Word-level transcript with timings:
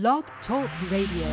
Blog 0.00 0.24
Talk 0.44 0.68
Radio. 0.90 1.30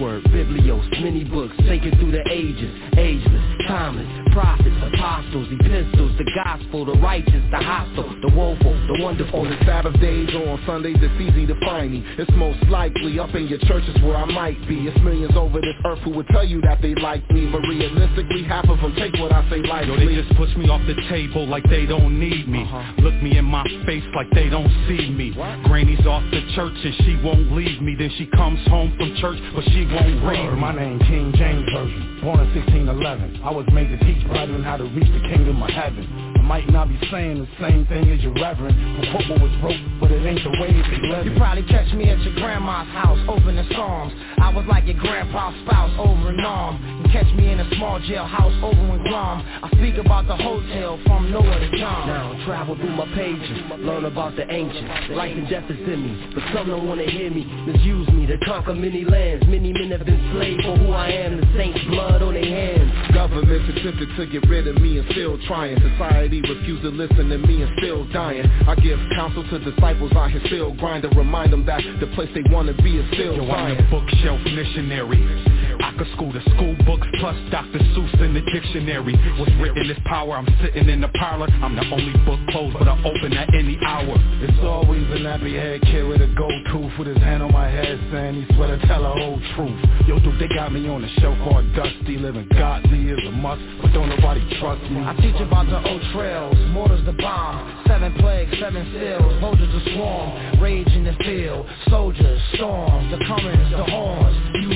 Word, 0.00 0.24
biblios, 0.24 0.84
many 1.02 1.24
books, 1.24 1.54
taken 1.68 1.96
through 1.98 2.12
the 2.12 2.22
ages, 2.30 2.70
ageless, 2.96 3.42
timeless, 3.66 4.06
prophets, 4.32 4.76
apostles, 4.92 5.48
epistles, 5.50 6.12
the 6.18 6.30
gospel, 6.44 6.84
the 6.84 6.92
righteous, 7.00 7.42
the 7.50 7.56
hostile, 7.56 8.08
the 8.20 8.28
woeful, 8.36 8.74
the 8.92 9.02
wonderful. 9.02 9.40
On 9.40 9.48
the 9.48 9.58
Sabbath 9.64 9.98
days 10.00 10.28
or 10.34 10.48
on 10.50 10.62
Sundays, 10.66 10.96
it's 11.00 11.20
easy 11.20 11.46
to 11.46 11.58
find 11.64 11.92
me. 11.92 12.04
It's 12.18 12.30
most 12.36 12.62
likely 12.68 13.18
up 13.18 13.34
in 13.34 13.48
your 13.48 13.58
churches 13.60 13.96
where 14.02 14.16
I 14.16 14.26
might 14.26 14.60
be. 14.68 14.86
It's 14.86 14.98
millions 15.00 15.36
over 15.36 15.60
this 15.60 15.76
earth 15.84 16.00
who 16.00 16.10
would 16.10 16.28
tell 16.28 16.44
you 16.44 16.60
that 16.62 16.82
they 16.82 16.94
like 16.94 17.28
me, 17.30 17.50
but 17.50 17.60
realistically, 17.62 18.44
half 18.44 18.68
of 18.68 18.80
them 18.80 18.94
take 18.96 19.14
what 19.14 19.32
I 19.32 19.48
say 19.48 19.62
lightly. 19.62 19.88
Yo, 19.88 19.96
they 19.96 20.22
just 20.22 20.36
push 20.36 20.54
me 20.56 20.68
off 20.68 20.82
the 20.86 20.94
table 21.08 21.46
like 21.46 21.64
they 21.70 21.86
don't 21.86 22.20
need 22.20 22.48
me. 22.48 22.62
Uh-huh. 22.62 23.02
Look 23.02 23.14
me 23.22 23.38
in 23.38 23.44
my 23.44 23.64
face 23.86 24.04
like 24.14 24.28
they 24.32 24.48
don't 24.48 24.70
see 24.88 25.08
me. 25.10 25.32
Granny's 25.64 26.04
off 26.06 26.22
the 26.30 26.42
church 26.54 26.76
and 26.84 26.94
she 27.04 27.16
won't 27.24 27.52
leave 27.52 27.80
me. 27.80 27.94
Then 27.96 28.10
she 28.18 28.26
comes 28.26 28.60
home 28.68 28.94
from 28.98 29.16
church, 29.16 29.38
but 29.54 29.64
she 29.72 29.85
won't 29.92 30.24
read. 30.24 30.58
My 30.58 30.74
name 30.74 30.98
King 31.00 31.32
James 31.36 31.64
Version, 31.72 32.20
born 32.22 32.40
in 32.40 32.54
1611. 32.54 33.42
I 33.42 33.50
was 33.50 33.66
made 33.72 33.88
to 33.88 33.98
teach 33.98 34.26
brethren 34.28 34.62
how 34.62 34.76
to 34.76 34.84
reach 34.84 35.10
the 35.12 35.28
kingdom 35.28 35.62
of 35.62 35.70
heaven. 35.70 36.35
I 36.46 36.62
might 36.62 36.70
not 36.70 36.86
be 36.86 36.96
saying 37.10 37.42
the 37.42 37.48
same 37.58 37.84
thing 37.86 38.08
as 38.08 38.22
your 38.22 38.32
reverend, 38.34 38.78
but 39.02 39.10
quote 39.10 39.42
was 39.42 39.50
wrote, 39.66 39.82
but 39.98 40.12
it 40.12 40.22
ain't 40.22 40.38
the 40.46 40.54
way 40.62 40.70
they 40.70 41.08
live. 41.10 41.26
You 41.26 41.34
probably 41.34 41.66
catch 41.66 41.92
me 41.92 42.08
at 42.08 42.22
your 42.22 42.34
grandma's 42.38 42.86
house, 42.94 43.18
opening 43.26 43.66
psalms. 43.74 44.14
I 44.38 44.54
was 44.54 44.64
like 44.70 44.86
your 44.86 44.94
grandpa's 44.94 45.58
spouse, 45.66 45.90
over 45.98 46.30
and 46.30 46.46
on. 46.46 47.02
You 47.02 47.10
catch 47.10 47.26
me 47.34 47.50
in 47.50 47.58
a 47.58 47.66
small 47.74 47.98
jailhouse, 47.98 48.62
over 48.62 48.78
in 48.94 49.02
Guam. 49.10 49.42
I 49.42 49.68
speak 49.74 49.98
about 49.98 50.30
the 50.30 50.36
hotel 50.36 51.02
from 51.02 51.32
nowhere 51.32 51.58
to 51.58 51.70
John. 51.82 52.06
Now 52.06 52.38
travel 52.46 52.76
through 52.76 52.94
my 52.94 53.10
pages, 53.10 53.58
learn 53.82 54.04
about 54.04 54.36
the 54.36 54.46
ancients. 54.46 55.18
Life 55.18 55.34
and 55.34 55.50
death 55.50 55.66
is 55.66 55.82
in 55.82 55.98
me, 55.98 56.30
but 56.30 56.44
some 56.54 56.70
don't 56.70 56.86
wanna 56.86 57.10
hear 57.10 57.28
me. 57.28 57.42
Misuse 57.66 58.06
me 58.14 58.24
to 58.26 58.38
conquer 58.46 58.72
many 58.72 59.04
lands. 59.04 59.44
Many 59.50 59.72
men 59.72 59.90
have 59.90 60.06
been 60.06 60.22
slaves 60.30 60.62
for 60.62 60.78
who 60.78 60.92
I 60.94 61.10
am. 61.10 61.40
The 61.40 61.46
saints' 61.58 61.82
blood 61.90 62.22
on 62.22 62.34
their 62.34 62.46
hands. 62.46 62.86
Governments 63.12 63.66
attempted 63.66 64.14
to 64.14 64.26
get 64.26 64.48
rid 64.48 64.68
of 64.68 64.78
me 64.78 64.98
and 64.98 65.10
still 65.10 65.38
trying. 65.50 65.74
Society 65.82 66.35
refused 66.42 66.82
to 66.82 66.90
listen 66.90 67.28
to 67.28 67.38
me 67.38 67.62
and 67.62 67.72
still 67.78 68.06
dying. 68.12 68.46
I 68.66 68.74
give 68.76 68.98
counsel 69.14 69.48
to 69.50 69.58
disciples 69.58 70.12
out 70.12 70.30
here 70.30 70.40
still 70.46 70.74
grinding. 70.74 71.16
Remind 71.16 71.52
them 71.52 71.64
that 71.66 71.82
the 72.00 72.06
place 72.14 72.28
they 72.34 72.42
wanna 72.50 72.74
be 72.74 72.98
is 72.98 73.06
still 73.12 73.36
Yo, 73.36 73.50
I'm 73.50 73.76
the 73.76 73.82
bookshelf 73.90 74.40
missionary. 74.44 75.55
I 75.80 75.92
could 75.96 76.08
school 76.14 76.32
the 76.32 76.40
school 76.56 76.76
books 76.84 77.06
plus 77.20 77.36
Dr. 77.50 77.78
Seuss 77.94 78.20
in 78.20 78.34
the 78.34 78.42
dictionary. 78.52 79.14
What's 79.38 79.52
written 79.60 79.90
is 79.90 79.98
power. 80.04 80.36
I'm 80.36 80.48
sitting 80.62 80.88
in 80.88 81.00
the 81.00 81.08
parlor. 81.08 81.48
I'm 81.62 81.76
the 81.76 81.84
only 81.92 82.12
book 82.24 82.40
closed, 82.50 82.76
but 82.78 82.88
I 82.88 82.96
open 83.04 83.32
at 83.32 83.52
any 83.54 83.78
hour. 83.84 84.14
It's 84.40 84.58
always 84.62 85.02
a 85.12 85.20
nappy 85.20 85.54
head 85.54 85.82
kid 85.82 86.04
with 86.06 86.22
a 86.22 86.28
gold 86.36 86.60
tooth 86.72 86.92
with 86.98 87.08
his 87.08 87.18
hand 87.18 87.42
on 87.42 87.52
my 87.52 87.68
head 87.68 87.98
saying 88.12 88.42
he 88.42 88.54
swear 88.54 88.76
to 88.76 88.86
tell 88.86 89.02
the 89.02 89.10
whole 89.10 89.40
truth. 89.56 89.78
Yo, 90.06 90.18
dude, 90.20 90.38
they 90.40 90.48
got 90.54 90.72
me 90.72 90.88
on 90.88 91.04
a 91.04 91.08
show 91.20 91.34
called 91.44 91.64
Dusty, 91.74 92.16
living 92.18 92.48
godly 92.52 93.10
is 93.10 93.20
a 93.26 93.32
must, 93.32 93.62
but 93.82 93.92
don't 93.92 94.08
nobody 94.08 94.40
trust 94.60 94.82
me. 94.90 95.00
I 95.00 95.14
teach 95.16 95.40
about 95.40 95.66
the 95.66 95.82
old 95.88 96.02
trails, 96.12 96.56
mortars 96.70 97.04
the 97.06 97.12
bomb, 97.12 97.84
seven 97.86 98.14
plagues, 98.14 98.52
seven 98.60 98.84
seals, 98.92 99.40
soldiers 99.40 99.70
to 99.72 99.94
swarm, 99.94 100.60
rage 100.60 100.88
in 100.88 101.04
the 101.04 101.14
field, 101.24 101.66
soldiers, 101.88 102.40
storms, 102.54 103.10
the 103.10 103.24
comings, 103.26 103.70
the 103.70 103.84
horns, 103.84 104.36
you've 104.60 104.70
been 104.70 104.75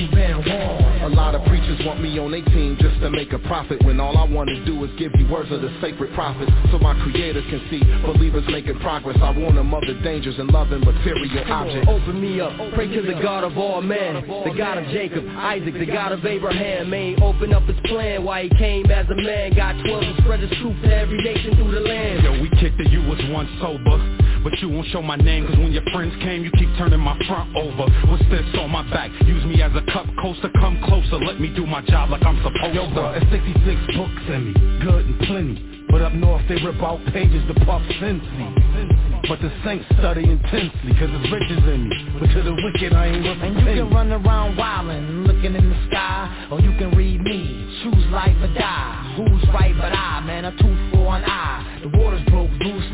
A 1.01 1.09
lot 1.09 1.33
of 1.33 1.43
preachers 1.45 1.79
want 1.85 1.99
me 1.99 2.19
on 2.19 2.31
their 2.31 2.45
team 2.45 2.77
just 2.79 2.99
to 3.01 3.09
make 3.09 3.33
a 3.33 3.39
profit 3.39 3.83
When 3.83 3.99
all 3.99 4.17
I 4.17 4.25
want 4.25 4.49
to 4.49 4.65
do 4.65 4.83
is 4.83 4.91
give 4.99 5.11
you 5.17 5.27
words 5.27 5.51
of 5.51 5.61
the 5.61 5.73
sacred 5.81 6.13
prophets 6.13 6.51
So 6.71 6.77
my 6.77 6.93
creators 7.01 7.43
can 7.49 7.61
see 7.69 7.81
believers 8.05 8.43
making 8.47 8.79
progress. 8.79 9.17
I 9.21 9.31
warn 9.31 9.55
them 9.55 9.73
of 9.73 9.81
the 9.81 9.95
dangers 10.03 10.37
in 10.37 10.47
loving 10.47 10.81
material 10.81 11.51
objects. 11.51 11.89
Open 11.89 12.21
me 12.21 12.39
up, 12.39 12.53
pray 12.73 12.87
to 12.87 13.01
the 13.01 13.19
God 13.21 13.43
of 13.43 13.57
all 13.57 13.81
men 13.81 14.15
The 14.27 14.53
God 14.55 14.77
of 14.77 14.85
Jacob, 14.93 15.25
Isaac, 15.37 15.73
the 15.73 15.85
God 15.85 16.11
of 16.11 16.25
Abraham. 16.25 16.89
May 16.89 17.15
open 17.17 17.53
up 17.53 17.63
his 17.63 17.77
plan 17.85 18.23
why 18.23 18.43
he 18.43 18.49
came 18.57 18.85
as 18.91 19.07
a 19.09 19.15
man. 19.15 19.55
Got 19.55 19.81
twelve 19.83 20.03
and 20.03 20.17
spread 20.23 20.39
his 20.41 20.51
truth 20.61 20.77
to 20.83 20.95
every 20.95 21.21
nation 21.23 21.55
through 21.55 21.71
the 21.71 21.81
land. 21.81 22.23
Yo, 22.23 22.41
we 22.41 22.49
kicked 22.61 22.79
it, 22.79 22.91
you 22.91 23.01
was 23.01 23.19
once 23.29 23.49
sober. 23.59 24.20
But 24.43 24.57
you 24.59 24.69
won't 24.69 24.87
show 24.87 25.01
my 25.01 25.15
name, 25.17 25.45
cause 25.45 25.57
when 25.57 25.71
your 25.71 25.83
friends 25.93 26.13
came, 26.23 26.43
you 26.43 26.51
keep 26.51 26.69
turning 26.77 26.99
my 26.99 27.17
front 27.27 27.55
over. 27.55 27.85
What's 28.09 28.23
this 28.29 28.45
on 28.57 28.71
my 28.71 28.81
back? 28.89 29.11
Use 29.25 29.45
me 29.45 29.61
as 29.61 29.71
a 29.75 29.83
cup 29.91 30.07
coaster, 30.19 30.49
come 30.59 30.81
closer, 30.85 31.17
let 31.17 31.39
me 31.39 31.53
do 31.55 31.65
my 31.65 31.81
job 31.85 32.09
like 32.09 32.23
I'm 32.25 32.37
supposed 32.41 32.73
Yo, 32.73 32.87
to. 32.87 32.93
bro, 32.93 33.11
it's 33.11 33.29
66 33.29 33.97
books 33.97 34.23
in 34.33 34.45
me, 34.49 34.53
good 34.81 35.05
and 35.05 35.19
plenty. 35.27 35.85
But 35.91 36.01
up 36.01 36.13
north 36.13 36.41
they 36.47 36.55
rip 36.55 36.81
out 36.81 37.03
pages 37.11 37.43
to 37.47 37.65
puff 37.65 37.81
Cincy. 37.99 39.27
But 39.27 39.39
the 39.41 39.51
saints 39.63 39.85
study 39.99 40.23
intensely, 40.23 40.93
cause 40.97 41.09
it's 41.11 41.31
riches 41.31 41.63
in 41.67 41.89
me. 41.89 41.95
But 42.19 42.27
to 42.33 42.41
the 42.41 42.53
wicked 42.53 42.93
I 42.93 43.07
ain't 43.07 43.23
worth 43.23 43.37
a 43.37 43.45
And 43.45 43.59
you 43.59 43.65
can 43.65 43.89
run 43.93 44.11
around 44.11 44.57
wildin', 44.57 45.27
looking 45.27 45.53
in 45.53 45.69
the 45.69 45.87
sky 45.89 46.47
Or 46.49 46.59
you 46.59 46.71
can 46.77 46.91
read 46.97 47.21
me, 47.21 47.81
choose 47.83 48.05
life 48.11 48.35
or 48.41 48.53
die 48.53 49.13
Who's 49.17 49.43
right 49.53 49.75
but 49.77 49.93
I, 49.93 50.21
man, 50.25 50.45
a 50.45 50.51
tooth 50.51 50.91
for 50.93 51.15
an 51.15 51.23
eye 51.25 51.79
The 51.83 51.89
waters 51.97 52.01
broke 52.01 52.11
loose, 52.11 52.20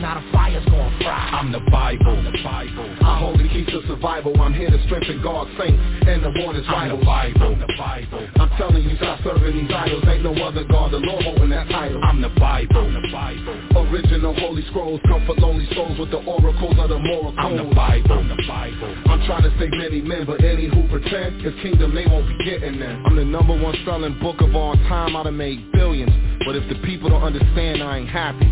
now 0.07 0.21
the 0.23 0.31
fire's 0.31 0.65
gonna 0.65 1.03
fry 1.03 1.35
I'm 1.35 1.51
the 1.51 1.59
Bible, 1.67 2.15
the 2.23 2.31
Bible. 2.39 2.87
I 3.03 3.19
hold 3.19 3.39
the 3.39 3.47
keys 3.51 3.67
to 3.67 3.83
survival 3.87 4.31
I'm 4.39 4.53
here 4.53 4.69
to 4.69 4.79
strengthen 4.85 5.21
God's 5.21 5.51
saints 5.59 5.79
and 6.07 6.23
the 6.23 6.31
warners 6.39 6.63
I'm 6.67 6.95
the 6.95 7.03
Bible, 7.03 7.59
the 7.59 7.67
Bible. 7.77 8.23
I'm 8.39 8.49
telling 8.55 8.83
you 8.87 8.95
stop 8.95 9.19
serving 9.23 9.51
these 9.51 9.71
idols 9.71 10.03
Ain't 10.07 10.23
no 10.23 10.31
other 10.47 10.63
God, 10.63 10.93
the 10.93 11.03
Lord 11.03 11.23
holding 11.23 11.49
that 11.49 11.67
title 11.67 11.99
I'm 12.03 12.21
the 12.21 12.31
Bible, 12.39 12.87
the 12.87 13.03
Bible. 13.11 13.55
Original 13.91 14.33
holy 14.39 14.63
scrolls 14.71 15.01
come 15.07 15.25
for 15.27 15.35
lonely 15.35 15.67
souls 15.75 15.99
with 15.99 16.11
the 16.11 16.23
oracles 16.23 16.79
of 16.79 16.87
the 16.87 16.99
moral 16.99 17.35
I'm 17.37 17.57
the 17.57 17.75
Bible, 17.75 18.23
the 18.23 18.39
Bible. 18.47 18.95
I'm 19.11 19.27
trying 19.27 19.43
to 19.43 19.51
save 19.59 19.75
many 19.75 20.01
men, 20.01 20.25
but 20.25 20.39
any 20.43 20.71
who 20.71 20.87
pretend 20.87 21.41
His 21.41 21.53
kingdom 21.61 21.93
they 21.93 22.07
won't 22.07 22.27
be 22.31 22.45
getting 22.47 22.79
there. 22.79 22.95
I'm 23.03 23.15
the 23.15 23.25
number 23.25 23.59
one 23.59 23.75
selling 23.83 24.17
book 24.19 24.39
of 24.39 24.55
all 24.55 24.75
time. 24.87 25.17
I 25.17 25.23
done 25.23 25.35
made 25.35 25.71
billions, 25.73 26.15
but 26.45 26.55
if 26.55 26.63
the 26.69 26.79
people 26.87 27.09
don't 27.09 27.23
understand, 27.23 27.83
I 27.83 27.99
ain't 27.99 28.09
happy. 28.09 28.47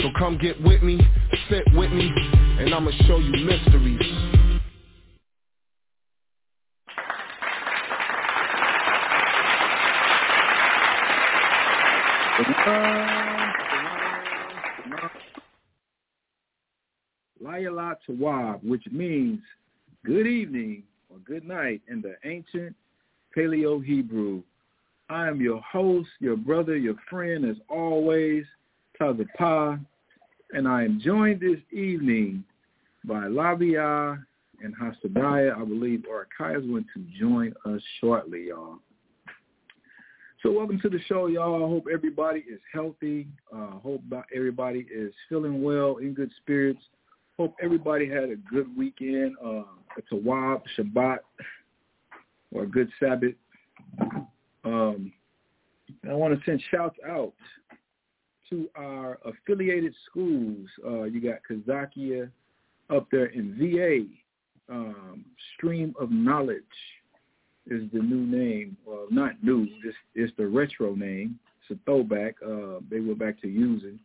So 0.00 0.10
come 0.16 0.38
get 0.38 0.62
with 0.62 0.82
me, 0.82 1.00
sit 1.50 1.64
with 1.74 1.90
me, 1.90 2.08
and 2.60 2.72
I'ma 2.72 2.90
show 3.06 3.18
you 3.18 3.32
mysteries. 3.44 4.00
Layala 17.42 17.96
Tawab, 18.08 18.62
which 18.62 18.84
means 18.92 19.40
good 20.04 20.28
evening 20.28 20.84
or 21.10 21.18
good 21.18 21.44
night 21.44 21.82
in 21.88 22.00
the 22.00 22.14
ancient 22.24 22.76
Paleo 23.36 23.84
Hebrew. 23.84 24.42
I 25.10 25.26
am 25.26 25.40
your 25.40 25.60
host, 25.62 26.08
your 26.20 26.36
brother, 26.36 26.76
your 26.76 26.94
friend, 27.10 27.44
as 27.44 27.56
always, 27.68 28.44
Tazapah, 29.00 29.78
and 30.52 30.66
I 30.66 30.82
am 30.84 31.00
joined 31.00 31.40
this 31.40 31.60
evening 31.70 32.42
by 33.04 33.26
Labia 33.26 34.18
and 34.62 34.74
Hasadiah. 34.76 35.56
I 35.56 35.64
believe 35.64 36.04
Archive 36.12 36.62
is 36.62 36.66
going 36.66 36.86
to 36.94 37.04
join 37.18 37.54
us 37.64 37.80
shortly, 38.00 38.48
y'all. 38.48 38.78
So 40.42 40.50
welcome 40.50 40.80
to 40.80 40.88
the 40.88 41.00
show, 41.06 41.26
y'all. 41.26 41.64
I 41.64 41.68
hope 41.68 41.86
everybody 41.92 42.40
is 42.40 42.60
healthy. 42.72 43.28
Uh, 43.54 43.78
hope 43.78 44.02
everybody 44.34 44.86
is 44.92 45.12
feeling 45.28 45.62
well, 45.62 45.96
in 45.98 46.12
good 46.12 46.30
spirits. 46.40 46.80
Hope 47.36 47.54
everybody 47.62 48.08
had 48.08 48.30
a 48.30 48.36
good 48.50 48.66
weekend. 48.76 49.36
Uh, 49.44 49.62
a 50.12 50.16
Wab, 50.16 50.62
Shabbat, 50.76 51.18
or 52.52 52.62
a 52.64 52.66
good 52.66 52.88
Sabbath. 52.98 53.34
Um, 54.64 55.12
I 56.08 56.14
want 56.14 56.38
to 56.38 56.44
send 56.44 56.62
shouts 56.70 56.96
out 57.08 57.34
to 58.50 58.68
our 58.76 59.18
affiliated 59.24 59.94
schools. 60.08 60.68
Uh, 60.84 61.04
you 61.04 61.20
got 61.20 61.40
Kazakia 61.48 62.30
up 62.90 63.08
there 63.10 63.26
in 63.26 63.54
VA. 63.58 64.72
Um, 64.72 65.24
Stream 65.54 65.94
of 65.98 66.10
Knowledge 66.10 66.62
is 67.66 67.82
the 67.92 68.00
new 68.00 68.26
name. 68.26 68.76
Well, 68.86 69.06
not 69.10 69.42
new. 69.42 69.66
It's, 69.84 69.96
it's 70.14 70.32
the 70.36 70.46
retro 70.46 70.94
name. 70.94 71.38
It's 71.62 71.78
a 71.78 71.84
throwback. 71.84 72.36
Uh, 72.44 72.80
they 72.90 73.00
went 73.00 73.18
back 73.18 73.40
to 73.42 73.48
using. 73.48 73.98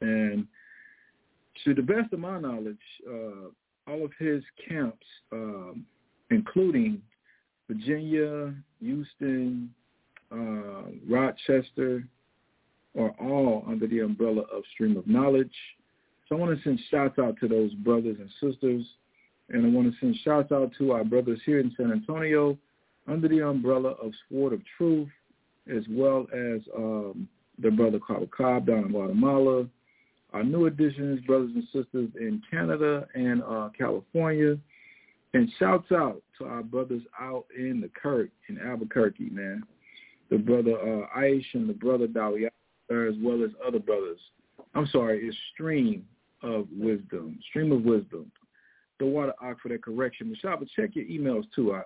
And 0.00 0.46
to 1.64 1.74
the 1.74 1.82
best 1.82 2.12
of 2.12 2.20
my 2.20 2.38
knowledge, 2.38 2.76
uh, 3.08 3.48
all 3.86 4.04
of 4.04 4.10
his 4.18 4.42
camps, 4.68 5.06
um, 5.32 5.84
including 6.30 7.00
Virginia, 7.68 8.54
Houston, 8.80 9.72
uh, 10.32 10.90
Rochester 11.08 12.04
are 12.98 13.14
all 13.20 13.64
under 13.66 13.86
the 13.86 14.00
umbrella 14.00 14.42
of 14.42 14.62
Stream 14.72 14.96
of 14.96 15.06
Knowledge. 15.06 15.52
So 16.28 16.36
I 16.36 16.38
want 16.38 16.56
to 16.56 16.62
send 16.62 16.80
shouts 16.90 17.18
out 17.18 17.36
to 17.40 17.48
those 17.48 17.72
brothers 17.74 18.16
and 18.18 18.30
sisters. 18.40 18.84
And 19.50 19.66
I 19.66 19.68
want 19.68 19.92
to 19.92 19.98
send 20.00 20.16
shouts 20.24 20.52
out 20.52 20.72
to 20.78 20.92
our 20.92 21.04
brothers 21.04 21.40
here 21.44 21.60
in 21.60 21.72
San 21.76 21.92
Antonio 21.92 22.56
under 23.06 23.28
the 23.28 23.46
umbrella 23.46 23.90
of 23.90 24.12
Sword 24.30 24.54
of 24.54 24.62
Truth, 24.78 25.08
as 25.70 25.82
well 25.90 26.26
as 26.32 26.60
um, 26.74 27.28
their 27.58 27.70
brother 27.70 27.98
Carl 28.04 28.26
Cobb 28.34 28.66
down 28.66 28.84
in 28.84 28.88
Guatemala, 28.88 29.66
our 30.32 30.42
new 30.42 30.66
additions, 30.66 31.20
brothers 31.26 31.50
and 31.54 31.64
sisters 31.64 32.08
in 32.18 32.42
Canada 32.50 33.06
and 33.14 33.42
uh, 33.42 33.68
California. 33.76 34.56
And 35.34 35.50
shouts 35.58 35.90
out 35.90 36.22
to 36.38 36.44
our 36.44 36.62
brothers 36.62 37.02
out 37.20 37.46
in 37.56 37.80
the 37.80 37.90
Kirk, 38.00 38.30
in 38.48 38.58
Albuquerque, 38.58 39.30
man. 39.30 39.64
The 40.30 40.38
brother 40.38 40.78
uh, 40.78 41.18
Aish 41.18 41.44
and 41.54 41.68
the 41.68 41.74
brother 41.74 42.06
Dawi, 42.06 42.48
as 42.90 43.14
well 43.20 43.42
as 43.44 43.50
other 43.66 43.78
brothers. 43.78 44.18
I'm 44.74 44.86
sorry, 44.88 45.26
it's 45.26 45.36
Stream 45.52 46.04
of 46.42 46.66
Wisdom. 46.76 47.38
Stream 47.50 47.72
of 47.72 47.82
Wisdom. 47.82 48.30
The 49.00 49.06
water 49.06 49.32
ox 49.42 49.60
for 49.62 49.68
that 49.70 49.82
correction. 49.82 50.30
Michelle, 50.30 50.56
but 50.58 50.68
check 50.76 50.90
your 50.94 51.04
emails 51.06 51.44
too. 51.54 51.74
I, 51.74 51.82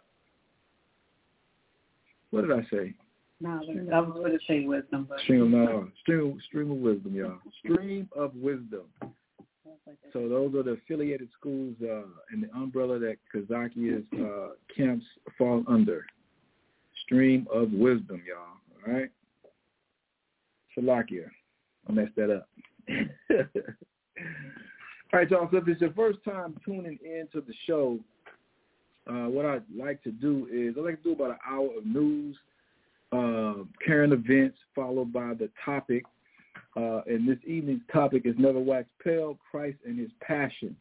what 2.30 2.42
did 2.46 2.52
I 2.52 2.62
say? 2.70 2.94
No, 3.40 3.50
I 3.50 4.00
was 4.00 4.12
going 4.14 4.32
to 4.32 4.38
say 4.46 4.64
wisdom. 4.64 5.06
But... 5.08 5.20
Stream, 5.20 5.52
no, 5.52 5.88
stream, 6.00 6.40
stream 6.48 6.70
of 6.72 6.78
wisdom, 6.78 7.14
y'all. 7.14 7.38
Stream 7.60 8.08
of 8.16 8.34
wisdom. 8.34 8.82
So 10.12 10.28
those 10.28 10.54
are 10.54 10.62
the 10.62 10.72
affiliated 10.72 11.28
schools 11.38 11.74
uh, 11.82 12.02
in 12.32 12.42
the 12.42 12.50
umbrella 12.54 12.98
that 12.98 13.16
Kazakia's 13.34 14.04
uh, 14.20 14.54
camps 14.74 15.06
fall 15.38 15.62
under. 15.68 16.04
Stream 17.04 17.46
of 17.52 17.70
wisdom, 17.72 18.22
y'all. 18.26 18.58
All 18.86 18.92
right? 18.92 19.10
Salakia. 20.78 21.28
I 21.88 21.92
messed 21.92 22.14
that 22.16 22.34
up. 22.34 22.48
All 25.12 25.20
right, 25.20 25.30
y'all. 25.30 25.48
So 25.50 25.58
if 25.58 25.69
it's 25.69 25.80
your 25.80 25.92
first 25.92 26.19
time 26.25 26.56
tuning 26.64 26.98
in 27.04 27.28
to 27.32 27.40
the 27.40 27.54
show, 27.66 27.98
uh, 29.08 29.28
what 29.28 29.46
I'd 29.46 29.62
like 29.76 30.02
to 30.04 30.10
do 30.10 30.48
is 30.52 30.75
I'd 30.76 30.84
like 30.84 31.02
to 31.02 31.02
do 31.02 31.12
about 31.12 31.30
an 31.30 31.38
hour 31.48 31.69
of 31.78 31.86
news 31.86 32.36
uh, 33.10 33.64
current 33.86 34.12
events 34.12 34.58
followed 34.75 35.12
by 35.12 35.34
the 35.34 35.50
topic. 35.64 36.04
Uh, 36.76 37.00
and 37.06 37.28
this 37.28 37.38
evening's 37.46 37.82
topic 37.92 38.22
is 38.24 38.34
Never 38.38 38.60
Wax 38.60 38.86
Pale, 39.02 39.38
Christ 39.50 39.78
and 39.86 39.98
His 39.98 40.10
Passion. 40.20 40.76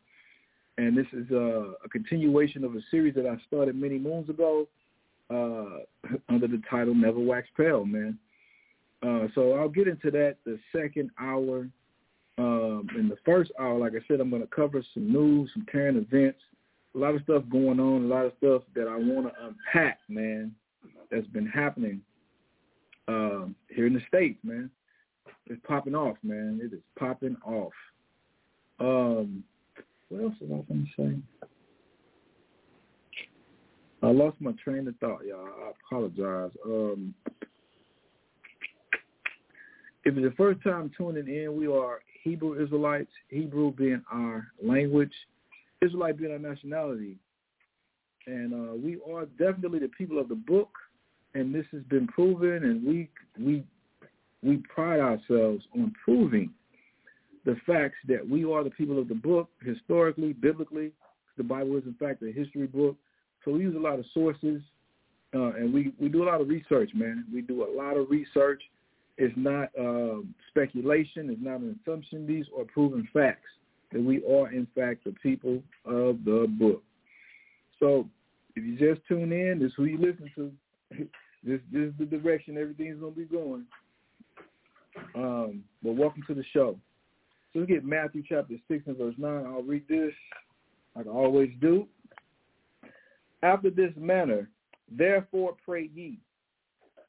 And 0.77 0.95
this 0.95 1.07
is 1.13 1.29
a, 1.31 1.73
a 1.83 1.89
continuation 1.89 2.63
of 2.63 2.75
a 2.75 2.79
series 2.91 3.15
that 3.15 3.25
I 3.25 3.38
started 3.47 3.75
many 3.75 3.97
moons 3.97 4.29
ago 4.29 4.67
uh, 5.29 5.79
under 6.29 6.47
the 6.47 6.61
title 6.69 6.93
Never 6.93 7.19
Wax 7.19 7.47
Pale, 7.55 7.85
man. 7.85 8.17
Uh, 9.03 9.27
so 9.35 9.53
I'll 9.53 9.69
get 9.69 9.88
into 9.88 10.11
that 10.11 10.38
the 10.45 10.59
second 10.75 11.11
hour. 11.19 11.67
Um, 12.39 12.88
in 12.95 13.09
the 13.09 13.17
first 13.25 13.51
hour, 13.59 13.79
like 13.79 13.94
I 13.94 14.05
said, 14.07 14.19
I'm 14.19 14.29
going 14.29 14.44
to 14.44 14.47
cover 14.47 14.83
some 14.94 15.11
news, 15.11 15.49
some 15.55 15.65
current 15.71 15.97
events, 15.97 16.39
a 16.94 16.97
lot 16.97 17.15
of 17.15 17.23
stuff 17.23 17.44
going 17.49 17.79
on, 17.79 18.03
a 18.03 18.07
lot 18.07 18.25
of 18.25 18.33
stuff 18.38 18.61
that 18.75 18.88
I 18.88 18.95
want 18.95 19.27
to 19.27 19.33
unpack, 19.44 19.99
man, 20.07 20.53
that's 21.09 21.25
been 21.27 21.47
happening 21.47 22.01
um, 23.07 23.55
here 23.69 23.88
in 23.88 23.94
the 23.94 24.01
States, 24.07 24.38
man. 24.44 24.69
It's 25.47 25.61
popping 25.65 25.95
off, 25.95 26.17
man. 26.23 26.59
It 26.61 26.75
is 26.75 26.81
popping 26.97 27.38
off. 27.45 27.73
Um, 28.79 29.43
what 30.09 30.23
else 30.23 30.33
was 30.39 30.51
I 30.51 30.73
going 30.73 30.88
to 30.97 31.03
say? 31.03 31.47
I 34.03 34.11
lost 34.11 34.38
my 34.39 34.51
train 34.63 34.88
of 34.88 34.95
thought, 34.97 35.25
y'all. 35.25 35.47
I 35.47 35.71
apologize. 35.85 36.51
Um, 36.65 37.13
if 40.07 40.18
it's 40.18 40.25
the 40.25 40.36
first 40.38 40.63
time 40.63 40.92
tuning 40.98 41.27
in, 41.27 41.57
we 41.57 41.68
are 41.68 42.00
Hebrew 42.24 42.62
Israelites, 42.62 43.12
Hebrew 43.30 43.71
being 43.71 44.04
our 44.12 44.48
language, 44.63 45.13
Israelite 45.81 46.18
being 46.18 46.31
our 46.31 46.39
nationality. 46.39 47.18
And 48.25 48.54
uh, 48.54 48.75
we 48.75 49.00
are 49.09 49.25
definitely 49.25 49.80
the 49.80 49.89
people 49.89 50.19
of 50.19 50.27
the 50.27 50.36
book 50.36 50.69
and 51.38 51.54
this 51.54 51.65
has 51.71 51.83
been 51.83 52.07
proven, 52.07 52.63
and 52.63 52.83
we 52.83 53.09
we 53.39 53.63
we 54.44 54.57
pride 54.74 55.00
ourselves 55.00 55.63
on 55.74 55.94
proving 56.04 56.51
the 57.45 57.56
facts 57.65 57.98
that 58.07 58.27
we 58.27 58.44
are 58.44 58.63
the 58.63 58.69
people 58.71 59.00
of 59.00 59.07
the 59.07 59.15
book 59.15 59.50
historically, 59.63 60.33
biblically. 60.33 60.92
The 61.38 61.44
Bible 61.44 61.77
is 61.77 61.83
in 61.86 61.94
fact 61.94 62.24
a 62.24 62.31
history 62.31 62.68
book, 62.68 62.95
so 63.44 63.51
we 63.51 63.62
use 63.62 63.75
a 63.75 63.80
lot 63.80 64.00
of 64.00 64.06
sources, 64.13 64.62
uh, 65.36 65.53
and 65.53 65.74
we 65.74 65.94
we 66.00 66.10
do 66.10 66.24
a 66.24 66.27
lot 66.27 66.42
of 66.42 66.50
research, 66.50 66.92
man. 66.95 67.25
We 67.31 67.42
do 67.42 67.63
a 67.63 67.71
lot 67.71 67.98
of 67.98 68.10
research. 68.10 68.62
It's 69.17 69.33
not 69.35 69.69
um, 69.79 70.33
speculation. 70.49 71.29
It's 71.29 71.41
not 71.41 71.59
an 71.59 71.79
assumption. 71.81 72.27
These 72.27 72.45
are 72.57 72.65
proven 72.65 73.07
facts 73.13 73.49
that 73.91 74.03
we 74.03 74.23
are 74.25 74.51
in 74.51 74.67
fact 74.75 75.05
the 75.05 75.13
people 75.23 75.61
of 75.85 76.23
the 76.23 76.45
book. 76.59 76.83
So 77.79 78.07
if 78.55 78.63
you 78.63 78.77
just 78.77 79.05
tune 79.07 79.31
in, 79.31 79.59
this 79.59 79.67
is 79.69 79.73
who 79.75 79.85
you 79.85 79.97
listen 79.97 80.31
to. 80.35 80.51
this 81.43 81.59
this 81.71 81.89
is 81.89 81.93
the 81.99 82.05
direction 82.05 82.57
everything's 82.57 82.99
gonna 82.99 83.11
be 83.11 83.25
going. 83.25 83.65
Um, 85.15 85.63
but 85.83 85.95
welcome 85.95 86.23
to 86.27 86.33
the 86.33 86.43
show. 86.53 86.77
So 87.53 87.59
let's 87.59 87.71
get 87.71 87.85
Matthew 87.85 88.23
chapter 88.27 88.55
six 88.67 88.83
and 88.87 88.97
verse 88.97 89.15
nine. 89.17 89.45
I'll 89.45 89.63
read 89.63 89.87
this 89.87 90.13
like 90.95 91.07
I 91.07 91.09
always 91.09 91.51
do. 91.61 91.87
After 93.43 93.69
this 93.69 93.91
manner, 93.95 94.49
therefore 94.91 95.55
pray 95.63 95.89
ye, 95.93 96.19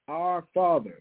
Our 0.07 0.45
Father, 0.53 1.01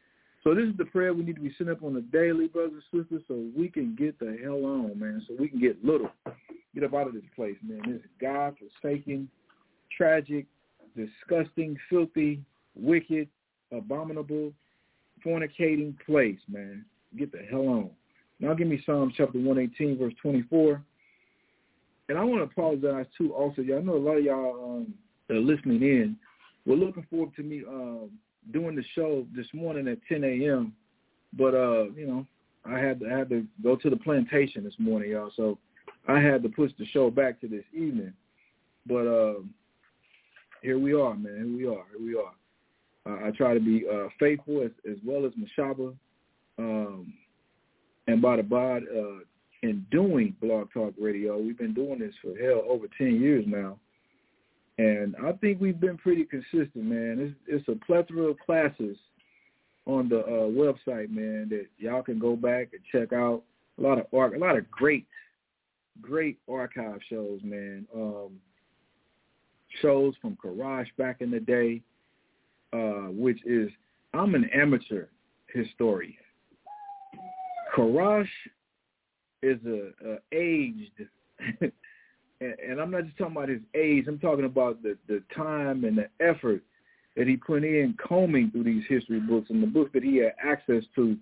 So 0.43 0.55
this 0.55 0.65
is 0.65 0.75
the 0.77 0.85
prayer 0.85 1.13
we 1.13 1.23
need 1.23 1.35
to 1.35 1.41
be 1.41 1.53
sitting 1.57 1.71
up 1.71 1.83
on 1.83 1.93
the 1.93 2.01
daily, 2.01 2.47
brothers 2.47 2.81
and 2.91 3.03
sisters, 3.03 3.21
so 3.27 3.45
we 3.55 3.69
can 3.69 3.95
get 3.95 4.17
the 4.19 4.37
hell 4.43 4.65
on, 4.65 4.99
man. 4.99 5.23
So 5.27 5.35
we 5.39 5.47
can 5.47 5.59
get 5.59 5.83
little. 5.85 6.09
Get 6.73 6.83
up 6.83 6.93
out 6.95 7.07
of 7.07 7.13
this 7.13 7.23
place, 7.35 7.57
man. 7.61 7.81
This 7.85 8.01
God-forsaken, 8.19 9.29
tragic, 9.95 10.47
disgusting, 10.95 11.77
filthy, 11.89 12.41
wicked, 12.75 13.27
abominable, 13.71 14.53
fornicating 15.23 15.95
place, 16.05 16.39
man. 16.49 16.85
Get 17.17 17.31
the 17.31 17.45
hell 17.49 17.67
on. 17.67 17.89
Now 18.39 18.55
give 18.55 18.67
me 18.67 18.81
Psalm 18.85 19.13
chapter 19.15 19.37
118, 19.37 19.99
verse 19.99 20.13
24. 20.21 20.81
And 22.09 22.17
I 22.17 22.23
want 22.23 22.39
to 22.39 22.43
apologize 22.43 23.05
too 23.17 23.33
also. 23.33 23.61
Y'all 23.61 23.83
know 23.83 23.95
a 23.95 23.97
lot 23.97 24.17
of 24.17 24.23
y'all 24.23 24.81
um, 24.81 24.93
are 25.29 25.39
listening 25.39 25.83
in 25.83 26.17
We're 26.65 26.75
looking 26.75 27.05
forward 27.09 27.35
to 27.35 27.43
me 27.43 27.61
um, 27.67 28.09
doing 28.51 28.75
the 28.75 28.83
show 28.95 29.25
this 29.35 29.47
morning 29.53 29.87
at 29.87 29.99
10 30.09 30.23
a.m. 30.23 30.73
But, 31.37 31.53
uh, 31.53 31.85
you 31.95 32.07
know, 32.07 32.25
I 32.65 32.79
had 32.79 32.99
to, 32.99 33.13
I 33.13 33.17
had 33.17 33.29
to 33.29 33.45
go 33.63 33.75
to 33.75 33.89
the 33.89 33.97
plantation 33.97 34.63
this 34.63 34.73
morning, 34.77 35.11
y'all. 35.11 35.31
So 35.35 35.57
I 36.07 36.19
had 36.19 36.43
to 36.43 36.49
push 36.49 36.71
the 36.77 36.85
show 36.87 37.09
back 37.09 37.39
to 37.41 37.47
this 37.47 37.63
evening. 37.73 38.13
But 38.85 39.07
uh, 39.07 39.33
here 40.61 40.79
we 40.79 40.93
are, 40.93 41.15
man. 41.15 41.35
Here 41.35 41.57
we 41.57 41.75
are. 41.75 41.85
Here 41.97 42.05
we 42.05 42.15
are. 42.15 42.33
Uh, 43.05 43.27
I 43.27 43.31
try 43.31 43.53
to 43.53 43.59
be 43.59 43.85
uh, 43.91 44.07
faithful 44.19 44.63
as, 44.63 44.71
as 44.89 44.97
well 45.05 45.25
as 45.25 45.31
Mashaba 45.33 45.95
um, 46.57 47.13
and 48.07 48.21
by 48.21 48.37
the 48.37 48.43
by, 48.43 48.77
uh, 48.77 49.23
in 49.63 49.85
doing 49.91 50.35
Blog 50.41 50.71
Talk 50.73 50.93
Radio. 50.99 51.37
We've 51.37 51.57
been 51.57 51.73
doing 51.73 51.99
this 51.99 52.13
for 52.21 52.35
hell 52.37 52.63
over 52.67 52.85
10 52.97 53.21
years 53.21 53.45
now. 53.47 53.77
And 54.81 55.15
I 55.23 55.33
think 55.33 55.61
we've 55.61 55.79
been 55.79 55.97
pretty 55.97 56.23
consistent, 56.23 56.73
man. 56.75 57.17
It's, 57.19 57.35
it's 57.45 57.67
a 57.67 57.85
plethora 57.85 58.31
of 58.31 58.39
classes 58.39 58.97
on 59.85 60.09
the 60.09 60.21
uh, 60.21 60.49
website, 60.49 61.11
man, 61.11 61.49
that 61.49 61.67
y'all 61.77 62.01
can 62.01 62.17
go 62.17 62.35
back 62.35 62.69
and 62.73 62.81
check 62.91 63.13
out. 63.13 63.43
A 63.77 63.81
lot 63.81 63.99
of 63.99 64.05
a 64.11 64.37
lot 64.39 64.57
of 64.57 64.69
great, 64.71 65.05
great 66.01 66.39
archive 66.49 66.99
shows, 67.09 67.41
man. 67.43 67.85
Um, 67.95 68.39
shows 69.83 70.15
from 70.19 70.35
Karash 70.43 70.87
back 70.97 71.21
in 71.21 71.29
the 71.29 71.39
day, 71.39 71.81
uh, 72.73 73.11
which 73.11 73.39
is 73.45 73.69
I'm 74.15 74.33
an 74.33 74.49
amateur 74.51 75.05
historian. 75.53 76.15
Karash 77.75 78.27
is 79.43 79.59
a, 79.65 79.91
a 80.05 80.17
aged, 80.31 81.07
and, 82.41 82.55
and 82.59 82.81
I'm 82.81 82.91
not 82.91 83.05
just 83.05 83.17
talking 83.17 83.37
about 83.37 83.49
his 83.49 83.61
age. 83.75 84.05
I'm 84.07 84.19
talking 84.19 84.45
about 84.45 84.83
the 84.83 84.97
the 85.07 85.23
time 85.35 85.85
and 85.85 85.97
the 85.97 86.09
effort 86.19 86.61
that 87.15 87.27
he 87.27 87.37
put 87.37 87.63
in 87.63 87.95
combing 88.05 88.51
through 88.51 88.63
these 88.63 88.83
history 88.87 89.19
books 89.19 89.49
and 89.49 89.61
the 89.61 89.67
books 89.67 89.91
that 89.93 90.03
he 90.03 90.17
had 90.17 90.33
access 90.43 90.83
to 90.95 91.17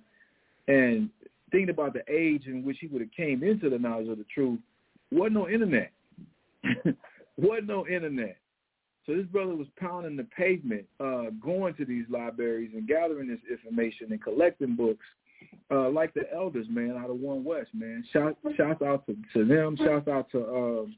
And 0.68 1.10
thinking 1.52 1.70
about 1.70 1.94
the 1.94 2.04
age 2.08 2.46
in 2.46 2.64
which 2.64 2.78
he 2.80 2.88
would 2.88 3.02
have 3.02 3.12
came 3.12 3.44
into 3.44 3.70
the 3.70 3.80
knowledge 3.80 4.08
of 4.08 4.18
the 4.18 4.26
truth, 4.34 4.60
wasn't 5.12 5.36
no 5.36 5.50
internet. 5.50 5.92
wasn't 7.38 7.68
no 7.68 7.88
internet. 7.88 8.38
So 9.06 9.16
this 9.16 9.26
brother 9.26 9.56
was 9.56 9.68
pounding 9.80 10.16
the 10.16 10.26
pavement, 10.26 10.86
uh, 11.00 11.32
going 11.42 11.74
to 11.76 11.86
these 11.86 12.06
libraries 12.10 12.70
and 12.76 12.88
gathering 12.88 13.28
this 13.28 13.40
information 13.50 14.12
and 14.12 14.22
collecting 14.22 14.76
books, 14.76 15.06
uh, 15.72 15.90
like 15.90 16.14
the 16.14 16.32
elders, 16.32 16.68
man, 16.70 16.96
out 16.96 17.10
of 17.10 17.18
One 17.18 17.44
West, 17.44 17.70
man. 17.74 18.04
Shout 18.14 18.38
shout 18.56 18.84
out 18.84 19.08
to, 19.08 19.16
to 19.34 19.46
them. 19.46 19.76
Shout 19.78 20.08
out 20.08 20.30
to 20.32 20.46
um, 20.46 20.96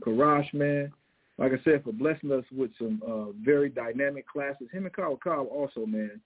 Karash, 0.00 0.52
man. 0.54 0.92
Like 1.38 1.52
I 1.52 1.64
said, 1.64 1.82
for 1.84 1.92
blessing 1.92 2.32
us 2.32 2.44
with 2.54 2.70
some 2.78 3.02
uh, 3.06 3.32
very 3.42 3.70
dynamic 3.70 4.28
classes. 4.28 4.68
Him 4.72 4.84
and 4.84 4.94
Kyle 4.94 5.16
Cobb 5.16 5.46
also, 5.50 5.86
man, 5.86 6.20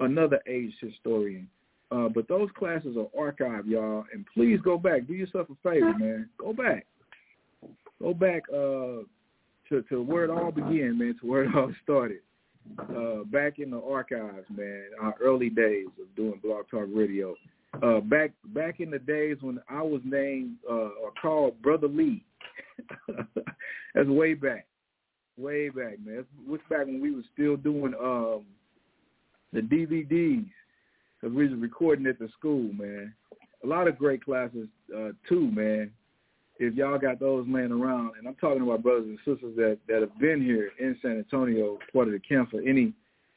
another 0.00 0.40
age 0.48 0.72
historian. 0.80 1.48
Uh, 1.92 2.08
but 2.08 2.26
those 2.26 2.48
classes 2.58 2.96
are 2.96 3.30
archived, 3.32 3.68
y'all. 3.68 4.04
And 4.12 4.26
please 4.34 4.58
go 4.64 4.76
back. 4.76 5.06
Do 5.06 5.14
yourself 5.14 5.48
a 5.50 5.68
favor, 5.68 5.94
man. 5.96 6.28
Go 6.38 6.52
back. 6.52 6.84
Go 8.02 8.12
back 8.12 8.42
uh, 8.52 9.06
to 9.68 9.82
to 9.88 10.02
where 10.02 10.24
it 10.24 10.30
all 10.30 10.50
began, 10.50 10.98
man, 10.98 11.16
to 11.20 11.26
where 11.26 11.44
it 11.44 11.54
all 11.54 11.72
started. 11.82 12.18
Uh, 12.78 13.22
back 13.26 13.60
in 13.60 13.70
the 13.70 13.80
archives, 13.80 14.46
man, 14.54 14.86
our 15.00 15.14
early 15.22 15.48
days 15.48 15.86
of 16.00 16.14
doing 16.16 16.40
Blog 16.42 16.68
Talk 16.68 16.88
Radio. 16.92 17.36
Uh, 17.82 18.00
back 18.00 18.32
back 18.46 18.80
in 18.80 18.90
the 18.90 18.98
days 18.98 19.36
when 19.40 19.60
I 19.68 19.82
was 19.82 20.00
named 20.04 20.56
uh, 20.68 20.90
or 21.02 21.12
called 21.20 21.60
Brother 21.62 21.88
Lee. 21.88 22.24
That's 23.94 24.08
way 24.08 24.34
back, 24.34 24.66
way 25.36 25.68
back, 25.68 25.98
man. 26.04 26.24
What's 26.46 26.62
back 26.68 26.86
when 26.86 27.00
we 27.00 27.10
was 27.10 27.24
still 27.32 27.56
doing 27.56 27.94
um, 27.94 28.44
the 29.52 29.60
DVDs 29.60 30.48
because 31.20 31.34
we 31.34 31.48
was 31.48 31.58
recording 31.58 32.06
at 32.06 32.18
the 32.18 32.28
school, 32.38 32.72
man. 32.72 33.14
A 33.64 33.66
lot 33.66 33.88
of 33.88 33.98
great 33.98 34.24
classes 34.24 34.68
uh, 34.94 35.10
too, 35.28 35.50
man 35.50 35.90
if 36.58 36.74
y'all 36.74 36.98
got 36.98 37.20
those 37.20 37.46
laying 37.48 37.72
around, 37.72 38.12
and 38.18 38.26
I'm 38.26 38.34
talking 38.36 38.62
about 38.62 38.82
brothers 38.82 39.06
and 39.06 39.18
sisters 39.18 39.54
that, 39.56 39.78
that 39.88 40.00
have 40.00 40.18
been 40.18 40.42
here 40.42 40.70
in 40.78 40.96
San 41.02 41.18
Antonio, 41.18 41.78
part 41.92 42.08
of 42.08 42.14
the 42.14 42.20
camp 42.20 42.50
for 42.50 42.60
any 42.60 42.92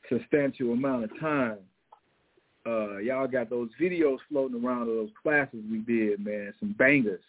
substantial 0.09 0.71
amount 0.71 1.05
of 1.05 1.19
time, 1.19 1.57
uh, 2.65 2.97
y'all 2.97 3.27
got 3.27 3.49
those 3.49 3.69
videos 3.81 4.17
floating 4.29 4.63
around 4.63 4.83
of 4.83 4.87
those 4.87 5.09
classes 5.21 5.59
we 5.69 5.79
did, 5.79 6.23
man, 6.23 6.53
some 6.59 6.75
bangers, 6.77 7.23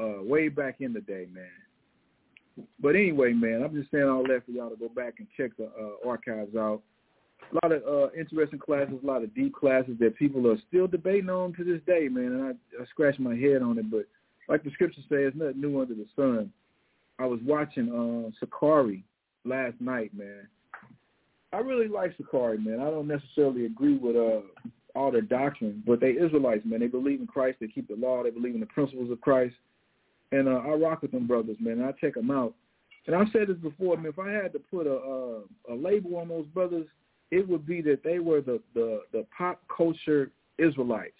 uh, 0.00 0.22
way 0.22 0.48
back 0.48 0.76
in 0.80 0.92
the 0.92 1.00
day, 1.00 1.26
man. 1.32 2.66
But 2.80 2.96
anyway, 2.96 3.32
man, 3.32 3.62
I'm 3.62 3.74
just 3.74 3.90
saying 3.90 4.04
all 4.04 4.26
that 4.28 4.44
for 4.44 4.52
y'all 4.52 4.70
to 4.70 4.76
go 4.76 4.88
back 4.88 5.14
and 5.18 5.26
check 5.36 5.56
the 5.56 5.66
uh, 5.66 6.08
archives 6.08 6.54
out. 6.54 6.82
A 7.50 7.66
lot 7.66 7.72
of 7.72 7.82
uh, 7.82 8.12
interesting 8.18 8.58
classes, 8.58 8.94
a 9.02 9.06
lot 9.06 9.22
of 9.22 9.34
deep 9.34 9.54
classes 9.54 9.96
that 10.00 10.16
people 10.16 10.50
are 10.50 10.58
still 10.68 10.86
debating 10.86 11.30
on 11.30 11.54
to 11.54 11.64
this 11.64 11.80
day, 11.86 12.08
man. 12.08 12.26
And 12.26 12.42
I, 12.44 12.82
I 12.82 12.86
scratch 12.86 13.18
my 13.18 13.34
head 13.34 13.62
on 13.62 13.78
it, 13.78 13.90
but 13.90 14.06
like 14.48 14.64
the 14.64 14.70
scripture 14.70 15.00
says, 15.08 15.32
nothing 15.34 15.60
new 15.60 15.80
under 15.80 15.94
the 15.94 16.06
sun. 16.14 16.52
I 17.18 17.26
was 17.26 17.40
watching 17.44 17.88
uh, 17.90 18.30
Sicarii 18.38 19.04
last 19.44 19.74
night, 19.80 20.12
man. 20.16 20.46
I 21.52 21.58
really 21.58 21.88
like 21.88 22.16
Sicarii, 22.16 22.58
man. 22.58 22.80
I 22.80 22.84
don't 22.84 23.08
necessarily 23.08 23.66
agree 23.66 23.98
with 23.98 24.16
uh, 24.16 24.40
all 24.94 25.10
their 25.10 25.20
doctrine, 25.20 25.82
but 25.86 26.00
they 26.00 26.12
Israelites, 26.12 26.64
man. 26.64 26.80
They 26.80 26.86
believe 26.86 27.20
in 27.20 27.26
Christ. 27.26 27.58
They 27.60 27.68
keep 27.68 27.88
the 27.88 27.96
law. 27.96 28.22
They 28.22 28.30
believe 28.30 28.54
in 28.54 28.60
the 28.60 28.66
principles 28.66 29.10
of 29.10 29.20
Christ. 29.20 29.54
And 30.32 30.48
uh, 30.48 30.62
I 30.66 30.70
rock 30.70 31.02
with 31.02 31.12
them 31.12 31.26
brothers, 31.26 31.58
man. 31.60 31.82
I 31.82 31.92
check 31.92 32.14
them 32.14 32.30
out. 32.30 32.54
And 33.06 33.14
I've 33.14 33.28
said 33.32 33.48
this 33.48 33.58
before, 33.58 33.96
man. 33.96 34.06
If 34.06 34.18
I 34.18 34.30
had 34.30 34.52
to 34.54 34.58
put 34.58 34.86
a, 34.86 34.90
a, 34.90 35.42
a 35.72 35.74
label 35.74 36.16
on 36.16 36.28
those 36.28 36.46
brothers, 36.46 36.86
it 37.30 37.46
would 37.48 37.66
be 37.66 37.80
that 37.82 38.02
they 38.02 38.18
were 38.18 38.40
the, 38.40 38.60
the, 38.74 39.02
the 39.12 39.26
pop 39.36 39.60
culture 39.74 40.30
Israelites. 40.58 41.12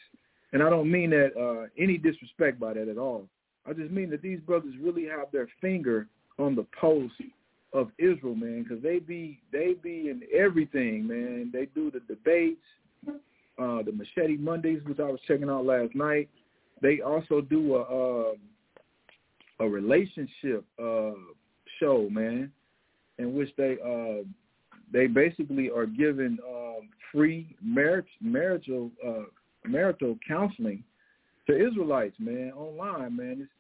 And 0.52 0.62
I 0.62 0.70
don't 0.70 0.90
mean 0.90 1.10
that 1.10 1.30
uh, 1.38 1.68
any 1.82 1.98
disrespect 1.98 2.58
by 2.58 2.74
that 2.74 2.88
at 2.88 2.98
all. 2.98 3.26
I 3.66 3.72
just 3.72 3.90
mean 3.90 4.10
that 4.10 4.22
these 4.22 4.40
brothers 4.40 4.74
really 4.80 5.06
have 5.06 5.30
their 5.32 5.48
finger 5.60 6.08
on 6.38 6.54
the 6.54 6.66
pulse 6.78 7.12
of 7.72 7.90
Israel, 7.98 8.34
man, 8.34 8.64
because 8.64 8.82
they 8.82 8.98
be 8.98 9.40
they 9.50 9.74
be 9.82 10.10
in 10.10 10.22
everything, 10.34 11.06
man. 11.06 11.50
They 11.52 11.66
do 11.74 11.90
the 11.90 12.00
debates, 12.00 12.60
uh, 13.08 13.82
the 13.82 13.92
Machete 13.92 14.36
Mondays, 14.36 14.82
which 14.84 14.98
I 14.98 15.04
was 15.04 15.20
checking 15.26 15.48
out 15.48 15.64
last 15.64 15.94
night. 15.94 16.28
They 16.82 17.00
also 17.00 17.40
do 17.40 17.76
a 17.76 18.34
a, 19.62 19.68
relationship 19.68 20.64
uh, 20.82 21.12
show, 21.78 22.08
man, 22.10 22.50
in 23.18 23.34
which 23.34 23.50
they 23.56 23.76
uh, 23.84 24.24
they 24.92 25.06
basically 25.06 25.70
are 25.70 25.86
given 25.86 26.38
um, 26.46 26.88
free 27.12 27.54
marriage 27.62 28.08
marital 28.20 28.90
uh, 29.06 29.24
marital 29.64 30.18
counseling 30.26 30.82
to 31.46 31.54
Israelites, 31.54 32.16
man, 32.18 32.52
online, 32.56 33.16
man. 33.16 33.36
It's, 33.40 33.50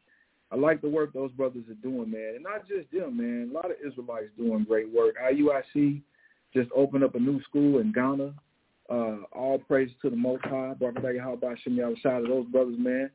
I 0.52 0.56
like 0.56 0.82
the 0.82 0.88
work 0.88 1.12
those 1.12 1.32
brothers 1.32 1.64
are 1.70 1.74
doing, 1.74 2.10
man. 2.10 2.34
And 2.34 2.42
not 2.42 2.68
just 2.68 2.90
them, 2.92 3.16
man. 3.16 3.50
A 3.50 3.54
lot 3.54 3.70
of 3.70 3.76
Israelites 3.84 4.28
doing 4.36 4.64
great 4.64 4.92
work. 4.92 5.14
IUIC 5.16 6.02
just 6.52 6.70
opened 6.76 7.04
up 7.04 7.14
a 7.14 7.18
new 7.18 7.42
school 7.44 7.78
in 7.78 7.90
Ghana. 7.90 8.34
Uh, 8.90 9.16
all 9.32 9.58
praise 9.58 9.90
to 10.02 10.10
the 10.10 10.16
Most 10.16 10.44
High. 10.44 10.74
Barakah 10.78 11.18
how 11.18 11.32
about 11.32 11.56
Shem 11.64 11.78
of 11.78 11.96
those 12.04 12.46
brothers, 12.48 12.76
man. 12.78 13.10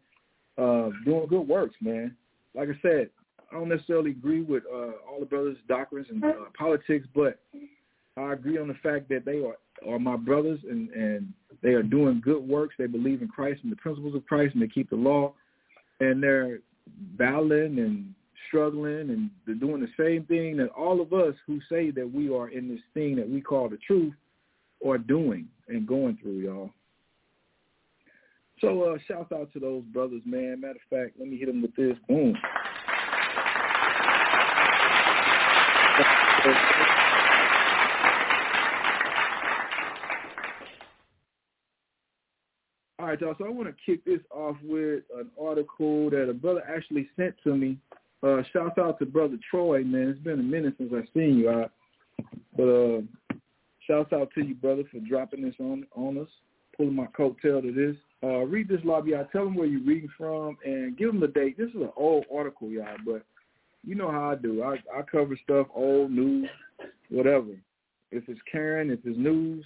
Uh, 0.58 0.90
doing 1.06 1.28
good 1.30 1.48
works, 1.48 1.76
man. 1.80 2.16
Like 2.56 2.70
I 2.70 2.80
said, 2.82 3.10
I 3.52 3.56
don't 3.56 3.70
necessarily 3.70 4.12
agree 4.12 4.42
with 4.42 4.64
uh, 4.72 4.92
all 5.10 5.20
the 5.20 5.26
brothers' 5.26 5.58
doctrines 5.68 6.08
and 6.10 6.24
uh, 6.24 6.32
politics, 6.58 7.08
but 7.16 7.40
I 8.18 8.34
agree 8.34 8.58
on 8.58 8.68
the 8.68 8.74
fact 8.76 9.10
that 9.10 9.26
they 9.26 9.44
are 9.44 9.58
are 9.88 10.00
my 10.00 10.18
brothers 10.18 10.60
and 10.70 10.90
and 10.90 11.34
they 11.62 11.70
are 11.70 11.84
doing 11.84 12.22
good 12.24 12.48
works. 12.48 12.76
They 12.78 12.88
believe 12.88 13.22
in 13.22 13.28
Christ 13.28 13.62
and 13.64 13.72
the 13.72 13.78
principles 13.78 14.16
of 14.16 14.26
Christ, 14.26 14.54
and 14.54 14.62
they 14.62 14.68
keep 14.68 14.90
the 14.90 14.96
law. 14.96 15.34
And 16.00 16.22
they're 16.22 16.60
battling 17.18 17.80
and 17.80 18.14
struggling, 18.48 19.10
and 19.10 19.30
they're 19.46 19.56
doing 19.56 19.82
the 19.82 20.04
same 20.04 20.26
thing 20.26 20.58
that 20.58 20.70
all 20.70 21.02
of 21.02 21.14
us 21.14 21.34
who 21.46 21.60
say 21.70 21.92
that 21.92 22.12
we 22.12 22.34
are 22.34 22.50
in 22.50 22.68
this 22.68 22.82
thing 22.94 23.16
that 23.16 23.30
we 23.30 23.42
call 23.42 23.70
the 23.70 23.78
truth 23.78 24.14
are 24.88 24.98
doing 24.98 25.48
and 25.68 25.88
going 25.88 26.18
through, 26.22 26.40
y'all. 26.40 26.70
So 28.60 28.82
uh, 28.84 28.98
shout 29.08 29.32
out 29.32 29.54
to 29.54 29.60
those 29.60 29.84
brothers, 29.86 30.22
man. 30.26 30.62
Matter 30.62 30.74
of 30.74 30.90
fact, 30.90 31.20
let 31.20 31.28
me 31.28 31.38
hit 31.38 31.48
them 31.48 31.62
with 31.62 31.76
this. 31.76 31.96
Boom. 32.08 32.36
All 43.00 43.06
right, 43.06 43.22
y'all. 43.22 43.36
So 43.38 43.46
I 43.46 43.50
want 43.50 43.70
to 43.70 43.76
kick 43.86 44.04
this 44.06 44.20
off 44.32 44.58
with 44.64 45.04
an 45.16 45.30
article 45.40 46.10
that 46.10 46.28
a 46.28 46.34
brother 46.34 46.64
actually 46.68 47.08
sent 47.16 47.36
to 47.44 47.56
me. 47.56 47.78
Uh, 48.24 48.42
shout 48.52 48.80
out 48.80 48.98
to 49.00 49.06
brother 49.06 49.38
Troy, 49.52 49.84
man. 49.84 50.10
It's 50.10 50.20
been 50.20 50.40
a 50.40 50.44
minute 50.44 50.74
since 50.80 50.92
I've 50.96 51.08
seen 51.14 51.38
you. 51.38 51.66
But 52.58 52.64
uh, 52.64 53.02
shout 53.86 54.12
out 54.14 54.32
to 54.34 54.44
you, 54.44 54.56
brother, 54.56 54.84
for 54.92 55.00
dropping 55.08 55.44
this 55.44 55.54
on 55.60 55.86
on 55.96 56.18
us, 56.18 56.28
pulling 56.76 56.96
my 56.96 57.06
coattail 57.08 57.62
to 57.62 57.72
this. 57.72 57.96
Uh, 58.24 58.46
read 58.46 58.68
this 58.68 58.82
lobby 58.84 59.14
out. 59.14 59.32
Tell 59.32 59.46
them 59.46 59.56
where 59.56 59.68
you're 59.68 59.82
reading 59.82 60.10
from 60.18 60.58
and 60.66 60.98
give 60.98 61.12
them 61.12 61.20
the 61.20 61.28
date. 61.28 61.58
This 61.58 61.70
is 61.70 61.76
an 61.76 61.92
old 61.96 62.26
article, 62.34 62.70
y'all, 62.70 62.98
but 63.06 63.24
you 63.86 63.96
know 63.96 64.12
how 64.12 64.32
I 64.32 64.36
do. 64.36 64.64
I, 64.64 64.76
I 64.94 65.02
cover 65.04 65.38
stuff, 65.44 65.68
old, 65.74 66.12
news, 66.12 66.50
whatever. 67.10 67.52
If 68.12 68.24
it's 68.28 68.40
Karen, 68.52 68.90
if 68.90 69.00
it's 69.06 69.18
news, 69.18 69.66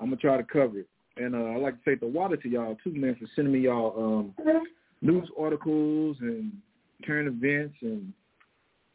I'm 0.00 0.08
going 0.08 0.18
to 0.18 0.26
try 0.26 0.36
to 0.36 0.42
cover 0.42 0.80
it. 0.80 0.88
And 1.16 1.34
uh, 1.34 1.50
I'd 1.50 1.62
like 1.62 1.82
to 1.82 1.90
take 1.90 2.00
the 2.00 2.06
water 2.06 2.36
to 2.36 2.48
y'all 2.48 2.76
too, 2.82 2.92
man, 2.92 3.16
for 3.20 3.26
sending 3.36 3.52
me 3.52 3.60
y'all 3.60 3.94
um, 3.96 4.64
news 5.00 5.28
articles 5.38 6.16
and 6.20 6.52
current 7.06 7.28
events 7.28 7.76
and 7.82 8.12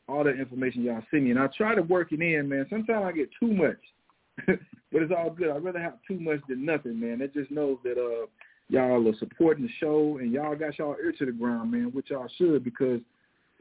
all 0.10 0.24
that 0.24 0.40
information 0.40 0.84
y'all 0.84 1.02
send 1.12 1.26
me. 1.26 1.32
And 1.32 1.40
I 1.40 1.48
try 1.56 1.76
to 1.76 1.82
work 1.82 2.12
it 2.12 2.22
in, 2.22 2.50
man. 2.50 2.66
Sometimes 2.70 3.06
I 3.06 3.12
get 3.14 3.30
too 3.40 3.54
much, 3.54 3.80
but 4.48 5.02
it's 5.02 5.14
all 5.16 5.30
good. 5.30 5.52
I'd 5.52 5.64
rather 5.64 5.82
have 5.82 6.00
too 6.08 6.20
much 6.20 6.42
than 6.50 6.66
nothing, 6.66 7.00
man. 7.00 7.22
It 7.22 7.34
just 7.34 7.52
knows 7.52 7.78
that 7.84 7.98
uh, 7.98 8.26
y'all 8.70 9.08
are 9.08 9.18
supporting 9.18 9.66
the 9.66 9.72
show 9.80 10.18
and 10.20 10.32
y'all 10.32 10.56
got 10.56 10.78
y'all 10.78 10.96
ear 11.04 11.14
to 11.18 11.26
the 11.26 11.32
ground, 11.32 11.72
man, 11.72 11.92
which 11.92 12.10
y'all 12.10 12.30
should 12.38 12.64
because 12.64 13.02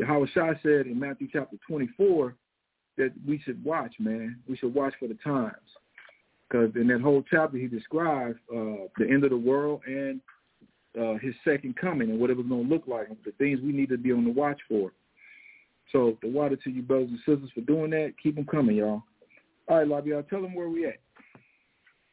Howard 0.07 0.31
Shah 0.33 0.53
said 0.63 0.87
in 0.87 0.99
Matthew 0.99 1.29
chapter 1.33 1.57
24 1.67 2.35
that 2.99 3.13
we 3.27 3.41
should 3.45 3.63
watch, 3.65 3.95
man. 3.99 4.39
We 4.49 4.57
should 4.57 4.75
watch 4.75 4.95
for 5.01 5.09
the 5.09 5.17
times. 5.25 5.55
Because 6.49 6.71
in 6.77 6.87
that 6.89 7.01
whole 7.01 7.25
chapter, 7.29 7.59
he 7.59 7.67
describes 7.67 8.39
uh, 8.55 8.87
the 8.97 9.07
end 9.09 9.25
of 9.25 9.31
the 9.31 9.37
world 9.37 9.83
and 9.87 10.21
uh, 10.99 11.15
his 11.21 11.35
second 11.45 11.77
coming 11.77 12.11
and 12.11 12.19
what 12.19 12.31
it 12.31 12.37
was 12.37 12.47
going 12.47 12.69
to 12.69 12.75
look 12.75 12.85
like, 12.87 13.09
and 13.09 13.17
the 13.25 13.33
things 13.33 13.61
we 13.61 13.73
need 13.73 13.91
to 13.91 13.99
be 13.99 14.13
on 14.13 14.25
the 14.25 14.31
watch 14.31 14.59
for. 14.69 14.93
So 15.93 16.17
the 16.23 16.29
water 16.29 16.57
to 16.57 16.71
you 16.71 16.83
brothers 16.83 17.09
and 17.11 17.19
sisters 17.19 17.51
for 17.55 17.61
doing 17.63 17.91
that. 17.91 18.15
Keep 18.23 18.37
them 18.37 18.47
coming, 18.47 18.77
y'all. 18.77 19.03
All 19.69 19.79
right, 19.79 19.89
Lobby, 19.89 20.15
I'll 20.15 20.23
tell 20.23 20.43
them 20.43 20.55
where 20.55 20.69
we 20.69 20.87
at. 20.87 20.99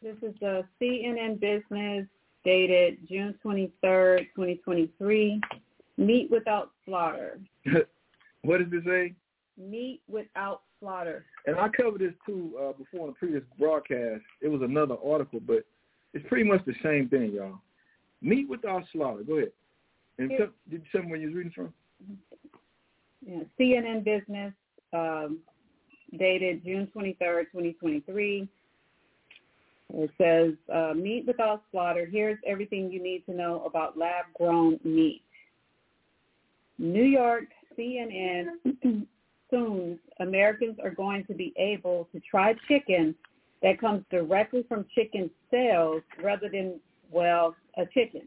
This 0.02 0.16
is 0.22 0.36
the 0.40 0.64
CNN 0.82 1.40
Business 1.40 2.08
dated 2.46 3.00
June 3.10 3.36
23rd, 3.44 4.20
2023. 4.36 5.42
Meat 5.98 6.30
without 6.32 6.72
slaughter. 6.86 7.40
what 8.44 8.60
does 8.60 8.68
it 8.72 8.84
say? 8.86 9.14
Meat 9.58 10.02
without 10.08 10.62
slaughter. 10.80 11.26
And 11.46 11.58
I 11.58 11.68
covered 11.70 12.02
this 12.02 12.14
too 12.26 12.54
uh, 12.62 12.74
before 12.74 13.08
in 13.08 13.14
the 13.14 13.14
previous 13.14 13.44
broadcast. 13.60 14.22
It 14.42 14.48
was 14.48 14.62
another 14.62 14.96
article, 15.06 15.40
but 15.46 15.66
It's 16.14 16.26
pretty 16.28 16.44
much 16.44 16.64
the 16.66 16.76
same 16.84 17.10
thing, 17.10 17.32
y'all. 17.34 17.60
Meat 18.22 18.48
without 18.48 18.84
slaughter. 18.94 19.24
Go 19.24 19.38
ahead. 19.38 19.52
And 20.18 20.30
did 20.30 20.50
you 20.70 20.82
tell 20.92 21.02
me 21.04 21.12
where 21.12 21.20
you 21.20 21.28
was 21.28 21.36
reading 21.36 21.52
from? 21.54 21.74
Yeah, 23.26 23.40
CNN 23.60 24.04
Business, 24.04 24.54
um, 24.94 25.40
dated 26.18 26.64
June 26.64 26.88
23rd, 26.96 27.46
2023. 27.52 28.48
It 29.94 30.10
says, 30.18 30.54
uh, 30.74 30.94
meat 30.94 31.26
without 31.28 31.64
slaughter. 31.72 32.08
Here's 32.12 32.40
everything 32.46 32.92
you 32.92 33.02
need 33.02 33.26
to 33.28 33.34
know 33.34 33.64
about 33.66 33.98
lab-grown 33.98 34.80
meat. 34.84 35.22
New 36.78 37.04
York 37.04 37.46
CNN 37.78 38.48
soon 39.50 40.00
Americans 40.20 40.78
are 40.84 40.92
going 40.92 41.26
to 41.26 41.34
be 41.34 41.54
able 41.58 42.10
to 42.12 42.20
try 42.30 42.56
chicken 42.68 43.16
that 43.62 43.80
comes 43.80 44.04
directly 44.12 44.66
from 44.68 44.86
chicken 44.94 45.30
cells 45.50 46.02
rather 46.22 46.50
than, 46.50 46.80
well, 47.12 47.56
a 47.78 47.86
chicken. 47.86 48.24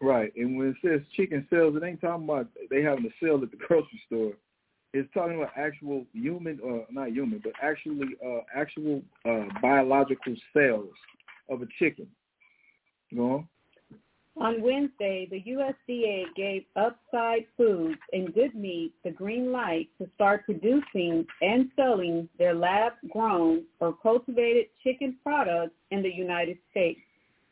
Right. 0.00 0.32
And 0.36 0.56
when 0.56 0.68
it 0.68 0.76
says 0.84 1.00
chicken 1.16 1.46
cells, 1.50 1.76
it 1.76 1.84
ain't 1.84 2.00
talking 2.00 2.24
about 2.24 2.48
they 2.70 2.82
having 2.82 3.06
a 3.06 3.24
cell 3.24 3.42
at 3.42 3.50
the 3.50 3.56
grocery 3.56 4.00
store. 4.06 4.32
It's 4.92 5.08
talking 5.14 5.36
about 5.36 5.52
actual 5.56 6.04
human, 6.12 6.58
uh, 6.64 6.84
not 6.90 7.10
human, 7.12 7.40
but 7.42 7.52
actually 7.62 8.08
uh, 8.26 8.40
actual 8.54 9.02
uh, 9.24 9.44
biological 9.62 10.34
cells 10.52 10.94
of 11.48 11.62
a 11.62 11.66
chicken. 11.78 12.08
Go 13.14 13.32
on. 13.32 13.48
On 14.36 14.62
Wednesday, 14.62 15.28
the 15.30 15.42
USDA 15.42 16.24
gave 16.34 16.64
Upside 16.74 17.44
Foods 17.56 17.98
and 18.12 18.32
Good 18.32 18.54
Meat 18.54 18.92
the 19.04 19.10
green 19.10 19.52
light 19.52 19.90
to 19.98 20.08
start 20.14 20.46
producing 20.46 21.26
and 21.42 21.70
selling 21.76 22.28
their 22.38 22.54
lab-grown 22.54 23.64
or 23.80 23.94
cultivated 24.02 24.66
chicken 24.82 25.16
products 25.22 25.74
in 25.90 26.02
the 26.02 26.12
United 26.12 26.56
States. 26.70 27.00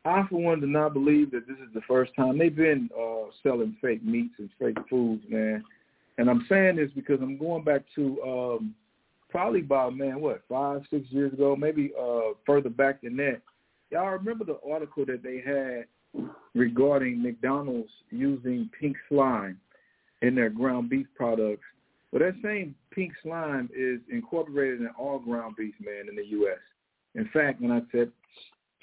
I, 0.05 0.25
for 0.31 0.41
one, 0.41 0.61
do 0.61 0.67
not 0.67 0.95
believe 0.95 1.31
that 1.33 1.47
this 1.47 1.59
is 1.59 1.75
the 1.75 1.83
first 1.83 2.13
time 2.17 2.39
they've 2.39 2.55
been 2.55 2.89
uh, 2.99 3.31
selling 3.43 3.77
fake 3.83 4.03
meats 4.03 4.35
and 4.39 4.49
fake 4.59 4.79
foods, 4.89 5.25
man. 5.29 5.63
And 6.19 6.29
I'm 6.29 6.45
saying 6.49 6.77
this 6.77 6.91
because 6.95 7.21
I'm 7.23 7.39
going 7.39 7.65
back 7.65 7.83
to 7.95 8.23
um, 8.23 8.75
probably 9.31 9.61
about 9.61 9.97
man, 9.97 10.21
what 10.21 10.43
five, 10.49 10.83
six 10.91 11.07
years 11.11 11.33
ago, 11.33 11.57
maybe 11.57 11.93
uh, 11.99 12.35
further 12.45 12.69
back 12.69 13.03
than 13.03 13.17
that. 13.19 13.41
Y'all 13.91 14.11
remember 14.11 14.45
the 14.45 14.59
article 14.69 15.07
that 15.07 15.23
they 15.23 15.41
had 15.41 15.87
regarding 16.55 17.23
McDonald's 17.23 17.91
using 18.11 18.69
pink 18.79 18.97
slime 19.09 19.59
in 20.21 20.35
their 20.35 20.51
ground 20.51 20.91
beef 20.91 21.07
products? 21.15 21.63
Well, 22.11 22.21
that 22.21 22.35
same 22.43 22.75
pink 22.91 23.13
slime 23.23 23.71
is 23.75 24.01
incorporated 24.11 24.81
in 24.81 24.89
all 24.99 25.19
ground 25.19 25.57
beef, 25.57 25.75
man, 25.81 26.09
in 26.09 26.17
the 26.17 26.27
U.S. 26.27 26.59
In 27.15 27.29
fact, 27.33 27.61
when 27.61 27.71
I 27.71 27.81
said 27.93 28.11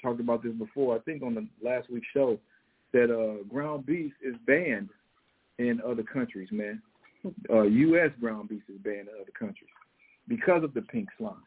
talked 0.02 0.20
about 0.20 0.42
this 0.42 0.52
before, 0.52 0.96
I 0.96 1.00
think 1.00 1.22
on 1.22 1.34
the 1.34 1.46
last 1.62 1.90
week's 1.90 2.06
show, 2.14 2.38
that 2.92 3.10
uh, 3.12 3.42
ground 3.52 3.86
beef 3.86 4.12
is 4.24 4.34
banned 4.46 4.88
in 5.58 5.80
other 5.86 6.02
countries, 6.02 6.48
man. 6.52 6.80
Uh, 7.50 7.62
U.S. 7.62 8.10
ground 8.20 8.48
beef 8.48 8.62
is 8.68 8.78
banned 8.82 9.08
in 9.08 9.14
other 9.20 9.32
countries 9.38 9.70
because 10.28 10.64
of 10.64 10.74
the 10.74 10.82
pink 10.82 11.08
slime. 11.18 11.42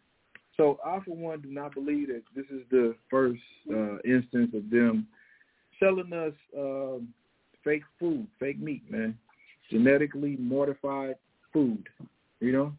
So 0.58 0.78
I, 0.86 1.00
for 1.06 1.16
one, 1.16 1.42
do 1.42 1.50
not 1.50 1.74
believe 1.74 2.08
that 2.08 2.24
this 2.36 2.46
is 2.52 2.62
the 2.70 2.96
first 3.10 3.42
uh, 3.72 3.98
instance 4.04 4.52
of 4.54 4.70
them 4.70 5.08
selling 5.80 6.12
us 6.12 6.34
um, 6.58 7.10
fake 7.64 7.84
food, 8.00 8.28
fake 8.40 8.60
meat, 8.60 8.84
man, 8.90 9.18
genetically 9.72 10.36
mortified 10.38 11.16
food. 11.54 11.88
You 12.40 12.52
know, 12.52 12.74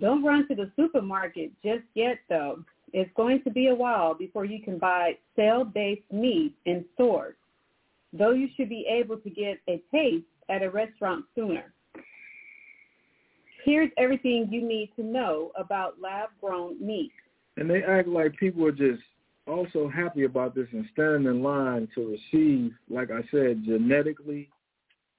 Don't 0.00 0.24
run 0.24 0.48
to 0.48 0.54
the 0.54 0.70
supermarket 0.76 1.52
just 1.62 1.84
yet, 1.94 2.18
though. 2.28 2.64
It's 2.92 3.10
going 3.16 3.42
to 3.44 3.50
be 3.50 3.68
a 3.68 3.74
while 3.74 4.14
before 4.14 4.44
you 4.44 4.62
can 4.62 4.78
buy 4.78 5.16
cell-based 5.34 6.12
meat 6.12 6.54
in 6.66 6.84
stores, 6.94 7.36
though 8.12 8.32
you 8.32 8.48
should 8.56 8.68
be 8.68 8.86
able 8.88 9.16
to 9.18 9.30
get 9.30 9.58
a 9.68 9.82
taste 9.90 10.26
at 10.48 10.62
a 10.62 10.70
restaurant 10.70 11.24
sooner. 11.34 11.72
Here's 13.64 13.90
everything 13.96 14.48
you 14.50 14.66
need 14.66 14.90
to 14.96 15.02
know 15.04 15.52
about 15.56 16.00
lab-grown 16.00 16.84
meat. 16.84 17.12
and 17.56 17.68
they 17.70 17.82
act 17.82 18.08
like 18.08 18.36
people 18.36 18.66
are 18.66 18.72
just 18.72 19.02
also 19.46 19.88
happy 19.88 20.24
about 20.24 20.54
this 20.54 20.68
and 20.72 20.86
standing 20.92 21.30
in 21.30 21.42
line 21.42 21.88
to 21.94 22.16
receive, 22.16 22.72
like 22.88 23.10
I 23.10 23.20
said, 23.30 23.64
genetically 23.64 24.48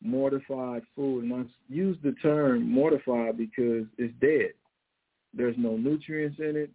mortified 0.02 0.82
food. 0.96 1.26
And 1.26 1.34
I 1.34 1.44
use 1.70 1.98
the 2.04 2.14
term 2.22 2.70
mortified 2.70 3.38
because 3.38 3.86
it's 3.98 4.14
dead. 4.20 4.52
There's 5.34 5.56
no 5.58 5.78
nutrients 5.78 6.40
in 6.40 6.56
it. 6.56 6.72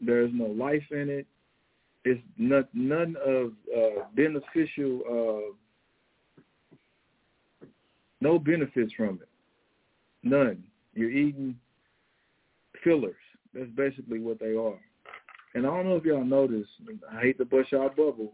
There's 0.00 0.30
no 0.32 0.46
life 0.46 0.84
in 0.90 1.08
it. 1.08 1.26
It's 2.04 2.20
not, 2.36 2.68
none 2.74 3.16
of 3.24 3.52
uh, 3.74 4.04
beneficial, 4.14 5.00
uh, 5.08 5.54
no 8.24 8.38
benefits 8.38 8.92
from 8.94 9.20
it. 9.22 9.28
None. 10.22 10.64
You're 10.94 11.10
eating 11.10 11.54
fillers. 12.82 13.14
That's 13.52 13.70
basically 13.76 14.18
what 14.18 14.40
they 14.40 14.56
are. 14.56 14.80
And 15.54 15.66
I 15.66 15.70
don't 15.70 15.84
know 15.84 15.96
if 15.96 16.04
y'all 16.04 16.24
noticed, 16.24 16.70
I 17.12 17.20
hate 17.20 17.38
to 17.38 17.44
bust 17.44 17.70
y'all 17.70 17.90
bubble, 17.90 18.32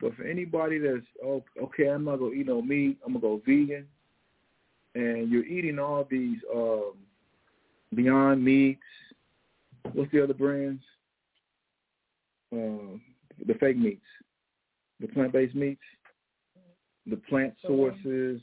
but 0.00 0.14
for 0.14 0.24
anybody 0.24 0.78
that's, 0.78 1.06
oh, 1.24 1.42
okay, 1.60 1.88
I'm 1.88 2.04
not 2.04 2.18
going 2.18 2.32
to 2.32 2.38
eat 2.38 2.46
no 2.46 2.60
meat, 2.60 2.98
I'm 3.04 3.14
going 3.14 3.22
to 3.22 3.28
go 3.28 3.42
vegan, 3.44 3.86
and 4.94 5.30
you're 5.30 5.46
eating 5.46 5.78
all 5.78 6.06
these 6.08 6.38
um, 6.54 6.92
Beyond 7.94 8.44
Meats, 8.44 8.80
what's 9.92 10.12
the 10.12 10.22
other 10.22 10.34
brands? 10.34 10.82
Uh, 12.52 12.98
the 13.46 13.54
fake 13.58 13.78
meats, 13.78 14.06
the 15.00 15.08
plant-based 15.08 15.54
meats, 15.54 15.82
the 17.06 17.16
plant 17.16 17.54
sources, 17.66 18.40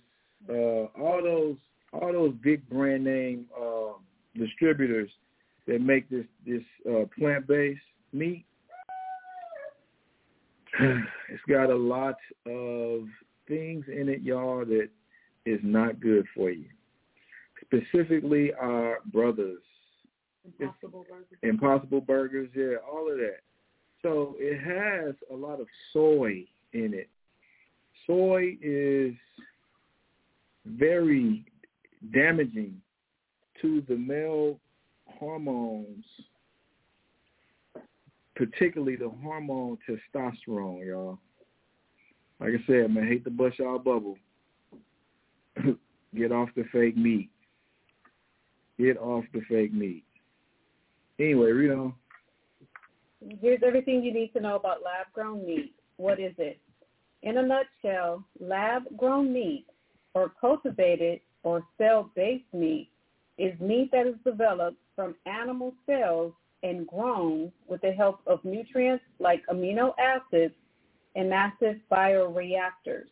uh, 0.50 1.02
all 1.02 1.22
those 1.24 1.56
all 1.94 2.12
those 2.12 2.34
big 2.42 2.68
brand 2.70 3.04
name 3.04 3.46
uh, 3.60 3.94
distributors 4.36 5.10
that 5.68 5.82
make 5.82 6.10
this 6.10 6.26
this 6.46 6.64
uh, 6.90 7.06
plant 7.18 7.48
based 7.48 7.82
meat. 8.14 8.46
It's 11.30 11.44
got 11.48 11.70
a 11.70 11.76
lot 11.76 12.18
of 12.46 13.08
things 13.48 13.86
in 13.88 14.10
it, 14.10 14.22
y'all, 14.22 14.66
that 14.66 14.90
is 15.46 15.60
not 15.64 16.02
good 16.02 16.26
for 16.36 16.52
you. 16.52 16.66
Specifically, 17.66 18.52
our 18.54 18.98
brothers, 19.14 19.62
Impossible 20.46 21.06
burgers. 21.10 21.40
Impossible 21.44 22.02
Burgers, 22.02 22.50
yeah, 22.56 22.76
all 22.92 23.12
of 23.12 23.18
that. 23.18 23.40
So 24.02 24.36
it 24.40 24.60
has 24.60 25.16
a 25.32 25.36
lot 25.36 25.60
of 25.60 25.68
soy 25.94 26.46
in 26.74 26.94
it. 26.94 27.10
Soy 28.08 28.58
is 28.62 29.14
very 30.66 31.46
damaging 32.14 32.82
to 33.62 33.84
the 33.88 33.96
male 33.96 34.60
hormones, 35.06 36.06
particularly 38.36 38.96
the 38.96 39.10
hormone 39.22 39.78
testosterone, 39.88 40.86
y'all. 40.86 41.20
Like 42.40 42.50
I 42.50 42.66
said, 42.66 42.92
man, 42.92 43.08
hate 43.08 43.24
to 43.26 43.30
bust 43.30 43.60
y'all 43.60 43.78
bubble. 43.78 44.18
Get 46.16 46.32
off 46.32 46.50
the 46.56 46.64
fake 46.72 46.98
meat. 46.98 47.30
Get 48.80 48.98
off 48.98 49.26
the 49.34 49.42
fake 49.48 49.74
meat. 49.74 50.04
Anyway, 51.20 51.52
read 51.52 51.72
on. 51.72 51.94
Here's 53.40 53.62
everything 53.64 54.04
you 54.04 54.12
need 54.12 54.34
to 54.34 54.40
know 54.40 54.56
about 54.56 54.82
lab-grown 54.84 55.46
meat. 55.46 55.76
What 55.98 56.20
is 56.20 56.34
it? 56.40 56.60
In 57.22 57.38
a 57.38 57.44
nutshell, 57.44 58.26
lab-grown 58.40 59.32
meat 59.32 59.68
or 60.14 60.32
cultivated 60.40 61.22
or 61.44 61.64
cell-based 61.78 62.54
meat 62.54 62.90
is 63.38 63.60
meat 63.60 63.90
that 63.92 64.08
is 64.08 64.16
developed 64.26 64.78
from 64.96 65.16
animal 65.26 65.74
cells 65.86 66.34
and 66.64 66.88
grown 66.88 67.52
with 67.68 67.82
the 67.82 67.92
help 67.92 68.20
of 68.28 68.44
nutrients 68.44 69.04
like 69.20 69.42
amino 69.48 69.94
acids 70.00 70.54
and 71.16 71.30
massive 71.30 71.78
bioreactors. 71.92 73.08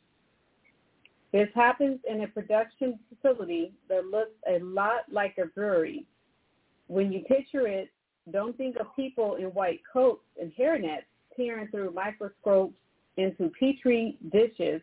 This 1.32 1.50
happens 1.54 2.00
in 2.10 2.22
a 2.22 2.28
production 2.28 3.00
facility 3.10 3.74
that 3.88 4.06
looks 4.06 4.32
a 4.48 4.60
lot 4.60 5.02
like 5.12 5.38
a 5.38 5.46
brewery. 5.46 6.06
When 6.88 7.12
you 7.12 7.22
picture 7.22 7.68
it, 7.68 7.90
don't 8.32 8.58
think 8.58 8.78
of 8.78 8.96
people 8.96 9.36
in 9.36 9.46
white 9.46 9.82
coats 9.92 10.24
and 10.40 10.52
hairnets 10.58 11.04
peering 11.36 11.68
through 11.68 11.92
microscopes 11.92 12.74
into 13.18 13.52
petri 13.60 14.18
dishes, 14.32 14.82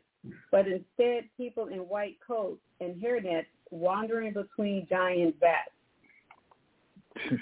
but 0.50 0.66
instead 0.66 1.24
people 1.36 1.68
in 1.68 1.78
white 1.80 2.16
coats 2.26 2.60
and 2.80 3.00
hairnets 3.00 3.46
wandering 3.70 4.32
between 4.32 4.86
giant 4.88 5.38
bats. 5.40 5.70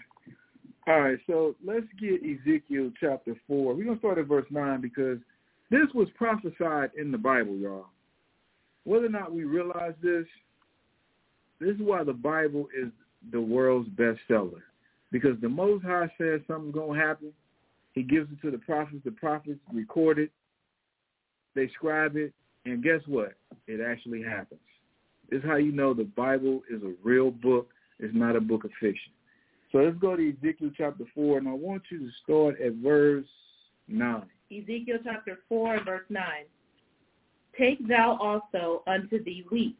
All 0.87 1.01
right, 1.01 1.19
so 1.27 1.55
let's 1.65 1.87
get 1.99 2.21
Ezekiel 2.23 2.91
chapter 3.01 3.35
4. 3.49 3.75
We're 3.75 3.85
going 3.85 3.97
to 3.97 4.01
start 4.01 4.19
at 4.19 4.27
verse 4.27 4.45
9 4.51 4.83
because 4.83 5.19
this 5.71 5.87
was 5.95 6.09
prophesied 6.15 6.91
in 6.99 7.11
the 7.11 7.19
Bible, 7.19 7.57
y'all. 7.57 7.87
Whether 8.85 9.07
or 9.07 9.11
not 9.11 9.33
we 9.33 9.45
realize 9.45 9.95
this, 10.03 10.27
this 11.59 11.71
is 11.71 11.81
why 11.81 12.05
the 12.05 12.13
Bible 12.13 12.69
is 12.79 12.91
the 13.33 13.41
world's 13.41 13.89
bestseller. 13.91 14.61
Because 15.11 15.41
the 15.41 15.49
Most 15.49 15.85
High 15.85 16.13
says 16.19 16.43
something's 16.47 16.75
going 16.75 16.99
to 16.99 17.07
happen, 17.07 17.33
He 17.93 18.03
gives 18.03 18.31
it 18.31 18.43
to 18.43 18.51
the 18.51 18.59
prophets. 18.59 19.01
The 19.05 19.13
prophets 19.13 19.61
record 19.73 20.19
it. 20.19 20.31
They 21.55 21.69
scribe 21.69 22.17
it. 22.17 22.35
And 22.65 22.83
guess 22.83 23.01
what? 23.07 23.35
It 23.67 23.81
actually 23.81 24.23
happens. 24.23 24.61
This 25.31 25.39
is 25.41 25.45
how 25.45 25.57
you 25.57 25.73
know 25.73 25.95
the 25.95 26.05
Bible 26.05 26.63
is 26.71 26.83
a 26.83 26.95
real 27.03 27.31
book. 27.31 27.71
It's 27.99 28.15
not 28.15 28.37
a 28.37 28.41
book 28.41 28.65
of 28.65 28.71
fiction. 28.81 29.13
So 29.73 29.79
let's 29.79 29.99
go 29.99 30.17
to 30.17 30.33
Ezekiel 30.33 30.71
chapter 30.77 31.05
4, 31.15 31.39
and 31.39 31.49
I 31.49 31.53
want 31.53 31.83
you 31.91 31.99
to 31.99 32.11
start 32.23 32.61
at 32.61 32.75
verse 32.75 33.27
9. 33.89 34.23
Ezekiel 34.51 34.99
chapter 35.03 35.39
4, 35.49 35.81
verse 35.85 36.05
9. 36.09 36.25
Take 37.59 37.87
thou 37.89 38.17
also 38.21 38.83
unto 38.87 39.23
thee 39.23 39.45
wheat, 39.51 39.77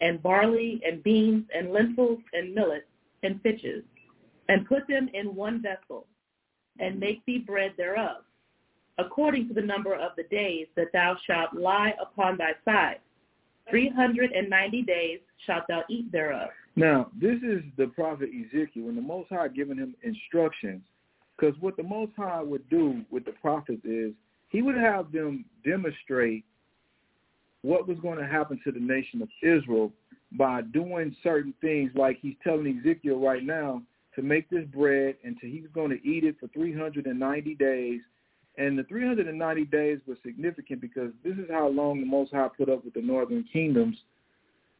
and 0.00 0.22
barley, 0.22 0.80
and 0.86 1.02
beans, 1.02 1.44
and 1.54 1.72
lentils, 1.72 2.20
and 2.32 2.54
millet, 2.54 2.88
and 3.22 3.40
fitches, 3.42 3.84
and 4.48 4.66
put 4.66 4.86
them 4.88 5.08
in 5.14 5.34
one 5.34 5.62
vessel, 5.62 6.06
and 6.78 6.98
make 6.98 7.24
thee 7.26 7.38
bread 7.38 7.72
thereof, 7.76 8.22
according 9.00 9.48
to 9.48 9.54
the 9.54 9.62
number 9.62 9.94
of 9.94 10.12
the 10.16 10.24
days 10.24 10.66
that 10.76 10.92
thou 10.92 11.16
shalt 11.26 11.54
lie 11.54 11.94
upon 12.00 12.36
thy 12.36 12.52
side. 12.64 12.98
Three 13.68 13.88
hundred 13.88 14.32
and 14.32 14.50
ninety 14.50 14.82
days 14.82 15.20
shalt 15.46 15.64
thou 15.68 15.82
eat 15.88 16.10
thereof. 16.12 16.50
Now, 16.76 17.10
this 17.20 17.38
is 17.42 17.62
the 17.76 17.88
prophet 17.88 18.30
Ezekiel, 18.30 18.88
and 18.88 18.96
the 18.96 19.02
Most 19.02 19.28
High 19.30 19.48
giving 19.48 19.76
him 19.76 19.94
instructions, 20.02 20.82
because 21.36 21.54
what 21.60 21.76
the 21.76 21.82
Most 21.82 22.12
High 22.16 22.42
would 22.42 22.68
do 22.68 23.02
with 23.10 23.24
the 23.24 23.32
prophets 23.32 23.84
is 23.84 24.12
he 24.48 24.62
would 24.62 24.76
have 24.76 25.12
them 25.12 25.44
demonstrate 25.64 26.44
what 27.62 27.86
was 27.86 27.98
going 27.98 28.18
to 28.18 28.26
happen 28.26 28.60
to 28.64 28.72
the 28.72 28.80
nation 28.80 29.22
of 29.22 29.28
Israel 29.42 29.92
by 30.32 30.62
doing 30.62 31.14
certain 31.22 31.54
things 31.60 31.90
like 31.94 32.18
he's 32.20 32.36
telling 32.42 32.80
Ezekiel 32.80 33.18
right 33.18 33.44
now 33.44 33.82
to 34.14 34.22
make 34.22 34.48
this 34.50 34.64
bread 34.72 35.16
and 35.24 35.36
to, 35.40 35.48
he's 35.48 35.66
going 35.74 35.90
to 35.90 36.08
eat 36.08 36.24
it 36.24 36.36
for 36.40 36.48
390 36.48 37.54
days. 37.56 38.00
And 38.60 38.78
the 38.78 38.84
390 38.84 39.64
days 39.64 40.00
was 40.06 40.18
significant 40.22 40.82
because 40.82 41.12
this 41.24 41.32
is 41.32 41.46
how 41.50 41.68
long 41.68 41.98
the 41.98 42.06
Most 42.06 42.30
High 42.30 42.48
put 42.54 42.68
up 42.68 42.84
with 42.84 42.92
the 42.92 43.00
northern 43.00 43.42
kingdom's 43.50 43.96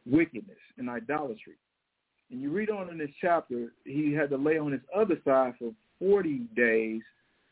wickedness 0.05 0.59
and 0.77 0.87
idolatry. 0.87 1.55
And 2.29 2.43
you 2.43 2.51
read 2.51 2.69
on 2.69 2.91
in 2.91 2.99
this 2.99 3.09
chapter, 3.19 3.73
he 3.83 4.13
had 4.13 4.29
to 4.29 4.37
lay 4.37 4.59
on 4.59 4.71
his 4.71 4.81
other 4.95 5.17
side 5.25 5.53
for 5.57 5.73
40 5.97 6.41
days, 6.55 7.01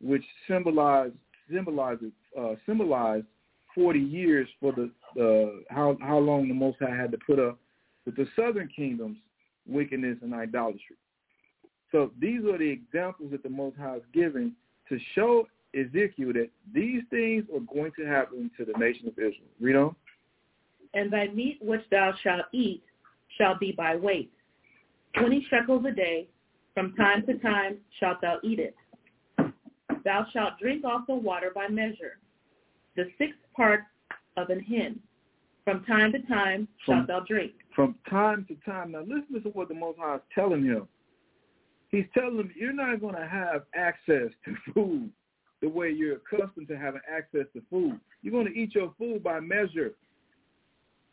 which 0.02 0.24
symbolized 0.48 1.16
symbolizes 1.52 2.12
uh, 2.40 2.54
symbolized 2.68 3.26
40 3.74 4.00
years 4.00 4.48
for 4.60 4.72
the 4.72 4.92
uh, 5.20 5.74
how 5.74 5.98
how 6.00 6.20
long 6.20 6.48
the 6.48 6.54
Most 6.54 6.78
High 6.80 6.96
had 6.96 7.12
to 7.12 7.18
put 7.26 7.40
up 7.40 7.58
with 8.06 8.16
the 8.16 8.28
southern 8.36 8.70
kingdom's 8.76 9.18
wickedness 9.68 10.20
and 10.22 10.36
idolatry. 10.36 10.96
So 11.92 12.12
these 12.22 12.46
are 12.46 12.60
the 12.60 12.70
examples 12.70 13.32
that 13.32 13.42
the 13.42 13.50
Most 13.50 13.78
High 13.78 13.96
is 13.96 14.04
giving 14.14 14.54
to 14.90 15.00
show 15.16 15.48
Ezekiel 15.74 16.34
that 16.34 16.50
these 16.74 17.04
things 17.10 17.46
are 17.54 17.60
going 17.74 17.92
to 17.98 18.06
happen 18.06 18.50
to 18.58 18.66
the 18.66 18.74
nation 18.78 19.08
of 19.08 19.14
Israel. 19.14 19.50
Read 19.60 19.76
on. 19.76 19.96
And 20.94 21.14
thy 21.14 21.28
meat 21.28 21.60
which 21.62 21.84
thou 21.92 22.14
shalt 22.24 22.46
eat 22.52 22.84
shall 23.38 23.58
be 23.60 23.72
by 23.72 23.96
weight. 23.96 24.32
Twenty 25.18 25.46
shekels 25.50 25.86
a 25.88 25.92
day, 25.92 26.28
from 26.74 26.96
time 26.96 27.26
to 27.26 27.38
time 27.40 27.78
shalt 28.00 28.22
thou 28.22 28.38
eat 28.44 28.60
it. 28.60 28.76
Thou 30.04 30.26
shalt 30.34 30.60
drink 30.60 30.86
also 30.86 31.14
water 31.14 31.52
by 31.54 31.68
measure, 31.68 32.18
the 32.96 33.06
sixth 33.18 33.40
part 33.56 33.82
of 34.38 34.50
an 34.50 34.62
hin. 34.62 35.00
From 35.66 35.84
time 35.86 36.12
to 36.14 36.20
time 36.20 36.68
shalt 36.86 37.00
From- 37.00 37.08
thou 37.08 37.20
drink. 37.22 37.52
From 37.76 37.96
time 38.10 38.46
to 38.48 38.56
time. 38.70 38.92
Now 38.92 39.02
listen 39.02 39.42
to 39.44 39.50
what 39.50 39.68
the 39.68 39.76
Most 39.76 40.00
High 40.00 40.16
is 40.16 40.22
telling 40.34 40.64
him. 40.64 40.88
He's 41.90 42.06
telling 42.14 42.38
him 42.38 42.52
you're 42.56 42.74
not 42.74 43.00
going 43.02 43.16
to 43.16 43.28
have 43.28 43.64
access 43.76 44.30
to 44.46 44.56
food 44.74 45.12
the 45.62 45.70
way 45.70 45.90
you're 45.90 46.18
accustomed 46.18 46.68
to 46.68 46.78
having 46.78 47.02
access 47.10 47.46
to 47.54 47.62
food. 47.70 48.00
You're 48.22 48.32
going 48.32 48.48
to 48.48 48.58
eat 48.58 48.76
your 48.76 48.94
food 48.98 49.24
by 49.24 49.40
measure. 49.40 49.94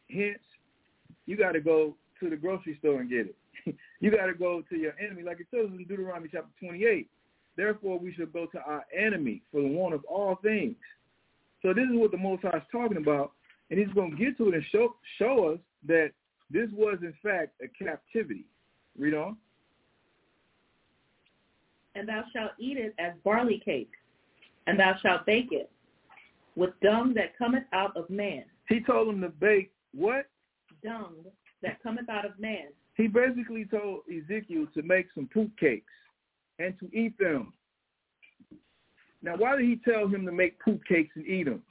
Hence, 0.08 0.38
you 1.26 1.36
got 1.36 1.52
to 1.52 1.60
go 1.60 1.96
to 2.20 2.30
the 2.30 2.36
grocery 2.36 2.76
store 2.78 3.00
and 3.00 3.10
get 3.10 3.26
it. 3.26 3.76
you 4.00 4.10
got 4.10 4.26
to 4.26 4.34
go 4.34 4.62
to 4.70 4.76
your 4.76 4.92
enemy, 5.00 5.22
like 5.22 5.40
it 5.40 5.46
says 5.50 5.66
in 5.70 5.84
Deuteronomy 5.84 6.28
chapter 6.30 6.50
28. 6.60 7.08
Therefore, 7.56 7.98
we 7.98 8.12
should 8.12 8.32
go 8.32 8.46
to 8.46 8.58
our 8.60 8.84
enemy 8.96 9.42
for 9.50 9.62
the 9.62 9.68
want 9.68 9.94
of 9.94 10.04
all 10.04 10.36
things. 10.42 10.76
So 11.62 11.72
this 11.72 11.84
is 11.84 11.98
what 11.98 12.10
the 12.10 12.18
Most 12.18 12.42
High 12.42 12.58
is 12.58 12.62
talking 12.70 12.98
about, 12.98 13.32
and 13.70 13.78
he's 13.78 13.92
going 13.94 14.12
to 14.12 14.16
get 14.16 14.36
to 14.38 14.48
it 14.48 14.54
and 14.54 14.64
show 14.70 14.94
show 15.18 15.52
us 15.52 15.58
that 15.88 16.10
this 16.50 16.68
was 16.72 16.98
in 17.02 17.14
fact 17.22 17.60
a 17.62 17.84
captivity. 17.84 18.44
Read 18.98 19.14
on. 19.14 19.36
And 21.94 22.08
thou 22.08 22.24
shalt 22.32 22.52
eat 22.58 22.76
it 22.76 22.94
as 22.98 23.14
barley 23.24 23.60
cake, 23.64 23.90
and 24.66 24.78
thou 24.78 24.94
shalt 25.02 25.26
bake 25.26 25.48
it 25.50 25.70
with 26.56 26.70
dung 26.82 27.14
that 27.14 27.36
cometh 27.38 27.64
out 27.72 27.96
of 27.96 28.08
man. 28.10 28.44
He 28.68 28.80
told 28.80 29.08
him 29.08 29.20
to 29.20 29.28
bake 29.28 29.70
what? 29.94 30.26
Dung 30.82 31.14
that 31.62 31.82
cometh 31.82 32.08
out 32.08 32.24
of 32.24 32.38
man. 32.38 32.68
He 32.96 33.06
basically 33.06 33.64
told 33.66 34.00
Ezekiel 34.10 34.66
to 34.74 34.82
make 34.82 35.06
some 35.14 35.28
poop 35.32 35.50
cakes 35.58 35.92
and 36.58 36.74
to 36.80 36.86
eat 36.96 37.16
them. 37.18 37.52
Now, 39.22 39.36
why 39.36 39.56
did 39.56 39.66
he 39.66 39.80
tell 39.84 40.08
him 40.08 40.24
to 40.26 40.32
make 40.32 40.60
poop 40.60 40.80
cakes 40.86 41.14
and 41.16 41.26
eat 41.26 41.44
them? 41.44 41.62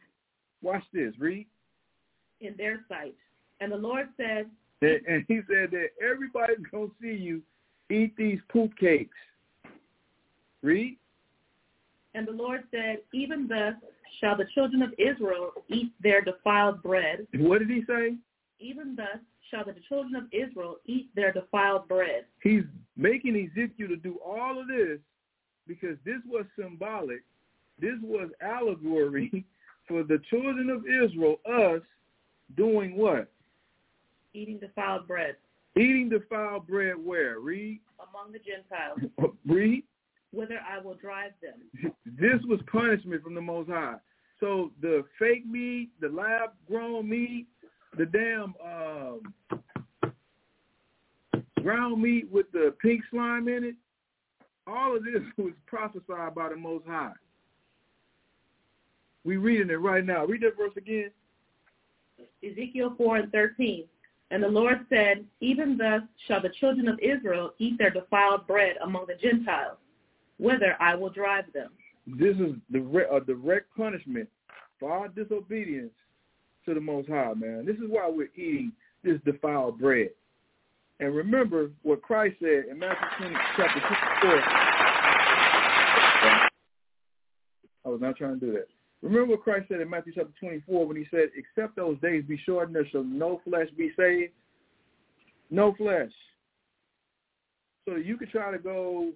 Watch 0.61 0.83
this. 0.93 1.13
Read. 1.19 1.47
in 2.41 2.55
their 2.57 2.83
sight. 2.89 3.15
And 3.59 3.71
the 3.71 3.77
Lord 3.77 4.09
said, 4.17 4.49
And 4.81 5.01
and 5.07 5.25
he 5.27 5.41
said 5.47 5.71
that 5.71 5.89
everybody's 6.01 6.65
going 6.71 6.89
to 6.89 6.95
see 7.01 7.15
you 7.15 7.41
eat 7.89 8.15
these 8.17 8.39
poop 8.51 8.75
cakes. 8.77 9.17
Read. 10.61 10.97
And 12.15 12.27
the 12.27 12.31
Lord 12.31 12.63
said, 12.71 12.99
Even 13.13 13.47
thus 13.47 13.73
shall 14.19 14.37
the 14.37 14.45
children 14.53 14.81
of 14.81 14.93
Israel 14.97 15.51
eat 15.69 15.91
their 16.01 16.21
defiled 16.21 16.81
bread. 16.81 17.27
What 17.35 17.59
did 17.59 17.69
he 17.69 17.83
say? 17.87 18.15
Even 18.59 18.95
thus 18.95 19.19
shall 19.51 19.65
the 19.65 19.75
children 19.89 20.15
of 20.15 20.23
Israel 20.31 20.77
eat 20.85 21.09
their 21.15 21.33
defiled 21.33 21.87
bread. 21.87 22.25
He's 22.41 22.63
making 22.95 23.35
Ezekiel 23.35 23.89
to 23.89 23.97
do 23.97 24.17
all 24.25 24.59
of 24.59 24.67
this 24.67 24.99
because 25.67 25.97
this 26.05 26.19
was 26.25 26.45
symbolic. 26.57 27.23
This 27.79 27.95
was 28.01 28.29
allegory 28.41 29.43
for 29.87 30.03
the 30.03 30.19
children 30.29 30.69
of 30.69 30.85
Israel, 30.85 31.39
us, 31.45 31.81
doing 32.55 32.95
what? 32.95 33.29
Eating 34.33 34.59
defiled 34.59 35.07
bread 35.07 35.35
Eating 35.77 36.07
defiled 36.07 36.67
bread 36.67 36.95
where? 37.03 37.39
Read. 37.39 37.81
among 37.99 38.31
the 38.31 38.39
Gentiles, 38.39 38.99
Read. 39.45 39.83
Whither 40.35 40.59
I 40.69 40.79
will 40.79 40.95
drive 40.95 41.31
them. 41.41 41.91
This 42.17 42.41
was 42.47 42.59
punishment 42.71 43.23
from 43.23 43.35
the 43.35 43.41
Most 43.41 43.69
High. 43.69 43.95
So 44.39 44.71
the 44.81 45.03
fake 45.19 45.45
meat, 45.45 45.89
the 45.99 46.07
lab-grown 46.07 47.09
meat, 47.09 47.47
the 47.97 48.05
damn 48.05 48.53
um, 48.63 50.11
ground 51.61 52.01
meat 52.01 52.29
with 52.31 52.51
the 52.51 52.73
pink 52.81 53.01
slime 53.11 53.47
in 53.47 53.63
it, 53.63 53.75
all 54.67 54.95
of 54.95 55.03
this 55.03 55.23
was 55.37 55.53
prophesied 55.65 56.35
by 56.35 56.49
the 56.49 56.55
Most 56.55 56.85
High. 56.85 57.13
We 59.23 59.37
reading 59.37 59.71
it 59.71 59.79
right 59.79 60.05
now. 60.05 60.25
Read 60.25 60.41
that 60.43 60.55
verse 60.57 60.73
again. 60.77 61.09
Ezekiel 62.43 62.93
4 62.97 63.17
and 63.17 63.31
13. 63.31 63.85
And 64.31 64.43
the 64.43 64.47
Lord 64.47 64.85
said, 64.89 65.25
Even 65.39 65.77
thus 65.77 66.01
shall 66.27 66.41
the 66.41 66.49
children 66.59 66.87
of 66.87 66.99
Israel 66.99 67.53
eat 67.57 67.77
their 67.77 67.89
defiled 67.89 68.47
bread 68.47 68.75
among 68.83 69.05
the 69.07 69.15
Gentiles, 69.15 69.77
whither 70.37 70.75
I 70.79 70.95
will 70.95 71.09
drive 71.09 71.45
them. 71.53 71.71
This 72.07 72.35
is 72.35 72.55
a 72.73 73.19
direct 73.19 73.75
punishment 73.75 74.29
for 74.79 74.91
our 74.91 75.07
disobedience 75.07 75.93
to 76.65 76.73
the 76.73 76.81
Most 76.81 77.09
High, 77.09 77.33
man. 77.35 77.65
This 77.65 77.77
is 77.77 77.83
why 77.87 78.09
we're 78.09 78.29
eating 78.35 78.71
this 79.03 79.19
defiled 79.25 79.79
bread. 79.79 80.09
And 80.99 81.15
remember 81.15 81.71
what 81.83 82.01
Christ 82.01 82.35
said 82.39 82.65
in 82.69 82.79
Matthew 82.79 83.07
20, 83.17 83.35
chapter 83.57 83.79
24. 84.21 84.41
I 87.85 87.89
was 87.89 88.01
not 88.01 88.15
trying 88.15 88.39
to 88.39 88.45
do 88.45 88.51
that. 88.53 88.67
Remember 89.01 89.31
what 89.31 89.43
Christ 89.43 89.67
said 89.69 89.81
in 89.81 89.89
Matthew 89.89 90.13
chapter 90.15 90.33
24 90.39 90.87
when 90.87 90.97
he 90.97 91.05
said, 91.11 91.29
except 91.35 91.75
those 91.75 91.99
days 91.99 92.23
be 92.27 92.39
shortened, 92.45 92.75
there 92.75 92.87
shall 92.89 93.03
no 93.03 93.41
flesh 93.43 93.67
be 93.77 93.91
saved. 93.97 94.31
No 95.51 95.73
flesh. 95.75 96.11
So 97.87 97.97
you 97.97 98.17
could 98.17 98.31
try 98.31 98.51
to 98.51 98.57
go 98.57 99.11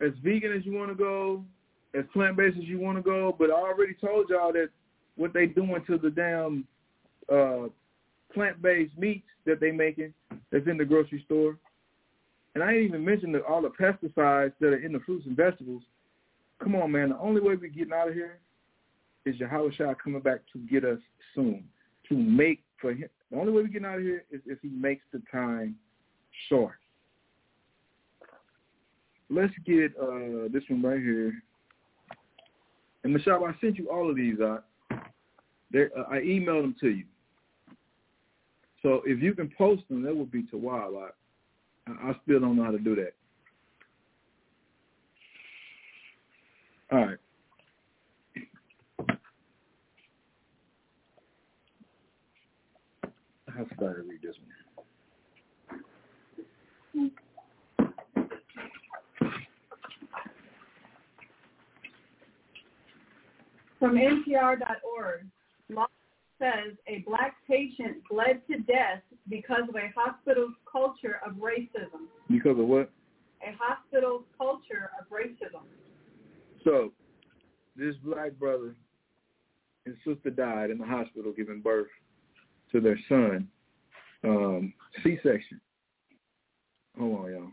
as 0.00 0.12
vegan 0.22 0.52
as 0.52 0.64
you 0.64 0.72
want 0.72 0.90
to 0.90 0.94
go, 0.94 1.44
as 1.94 2.04
plant-based 2.12 2.56
as 2.56 2.64
you 2.64 2.78
want 2.78 2.96
to 2.98 3.02
go, 3.02 3.34
but 3.38 3.50
I 3.50 3.54
already 3.54 3.94
told 3.94 4.28
y'all 4.30 4.52
that 4.52 4.68
what 5.16 5.32
they 5.32 5.46
doing 5.46 5.82
to 5.86 5.98
the 5.98 6.10
damn 6.10 6.64
uh, 7.30 7.68
plant-based 8.32 8.96
meats 8.96 9.26
that 9.46 9.60
they 9.60 9.70
making 9.70 10.14
that's 10.50 10.66
in 10.66 10.76
the 10.76 10.84
grocery 10.84 11.22
store. 11.26 11.56
And 12.54 12.64
I 12.64 12.72
ain't 12.72 12.86
even 12.86 13.04
mentioned 13.04 13.34
the, 13.34 13.44
all 13.44 13.62
the 13.62 13.70
pesticides 13.70 14.52
that 14.60 14.68
are 14.68 14.84
in 14.84 14.92
the 14.92 15.00
fruits 15.00 15.26
and 15.26 15.36
vegetables. 15.36 15.82
Come 16.62 16.74
on, 16.74 16.92
man. 16.92 17.10
The 17.10 17.18
only 17.18 17.40
way 17.40 17.54
we're 17.54 17.70
getting 17.70 17.92
out 17.92 18.08
of 18.08 18.14
here 18.14 18.38
is 19.24 19.36
Yahweh 19.38 19.70
Shah 19.76 19.94
coming 20.02 20.20
back 20.20 20.40
to 20.52 20.58
get 20.58 20.84
us 20.84 20.98
soon, 21.34 21.64
to 22.08 22.16
make 22.16 22.62
for 22.80 22.92
him. 22.92 23.08
The 23.30 23.38
only 23.38 23.52
way 23.52 23.62
we're 23.62 23.68
getting 23.68 23.86
out 23.86 23.98
of 23.98 24.02
here 24.02 24.24
is 24.30 24.40
if 24.46 24.58
he 24.62 24.68
makes 24.68 25.04
the 25.12 25.22
time 25.30 25.76
short. 26.48 26.76
Let's 29.30 29.54
get 29.64 29.92
uh, 29.96 30.48
this 30.52 30.64
one 30.68 30.82
right 30.82 31.00
here. 31.00 31.32
And 33.04 33.12
Michelle, 33.12 33.44
I 33.44 33.52
sent 33.60 33.78
you 33.78 33.88
all 33.88 34.10
of 34.10 34.16
these. 34.16 34.40
Uh, 34.40 34.58
uh, 34.90 36.02
I 36.10 36.16
emailed 36.16 36.62
them 36.62 36.76
to 36.80 36.88
you. 36.88 37.04
So 38.82 39.02
if 39.06 39.22
you 39.22 39.34
can 39.34 39.52
post 39.56 39.82
them, 39.88 40.02
that 40.02 40.16
would 40.16 40.32
be 40.32 40.42
to 40.44 40.56
wild. 40.56 40.94
I, 40.96 41.90
I 41.90 42.12
still 42.24 42.40
don't 42.40 42.56
know 42.56 42.64
how 42.64 42.72
to 42.72 42.78
do 42.78 42.96
that. 42.96 43.12
All 46.92 47.06
right. 47.06 47.18
How 53.46 53.66
should 53.68 53.82
I 53.82 53.86
read 53.86 54.22
this 54.22 54.36
one? 54.36 54.59
From 63.80 63.96
NPR.org, 63.96 65.24
law 65.70 65.86
says 66.38 66.76
a 66.86 66.98
black 67.06 67.34
patient 67.48 67.96
bled 68.10 68.42
to 68.50 68.58
death 68.58 69.00
because 69.28 69.62
of 69.68 69.74
a 69.74 69.90
hospital's 69.96 70.52
culture 70.70 71.18
of 71.26 71.32
racism. 71.36 72.06
Because 72.28 72.58
of 72.58 72.66
what? 72.66 72.90
A 73.42 73.56
hospital's 73.58 74.24
culture 74.36 74.90
of 75.00 75.06
racism. 75.08 75.64
So, 76.62 76.92
this 77.74 77.94
black 78.04 78.32
brother 78.38 78.74
and 79.86 79.96
sister 80.06 80.28
died 80.28 80.68
in 80.70 80.76
the 80.76 80.84
hospital 80.86 81.32
giving 81.34 81.62
birth 81.62 81.88
to 82.72 82.80
their 82.80 82.98
son, 83.08 83.48
um, 84.24 84.74
C-section. 85.02 85.58
Hold 86.98 87.24
on, 87.24 87.32
y'all. 87.32 87.50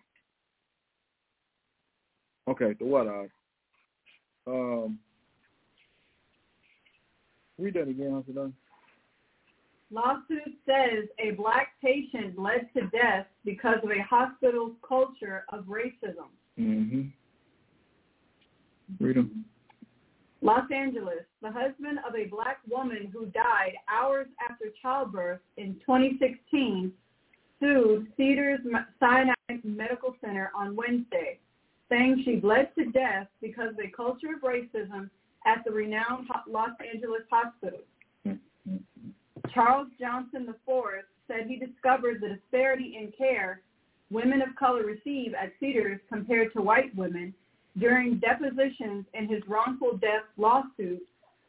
Okay, 2.50 2.76
the 2.78 2.86
what? 2.86 3.08
Um, 4.46 5.00
Read 7.58 7.74
that 7.74 7.88
again, 7.88 8.24
Hassan. 8.28 8.54
Lawsuit 9.90 10.54
says 10.66 11.06
a 11.18 11.32
black 11.32 11.70
patient 11.82 12.38
led 12.38 12.68
to 12.76 12.88
death 12.88 13.26
because 13.46 13.78
of 13.84 13.90
a 13.90 14.02
hospital's 14.02 14.74
culture 14.88 15.46
of 15.50 15.64
racism. 15.66 16.28
Mm-hmm. 16.60 17.04
Read 19.00 19.16
them. 19.16 19.46
Los 20.42 20.70
Angeles, 20.72 21.24
the 21.42 21.52
husband 21.52 22.00
of 22.08 22.16
a 22.16 22.26
black 22.26 22.60
woman 22.70 23.10
who 23.12 23.26
died 23.28 23.74
hours 23.90 24.28
after 24.48 24.66
childbirth 24.82 25.40
in 25.58 25.74
2016, 25.86 26.92
sued 27.60 28.08
Cedars 28.16 28.60
Sinai 29.00 29.34
Medical 29.64 30.16
Center 30.22 30.52
on 30.56 30.76
Wednesday, 30.76 31.40
saying 31.90 32.22
she 32.24 32.36
bled 32.36 32.70
to 32.78 32.86
death 32.92 33.28
because 33.42 33.70
of 33.70 33.80
a 33.80 33.90
culture 33.90 34.36
of 34.36 34.42
racism 34.42 35.10
at 35.48 35.64
the 35.66 35.72
renowned 35.72 36.28
Los 36.48 36.72
Angeles 36.94 37.22
hospital. 37.32 37.80
Charles 39.54 39.88
Johnson 40.00 40.48
IV 40.50 41.06
said 41.28 41.48
he 41.48 41.56
discovered 41.56 42.22
the 42.22 42.36
disparity 42.36 42.98
in 43.00 43.12
care 43.18 43.62
women 44.10 44.42
of 44.42 44.56
color 44.56 44.84
receive 44.84 45.34
at 45.34 45.52
Cedars 45.60 46.00
compared 46.12 46.54
to 46.54 46.62
white 46.62 46.96
women 46.96 47.34
during 47.78 48.20
depositions 48.20 49.06
in 49.14 49.28
his 49.28 49.42
wrongful 49.48 49.98
death 49.98 50.24
lawsuit 50.38 51.02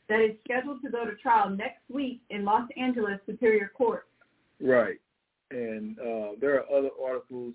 that 0.09 0.21
is 0.21 0.37
scheduled 0.45 0.83
to 0.83 0.91
go 0.91 1.05
to 1.05 1.15
trial 1.17 1.51
next 1.51 1.83
week 1.93 2.21
in 2.31 2.45
Los 2.45 2.69
Angeles 2.77 3.19
Superior 3.27 3.71
Court. 3.77 4.07
Right. 4.61 4.99
And 5.51 5.99
uh, 5.99 6.31
there 6.41 6.57
are 6.57 6.77
other 6.77 6.91
articles 7.03 7.55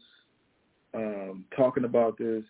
um, 0.93 1.45
talking 1.55 1.83
about 1.83 2.17
this. 2.17 2.43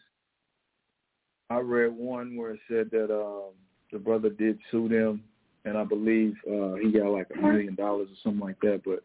I 1.50 1.60
read 1.60 1.92
one 1.94 2.36
where 2.36 2.52
it 2.52 2.60
said 2.68 2.90
that 2.92 3.14
um, 3.14 3.52
the 3.94 4.00
brother 4.00 4.30
did 4.30 4.58
sue 4.72 4.90
them, 4.90 5.24
and 5.64 5.78
I 5.78 5.84
believe 5.86 6.36
uh, 6.48 6.74
he 6.74 6.92
got 6.92 7.12
like 7.12 7.28
a 7.34 7.42
million 7.42 7.76
dollars 7.76 8.10
or 8.10 8.18
something 8.24 8.42
like 8.42 8.60
that. 8.62 8.82
But 8.84 9.04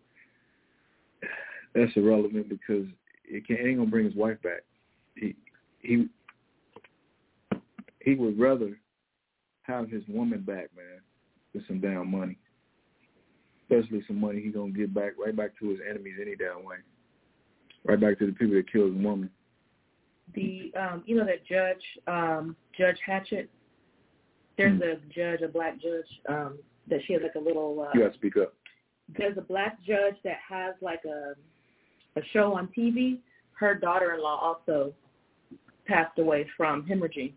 that's 1.75 1.93
irrelevant 1.95 2.49
because 2.49 2.87
it, 3.27 3.47
can't, 3.47 3.61
it 3.61 3.69
ain't 3.69 3.79
gonna 3.79 3.91
bring 3.91 4.07
his 4.07 4.17
wife 4.17 4.41
back. 4.43 4.63
He 5.15 5.37
he 5.81 6.09
he 8.01 8.15
would 8.15 8.41
rather 8.41 8.79
have 9.63 9.91
his 9.91 10.03
woman 10.09 10.41
back, 10.41 10.71
man, 10.75 11.03
with 11.55 11.67
some 11.69 11.81
damn 11.81 12.11
money. 12.11 12.39
Especially 13.71 14.03
some 14.07 14.19
money 14.19 14.41
he 14.41 14.49
gonna 14.49 14.71
get 14.71 14.95
back 14.95 15.13
right 15.23 15.37
back 15.37 15.51
to 15.61 15.69
his 15.69 15.79
enemies 15.89 16.15
any 16.21 16.35
damn 16.35 16.65
way. 16.65 16.77
Right 17.85 18.01
back 18.01 18.19
to 18.19 18.27
the 18.27 18.33
people 18.33 18.57
that 18.57 18.73
killed 18.73 18.95
his 18.95 19.05
woman. 19.05 19.31
The 20.35 20.73
um 20.81 21.03
you 21.05 21.17
know 21.17 21.27
that 21.27 21.47
judge 21.47 21.83
um 22.07 22.57
Judge 22.77 22.99
Hatchett 23.07 23.51
there's 24.59 24.77
Hmm. 24.77 24.83
a 24.83 24.97
judge, 25.15 25.41
a 25.41 25.49
black 25.49 25.79
judge, 25.81 26.21
um, 26.29 26.59
that 26.89 27.03
she 27.07 27.15
has 27.15 27.23
like 27.23 27.35
a 27.37 27.39
little. 27.41 27.81
Uh, 27.81 27.91
You 27.95 28.01
got 28.03 28.13
to 28.13 28.19
speak 28.19 28.37
up. 28.37 28.55
There's 29.17 29.39
a 29.39 29.43
black 29.43 29.81
judge 29.83 30.17
that 30.25 30.37
has 30.47 30.75
like 30.83 31.05
a 31.07 31.35
a 32.17 32.23
show 32.33 32.53
on 32.55 32.69
TV. 32.69 33.21
Her 33.53 33.75
daughter-in-law 33.75 34.39
also 34.41 34.93
passed 35.87 36.19
away 36.19 36.45
from 36.57 36.85
hemorrhaging. 36.87 37.33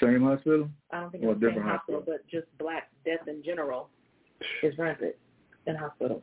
Same 0.00 0.22
hospital? 0.22 0.68
I 0.90 1.00
don't 1.00 1.10
think 1.10 1.24
Or 1.24 1.32
it's 1.32 1.40
the 1.40 1.46
same 1.46 1.54
different 1.54 1.70
hospital, 1.70 2.02
but 2.04 2.26
just 2.28 2.46
black 2.58 2.90
death 3.04 3.26
in 3.28 3.42
general 3.44 3.90
is 4.62 4.76
rampant 4.78 5.14
in 5.66 5.74
hospitals. 5.76 6.22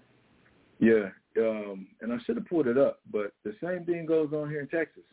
Yeah. 0.79 1.09
Um, 1.37 1.87
and 2.01 2.11
I 2.13 2.17
should 2.25 2.37
have 2.37 2.45
pulled 2.45 2.67
it 2.67 2.77
up, 2.77 2.99
but 3.11 3.33
the 3.43 3.55
same 3.61 3.85
thing 3.85 4.05
goes 4.05 4.31
on 4.33 4.49
here 4.49 4.61
in 4.61 4.67
Texas. 4.67 5.03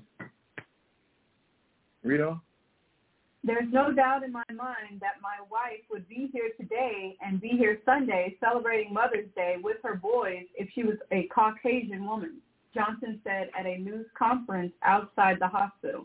Read 2.04 2.20
on. 2.20 2.40
There's 3.44 3.72
no 3.72 3.92
doubt 3.92 4.22
in 4.22 4.30
my 4.30 4.44
mind 4.50 5.00
that 5.00 5.20
my 5.20 5.36
wife 5.50 5.82
would 5.90 6.08
be 6.08 6.30
here 6.32 6.50
today 6.56 7.16
and 7.20 7.40
be 7.40 7.48
here 7.48 7.80
Sunday 7.84 8.36
celebrating 8.38 8.94
Mother's 8.94 9.28
Day 9.34 9.56
with 9.60 9.78
her 9.82 9.96
boys 9.96 10.44
if 10.54 10.68
she 10.74 10.84
was 10.84 10.96
a 11.10 11.24
Caucasian 11.24 12.06
woman, 12.06 12.36
Johnson 12.72 13.20
said 13.24 13.50
at 13.58 13.66
a 13.66 13.78
news 13.78 14.06
conference 14.16 14.72
outside 14.84 15.38
the 15.40 15.48
hospital. 15.48 16.04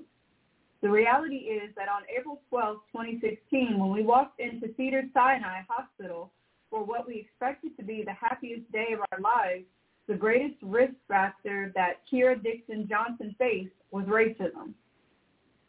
The 0.81 0.89
reality 0.89 1.35
is 1.35 1.69
that 1.75 1.89
on 1.89 2.03
April 2.15 2.41
12, 2.49 2.77
2016, 2.91 3.77
when 3.77 3.91
we 3.91 4.01
walked 4.01 4.39
into 4.39 4.73
Cedars-Sinai 4.75 5.61
Hospital 5.69 6.31
for 6.71 6.83
what 6.83 7.07
we 7.07 7.19
expected 7.19 7.77
to 7.77 7.83
be 7.83 8.03
the 8.03 8.13
happiest 8.13 8.71
day 8.71 8.93
of 8.93 9.01
our 9.11 9.19
lives, 9.19 9.65
the 10.07 10.15
greatest 10.15 10.55
risk 10.63 10.93
factor 11.07 11.71
that 11.75 12.01
Kira 12.11 12.41
Dixon 12.41 12.87
Johnson 12.89 13.35
faced 13.37 13.73
was 13.91 14.05
racism. 14.05 14.73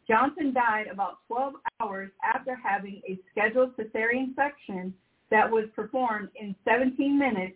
Johnson 0.09 0.51
died 0.53 0.87
about 0.91 1.19
12 1.27 1.53
hours 1.79 2.09
after 2.23 2.55
having 2.55 2.99
a 3.07 3.19
scheduled 3.31 3.77
cesarean 3.77 4.35
section 4.35 4.91
that 5.29 5.49
was 5.49 5.65
performed 5.75 6.29
in 6.35 6.55
17 6.65 7.17
minutes 7.17 7.55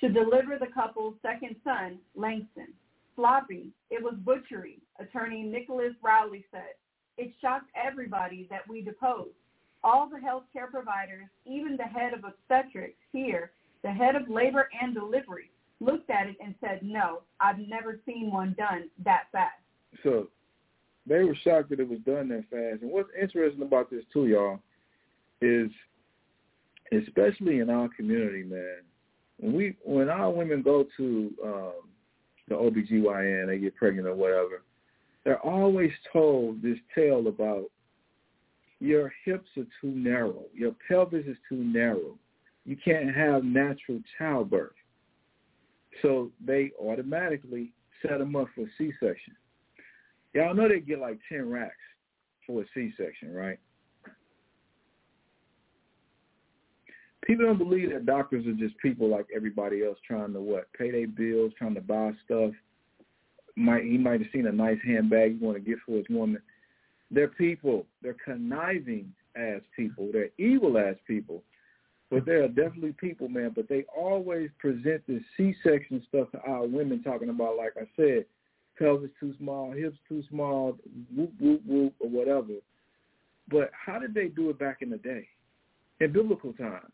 to 0.00 0.08
deliver 0.08 0.58
the 0.58 0.72
couple's 0.74 1.14
second 1.20 1.56
son, 1.62 1.98
Langston. 2.16 2.68
Sloppy, 3.16 3.68
it 3.90 4.02
was 4.02 4.14
butchery, 4.24 4.78
attorney 4.98 5.42
Nicholas 5.42 5.92
Rowley 6.02 6.46
said. 6.50 6.72
It 7.18 7.34
shocked 7.42 7.68
everybody 7.76 8.46
that 8.48 8.66
we 8.66 8.80
deposed. 8.80 9.34
All 9.84 10.08
the 10.08 10.16
healthcare 10.16 10.70
providers, 10.70 11.26
even 11.44 11.76
the 11.76 11.82
head 11.82 12.14
of 12.14 12.24
obstetrics 12.24 12.96
here, 13.12 13.52
the 13.82 13.90
head 13.90 14.16
of 14.16 14.30
labor 14.30 14.70
and 14.80 14.94
delivery, 14.94 15.50
looked 15.80 16.08
at 16.08 16.28
it 16.28 16.36
and 16.42 16.54
said, 16.62 16.80
no, 16.82 17.20
I've 17.40 17.58
never 17.58 18.00
seen 18.06 18.30
one 18.32 18.54
done 18.56 18.88
that 19.04 19.24
fast. 19.32 19.52
So 20.02 20.28
they 21.10 21.24
were 21.24 21.36
shocked 21.42 21.70
that 21.70 21.80
it 21.80 21.88
was 21.88 21.98
done 22.06 22.28
that 22.28 22.44
fast. 22.50 22.82
And 22.82 22.90
what's 22.92 23.08
interesting 23.20 23.62
about 23.62 23.90
this 23.90 24.04
too, 24.12 24.28
y'all, 24.28 24.60
is 25.42 25.68
especially 26.92 27.58
in 27.58 27.68
our 27.68 27.88
community, 27.88 28.44
man, 28.44 28.78
when 29.38 29.52
we 29.52 29.76
when 29.84 30.08
our 30.08 30.30
women 30.30 30.62
go 30.62 30.86
to 30.96 31.34
um 31.44 31.72
the 32.48 32.54
OBGYN, 32.54 33.48
they 33.48 33.58
get 33.58 33.74
pregnant 33.76 34.06
or 34.06 34.14
whatever, 34.14 34.62
they're 35.24 35.40
always 35.40 35.90
told 36.12 36.62
this 36.62 36.78
tale 36.94 37.26
about 37.26 37.64
your 38.78 39.12
hips 39.24 39.48
are 39.56 39.66
too 39.80 39.90
narrow, 39.90 40.44
your 40.54 40.74
pelvis 40.88 41.26
is 41.26 41.36
too 41.48 41.56
narrow. 41.62 42.16
You 42.64 42.76
can't 42.84 43.14
have 43.14 43.44
natural 43.44 44.00
childbirth. 44.16 44.72
So 46.02 46.30
they 46.44 46.70
automatically 46.80 47.72
set 48.02 48.18
them 48.18 48.36
up 48.36 48.48
for 48.54 48.64
C-section. 48.78 49.34
Y'all 50.34 50.54
know 50.54 50.68
they 50.68 50.80
get 50.80 51.00
like 51.00 51.18
10 51.28 51.50
racks 51.50 51.74
for 52.46 52.62
a 52.62 52.64
C-section, 52.74 53.34
right? 53.34 53.58
People 57.26 57.46
don't 57.46 57.58
believe 57.58 57.90
that 57.92 58.06
doctors 58.06 58.46
are 58.46 58.52
just 58.52 58.76
people 58.78 59.08
like 59.08 59.26
everybody 59.34 59.84
else 59.84 59.98
trying 60.06 60.32
to 60.32 60.40
what? 60.40 60.72
Pay 60.72 60.90
their 60.90 61.06
bills, 61.06 61.52
trying 61.58 61.74
to 61.74 61.80
buy 61.80 62.12
stuff. 62.24 62.52
Might 63.56 63.84
he 63.84 63.98
might 63.98 64.20
have 64.20 64.30
seen 64.32 64.46
a 64.46 64.52
nice 64.52 64.78
handbag 64.84 65.38
he 65.38 65.44
want 65.44 65.56
to 65.56 65.62
get 65.62 65.78
for 65.84 65.96
his 65.96 66.06
woman. 66.08 66.40
They're 67.10 67.28
people. 67.28 67.86
They're 68.02 68.16
conniving 68.24 69.12
ass 69.36 69.60
people. 69.76 70.08
They're 70.12 70.30
evil 70.38 70.78
ass 70.78 70.96
people. 71.06 71.42
But 72.10 72.24
they 72.24 72.32
are 72.32 72.48
definitely 72.48 72.94
people, 72.98 73.28
man. 73.28 73.52
But 73.54 73.68
they 73.68 73.84
always 73.96 74.50
present 74.58 75.02
this 75.06 75.22
C-section 75.36 76.02
stuff 76.08 76.30
to 76.32 76.40
our 76.40 76.66
women, 76.66 77.02
talking 77.02 77.28
about, 77.28 77.56
like 77.56 77.74
I 77.76 77.86
said, 77.96 78.24
pelvis 78.80 79.10
too 79.20 79.34
small, 79.38 79.72
hips 79.72 79.98
too 80.08 80.24
small, 80.30 80.76
whoop 81.14 81.32
whoop 81.38 81.60
whoop, 81.66 81.94
or 82.00 82.08
whatever. 82.08 82.54
But 83.50 83.70
how 83.72 83.98
did 83.98 84.14
they 84.14 84.28
do 84.28 84.50
it 84.50 84.58
back 84.58 84.78
in 84.80 84.90
the 84.90 84.96
day, 84.96 85.28
in 86.00 86.12
biblical 86.12 86.52
times, 86.54 86.90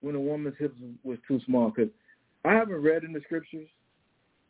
when 0.00 0.14
a 0.14 0.20
woman's 0.20 0.56
hips 0.58 0.76
was 1.02 1.18
too 1.26 1.40
small? 1.46 1.70
Because 1.70 1.90
I 2.44 2.52
haven't 2.52 2.82
read 2.82 3.04
in 3.04 3.12
the 3.12 3.20
scriptures. 3.24 3.68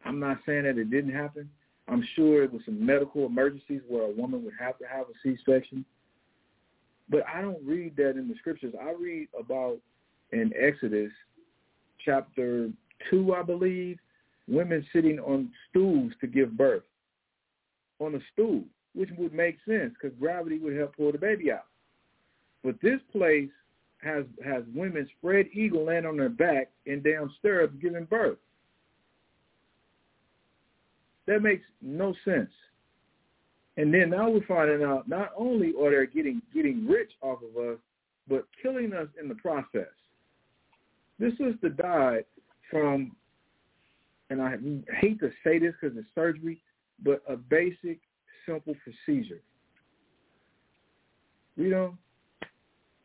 I'm 0.04 0.18
not 0.18 0.38
saying 0.46 0.64
that 0.64 0.78
it 0.78 0.90
didn't 0.90 1.12
happen. 1.12 1.50
I'm 1.88 2.06
sure 2.14 2.44
it 2.44 2.52
was 2.52 2.62
some 2.64 2.84
medical 2.84 3.26
emergencies 3.26 3.82
where 3.88 4.04
a 4.04 4.10
woman 4.10 4.44
would 4.44 4.54
have 4.58 4.78
to 4.78 4.84
have 4.86 5.06
a 5.06 5.12
C-section. 5.22 5.84
But 7.10 7.24
I 7.26 7.42
don't 7.42 7.58
read 7.66 7.96
that 7.96 8.10
in 8.10 8.28
the 8.28 8.36
scriptures. 8.38 8.74
I 8.80 8.94
read 8.98 9.28
about 9.38 9.78
in 10.32 10.52
Exodus 10.58 11.10
chapter 12.04 12.70
2, 13.10 13.34
I 13.34 13.42
believe, 13.42 13.98
women 14.50 14.84
sitting 14.92 15.18
on 15.20 15.50
stools 15.68 16.12
to 16.20 16.26
give 16.26 16.56
birth. 16.56 16.82
On 18.00 18.14
a 18.14 18.18
stool, 18.32 18.64
which 18.94 19.10
would 19.18 19.34
make 19.34 19.56
sense 19.68 19.92
because 20.00 20.16
gravity 20.18 20.58
would 20.58 20.76
help 20.76 20.96
pull 20.96 21.12
the 21.12 21.18
baby 21.18 21.52
out. 21.52 21.66
But 22.64 22.76
this 22.82 23.00
place 23.12 23.50
has 24.02 24.24
has 24.44 24.62
women 24.74 25.08
spread 25.18 25.46
eagle 25.52 25.84
land 25.84 26.06
on 26.06 26.16
their 26.16 26.30
back 26.30 26.70
and 26.86 27.02
down 27.04 27.30
stirrups 27.38 27.74
giving 27.80 28.04
birth. 28.04 28.38
That 31.26 31.42
makes 31.42 31.64
no 31.82 32.14
sense. 32.24 32.50
And 33.76 33.92
then 33.92 34.10
now 34.10 34.30
we're 34.30 34.46
finding 34.46 34.82
out 34.82 35.08
not 35.08 35.30
only 35.36 35.72
are 35.80 35.90
they 35.90 36.12
getting 36.12 36.42
getting 36.52 36.86
rich 36.86 37.12
off 37.22 37.38
of 37.42 37.62
us, 37.62 37.78
but 38.28 38.46
killing 38.62 38.92
us 38.92 39.08
in 39.20 39.28
the 39.28 39.34
process. 39.36 39.92
This 41.18 41.32
sister 41.32 41.68
died 41.68 42.24
from, 42.70 43.12
and 44.30 44.40
I 44.40 44.56
hate 45.00 45.20
to 45.20 45.30
say 45.44 45.58
this 45.58 45.74
because 45.80 45.96
it's 45.96 46.08
surgery, 46.14 46.62
but 47.04 47.22
a 47.28 47.36
basic, 47.36 48.00
simple 48.46 48.74
procedure. 48.84 49.42
You 51.56 51.68
know, 51.68 51.98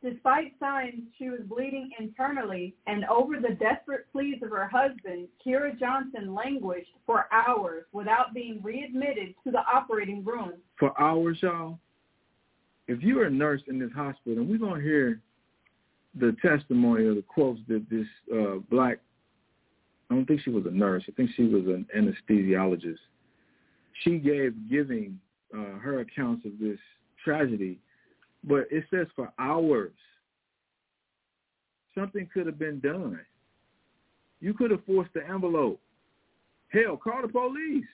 Despite 0.06 0.54
signs 0.60 1.02
she 1.18 1.32
was 1.32 1.40
bleeding 1.48 1.90
internally 2.00 2.76
and 2.86 3.06
over 3.06 3.40
the 3.40 3.56
desperate 3.56 4.06
pleas 4.12 4.36
of 4.44 4.52
her 4.52 4.68
husband, 4.68 5.28
Kira 5.44 5.80
Johnson 5.80 6.36
languished 6.36 6.92
for 7.08 7.26
hours 7.32 7.86
without 7.92 8.32
being 8.32 8.62
readmitted 8.62 9.34
to 9.44 9.52
the 9.52 9.62
operating 9.62 10.24
room. 10.24 10.54
For 10.78 11.00
hours, 11.02 11.40
y'all. 11.42 11.80
If 12.88 13.02
you're 13.02 13.26
a 13.26 13.32
nurse 13.32 13.62
in 13.68 13.80
this 13.80 13.90
hospital, 13.96 14.38
and 14.38 14.48
we're 14.48 14.60
going 14.60 14.80
to 14.80 14.88
hear 14.88 15.22
the 16.14 16.36
testimony 16.40 17.06
or 17.06 17.16
the 17.16 17.24
quotes 17.24 17.62
that 17.68 17.84
this 17.90 18.06
uh, 18.32 18.58
black, 18.70 19.00
I 20.16 20.18
don't 20.18 20.26
think 20.26 20.42
she 20.42 20.50
was 20.50 20.66
a 20.66 20.72
nurse, 20.72 21.04
I 21.10 21.12
think 21.12 21.32
she 21.36 21.44
was 21.44 21.66
an 21.66 21.86
anesthesiologist. 21.96 23.00
She 24.04 24.18
gave 24.18 24.54
giving 24.70 25.20
uh, 25.54 25.78
her 25.80 26.00
accounts 26.00 26.46
of 26.46 26.54
this 26.60 26.80
tragedy 27.24 27.80
but 28.48 28.68
it 28.70 28.86
says 28.92 29.08
for 29.16 29.32
hours. 29.40 29.94
Something 31.98 32.30
could 32.34 32.46
have 32.46 32.60
been 32.60 32.80
done. 32.80 33.20
You 34.40 34.54
could 34.54 34.72
have 34.72 34.86
forced 34.86 35.14
the 35.14 35.28
envelope. 35.28 35.80
Hell, 36.70 36.98
call 36.98 37.22
the 37.22 37.28
police. 37.28 37.86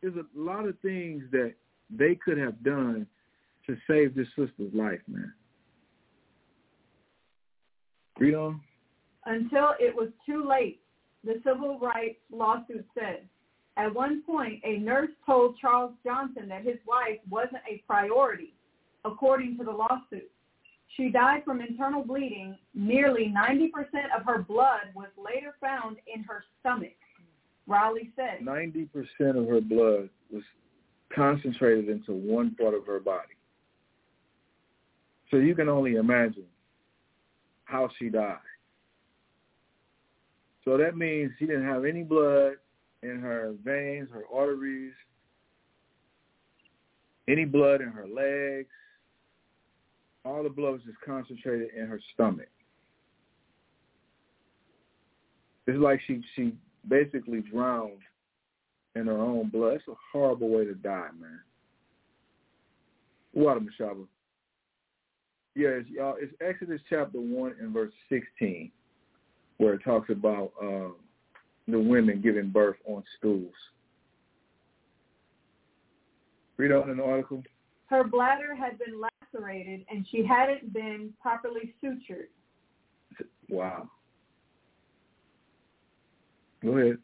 There's 0.00 0.14
a 0.16 0.24
lot 0.34 0.66
of 0.66 0.78
things 0.80 1.24
that 1.32 1.54
they 1.90 2.14
could 2.14 2.38
have 2.38 2.62
done 2.62 3.06
to 3.66 3.76
save 3.88 4.14
this 4.14 4.28
sister's 4.28 4.72
life, 4.72 5.00
man. 5.08 5.32
Read 8.18 8.34
on. 8.34 8.60
Until 9.26 9.74
it 9.80 9.94
was 9.94 10.08
too 10.26 10.46
late, 10.46 10.80
the 11.24 11.40
civil 11.44 11.78
rights 11.78 12.18
lawsuit 12.30 12.86
said. 12.98 13.26
At 13.76 13.92
one 13.92 14.22
point, 14.22 14.60
a 14.64 14.78
nurse 14.78 15.10
told 15.26 15.58
Charles 15.58 15.92
Johnson 16.04 16.48
that 16.48 16.64
his 16.64 16.78
wife 16.86 17.18
wasn't 17.28 17.62
a 17.68 17.82
priority, 17.86 18.54
according 19.04 19.56
to 19.58 19.64
the 19.64 19.72
lawsuit. 19.72 20.30
She 20.96 21.08
died 21.08 21.42
from 21.44 21.60
internal 21.60 22.04
bleeding. 22.04 22.56
Nearly 22.74 23.32
90% 23.36 23.70
of 24.16 24.24
her 24.26 24.42
blood 24.42 24.92
was 24.94 25.08
later 25.18 25.54
found 25.60 25.96
in 26.14 26.22
her 26.24 26.44
stomach, 26.60 26.94
Rowley 27.66 28.12
said. 28.14 28.40
90% 28.42 28.88
of 29.36 29.48
her 29.48 29.60
blood 29.60 30.08
was 30.30 30.42
concentrated 31.12 31.88
into 31.88 32.12
one 32.12 32.54
part 32.54 32.74
of 32.74 32.86
her 32.86 33.00
body. 33.00 33.34
So 35.30 35.38
you 35.38 35.56
can 35.56 35.68
only 35.68 35.96
imagine 35.96 36.46
how 37.64 37.88
she 37.98 38.08
died. 38.08 38.38
So 40.64 40.78
that 40.78 40.96
means 40.96 41.32
she 41.38 41.46
didn't 41.46 41.66
have 41.66 41.84
any 41.84 42.02
blood 42.02 42.54
in 43.02 43.20
her 43.20 43.54
veins, 43.64 44.08
her 44.12 44.24
arteries, 44.32 44.94
any 47.28 47.44
blood 47.44 47.80
in 47.80 47.88
her 47.88 48.06
legs. 48.06 48.68
All 50.24 50.42
the 50.42 50.48
blood 50.48 50.72
was 50.72 50.82
just 50.86 51.00
concentrated 51.04 51.68
in 51.76 51.86
her 51.86 52.00
stomach. 52.14 52.48
It's 55.66 55.78
like 55.78 56.00
she 56.06 56.22
she 56.34 56.54
basically 56.88 57.40
drowned 57.40 58.00
in 58.94 59.06
her 59.06 59.18
own 59.18 59.48
blood. 59.48 59.74
It's 59.74 59.88
a 59.88 59.94
horrible 60.12 60.48
way 60.48 60.64
to 60.64 60.74
die, 60.74 61.08
man. 61.18 61.40
What 63.32 63.58
Mashaba? 63.58 64.06
Yeah, 65.54 65.68
it's, 65.68 65.88
y'all, 65.88 66.16
it's 66.18 66.32
Exodus 66.40 66.80
chapter 66.88 67.18
1 67.18 67.54
and 67.60 67.72
verse 67.72 67.92
16 68.08 68.70
where 69.58 69.74
it 69.74 69.84
talks 69.84 70.10
about 70.10 70.52
um, 70.60 70.96
the 71.68 71.78
women 71.78 72.20
giving 72.20 72.50
birth 72.50 72.76
on 72.86 73.02
stools. 73.18 73.52
Read 76.56 76.72
on 76.72 76.90
in 76.90 76.98
the 76.98 77.04
article. 77.04 77.42
Her 77.86 78.04
bladder 78.04 78.54
had 78.54 78.78
been 78.78 79.00
lacerated 79.00 79.84
and 79.90 80.06
she 80.10 80.24
hadn't 80.24 80.72
been 80.72 81.12
properly 81.20 81.74
sutured. 81.82 82.28
Wow. 83.48 83.88
Go 86.62 86.78
ahead. 86.78 86.98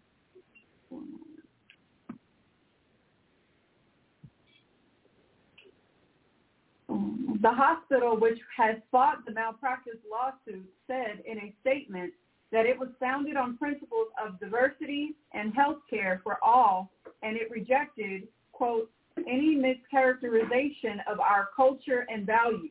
The 7.43 7.51
hospital, 7.51 8.19
which 8.19 8.39
has 8.57 8.77
fought 8.91 9.25
the 9.25 9.33
malpractice 9.33 9.95
lawsuit, 10.11 10.67
said 10.87 11.23
in 11.25 11.39
a 11.39 11.55
statement 11.63 12.13
that 12.53 12.67
it 12.67 12.79
was 12.79 12.89
founded 12.99 13.37
on 13.37 13.57
principles 13.57 14.09
of 14.25 14.39
diversity 14.41 15.15
and 15.33 15.55
health 15.55 15.79
care 15.89 16.21
for 16.25 16.39
all, 16.43 16.91
and 17.23 17.37
it 17.37 17.51
rejected, 17.51 18.27
quote, 18.53 18.91
any 19.29 19.57
mischaracterization 19.57 20.99
of 21.11 21.21
our 21.21 21.49
culture 21.55 22.07
and 22.09 22.27
values, 22.27 22.71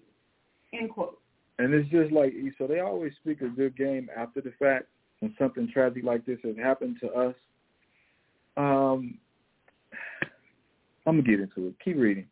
end 0.74 0.89
quote. 0.89 1.20
And 1.60 1.74
it's 1.74 1.89
just 1.89 2.12
like, 2.12 2.34
so 2.58 2.68
they 2.68 2.80
always 2.80 3.13
speak 3.22 3.42
a 3.42 3.48
good 3.48 3.78
game 3.78 4.10
after 4.15 4.42
the 4.42 4.54
fact 4.60 4.86
when 5.20 5.36
something 5.38 5.70
tragic 5.72 6.04
like 6.04 6.26
this 6.26 6.39
has 6.44 6.56
happened 6.58 6.98
to 7.02 7.12
us. 7.12 7.36
Um, 8.58 9.18
I'm 11.06 11.15
going 11.15 11.26
to 11.26 11.32
get 11.32 11.39
into 11.39 11.68
it. 11.68 11.76
Keep 11.84 11.98
reading. 11.98 12.28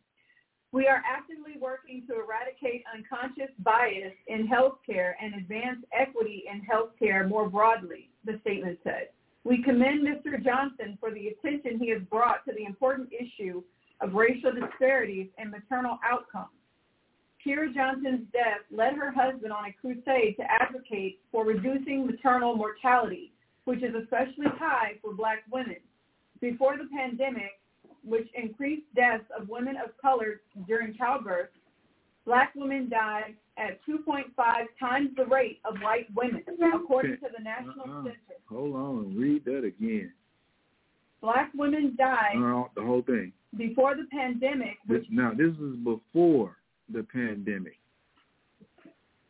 We 0.78 0.86
are 0.86 1.02
actively 1.04 1.58
working 1.60 2.04
to 2.06 2.14
eradicate 2.14 2.84
unconscious 2.94 3.52
bias 3.64 4.12
in 4.28 4.46
healthcare 4.46 5.14
and 5.20 5.34
advance 5.34 5.84
equity 5.92 6.44
in 6.48 6.62
healthcare 6.62 7.28
more 7.28 7.50
broadly, 7.50 8.10
the 8.24 8.38
statement 8.42 8.78
said. 8.84 9.08
We 9.42 9.60
commend 9.60 10.06
Mr. 10.06 10.40
Johnson 10.40 10.96
for 11.00 11.10
the 11.10 11.34
attention 11.34 11.80
he 11.80 11.90
has 11.90 12.02
brought 12.02 12.44
to 12.44 12.52
the 12.56 12.64
important 12.64 13.08
issue 13.12 13.60
of 14.00 14.14
racial 14.14 14.52
disparities 14.52 15.26
in 15.38 15.50
maternal 15.50 15.98
outcomes. 16.08 16.54
Kira 17.44 17.74
Johnson's 17.74 18.28
death 18.32 18.62
led 18.70 18.94
her 18.94 19.10
husband 19.10 19.52
on 19.52 19.64
a 19.64 19.72
crusade 19.72 20.36
to 20.36 20.44
advocate 20.48 21.18
for 21.32 21.44
reducing 21.44 22.06
maternal 22.06 22.54
mortality, 22.54 23.32
which 23.64 23.82
is 23.82 23.96
especially 24.00 24.46
high 24.60 24.92
for 25.02 25.12
black 25.12 25.38
women. 25.50 25.78
Before 26.40 26.78
the 26.78 26.88
pandemic, 26.96 27.58
which 28.04 28.28
increased 28.34 28.86
deaths 28.94 29.24
of 29.38 29.48
women 29.48 29.76
of 29.76 29.96
color 30.00 30.40
during 30.66 30.94
childbirth, 30.94 31.48
black 32.24 32.52
women 32.54 32.88
died 32.88 33.34
at 33.56 33.80
2.5 33.86 34.24
times 34.78 35.10
the 35.16 35.24
rate 35.26 35.60
of 35.64 35.76
white 35.82 36.06
women, 36.14 36.42
according 36.74 37.16
to 37.16 37.26
the 37.36 37.42
National 37.42 37.88
uh-uh. 37.88 38.02
Center. 38.04 38.16
Hold 38.48 38.74
on, 38.76 39.16
read 39.16 39.44
that 39.44 39.64
again. 39.64 40.12
Black 41.20 41.50
women 41.54 41.94
died. 41.98 42.36
Uh, 42.36 42.68
the 42.76 42.82
whole 42.82 43.02
thing. 43.02 43.32
Before 43.56 43.96
the 43.96 44.06
pandemic. 44.12 44.76
Which, 44.86 45.02
this, 45.02 45.08
now, 45.10 45.32
this 45.32 45.52
is 45.54 45.76
before 45.82 46.56
the 46.92 47.02
pandemic. 47.02 47.78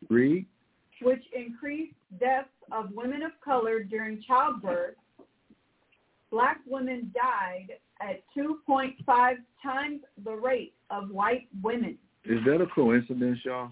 Read. 0.09 0.47
Which 1.03 1.23
increased 1.35 1.95
deaths 2.21 2.49
of 2.73 2.91
women 2.93 3.23
of 3.23 3.33
color 3.43 3.83
during 3.83 4.23
childbirth. 4.27 4.97
Black 6.31 6.59
women 6.67 7.13
died 7.15 7.69
at 8.01 8.23
2.5 8.37 8.97
times 9.63 10.01
the 10.25 10.35
rate 10.35 10.75
of 10.91 11.11
white 11.11 11.49
women. 11.63 11.97
Is 12.25 12.41
that 12.45 12.61
a 12.61 12.67
coincidence, 12.67 13.39
y'all? 13.45 13.71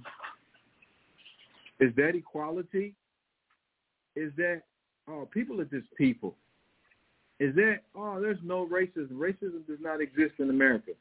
Is 1.80 1.94
that 1.96 2.14
equality? 2.14 2.94
Is 4.14 4.32
that, 4.38 4.62
oh, 5.08 5.28
people 5.30 5.60
are 5.60 5.66
just 5.66 5.86
people. 5.96 6.34
Is 7.38 7.54
that, 7.56 7.80
oh, 7.94 8.18
there's 8.20 8.38
no 8.42 8.66
racism. 8.66 9.12
Racism 9.12 9.66
does 9.66 9.78
not 9.80 10.00
exist 10.00 10.34
in 10.38 10.48
America. 10.48 10.92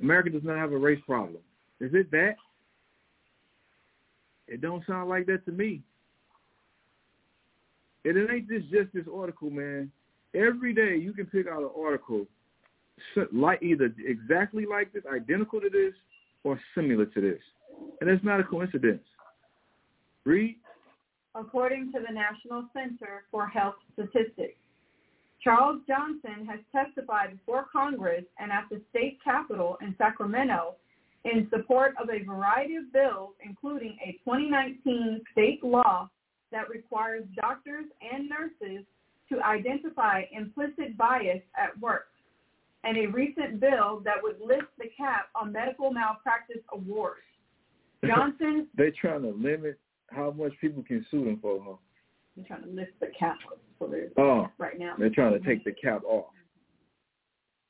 America 0.00 0.30
does 0.30 0.42
not 0.42 0.56
have 0.56 0.72
a 0.72 0.78
race 0.78 1.02
problem. 1.06 1.42
Is 1.80 1.90
it 1.92 2.10
that? 2.12 2.36
It 4.48 4.62
don't 4.62 4.84
sound 4.86 5.10
like 5.10 5.26
that 5.26 5.44
to 5.44 5.52
me. 5.52 5.82
And 8.06 8.16
it 8.16 8.30
ain't 8.30 8.48
just 8.48 8.70
just 8.70 8.92
this 8.94 9.06
article, 9.14 9.50
man. 9.50 9.90
Every 10.34 10.74
day 10.74 10.96
you 10.96 11.12
can 11.12 11.26
pick 11.26 11.46
out 11.46 11.62
an 11.62 11.70
article 11.76 12.26
like 13.32 13.62
either 13.62 13.92
exactly 14.04 14.66
like 14.66 14.92
this, 14.92 15.02
identical 15.12 15.60
to 15.60 15.70
this, 15.70 15.94
or 16.44 16.60
similar 16.74 17.06
to 17.06 17.20
this. 17.20 17.40
And 18.00 18.10
it's 18.10 18.24
not 18.24 18.40
a 18.40 18.44
coincidence. 18.44 19.02
Read. 20.24 20.56
According 21.34 21.92
to 21.92 21.98
the 22.06 22.12
National 22.12 22.64
Center 22.72 23.24
for 23.30 23.46
Health 23.46 23.74
Statistics, 23.92 24.58
Charles 25.42 25.82
Johnson 25.86 26.46
has 26.48 26.60
testified 26.72 27.32
before 27.32 27.66
Congress 27.70 28.24
and 28.38 28.50
at 28.50 28.64
the 28.70 28.80
state 28.90 29.18
capitol 29.22 29.76
in 29.82 29.94
Sacramento 29.98 30.76
in 31.24 31.48
support 31.50 31.94
of 32.00 32.08
a 32.08 32.24
variety 32.24 32.76
of 32.76 32.92
bills, 32.92 33.30
including 33.44 33.96
a 34.04 34.12
2019 34.24 35.20
state 35.32 35.62
law 35.64 36.08
that 36.52 36.70
requires 36.70 37.24
doctors 37.36 37.86
and 38.00 38.28
nurses 38.28 38.84
to 39.34 39.44
identify 39.44 40.22
implicit 40.32 40.96
bias 40.96 41.42
at 41.56 41.78
work, 41.80 42.06
and 42.84 42.96
a 42.96 43.06
recent 43.06 43.60
bill 43.60 44.00
that 44.04 44.16
would 44.22 44.36
lift 44.40 44.68
the 44.78 44.88
cap 44.96 45.28
on 45.34 45.52
medical 45.52 45.90
malpractice 45.90 46.62
awards. 46.72 47.20
Johnson. 48.06 48.68
They're 48.76 48.92
trying 49.00 49.22
to 49.22 49.30
limit 49.30 49.78
how 50.10 50.30
much 50.32 50.52
people 50.60 50.82
can 50.82 51.04
sue 51.10 51.24
them 51.24 51.38
for, 51.40 51.62
huh? 51.64 51.76
They're 52.36 52.46
trying 52.46 52.64
to 52.64 52.70
lift 52.70 52.98
the 53.00 53.08
cap 53.18 53.36
for 53.78 53.88
oh, 54.18 54.48
right 54.58 54.78
now. 54.78 54.94
They're 54.98 55.10
trying 55.10 55.32
to 55.32 55.38
mm-hmm. 55.38 55.48
take 55.48 55.64
the 55.64 55.72
cap 55.72 56.02
off. 56.04 56.32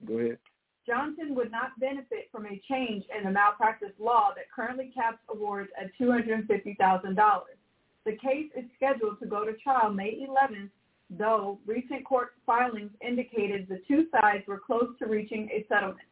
Go 0.07 0.19
ahead. 0.19 0.39
Johnson 0.87 1.35
would 1.35 1.51
not 1.51 1.79
benefit 1.81 2.29
from 2.31 2.47
a 2.47 2.61
change 2.69 3.05
in 3.17 3.25
the 3.25 3.31
malpractice 3.31 3.93
law 3.99 4.33
that 4.37 4.45
currently 4.55 4.91
caps 4.95 5.19
awards 5.31 5.71
at 5.81 5.91
$250,000. 5.99 7.17
The 8.05 8.13
case 8.13 8.51
is 8.55 8.65
scheduled 8.77 9.19
to 9.21 9.27
go 9.27 9.47
to 9.47 9.55
trial 9.55 9.91
May 9.91 10.27
11th, 10.29 10.69
though 11.19 11.59
recent 11.67 12.05
court 12.05 12.33
filings 12.47 12.91
indicated 13.07 13.67
the 13.69 13.81
two 13.87 14.07
sides 14.11 14.47
were 14.47 14.61
close 14.65 14.91
to 14.99 15.07
reaching 15.07 15.49
a 15.53 15.65
settlement. 15.69 16.09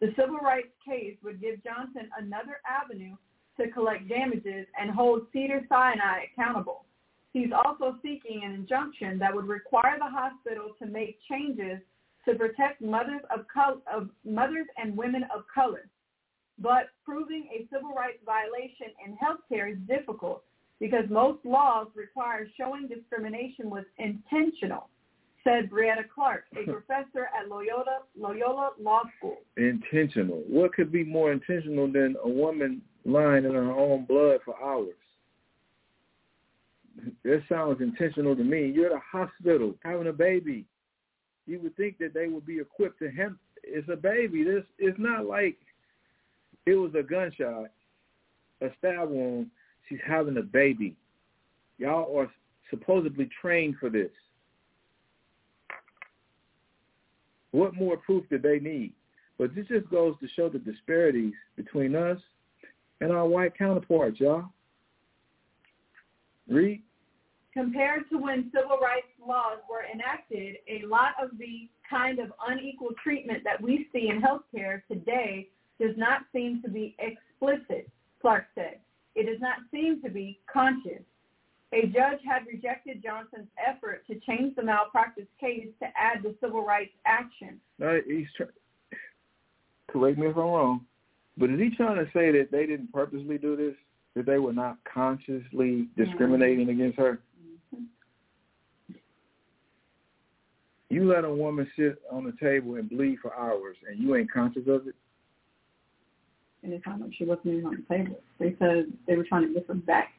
The 0.00 0.12
civil 0.18 0.38
rights 0.38 0.72
case 0.86 1.16
would 1.22 1.40
give 1.40 1.62
Johnson 1.64 2.08
another 2.18 2.60
avenue 2.68 3.16
to 3.60 3.70
collect 3.70 4.08
damages 4.08 4.66
and 4.80 4.90
hold 4.90 5.26
Cedars-Sinai 5.32 6.26
accountable. 6.32 6.84
He's 7.32 7.50
also 7.52 7.96
seeking 8.02 8.42
an 8.44 8.52
injunction 8.52 9.18
that 9.18 9.34
would 9.34 9.48
require 9.48 9.98
the 9.98 10.08
hospital 10.08 10.70
to 10.78 10.86
make 10.86 11.18
changes 11.28 11.80
to 12.26 12.34
protect 12.34 12.80
mothers 12.80 13.22
of, 13.34 13.46
color, 13.52 13.78
of 13.92 14.08
mothers 14.24 14.66
and 14.76 14.96
women 14.96 15.24
of 15.34 15.44
color. 15.52 15.88
But 16.58 16.90
proving 17.04 17.48
a 17.52 17.66
civil 17.72 17.94
rights 17.94 18.18
violation 18.24 18.94
in 19.04 19.16
healthcare 19.16 19.72
is 19.72 19.78
difficult 19.86 20.42
because 20.80 21.04
most 21.10 21.44
laws 21.44 21.88
require 21.94 22.46
showing 22.56 22.88
discrimination 22.88 23.68
was 23.70 23.84
intentional, 23.98 24.88
said 25.42 25.70
Brietta 25.70 26.04
Clark, 26.12 26.44
a 26.52 26.64
professor 26.70 27.28
at 27.38 27.48
Loyola, 27.48 28.02
Loyola 28.16 28.70
Law 28.80 29.02
School. 29.18 29.38
Intentional. 29.56 30.42
What 30.48 30.74
could 30.74 30.92
be 30.92 31.04
more 31.04 31.32
intentional 31.32 31.90
than 31.90 32.16
a 32.22 32.28
woman 32.28 32.82
lying 33.04 33.44
in 33.44 33.52
her 33.52 33.72
own 33.72 34.04
blood 34.04 34.40
for 34.44 34.54
hours? 34.62 34.94
That 37.24 37.42
sounds 37.48 37.80
intentional 37.80 38.34
to 38.36 38.42
me. 38.42 38.72
You're 38.74 38.86
at 38.86 38.92
a 38.92 39.18
hospital 39.18 39.74
having 39.84 40.08
a 40.08 40.12
baby. 40.12 40.64
You 41.46 41.60
would 41.60 41.76
think 41.76 41.98
that 41.98 42.12
they 42.12 42.28
would 42.28 42.44
be 42.44 42.58
equipped 42.58 42.98
to 43.00 43.10
him. 43.10 43.38
It's 43.62 43.88
a 43.88 43.96
baby. 43.96 44.44
This 44.44 44.64
it's 44.78 44.98
not 44.98 45.26
like 45.26 45.56
it 46.66 46.74
was 46.74 46.92
a 46.98 47.02
gunshot, 47.02 47.70
a 48.60 48.68
stab 48.78 49.10
wound 49.10 49.48
She's 49.88 49.98
having 50.06 50.36
a 50.36 50.42
baby. 50.42 50.96
Y'all 51.78 52.18
are 52.18 52.30
supposedly 52.70 53.28
trained 53.40 53.76
for 53.80 53.88
this. 53.88 54.10
What 57.52 57.74
more 57.74 57.96
proof 57.96 58.28
did 58.28 58.42
they 58.42 58.58
need? 58.58 58.92
But 59.38 59.54
this 59.54 59.66
just 59.68 59.88
goes 59.90 60.14
to 60.20 60.28
show 60.36 60.48
the 60.48 60.58
disparities 60.58 61.32
between 61.56 61.94
us 61.94 62.18
and 63.00 63.12
our 63.12 63.26
white 63.26 63.56
counterparts, 63.56 64.20
y'all. 64.20 64.46
Read. 66.48 66.82
Compared 67.54 68.08
to 68.10 68.18
when 68.18 68.50
civil 68.54 68.78
rights 68.78 69.06
laws 69.26 69.58
were 69.70 69.84
enacted, 69.92 70.56
a 70.68 70.86
lot 70.86 71.12
of 71.22 71.30
the 71.38 71.68
kind 71.88 72.18
of 72.18 72.32
unequal 72.48 72.90
treatment 73.02 73.42
that 73.44 73.60
we 73.60 73.88
see 73.92 74.10
in 74.10 74.20
healthcare 74.20 74.82
today 74.90 75.48
does 75.80 75.96
not 75.96 76.22
seem 76.32 76.60
to 76.62 76.68
be 76.68 76.94
explicit, 76.98 77.88
Clark 78.20 78.46
said. 78.54 78.78
It 79.18 79.26
does 79.26 79.40
not 79.40 79.56
seem 79.72 80.00
to 80.02 80.10
be 80.10 80.38
conscious. 80.50 81.02
A 81.72 81.86
judge 81.86 82.20
had 82.24 82.46
rejected 82.46 83.02
Johnson's 83.02 83.48
effort 83.58 84.06
to 84.06 84.14
change 84.20 84.54
the 84.54 84.62
malpractice 84.62 85.26
case 85.40 85.66
to 85.80 85.86
add 85.96 86.22
the 86.22 86.36
civil 86.40 86.64
rights 86.64 86.92
action. 87.04 87.60
No, 87.80 88.00
he's 88.06 88.28
trying. 88.36 88.50
Correct 89.88 90.18
me 90.18 90.28
if 90.28 90.36
I'm 90.36 90.42
wrong, 90.42 90.86
but 91.36 91.50
is 91.50 91.58
he 91.58 91.70
trying 91.76 91.96
to 91.96 92.08
say 92.12 92.30
that 92.30 92.50
they 92.52 92.64
didn't 92.64 92.92
purposely 92.92 93.38
do 93.38 93.56
this? 93.56 93.74
That 94.14 94.24
they 94.24 94.38
were 94.38 94.52
not 94.52 94.78
consciously 94.84 95.88
discriminating 95.96 96.68
mm-hmm. 96.68 96.80
against 96.80 96.98
her? 96.98 97.20
Mm-hmm. 97.74 98.94
You 100.90 101.08
let 101.08 101.24
a 101.24 101.30
woman 101.30 101.68
sit 101.76 102.00
on 102.10 102.24
the 102.24 102.34
table 102.40 102.76
and 102.76 102.88
bleed 102.88 103.18
for 103.20 103.34
hours, 103.34 103.76
and 103.88 103.98
you 103.98 104.14
ain't 104.14 104.30
conscious 104.30 104.68
of 104.68 104.86
it 104.86 104.94
anytime 106.64 107.00
that 107.00 107.10
she 107.16 107.24
wasn't 107.24 107.46
even 107.46 107.66
on 107.66 107.84
the 107.88 107.94
table. 107.94 108.20
They 108.38 108.54
said 108.58 108.86
they 109.06 109.16
were 109.16 109.24
trying 109.24 109.48
to 109.48 109.54
get 109.54 109.66
her 109.66 109.74
back. 109.74 110.12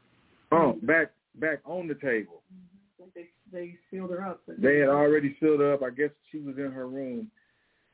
Oh, 0.51 0.77
back 0.83 1.11
back 1.35 1.59
on 1.65 1.87
the 1.87 1.95
table. 1.95 2.41
Mm-hmm. 2.53 3.09
They 3.15 3.27
they 3.51 3.75
sealed 3.89 4.11
her 4.11 4.25
up. 4.25 4.41
They 4.47 4.79
had 4.79 4.89
already 4.89 5.35
sealed 5.39 5.59
her 5.59 5.73
up. 5.73 5.83
I 5.83 5.89
guess 5.89 6.11
she 6.31 6.39
was 6.39 6.57
in 6.57 6.71
her 6.71 6.87
room, 6.87 7.29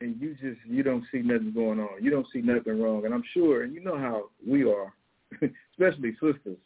and 0.00 0.20
you 0.20 0.34
just 0.34 0.60
you 0.66 0.82
don't 0.82 1.04
see 1.12 1.18
nothing 1.18 1.52
going 1.52 1.80
on. 1.80 2.02
You 2.02 2.10
don't 2.10 2.26
see 2.32 2.40
nothing 2.40 2.80
wrong, 2.80 3.04
and 3.04 3.14
I'm 3.14 3.24
sure, 3.34 3.62
and 3.62 3.74
you 3.74 3.82
know 3.82 3.98
how 3.98 4.30
we 4.46 4.64
are, 4.64 4.92
especially 5.72 6.12
sisters. 6.12 6.58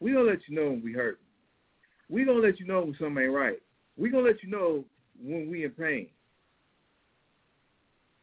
We 0.00 0.12
gonna 0.12 0.24
let 0.24 0.40
you 0.48 0.56
know 0.56 0.70
when 0.70 0.82
we 0.82 0.92
hurt. 0.92 1.20
We 2.08 2.24
gonna 2.24 2.40
let 2.40 2.58
you 2.58 2.66
know 2.66 2.82
when 2.82 2.96
something 2.98 3.24
ain't 3.24 3.32
right. 3.32 3.58
We 3.96 4.10
gonna 4.10 4.26
let 4.26 4.42
you 4.42 4.50
know 4.50 4.84
when 5.22 5.50
we 5.50 5.64
in 5.64 5.70
pain. 5.70 6.08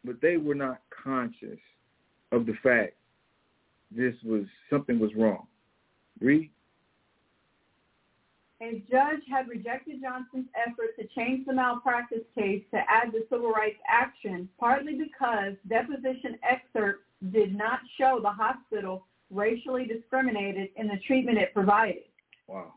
But 0.03 0.21
they 0.21 0.37
were 0.37 0.55
not 0.55 0.81
conscious 1.03 1.59
of 2.31 2.45
the 2.45 2.53
fact 2.63 2.93
this 3.91 4.13
was 4.23 4.43
something 4.69 4.99
was 4.99 5.11
wrong. 5.15 5.47
Read. 6.19 6.49
A 8.61 8.83
judge 8.91 9.21
had 9.31 9.47
rejected 9.47 10.01
Johnson's 10.01 10.47
effort 10.55 10.95
to 10.99 11.07
change 11.15 11.45
the 11.45 11.53
malpractice 11.53 12.25
case 12.37 12.61
to 12.71 12.77
add 12.77 13.13
the 13.13 13.25
civil 13.29 13.51
rights 13.51 13.79
action, 13.87 14.49
partly 14.59 14.95
because 14.95 15.53
deposition 15.69 16.37
excerpts 16.43 17.03
did 17.31 17.55
not 17.55 17.79
show 17.97 18.19
the 18.21 18.29
hospital 18.29 19.05
racially 19.31 19.85
discriminated 19.85 20.69
in 20.75 20.87
the 20.87 20.97
treatment 21.07 21.37
it 21.37 21.53
provided. 21.53 22.03
Wow. 22.47 22.73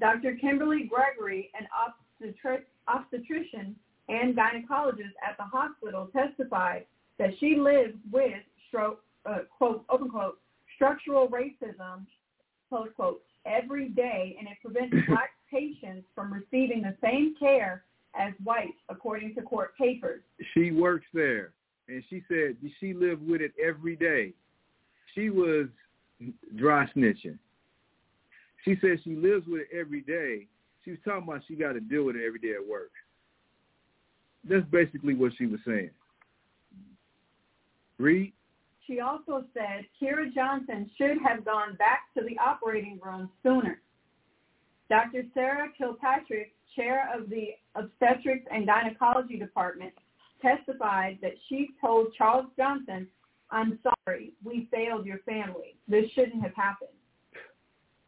Dr. 0.00 0.36
Kimberly 0.36 0.90
Gregory, 0.90 1.50
an 1.58 1.66
obstetri- 1.70 2.64
obstetrician 2.88 3.76
and 4.08 4.34
gynecologist 4.34 5.14
at 5.26 5.36
the 5.36 5.44
hospital, 5.44 6.08
testified 6.14 6.86
that 7.18 7.30
she 7.40 7.56
lived 7.56 7.98
with 8.10 8.42
stroke, 8.76 9.00
uh, 9.24 9.38
quote, 9.56 9.84
open 9.88 10.08
quote, 10.10 10.38
structural 10.74 11.28
racism, 11.28 12.04
close 12.68 12.88
quote, 12.94 13.22
every 13.46 13.88
day, 13.88 14.36
and 14.38 14.48
it 14.48 14.56
prevents 14.62 14.94
black 15.08 15.30
patients 15.50 16.06
from 16.14 16.32
receiving 16.32 16.82
the 16.82 16.94
same 17.02 17.34
care 17.38 17.84
as 18.18 18.32
whites, 18.44 18.76
according 18.88 19.34
to 19.34 19.42
court 19.42 19.76
papers. 19.76 20.22
She 20.54 20.70
works 20.70 21.06
there, 21.14 21.52
and 21.88 22.02
she 22.10 22.22
said 22.28 22.56
she 22.80 22.92
lived 22.92 23.26
with 23.26 23.40
it 23.40 23.52
every 23.62 23.96
day. 23.96 24.32
She 25.14 25.30
was 25.30 25.66
dry 26.56 26.86
snitching. 26.96 27.38
She 28.64 28.76
said 28.80 28.98
she 29.04 29.14
lives 29.14 29.46
with 29.46 29.62
it 29.62 29.68
every 29.78 30.00
day. 30.00 30.46
She 30.84 30.90
was 30.90 31.00
talking 31.04 31.28
about 31.28 31.42
she 31.46 31.54
got 31.54 31.72
to 31.72 31.80
deal 31.80 32.04
with 32.04 32.16
it 32.16 32.26
every 32.26 32.38
day 32.38 32.52
at 32.52 32.66
work. 32.66 32.90
That's 34.48 34.66
basically 34.66 35.14
what 35.14 35.32
she 35.36 35.46
was 35.46 35.60
saying. 35.66 35.90
Read. 37.98 38.32
She 38.86 39.00
also 39.00 39.44
said 39.52 39.86
Kira 40.00 40.32
Johnson 40.32 40.90
should 40.96 41.18
have 41.26 41.44
gone 41.44 41.74
back 41.76 42.02
to 42.16 42.22
the 42.22 42.38
operating 42.38 43.00
room 43.02 43.30
sooner. 43.42 43.80
Dr. 44.88 45.24
Sarah 45.34 45.68
Kilpatrick, 45.76 46.54
chair 46.76 47.10
of 47.14 47.28
the 47.28 47.48
Obstetrics 47.74 48.46
and 48.50 48.66
Gynecology 48.66 49.38
Department, 49.38 49.92
testified 50.40 51.18
that 51.22 51.32
she 51.48 51.70
told 51.80 52.14
Charles 52.16 52.46
Johnson, 52.56 53.08
I'm 53.50 53.78
sorry, 53.82 54.34
we 54.44 54.68
failed 54.70 55.06
your 55.06 55.18
family. 55.20 55.76
This 55.88 56.04
shouldn't 56.14 56.42
have 56.42 56.54
happened. 56.54 56.90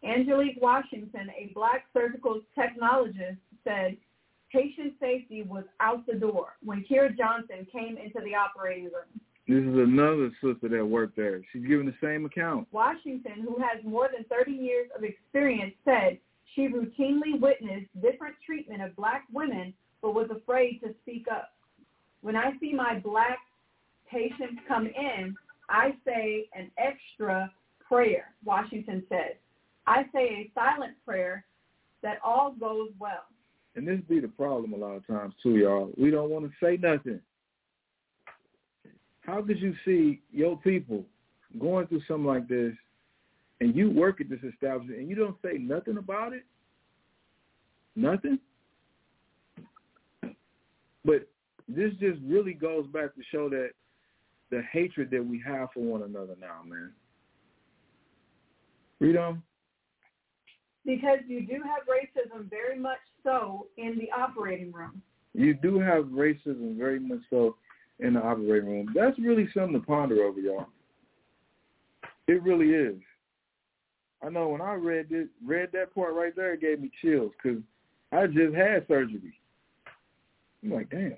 Angelique 0.04 0.60
Washington, 0.60 1.28
a 1.36 1.50
black 1.54 1.86
surgical 1.92 2.40
technologist, 2.56 3.38
said 3.64 3.96
patient 4.52 4.94
safety 5.00 5.42
was 5.42 5.64
out 5.80 6.06
the 6.06 6.14
door 6.14 6.56
when 6.62 6.84
Kira 6.88 7.16
Johnson 7.16 7.66
came 7.72 7.96
into 7.96 8.20
the 8.24 8.34
operating 8.34 8.84
room. 8.84 9.20
This 9.48 9.64
is 9.64 9.78
another 9.78 10.30
sister 10.42 10.68
that 10.68 10.84
worked 10.84 11.16
there. 11.16 11.40
She's 11.52 11.64
giving 11.64 11.86
the 11.86 11.94
same 12.02 12.26
account. 12.26 12.68
Washington, 12.70 13.42
who 13.42 13.56
has 13.58 13.82
more 13.82 14.10
than 14.14 14.24
30 14.24 14.52
years 14.52 14.90
of 14.94 15.04
experience, 15.04 15.74
said 15.86 16.18
she 16.54 16.68
routinely 16.68 17.40
witnessed 17.40 17.88
different 18.02 18.34
treatment 18.44 18.82
of 18.82 18.94
black 18.94 19.24
women 19.32 19.72
but 20.02 20.14
was 20.14 20.28
afraid 20.30 20.80
to 20.82 20.94
speak 21.02 21.26
up. 21.32 21.54
When 22.20 22.36
I 22.36 22.52
see 22.60 22.74
my 22.74 23.00
black 23.02 23.38
patients 24.10 24.60
come 24.68 24.86
in, 24.86 25.34
I 25.70 25.94
say 26.04 26.48
an 26.54 26.70
extra 26.76 27.50
prayer, 27.86 28.34
Washington 28.44 29.02
said. 29.08 29.36
I 29.86 30.04
say 30.12 30.20
a 30.20 30.50
silent 30.54 30.92
prayer 31.06 31.44
that 32.02 32.18
all 32.22 32.54
goes 32.60 32.90
well. 32.98 33.24
And 33.76 33.88
this 33.88 34.00
be 34.08 34.20
the 34.20 34.28
problem 34.28 34.74
a 34.74 34.76
lot 34.76 34.96
of 34.96 35.06
times 35.06 35.32
too, 35.42 35.56
y'all. 35.56 35.90
We 35.96 36.10
don't 36.10 36.30
want 36.30 36.44
to 36.44 36.52
say 36.62 36.76
nothing. 36.76 37.20
How 39.28 39.42
could 39.42 39.60
you 39.60 39.74
see 39.84 40.22
your 40.32 40.56
people 40.56 41.04
going 41.60 41.86
through 41.86 42.00
something 42.08 42.24
like 42.24 42.48
this 42.48 42.72
and 43.60 43.76
you 43.76 43.90
work 43.90 44.22
at 44.22 44.30
this 44.30 44.38
establishment 44.42 45.00
and 45.00 45.06
you 45.10 45.14
don't 45.14 45.36
say 45.44 45.58
nothing 45.58 45.98
about 45.98 46.32
it? 46.32 46.44
Nothing? 47.94 48.38
But 51.04 51.28
this 51.68 51.92
just 52.00 52.18
really 52.24 52.54
goes 52.54 52.86
back 52.86 53.14
to 53.16 53.20
show 53.30 53.50
that 53.50 53.72
the 54.50 54.62
hatred 54.72 55.10
that 55.10 55.22
we 55.22 55.42
have 55.46 55.68
for 55.74 55.80
one 55.80 56.04
another 56.04 56.34
now, 56.40 56.62
man. 56.66 56.90
Read 58.98 59.18
on. 59.18 59.42
Because 60.86 61.18
you 61.26 61.42
do 61.42 61.60
have 61.64 61.82
racism 61.86 62.48
very 62.48 62.78
much 62.78 62.96
so 63.22 63.66
in 63.76 63.98
the 63.98 64.10
operating 64.10 64.72
room. 64.72 65.02
You 65.34 65.52
do 65.52 65.78
have 65.78 66.04
racism 66.06 66.78
very 66.78 66.98
much 66.98 67.20
so 67.28 67.56
in 68.00 68.14
the 68.14 68.20
operating 68.20 68.68
room. 68.68 68.88
That's 68.94 69.18
really 69.18 69.48
something 69.54 69.80
to 69.80 69.86
ponder 69.86 70.22
over, 70.22 70.40
y'all. 70.40 70.66
It 72.26 72.42
really 72.42 72.70
is. 72.70 73.00
I 74.24 74.28
know 74.28 74.48
when 74.48 74.60
I 74.60 74.74
read 74.74 75.08
this, 75.08 75.28
read 75.44 75.70
that 75.72 75.94
part 75.94 76.14
right 76.14 76.34
there, 76.34 76.54
it 76.54 76.60
gave 76.60 76.80
me 76.80 76.90
chills 77.00 77.32
because 77.42 77.60
I 78.12 78.26
just 78.26 78.54
had 78.54 78.86
surgery. 78.88 79.40
I'm 80.62 80.72
like, 80.72 80.90
damn, 80.90 81.16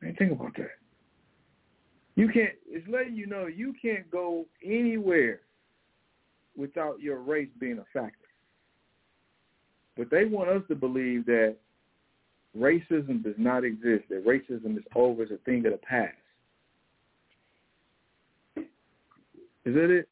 I 0.00 0.06
didn't 0.06 0.18
think 0.18 0.32
about 0.32 0.56
that. 0.56 0.70
You 2.14 2.28
can't. 2.28 2.52
It's 2.68 2.86
letting 2.88 3.16
you 3.16 3.26
know 3.26 3.46
you 3.46 3.74
can't 3.80 4.08
go 4.10 4.46
anywhere 4.64 5.40
without 6.56 7.00
your 7.00 7.18
race 7.18 7.48
being 7.58 7.78
a 7.78 7.98
factor. 7.98 8.18
But 9.96 10.10
they 10.10 10.24
want 10.24 10.50
us 10.50 10.62
to 10.68 10.74
believe 10.74 11.26
that 11.26 11.56
racism 12.56 13.22
does 13.22 13.34
not 13.38 13.64
exist, 13.64 14.04
that 14.10 14.24
racism 14.26 14.76
is 14.76 14.84
over, 14.94 15.22
it's 15.22 15.32
a 15.32 15.36
thing 15.38 15.64
of 15.66 15.72
the 15.72 15.78
past. 15.78 16.14
Is 19.64 19.74
that 19.74 19.90
it? 19.90 20.08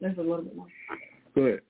There's 0.00 0.18
a 0.18 0.20
little 0.20 0.42
bit 0.42 0.56
more. 0.56 0.66
Go 1.34 1.42
ahead. 1.42 1.60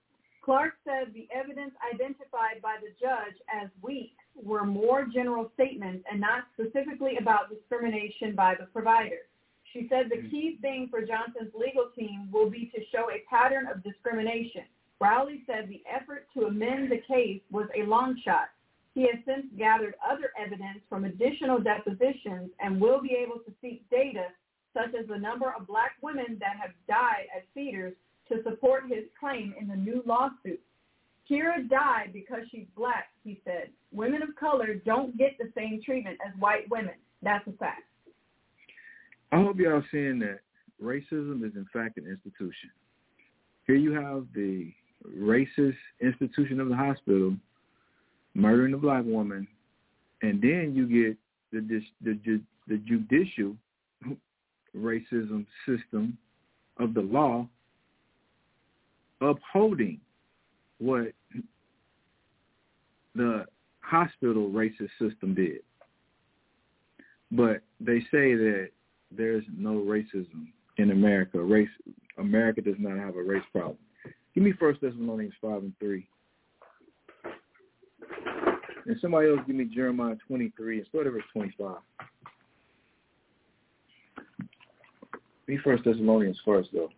Clark 0.42 0.74
said 0.84 1.12
the 1.12 1.26
evidence 1.34 1.72
identified 1.92 2.62
by 2.62 2.76
the 2.80 2.90
judge 3.00 3.34
as 3.52 3.68
weak 3.82 4.14
were 4.40 4.64
more 4.64 5.04
general 5.12 5.50
statements 5.54 6.04
and 6.10 6.20
not 6.20 6.44
specifically 6.54 7.16
about 7.20 7.50
discrimination 7.50 8.34
by 8.34 8.54
the 8.54 8.66
provider. 8.66 9.26
She 9.72 9.88
said 9.90 10.06
the 10.08 10.22
hmm. 10.22 10.30
key 10.30 10.58
thing 10.62 10.88
for 10.90 11.00
Johnson's 11.00 11.52
legal 11.54 11.90
team 11.98 12.28
will 12.32 12.48
be 12.48 12.70
to 12.74 12.80
show 12.92 13.10
a 13.10 13.24
pattern 13.28 13.66
of 13.66 13.82
discrimination. 13.82 14.62
Rowley 15.00 15.42
said 15.46 15.68
the 15.68 15.82
effort 15.92 16.26
to 16.34 16.46
amend 16.46 16.90
the 16.90 17.02
case 17.06 17.40
was 17.50 17.68
a 17.76 17.86
long 17.86 18.18
shot. 18.24 18.48
He 18.94 19.02
has 19.02 19.20
since 19.26 19.46
gathered 19.58 19.94
other 20.04 20.30
evidence 20.40 20.80
from 20.88 21.04
additional 21.04 21.60
depositions 21.60 22.50
and 22.60 22.80
will 22.80 23.02
be 23.02 23.12
able 23.12 23.40
to 23.40 23.52
seek 23.60 23.88
data 23.90 24.28
such 24.72 24.94
as 24.98 25.06
the 25.08 25.18
number 25.18 25.52
of 25.58 25.66
black 25.66 25.92
women 26.02 26.38
that 26.40 26.56
have 26.60 26.70
died 26.88 27.26
at 27.34 27.44
Cedars 27.54 27.94
to 28.28 28.42
support 28.42 28.84
his 28.88 29.04
claim 29.18 29.54
in 29.60 29.68
the 29.68 29.76
new 29.76 30.02
lawsuit. 30.06 30.60
Kira 31.30 31.68
died 31.68 32.10
because 32.12 32.40
she's 32.50 32.66
black, 32.76 33.08
he 33.24 33.40
said. 33.44 33.70
Women 33.92 34.22
of 34.22 34.34
color 34.36 34.74
don't 34.74 35.16
get 35.18 35.36
the 35.38 35.50
same 35.54 35.80
treatment 35.84 36.18
as 36.26 36.32
white 36.38 36.68
women. 36.70 36.94
That's 37.22 37.46
a 37.48 37.52
fact. 37.52 37.82
I 39.32 39.36
hope 39.36 39.58
y'all 39.58 39.82
seeing 39.90 40.18
that 40.20 40.40
racism 40.82 41.44
is 41.44 41.54
in 41.56 41.66
fact 41.72 41.98
an 41.98 42.06
institution. 42.06 42.70
Here 43.66 43.76
you 43.76 43.92
have 43.92 44.26
the 44.34 44.72
racist 45.18 45.76
institution 46.00 46.60
of 46.60 46.68
the 46.68 46.76
hospital 46.76 47.36
murdering 48.34 48.74
a 48.74 48.78
black 48.78 49.04
woman, 49.04 49.46
and 50.22 50.40
then 50.40 50.72
you 50.74 50.86
get 50.86 51.16
the 51.52 51.82
the 52.02 52.40
the 52.68 52.76
judicial 52.78 53.56
racism 54.76 55.46
system 55.66 56.16
of 56.78 56.94
the 56.94 57.00
law 57.00 57.46
upholding 59.20 60.00
what 60.78 61.06
the 63.14 63.46
hospital 63.80 64.50
racist 64.50 64.90
system 65.00 65.34
did. 65.34 65.60
But 67.32 67.62
they 67.80 68.00
say 68.12 68.34
that 68.34 68.68
there's 69.10 69.44
no 69.56 69.72
racism 69.72 70.48
in 70.76 70.90
America. 70.90 71.40
Race 71.40 71.68
America 72.18 72.60
does 72.60 72.76
not 72.78 72.98
have 72.98 73.16
a 73.16 73.22
race 73.22 73.42
problem. 73.52 73.78
Give 74.36 74.44
me 74.44 74.52
First 74.52 74.82
Thessalonians 74.82 75.32
five 75.40 75.62
and 75.62 75.72
three. 75.78 76.06
And 78.84 78.96
somebody 79.00 79.30
else 79.30 79.40
give 79.46 79.56
me 79.56 79.64
Jeremiah 79.64 80.14
twenty 80.28 80.52
three 80.58 80.76
and 80.76 80.86
start 80.88 81.06
at 81.06 81.14
verse 81.14 81.22
twenty 81.32 81.54
five. 81.58 81.78
Me 85.48 85.58
First 85.64 85.84
Thessalonians 85.84 86.38
first 86.44 86.68
though. 86.74 86.90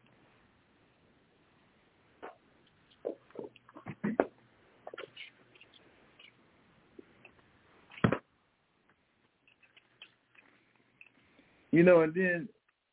You 11.70 11.84
know, 11.84 12.00
and 12.00 12.12
then 12.12 12.48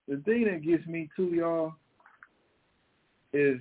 the 0.08 0.18
thing 0.18 0.44
that 0.44 0.62
gets 0.64 0.86
me 0.86 1.10
too, 1.16 1.30
y'all, 1.34 1.74
is 3.34 3.58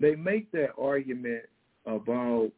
they 0.00 0.14
make 0.14 0.50
that 0.52 0.70
argument 0.80 1.42
about, 1.86 2.50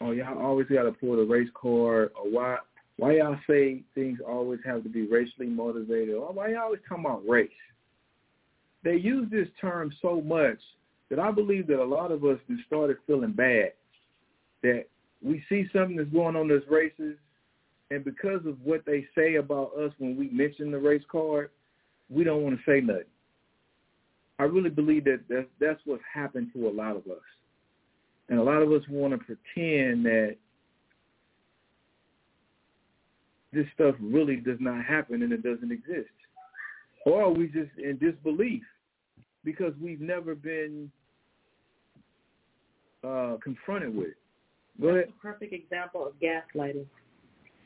oh, 0.00 0.10
y'all 0.12 0.38
always 0.38 0.66
got 0.66 0.84
to 0.84 0.92
pull 0.92 1.16
the 1.16 1.22
race 1.22 1.48
card, 1.54 2.10
or 2.16 2.30
why 2.30 2.58
why 2.96 3.16
y'all 3.16 3.38
say 3.48 3.82
things 3.94 4.18
always 4.26 4.58
have 4.64 4.82
to 4.82 4.88
be 4.88 5.06
racially 5.06 5.46
motivated, 5.46 6.16
or 6.16 6.32
why 6.32 6.48
y'all 6.48 6.64
always 6.64 6.80
talk 6.88 6.98
about 6.98 7.22
race. 7.28 7.48
They 8.82 8.96
use 8.96 9.28
this 9.30 9.48
term 9.60 9.92
so 10.02 10.20
much 10.20 10.58
that 11.08 11.20
I 11.20 11.30
believe 11.30 11.68
that 11.68 11.80
a 11.80 11.84
lot 11.84 12.10
of 12.10 12.24
us 12.24 12.38
have 12.48 12.58
started 12.66 12.96
feeling 13.06 13.32
bad 13.32 13.72
that 14.62 14.86
we 15.22 15.42
see 15.48 15.68
something 15.72 15.96
that's 15.96 16.10
going 16.10 16.36
on 16.36 16.48
that's 16.48 16.64
racist, 16.64 17.16
and 17.90 18.04
because 18.04 18.44
of 18.46 18.56
what 18.64 18.84
they 18.84 19.06
say 19.16 19.36
about 19.36 19.72
us 19.78 19.92
when 19.98 20.16
we 20.16 20.28
mention 20.30 20.70
the 20.70 20.78
race 20.78 21.02
card, 21.10 21.50
we 22.10 22.24
don't 22.24 22.42
want 22.42 22.58
to 22.58 22.70
say 22.70 22.80
nothing. 22.80 23.04
I 24.38 24.44
really 24.44 24.70
believe 24.70 25.04
that 25.04 25.20
that's, 25.28 25.48
that's 25.60 25.80
what's 25.84 26.02
happened 26.12 26.50
to 26.54 26.68
a 26.68 26.70
lot 26.70 26.96
of 26.96 27.02
us. 27.06 27.22
And 28.28 28.38
a 28.38 28.42
lot 28.42 28.62
of 28.62 28.70
us 28.72 28.82
want 28.88 29.12
to 29.12 29.18
pretend 29.18 30.04
that 30.04 30.36
this 33.52 33.66
stuff 33.74 33.94
really 34.00 34.36
does 34.36 34.58
not 34.60 34.84
happen 34.84 35.22
and 35.22 35.32
it 35.32 35.42
doesn't 35.42 35.72
exist. 35.72 36.10
Or 37.06 37.32
we 37.32 37.46
just 37.46 37.70
in 37.78 37.98
disbelief 37.98 38.62
because 39.44 39.72
we've 39.80 40.00
never 40.00 40.34
been 40.34 40.90
uh, 43.02 43.36
confronted 43.42 43.94
with 43.94 44.08
it. 44.08 44.16
Go 44.80 44.88
ahead. 44.88 45.08
a 45.08 45.22
perfect 45.22 45.52
example 45.52 46.06
of 46.06 46.12
gaslighting 46.20 46.86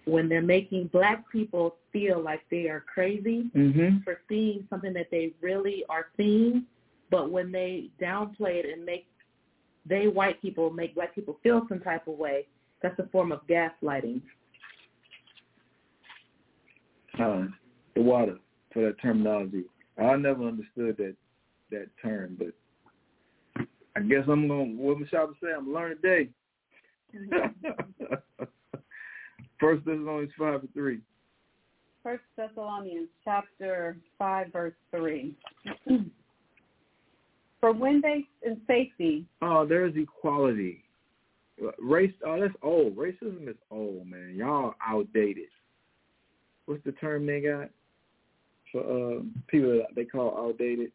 when 0.05 0.29
they're 0.29 0.43
making 0.43 0.89
black 0.89 1.31
people 1.31 1.77
feel 1.93 2.21
like 2.23 2.41
they 2.51 2.69
are 2.69 2.85
crazy 2.93 3.51
mm-hmm. 3.55 3.99
for 4.05 4.21
seeing 4.29 4.67
something 4.69 4.93
that 4.93 5.09
they 5.11 5.33
really 5.41 5.85
are 5.89 6.07
seeing, 6.17 6.65
but 7.11 7.31
when 7.31 7.53
they 7.53 7.91
downplay 8.01 8.57
it 8.57 8.67
and 8.73 8.85
make 8.85 9.07
they 9.85 10.07
white 10.07 10.41
people 10.41 10.71
make 10.71 10.95
black 10.95 11.15
people 11.15 11.39
feel 11.43 11.67
some 11.69 11.81
type 11.81 12.07
of 12.07 12.17
way, 12.17 12.47
that's 12.83 12.99
a 12.99 13.07
form 13.09 13.33
of 13.33 13.41
gaslighting. 13.49 14.21
Uh, 17.19 17.47
the 17.95 18.01
water 18.01 18.39
for 18.73 18.83
that 18.83 19.01
terminology. 19.01 19.65
I 19.99 20.17
never 20.17 20.47
understood 20.47 20.97
that 20.99 21.15
that 21.71 21.89
term, 22.01 22.39
but 22.39 23.67
I 23.97 24.01
guess 24.01 24.25
I'm 24.29 24.49
gonna 24.49 24.65
what 24.65 24.99
Michelle 24.99 25.29
would 25.29 25.37
say, 25.43 25.53
I'm 25.57 25.73
learning 25.73 25.99
today. 26.03 26.29
First 29.63 29.85
Thessalonians 29.85 30.33
five 30.37 30.61
and 30.61 30.75
three. 30.75 30.99
First 32.03 32.25
Thessalonians 32.37 33.09
chapter 33.25 33.97
five 34.19 34.53
verse 34.53 34.75
three. 34.91 35.37
For 37.61 37.73
when 37.73 38.01
they 38.01 38.25
in 38.43 38.61
safety. 38.67 39.25
Oh, 39.41 39.65
there's 39.65 39.95
equality. 39.97 40.83
Race. 41.79 42.13
Oh, 42.27 42.41
that's 42.41 42.53
old. 42.61 42.97
Racism 42.97 43.49
is 43.49 43.55
old, 43.71 44.09
man. 44.09 44.35
Y'all 44.35 44.75
outdated. 44.85 45.47
what's 46.67 46.83
the 46.83 46.91
term 46.93 47.25
they 47.25 47.43
got 47.43 47.71
for 48.73 48.81
uh, 48.81 49.21
people 49.47 49.71
that 49.71 49.95
they 49.95 50.05
call 50.05 50.37
outdated? 50.37 50.91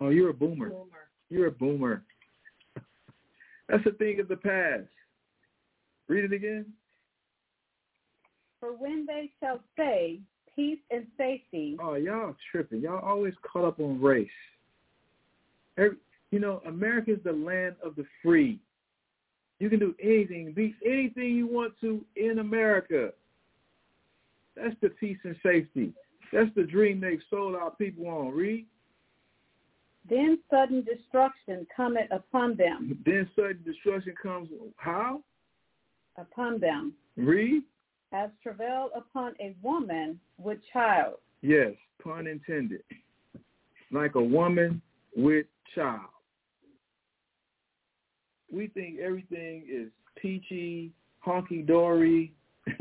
Oh, 0.00 0.10
you're 0.10 0.30
a 0.30 0.34
boomer. 0.34 0.68
Boomer. 0.68 1.08
You're 1.28 1.48
a 1.48 1.50
boomer. 1.50 2.04
That's 3.68 3.84
a 3.84 3.92
thing 3.92 4.20
of 4.20 4.28
the 4.28 4.36
past. 4.36 4.86
Read 6.06 6.22
it 6.22 6.32
again. 6.32 6.66
For 8.64 8.72
when 8.72 9.04
they 9.04 9.30
shall 9.40 9.60
say 9.76 10.20
peace 10.56 10.78
and 10.90 11.06
safety, 11.18 11.76
Oh, 11.82 11.96
y'all 11.96 12.34
tripping. 12.50 12.80
Y'all 12.80 13.04
always 13.04 13.34
caught 13.42 13.66
up 13.66 13.78
on 13.78 14.00
race. 14.00 14.26
Every, 15.76 15.98
you 16.30 16.38
know, 16.38 16.62
America 16.66 17.12
is 17.12 17.18
the 17.24 17.32
land 17.32 17.76
of 17.84 17.94
the 17.94 18.06
free. 18.22 18.58
You 19.58 19.68
can 19.68 19.80
do 19.80 19.94
anything, 20.02 20.54
be 20.54 20.74
anything 20.82 21.36
you 21.36 21.46
want 21.46 21.74
to 21.82 22.02
in 22.16 22.38
America. 22.38 23.10
That's 24.56 24.74
the 24.80 24.88
peace 24.88 25.18
and 25.24 25.36
safety. 25.42 25.92
That's 26.32 26.48
the 26.56 26.62
dream 26.62 27.02
they've 27.02 27.20
sold 27.28 27.56
our 27.56 27.72
people 27.72 28.06
on. 28.08 28.30
Read. 28.30 28.64
then 30.08 30.38
sudden 30.48 30.84
destruction 30.84 31.66
cometh 31.76 32.10
upon 32.10 32.56
them, 32.56 32.98
Then 33.04 33.28
sudden 33.36 33.60
destruction 33.66 34.14
comes. 34.22 34.48
How? 34.76 35.22
upon 36.16 36.60
them, 36.60 36.94
Read. 37.18 37.62
As 38.12 38.30
travail 38.42 38.90
upon 38.94 39.34
a 39.40 39.54
woman 39.62 40.18
with 40.38 40.58
child. 40.72 41.14
Yes, 41.42 41.72
pun 42.02 42.26
intended. 42.26 42.82
Like 43.90 44.14
a 44.14 44.22
woman 44.22 44.80
with 45.16 45.46
child. 45.74 46.00
We 48.52 48.68
think 48.68 48.98
everything 49.00 49.64
is 49.70 49.88
peachy, 50.20 50.92
honky 51.26 51.66
dory, 51.66 52.32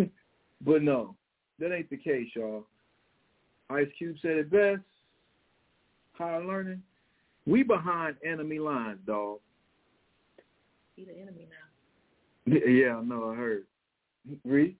but 0.65 0.81
no, 0.83 1.15
that 1.59 1.73
ain't 1.73 1.89
the 1.89 1.97
case, 1.97 2.27
y'all. 2.35 2.65
Ice 3.69 3.87
Cube 3.97 4.17
said 4.21 4.37
it 4.37 4.51
best. 4.51 4.81
Higher 6.13 6.43
learning. 6.45 6.83
We 7.45 7.63
behind 7.63 8.15
enemy 8.23 8.59
lines, 8.59 8.99
dog. 9.05 9.39
He 10.95 11.05
the 11.05 11.19
enemy 11.19 11.47
now. 11.49 11.57
Yeah, 12.67 12.97
I 12.97 13.01
know, 13.01 13.31
I 13.31 13.35
heard. 13.35 13.63
Read. 14.43 14.75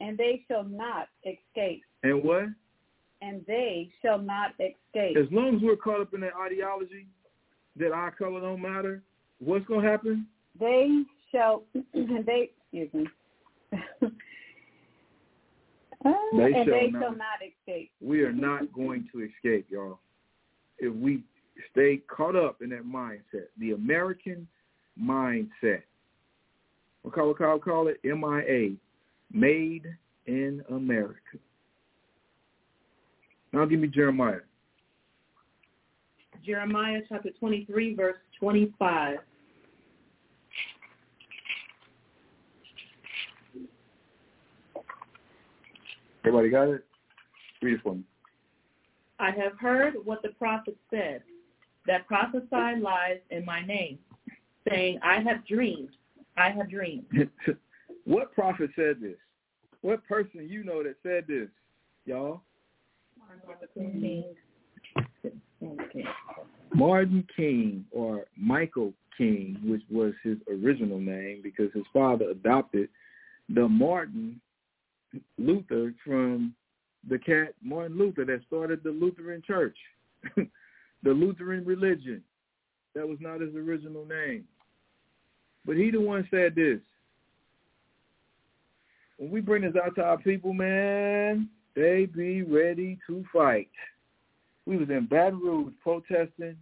And 0.00 0.16
they 0.16 0.42
shall 0.48 0.64
not 0.64 1.08
escape, 1.24 1.82
And 2.02 2.22
what? 2.22 2.44
and 3.20 3.44
they 3.46 3.90
shall 4.00 4.18
not 4.18 4.52
escape. 4.60 5.16
As 5.16 5.26
long 5.32 5.56
as 5.56 5.62
we're 5.62 5.76
caught 5.76 6.00
up 6.00 6.14
in 6.14 6.20
that 6.20 6.34
ideology 6.40 7.06
that 7.76 7.90
our 7.92 8.10
color 8.12 8.40
don't 8.40 8.62
matter, 8.62 9.02
what's 9.40 9.66
going 9.66 9.84
to 9.84 9.90
happen? 9.90 10.26
They 10.58 11.02
shall, 11.32 11.64
they, 11.94 12.50
excuse 12.72 12.92
me. 12.94 13.06
Uh, 16.04 16.12
They 16.36 16.44
and 16.44 16.54
shall 16.54 16.64
they 16.66 16.90
not- 16.90 17.02
shall 17.02 17.16
not 17.16 17.38
escape. 17.44 17.90
We 18.00 18.22
are 18.22 18.32
not 18.32 18.72
going 18.72 19.08
to 19.12 19.20
escape, 19.24 19.66
y'all. 19.68 19.98
If 20.78 20.94
we 20.94 21.24
stay 21.72 21.96
caught 22.06 22.36
up 22.36 22.62
in 22.62 22.70
that 22.70 22.84
mindset, 22.84 23.46
the 23.58 23.72
American 23.72 24.46
mindset. 25.00 25.82
What 27.02 27.14
call, 27.14 27.34
call, 27.34 27.58
call 27.58 27.88
it? 27.88 27.98
MIA, 28.04 28.76
Made 29.32 29.86
in 30.26 30.62
America. 30.70 31.38
Now 33.52 33.64
give 33.64 33.80
me 33.80 33.88
Jeremiah. 33.88 34.40
Jeremiah 36.44 37.00
chapter 37.08 37.30
23, 37.38 37.94
verse 37.94 38.16
25. 38.38 39.18
Everybody 46.24 46.50
got 46.50 46.68
it? 46.68 46.84
Read 47.62 47.74
it 47.74 47.80
for 47.82 47.94
me. 47.94 48.02
I 49.18 49.30
have 49.30 49.58
heard 49.58 49.94
what 50.04 50.22
the 50.22 50.28
prophet 50.30 50.76
said, 50.90 51.22
that 51.86 52.06
prophesied 52.06 52.80
lies 52.80 53.18
in 53.30 53.44
my 53.44 53.64
name, 53.64 53.98
saying, 54.68 55.00
I 55.02 55.20
have 55.20 55.46
dreamed, 55.46 55.90
I 56.36 56.50
have 56.50 56.70
dreamed. 56.70 57.06
what 58.08 58.32
prophet 58.34 58.70
said 58.74 58.96
this? 59.00 59.16
What 59.82 60.04
person 60.06 60.48
you 60.48 60.64
know 60.64 60.82
that 60.82 60.96
said 61.02 61.24
this, 61.28 61.48
y'all? 62.06 62.40
Martin 63.18 63.92
King 64.00 64.24
Martin 66.74 67.26
King 67.36 67.84
or 67.90 68.24
Michael 68.36 68.92
King, 69.16 69.58
which 69.64 69.82
was 69.90 70.14
his 70.22 70.38
original 70.48 70.98
name 70.98 71.40
because 71.42 71.70
his 71.74 71.84
father 71.92 72.30
adopted 72.30 72.88
the 73.48 73.68
Martin 73.68 74.40
Luther 75.36 75.94
from 76.04 76.54
the 77.08 77.18
cat 77.18 77.54
Martin 77.62 77.98
Luther 77.98 78.24
that 78.24 78.40
started 78.46 78.82
the 78.82 78.90
Lutheran 78.90 79.42
Church, 79.46 79.76
the 80.36 80.48
Lutheran 81.10 81.64
religion. 81.64 82.22
That 82.94 83.06
was 83.06 83.18
not 83.20 83.40
his 83.40 83.54
original 83.54 84.04
name. 84.04 84.44
But 85.64 85.76
he 85.76 85.90
the 85.90 86.00
one 86.00 86.26
said 86.30 86.54
this. 86.54 86.80
When 89.18 89.30
we 89.30 89.40
bring 89.40 89.62
this 89.62 89.74
out 89.82 89.96
to 89.96 90.02
our 90.02 90.18
people, 90.18 90.54
man, 90.54 91.48
they 91.74 92.06
be 92.06 92.42
ready 92.42 92.98
to 93.08 93.24
fight. 93.32 93.68
We 94.64 94.76
was 94.76 94.88
in 94.90 95.06
Baton 95.06 95.40
Rouge 95.40 95.72
protesting 95.82 96.56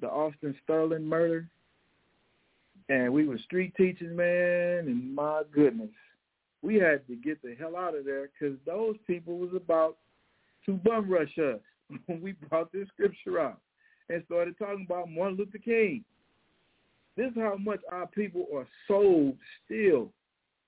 the 0.00 0.08
Alton 0.08 0.54
Sterling 0.62 1.04
murder. 1.04 1.48
And 2.88 3.12
we 3.12 3.26
were 3.26 3.38
street 3.38 3.74
teachers, 3.76 4.16
man, 4.16 4.86
and 4.86 5.14
my 5.14 5.42
goodness. 5.52 5.90
We 6.62 6.76
had 6.76 7.06
to 7.08 7.16
get 7.16 7.42
the 7.42 7.56
hell 7.58 7.76
out 7.76 7.96
of 7.96 8.04
there 8.04 8.28
because 8.28 8.56
those 8.64 8.96
people 9.06 9.38
was 9.38 9.50
about 9.56 9.96
to 10.66 10.74
bum 10.74 11.10
rush 11.10 11.36
us 11.38 11.60
when 12.06 12.20
we 12.20 12.32
brought 12.32 12.72
this 12.72 12.88
scripture 12.88 13.40
out 13.40 13.60
and 14.08 14.22
started 14.26 14.56
talking 14.58 14.86
about 14.88 15.10
Martin 15.10 15.38
Luther 15.38 15.58
King. 15.58 16.04
This 17.16 17.30
is 17.30 17.36
how 17.36 17.56
much 17.56 17.80
our 17.90 18.06
people 18.06 18.46
are 18.54 18.66
sold 18.86 19.36
still 19.64 20.12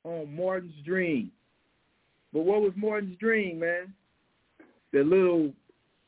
on 0.05 0.35
Martin's 0.37 0.75
dream. 0.85 1.31
But 2.33 2.45
what 2.45 2.63
was 2.63 2.73
Martin's 2.77 3.19
dream, 3.19 3.61
man? 3.61 3.93
The 4.93 5.03
little 5.03 5.53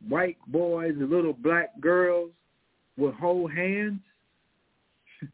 white 0.08 0.36
boys, 0.46 0.94
the 0.98 1.06
little 1.06 1.32
black 1.32 1.80
girls 1.80 2.30
would 2.96 3.14
hold 3.14 3.52
hands. 3.52 4.00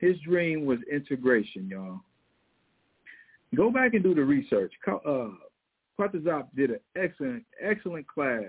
His 0.00 0.18
dream 0.20 0.64
was 0.64 0.78
integration, 0.90 1.68
y'all. 1.68 2.00
Go 3.54 3.70
back 3.70 3.94
and 3.94 4.02
do 4.02 4.14
the 4.14 4.24
research. 4.24 4.72
Uh, 4.86 5.28
Quatazop 5.98 6.48
did 6.54 6.70
an 6.70 6.80
excellent, 6.96 7.44
excellent 7.60 8.06
class 8.06 8.44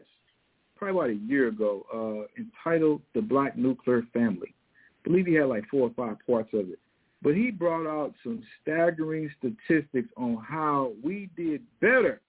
probably 0.76 1.00
about 1.00 1.10
a 1.10 1.28
year 1.28 1.48
ago 1.48 1.86
uh, 1.94 2.42
entitled 2.42 3.02
The 3.14 3.22
Black 3.22 3.58
Nuclear 3.58 4.04
Family. 4.14 4.54
I 4.54 5.10
believe 5.10 5.26
he 5.26 5.34
had 5.34 5.48
like 5.48 5.68
four 5.70 5.90
or 5.90 5.94
five 5.96 6.18
parts 6.28 6.50
of 6.54 6.70
it. 6.70 6.80
But 7.22 7.36
he 7.36 7.52
brought 7.52 7.86
out 7.86 8.14
some 8.24 8.42
staggering 8.62 9.30
statistics 9.38 10.10
on 10.16 10.38
how 10.38 10.94
we 11.04 11.30
did 11.36 11.62
better 11.82 12.22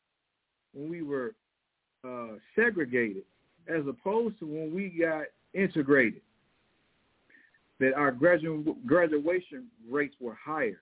when 0.72 0.90
we 0.90 1.02
were 1.02 1.34
uh, 2.04 2.38
segregated 2.56 3.22
as 3.68 3.86
opposed 3.86 4.38
to 4.40 4.46
when 4.46 4.74
we 4.74 4.88
got 4.88 5.24
integrated. 5.54 6.22
That 7.78 7.94
our 7.94 8.12
gradu- 8.12 8.76
graduation 8.84 9.66
rates 9.88 10.14
were 10.20 10.36
higher. 10.42 10.80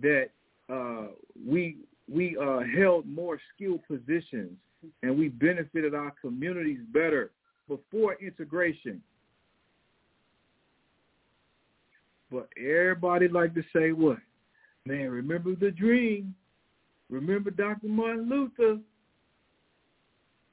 That 0.00 0.28
uh, 0.72 1.08
we 1.46 1.76
we 2.08 2.36
uh, 2.36 2.60
held 2.76 3.06
more 3.06 3.38
skilled 3.54 3.80
positions 3.88 4.52
and 5.02 5.18
we 5.18 5.28
benefited 5.28 5.94
our 5.94 6.12
communities 6.20 6.78
better 6.92 7.30
before 7.68 8.16
integration. 8.20 9.02
But 12.30 12.48
everybody 12.58 13.28
like 13.28 13.54
to 13.54 13.62
say 13.74 13.92
what? 13.92 14.18
Man, 14.84 15.10
remember 15.10 15.54
the 15.54 15.70
dream. 15.70 16.34
Remember 17.10 17.50
Dr. 17.50 17.88
Martin 17.88 18.28
Luther. 18.28 18.80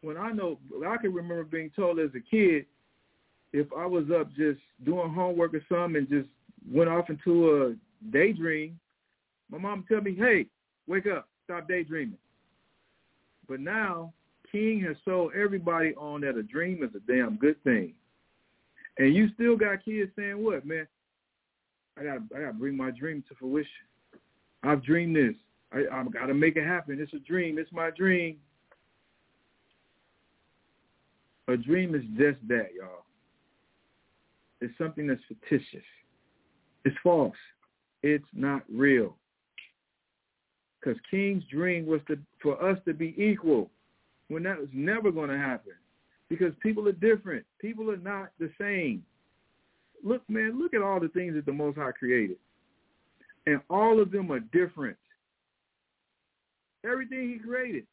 When 0.01 0.17
I 0.17 0.31
know, 0.31 0.59
I 0.85 0.97
can 0.97 1.13
remember 1.13 1.43
being 1.43 1.71
told 1.75 1.99
as 1.99 2.09
a 2.15 2.19
kid, 2.19 2.65
if 3.53 3.67
I 3.77 3.85
was 3.85 4.05
up 4.13 4.29
just 4.35 4.59
doing 4.83 5.13
homework 5.13 5.53
or 5.53 5.61
something 5.69 5.97
and 5.97 6.09
just 6.09 6.27
went 6.69 6.89
off 6.89 7.09
into 7.09 7.63
a 7.63 8.11
daydream, 8.11 8.79
my 9.49 9.57
mom 9.57 9.79
would 9.79 9.87
tell 9.87 10.01
me, 10.01 10.15
hey, 10.15 10.47
wake 10.87 11.05
up, 11.07 11.27
stop 11.45 11.67
daydreaming. 11.67 12.17
But 13.47 13.59
now, 13.59 14.13
King 14.51 14.81
has 14.81 14.95
sold 15.05 15.33
everybody 15.35 15.93
on 15.95 16.21
that 16.21 16.37
a 16.37 16.43
dream 16.43 16.83
is 16.83 16.91
a 16.95 17.11
damn 17.11 17.37
good 17.37 17.61
thing. 17.63 17.93
And 18.97 19.15
you 19.15 19.29
still 19.33 19.55
got 19.55 19.83
kids 19.83 20.11
saying 20.15 20.43
what, 20.43 20.65
man? 20.65 20.87
I 21.97 22.03
gotta 22.03 22.21
I 22.35 22.39
got 22.39 22.47
to 22.47 22.53
bring 22.53 22.75
my 22.75 22.91
dream 22.91 23.23
to 23.29 23.35
fruition. 23.35 23.69
I've 24.63 24.83
dreamed 24.83 25.15
this. 25.15 25.35
I, 25.71 25.83
I've 25.91 26.11
got 26.13 26.27
to 26.27 26.33
make 26.33 26.55
it 26.55 26.65
happen. 26.65 26.99
It's 26.99 27.13
a 27.13 27.19
dream. 27.19 27.57
It's 27.57 27.71
my 27.71 27.89
dream. 27.91 28.37
A 31.47 31.57
dream 31.57 31.93
is 31.93 32.03
just 32.17 32.37
that, 32.47 32.69
y'all. 32.75 33.05
It's 34.61 34.73
something 34.77 35.07
that's 35.07 35.21
fictitious. 35.27 35.83
It's 36.85 36.95
false. 37.03 37.35
It's 38.01 38.23
not 38.33 38.63
real. 38.73 39.17
Because 40.79 40.99
King's 41.11 41.43
dream 41.51 41.85
was 41.85 42.01
to, 42.07 42.17
for 42.41 42.61
us 42.63 42.77
to 42.85 42.93
be 42.93 43.13
equal 43.17 43.69
when 44.29 44.43
that 44.43 44.59
was 44.59 44.69
never 44.73 45.11
going 45.11 45.29
to 45.29 45.37
happen. 45.37 45.73
Because 46.29 46.53
people 46.61 46.87
are 46.87 46.93
different. 46.93 47.45
People 47.59 47.91
are 47.91 47.97
not 47.97 48.31
the 48.39 48.49
same. 48.59 49.03
Look, 50.03 50.21
man, 50.29 50.59
look 50.59 50.73
at 50.73 50.81
all 50.81 50.99
the 50.99 51.07
things 51.07 51.33
that 51.35 51.45
the 51.45 51.53
Most 51.53 51.77
High 51.77 51.91
created. 51.91 52.37
And 53.45 53.61
all 53.69 54.01
of 54.01 54.11
them 54.11 54.31
are 54.31 54.39
different. 54.39 54.97
Everything 56.85 57.29
he 57.29 57.39
created. 57.39 57.85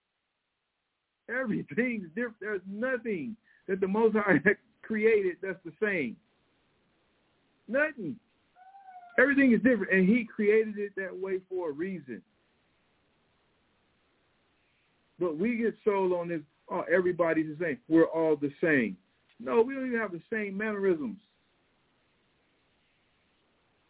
Everything's 1.28 2.08
different. 2.14 2.40
There's 2.40 2.60
nothing 2.68 3.36
that 3.68 3.80
the 3.80 3.86
Most 3.86 4.16
High 4.16 4.40
created 4.82 5.36
that's 5.40 5.58
the 5.64 5.72
same. 5.80 6.16
Nothing. 7.68 8.16
Everything 9.18 9.52
is 9.52 9.62
different, 9.62 9.92
and 9.92 10.08
he 10.08 10.24
created 10.24 10.78
it 10.78 10.92
that 10.96 11.16
way 11.16 11.40
for 11.48 11.70
a 11.70 11.72
reason. 11.72 12.22
But 15.20 15.36
we 15.36 15.56
get 15.56 15.74
sold 15.84 16.12
on 16.12 16.28
this, 16.28 16.40
oh, 16.70 16.84
everybody's 16.92 17.58
the 17.58 17.64
same. 17.64 17.78
We're 17.88 18.06
all 18.06 18.36
the 18.36 18.50
same. 18.60 18.96
No, 19.38 19.62
we 19.62 19.74
don't 19.74 19.86
even 19.86 20.00
have 20.00 20.12
the 20.12 20.22
same 20.32 20.56
mannerisms. 20.56 21.18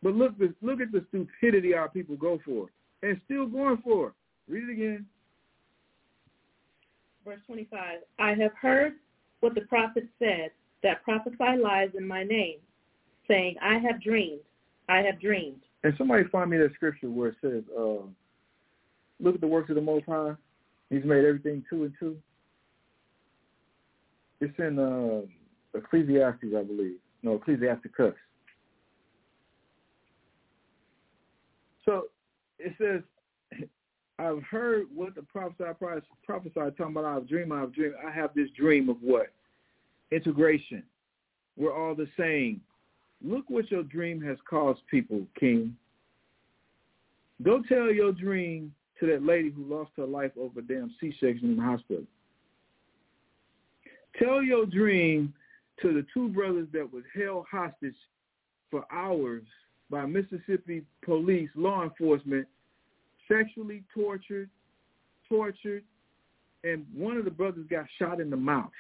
But 0.02 0.14
look, 0.14 0.38
this, 0.38 0.50
look 0.62 0.80
at 0.80 0.92
the 0.92 1.04
stupidity 1.08 1.74
our 1.74 1.88
people 1.88 2.16
go 2.16 2.40
for, 2.44 2.68
and 3.02 3.20
still 3.26 3.46
going 3.46 3.78
for. 3.78 4.14
Read 4.48 4.64
it 4.68 4.72
again. 4.72 5.06
Verse 7.24 7.40
25, 7.46 7.98
I 8.18 8.30
have 8.30 8.52
heard 8.60 8.94
what 9.40 9.54
the 9.54 9.60
prophet 9.62 10.08
said, 10.18 10.50
that 10.82 11.02
prophesy 11.02 11.60
lies 11.62 11.90
in 11.96 12.06
my 12.06 12.22
name, 12.22 12.56
saying, 13.28 13.56
I 13.62 13.78
have 13.78 14.02
dreamed, 14.02 14.40
I 14.88 14.98
have 14.98 15.20
dreamed. 15.20 15.60
And 15.84 15.94
somebody 15.98 16.24
find 16.24 16.50
me 16.50 16.58
that 16.58 16.72
scripture 16.74 17.10
where 17.10 17.28
it 17.28 17.36
says, 17.42 17.62
uh, 17.78 18.06
look 19.18 19.34
at 19.34 19.40
the 19.40 19.46
works 19.46 19.70
of 19.70 19.76
the 19.76 19.82
Most 19.82 20.06
High. 20.06 20.34
He's 20.88 21.04
made 21.04 21.24
everything 21.24 21.64
two 21.68 21.84
and 21.84 21.92
two. 21.98 22.16
It's 24.40 24.58
in 24.58 24.78
uh, 24.78 25.78
Ecclesiastes, 25.78 26.54
I 26.56 26.62
believe. 26.62 26.96
No, 27.22 27.34
Ecclesiasticus. 27.34 28.14
So 31.84 32.04
it 32.60 32.74
says, 32.78 33.02
I've 34.18 34.42
heard 34.42 34.86
what 34.94 35.14
the 35.14 35.22
prophesied 35.22 35.76
prophesied 36.24 36.76
talking 36.76 36.96
about. 36.96 37.04
I've 37.04 37.28
dreamed. 37.28 37.52
I've 37.52 37.74
dreamed. 37.74 37.94
I 38.06 38.10
have 38.10 38.30
this 38.34 38.50
dream 38.56 38.88
of 38.88 38.96
what? 39.00 39.32
Integration. 40.10 40.82
We're 41.56 41.74
all 41.74 41.94
the 41.94 42.08
same. 42.18 42.60
Look 43.22 43.44
what 43.48 43.70
your 43.70 43.82
dream 43.82 44.20
has 44.22 44.36
caused 44.48 44.80
people, 44.90 45.26
King. 45.38 45.76
Go 47.42 47.62
tell 47.66 47.90
your 47.90 48.12
dream 48.12 48.74
to 48.98 49.06
that 49.06 49.24
lady 49.24 49.50
who 49.50 49.64
lost 49.64 49.92
her 49.96 50.06
life 50.06 50.32
over 50.38 50.60
a 50.60 50.62
damn 50.62 50.94
C-section 51.00 51.50
in 51.50 51.56
the 51.56 51.62
hospital. 51.62 52.04
Tell 54.22 54.42
your 54.42 54.66
dream 54.66 55.32
to 55.80 55.94
the 55.94 56.06
two 56.12 56.28
brothers 56.28 56.68
that 56.72 56.92
was 56.92 57.04
held 57.18 57.46
hostage 57.50 57.94
for 58.70 58.84
hours 58.92 59.44
by 59.90 60.06
Mississippi 60.06 60.82
police, 61.02 61.50
law 61.54 61.82
enforcement, 61.82 62.46
sexually 63.28 63.82
tortured, 63.94 64.48
tortured, 65.28 65.82
and 66.64 66.86
one 66.94 67.16
of 67.16 67.24
the 67.24 67.30
brothers 67.30 67.66
got 67.68 67.86
shot 67.98 68.20
in 68.20 68.30
the 68.30 68.36
mouth. 68.36 68.70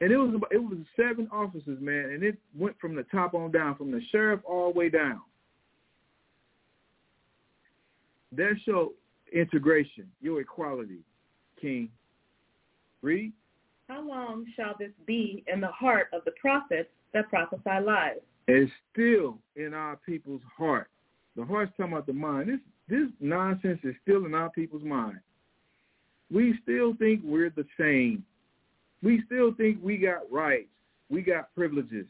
And 0.00 0.12
it 0.12 0.18
was 0.18 0.40
it 0.50 0.58
was 0.58 0.78
seven 0.94 1.26
officers, 1.32 1.78
man, 1.80 2.10
and 2.10 2.22
it 2.22 2.36
went 2.54 2.78
from 2.78 2.94
the 2.94 3.04
top 3.04 3.32
on 3.32 3.50
down, 3.50 3.76
from 3.76 3.90
the 3.90 4.00
sheriff 4.12 4.40
all 4.44 4.72
the 4.72 4.78
way 4.78 4.90
down. 4.90 5.22
That 8.32 8.54
show 8.66 8.92
integration, 9.32 10.10
your 10.20 10.40
equality, 10.42 10.98
King. 11.60 11.88
Read. 13.00 13.32
How 13.88 14.06
long 14.06 14.46
shall 14.56 14.74
this 14.78 14.90
be 15.06 15.44
in 15.46 15.60
the 15.60 15.68
heart 15.68 16.08
of 16.12 16.22
the 16.24 16.32
prophets 16.32 16.90
that 17.14 17.30
prophesy 17.30 17.84
lies? 17.84 18.18
It's 18.48 18.70
still 18.92 19.38
in 19.56 19.74
our 19.74 19.96
people's 20.06 20.42
heart. 20.56 20.88
The 21.36 21.44
heart's 21.44 21.72
talking 21.76 21.92
about 21.92 22.06
the 22.06 22.12
mind. 22.12 22.48
This 22.48 22.60
this 22.88 23.08
nonsense 23.20 23.80
is 23.82 23.94
still 24.02 24.26
in 24.26 24.34
our 24.34 24.50
people's 24.50 24.84
mind. 24.84 25.18
We 26.32 26.54
still 26.62 26.94
think 26.94 27.20
we're 27.24 27.50
the 27.50 27.66
same. 27.78 28.24
We 29.02 29.22
still 29.26 29.52
think 29.54 29.78
we 29.82 29.96
got 29.96 30.30
rights. 30.30 30.68
We 31.10 31.22
got 31.22 31.54
privileges. 31.54 32.06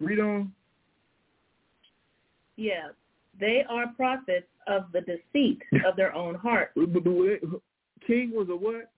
Read 0.00 0.20
on. 0.20 0.52
Yes, 2.56 2.92
they 3.38 3.64
are 3.68 3.92
prophets 3.96 4.46
of 4.66 4.86
the 4.92 5.00
deceit 5.00 5.60
of 5.84 5.96
their 5.96 6.14
own 6.14 6.34
heart. 6.36 6.72
King 6.74 8.30
was 8.32 8.48
a 8.50 8.56
what? 8.56 8.90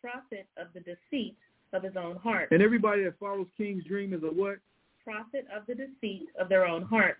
Prophet 0.00 0.46
of 0.58 0.68
the 0.74 0.80
deceit 0.80 1.36
of 1.74 1.82
his 1.82 1.96
own 1.96 2.16
heart. 2.16 2.48
And 2.50 2.62
everybody 2.62 3.04
that 3.04 3.18
follows 3.18 3.46
King's 3.56 3.84
dream 3.84 4.12
is 4.12 4.22
a 4.22 4.26
what? 4.26 4.56
Prophet 5.04 5.46
of 5.54 5.66
the 5.66 5.74
deceit 5.74 6.28
of 6.40 6.48
their 6.48 6.66
own 6.66 6.82
heart. 6.82 7.18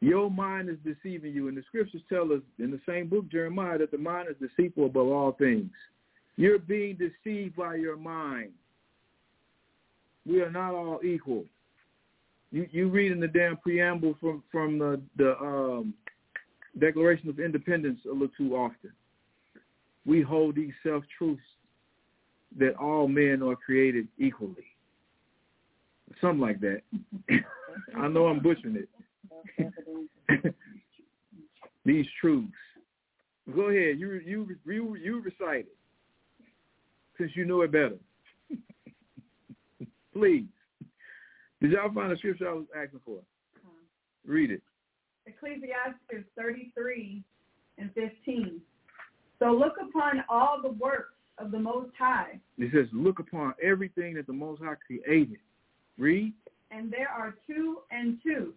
Your 0.00 0.30
mind 0.30 0.68
is 0.68 0.78
deceiving 0.84 1.32
you. 1.32 1.48
And 1.48 1.56
the 1.56 1.62
scriptures 1.68 2.02
tell 2.08 2.32
us 2.32 2.40
in 2.58 2.70
the 2.70 2.80
same 2.88 3.08
book, 3.08 3.28
Jeremiah, 3.30 3.78
that 3.78 3.90
the 3.90 3.98
mind 3.98 4.28
is 4.30 4.48
deceitful 4.48 4.86
above 4.86 5.08
all 5.08 5.32
things. 5.32 5.70
You're 6.36 6.58
being 6.58 6.96
deceived 6.96 7.54
by 7.56 7.74
your 7.74 7.96
mind. 7.96 8.52
We 10.26 10.40
are 10.40 10.50
not 10.50 10.74
all 10.74 11.00
equal. 11.04 11.44
You 12.50 12.66
you 12.70 12.88
read 12.88 13.12
in 13.12 13.20
the 13.20 13.28
damn 13.28 13.56
preamble 13.58 14.16
from 14.20 14.42
from 14.50 14.78
the 14.78 15.00
the 15.16 15.38
um, 15.38 15.94
Declaration 16.78 17.28
of 17.28 17.38
Independence 17.38 18.00
a 18.06 18.12
little 18.12 18.28
too 18.36 18.56
often. 18.56 18.92
We 20.06 20.22
hold 20.22 20.56
these 20.56 20.72
self 20.82 21.04
truths 21.16 21.42
that 22.58 22.74
all 22.76 23.08
men 23.08 23.42
are 23.42 23.56
created 23.56 24.08
equally. 24.18 24.66
Something 26.20 26.40
like 26.40 26.60
that. 26.60 26.82
I 27.96 28.08
know 28.08 28.26
I'm 28.26 28.40
butchering 28.40 28.76
it. 28.76 28.88
these 31.84 32.06
truths. 32.20 32.52
Go 33.54 33.68
ahead. 33.68 33.98
You 33.98 34.20
you 34.24 34.56
you 34.66 34.96
you 34.96 35.22
recite 35.22 35.66
it 35.66 35.76
since 37.18 37.32
you 37.34 37.44
know 37.44 37.62
it 37.62 37.72
better. 37.72 37.96
Please. 40.12 40.46
Did 41.60 41.72
y'all 41.72 41.92
find 41.92 42.10
the 42.10 42.16
scripture 42.16 42.48
I 42.48 42.54
was 42.54 42.66
asking 42.76 43.00
for? 43.04 43.18
Read 44.26 44.50
it. 44.50 44.62
Ecclesiastes 45.26 46.28
33 46.36 47.22
and 47.78 47.90
15. 47.94 48.60
So 49.38 49.52
look 49.52 49.74
upon 49.80 50.24
all 50.28 50.60
the 50.62 50.70
works 50.70 51.14
of 51.40 51.50
the 51.50 51.58
Most 51.58 51.90
High. 51.98 52.38
It 52.58 52.70
says, 52.72 52.86
look 52.92 53.18
upon 53.18 53.54
everything 53.62 54.14
that 54.14 54.26
the 54.26 54.32
Most 54.32 54.62
High 54.62 54.74
created. 54.86 55.38
Read. 55.98 56.32
And 56.70 56.92
there 56.92 57.08
are 57.08 57.34
two 57.46 57.78
and 57.90 58.18
two, 58.22 58.52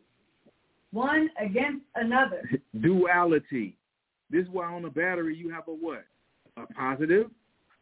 one 0.91 1.29
against 1.43 1.85
another. 1.95 2.49
Duality. 2.81 3.75
This 4.29 4.43
is 4.43 4.49
why 4.51 4.65
on 4.65 4.85
a 4.85 4.89
battery 4.89 5.35
you 5.35 5.49
have 5.49 5.67
a 5.67 5.71
what? 5.71 6.05
A 6.57 6.65
positive 6.73 7.29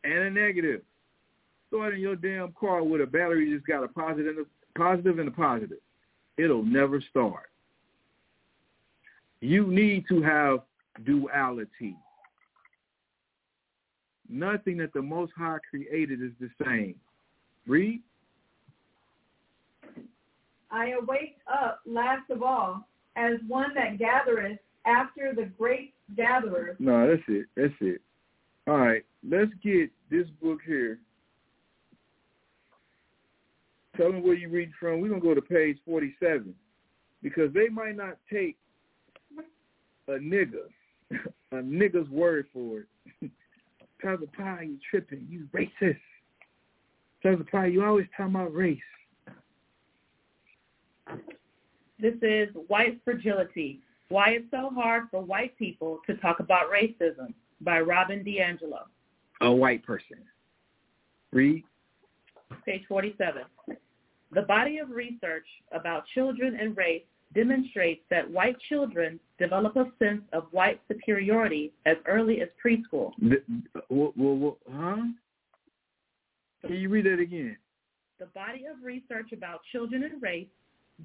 and 0.03 0.13
a 0.13 0.29
negative. 0.29 0.81
It 1.73 1.93
in 1.93 2.01
your 2.01 2.17
damn 2.17 2.51
car 2.59 2.83
with 2.83 3.01
a 3.01 3.05
battery 3.05 3.49
just 3.53 3.65
got 3.65 3.83
a 3.83 3.87
positive 3.87 4.37
and 4.37 4.45
a 4.45 4.79
positive 4.79 5.19
and 5.19 5.27
a 5.29 5.31
positive. 5.31 5.77
It'll 6.37 6.63
never 6.63 7.01
start. 7.09 7.49
You 9.39 9.67
need 9.67 10.05
to 10.09 10.21
have 10.21 10.59
duality. 11.05 11.95
Nothing 14.31 14.77
that 14.77 14.93
the 14.93 15.01
Most 15.01 15.33
High 15.37 15.57
created 15.69 16.21
is 16.21 16.31
the 16.39 16.49
same. 16.65 16.95
Read. 17.67 18.01
I 20.71 20.91
awake 20.91 21.35
up 21.51 21.81
last 21.85 22.29
of 22.29 22.41
all 22.41 22.87
as 23.17 23.33
one 23.47 23.73
that 23.75 23.99
gathereth 23.99 24.57
after 24.85 25.33
the 25.35 25.49
great 25.57 25.93
gatherer. 26.15 26.77
No, 26.79 27.09
that's 27.09 27.21
it. 27.27 27.47
That's 27.57 27.73
it. 27.81 28.01
All 28.67 28.77
right, 28.77 29.03
let's 29.29 29.51
get 29.61 29.89
this 30.09 30.27
book 30.41 30.59
here. 30.65 30.99
Tell 33.97 34.13
me 34.13 34.21
where 34.21 34.35
you 34.35 34.47
read 34.47 34.71
from. 34.79 35.01
We're 35.01 35.09
going 35.09 35.19
to 35.19 35.27
go 35.27 35.33
to 35.33 35.41
page 35.41 35.77
47 35.85 36.55
because 37.21 37.53
they 37.53 37.67
might 37.67 37.97
not 37.97 38.17
take 38.31 38.55
a 40.07 40.13
nigga, 40.13 40.69
a 41.51 41.55
nigga's 41.55 42.09
word 42.09 42.45
for 42.53 42.85
it. 43.21 43.31
Cousin 44.01 44.27
Pie, 44.35 44.63
you 44.63 44.77
tripping. 44.89 45.27
You 45.29 45.47
racist. 45.53 45.97
Cousin 47.23 47.45
Pie, 47.51 47.67
you 47.67 47.83
always 47.83 48.07
talking 48.17 48.35
about 48.35 48.53
race. 48.53 48.79
This 51.99 52.15
is 52.21 52.49
White 52.67 52.99
Fragility. 53.05 53.81
Why 54.09 54.29
it's 54.31 54.49
so 54.51 54.71
hard 54.73 55.03
for 55.11 55.21
white 55.21 55.57
people 55.57 55.99
to 56.07 56.15
talk 56.17 56.39
about 56.39 56.71
racism 56.71 57.33
by 57.61 57.79
Robin 57.79 58.23
DiAngelo. 58.23 58.85
A 59.41 59.51
white 59.51 59.85
person. 59.85 60.17
Read. 61.31 61.63
Page 62.65 62.83
47. 62.87 63.43
The 64.33 64.41
body 64.43 64.79
of 64.79 64.89
research 64.89 65.45
about 65.71 66.05
children 66.13 66.57
and 66.59 66.75
race 66.75 67.03
demonstrates 67.33 68.01
that 68.09 68.29
white 68.29 68.57
children 68.69 69.19
develop 69.39 69.75
a 69.75 69.85
sense 69.99 70.21
of 70.33 70.45
white 70.51 70.81
superiority 70.87 71.71
as 71.85 71.97
early 72.05 72.41
as 72.41 72.49
preschool. 72.63 73.11
The, 73.19 73.41
wh- 73.89 74.13
wh- 74.17 74.41
wh- 74.43 74.73
huh? 74.73 75.03
Can 76.65 76.75
you 76.75 76.89
read 76.89 77.05
that 77.05 77.19
again? 77.19 77.57
The 78.19 78.27
body 78.27 78.65
of 78.65 78.83
research 78.83 79.31
about 79.31 79.61
children 79.71 80.03
and 80.03 80.21
race 80.21 80.47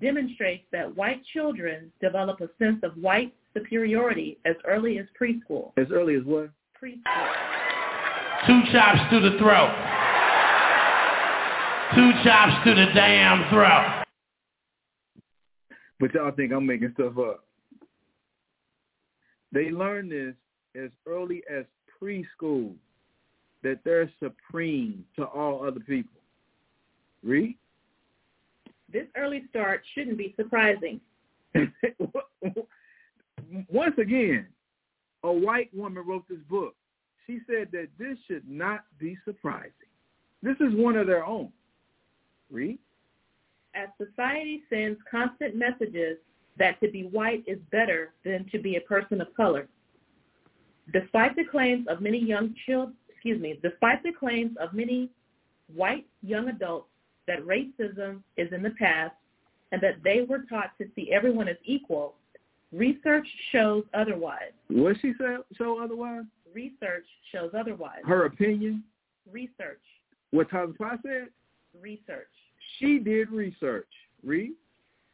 demonstrates 0.00 0.64
that 0.72 0.94
white 0.94 1.22
children 1.32 1.90
develop 2.00 2.40
a 2.40 2.48
sense 2.58 2.78
of 2.82 2.92
white 2.96 3.32
superiority 3.54 4.38
as 4.44 4.54
early 4.66 4.98
as 4.98 5.06
preschool. 5.18 5.72
As 5.78 5.86
early 5.90 6.16
as 6.16 6.24
what? 6.24 6.50
Preschool. 6.82 7.32
Two 8.46 8.60
chops 8.70 9.00
to 9.10 9.20
the 9.20 9.38
throat. 9.38 9.72
Two 11.94 12.10
chops 12.22 12.64
to 12.66 12.74
the 12.74 12.86
damn 12.94 13.48
throat. 13.48 14.05
But 15.98 16.14
y'all 16.14 16.32
think 16.32 16.52
I'm 16.52 16.66
making 16.66 16.92
stuff 16.94 17.18
up. 17.18 17.44
They 19.52 19.70
learn 19.70 20.08
this 20.08 20.34
as 20.80 20.90
early 21.06 21.42
as 21.50 21.64
preschool, 22.00 22.74
that 23.62 23.80
they're 23.84 24.10
supreme 24.22 25.04
to 25.16 25.24
all 25.24 25.64
other 25.66 25.80
people. 25.80 26.20
Read. 27.22 27.56
This 28.92 29.06
early 29.16 29.44
start 29.50 29.82
shouldn't 29.94 30.18
be 30.18 30.34
surprising. 30.36 31.00
Once 33.68 33.96
again, 33.98 34.46
a 35.24 35.32
white 35.32 35.70
woman 35.74 36.04
wrote 36.06 36.28
this 36.28 36.38
book. 36.48 36.74
She 37.26 37.40
said 37.46 37.68
that 37.72 37.88
this 37.98 38.16
should 38.28 38.48
not 38.48 38.84
be 38.98 39.18
surprising. 39.24 39.72
This 40.42 40.56
is 40.60 40.74
one 40.74 40.96
of 40.96 41.06
their 41.06 41.24
own. 41.24 41.50
Read. 42.50 42.78
As 43.76 43.88
society 43.98 44.62
sends 44.70 44.98
constant 45.10 45.54
messages 45.54 46.16
that 46.58 46.80
to 46.80 46.90
be 46.90 47.02
white 47.04 47.44
is 47.46 47.58
better 47.70 48.14
than 48.24 48.48
to 48.50 48.58
be 48.58 48.76
a 48.76 48.80
person 48.80 49.20
of 49.20 49.34
color. 49.36 49.68
Despite 50.92 51.36
the 51.36 51.44
claims 51.44 51.86
of 51.88 52.00
many 52.00 52.18
young 52.18 52.54
children, 52.64 52.96
excuse 53.08 53.40
me, 53.40 53.58
despite 53.62 54.02
the 54.02 54.12
claims 54.12 54.56
of 54.60 54.72
many 54.72 55.10
white 55.74 56.06
young 56.22 56.48
adults 56.48 56.88
that 57.26 57.44
racism 57.44 58.22
is 58.36 58.52
in 58.52 58.62
the 58.62 58.70
past 58.70 59.14
and 59.72 59.82
that 59.82 59.96
they 60.04 60.24
were 60.26 60.44
taught 60.48 60.70
to 60.78 60.86
see 60.94 61.10
everyone 61.12 61.48
as 61.48 61.56
equal, 61.64 62.14
research 62.72 63.26
shows 63.52 63.84
otherwise. 63.94 64.52
What 64.68 64.96
she 65.02 65.12
said 65.18 65.38
show 65.58 65.82
otherwise? 65.82 66.24
Research 66.54 67.04
shows 67.32 67.50
otherwise. 67.58 68.00
Her 68.06 68.26
opinion? 68.26 68.84
Research. 69.30 69.82
What 70.30 70.50
Tyler 70.50 70.72
Pye 70.78 70.96
said? 71.02 71.28
Research. 71.80 72.28
She 72.78 72.98
did 72.98 73.30
research. 73.30 73.88
Read. 74.22 74.52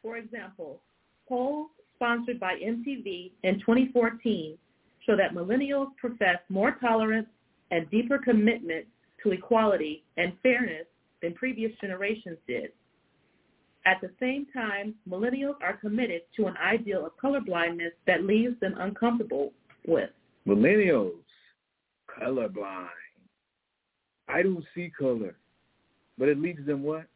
For 0.01 0.17
example, 0.17 0.81
polls 1.27 1.69
sponsored 1.95 2.39
by 2.39 2.55
MTV 2.55 3.31
in 3.43 3.59
2014 3.59 4.57
show 5.05 5.15
that 5.15 5.33
millennials 5.33 5.95
profess 5.97 6.39
more 6.49 6.77
tolerance 6.81 7.27
and 7.71 7.89
deeper 7.89 8.17
commitment 8.17 8.85
to 9.21 9.31
equality 9.31 10.03
and 10.17 10.33
fairness 10.43 10.85
than 11.21 11.33
previous 11.33 11.71
generations 11.79 12.37
did. 12.47 12.71
At 13.85 13.99
the 14.01 14.09
same 14.19 14.45
time, 14.53 14.95
millennials 15.09 15.55
are 15.61 15.77
committed 15.77 16.21
to 16.37 16.47
an 16.47 16.55
ideal 16.57 17.05
of 17.05 17.17
colorblindness 17.17 17.91
that 18.07 18.23
leaves 18.23 18.57
them 18.59 18.75
uncomfortable 18.77 19.51
with. 19.85 20.09
Millennials, 20.47 21.11
colorblind. 22.07 22.87
I 24.29 24.41
don't 24.41 24.63
see 24.73 24.91
color. 24.97 25.35
But 26.17 26.29
it 26.29 26.39
leaves 26.39 26.65
them 26.65 26.83
what? 26.83 27.07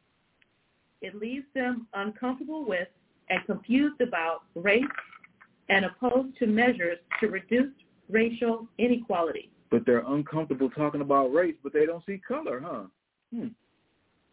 It 1.02 1.16
leaves 1.16 1.46
them 1.54 1.88
uncomfortable 1.94 2.66
with 2.66 2.88
and 3.30 3.46
confused 3.46 4.02
about 4.02 4.44
race 4.56 4.84
and 5.70 5.86
opposed 5.86 6.38
to 6.40 6.48
measures 6.48 6.98
to 7.20 7.28
reduce 7.28 7.72
racial 8.10 8.68
inequality. 8.78 9.52
But 9.70 9.86
they're 9.86 10.06
uncomfortable 10.08 10.70
talking 10.70 11.02
about 11.02 11.34
race, 11.34 11.56
but 11.62 11.74
they 11.74 11.86
don't 11.86 12.06
see 12.06 12.22
color, 12.26 12.62
huh? 12.64 12.84
Hmm. 13.34 13.48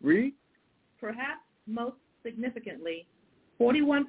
Read. 0.01 0.35
Perhaps 1.01 1.41
most 1.67 1.97
significantly, 2.23 3.07
41% 3.61 4.05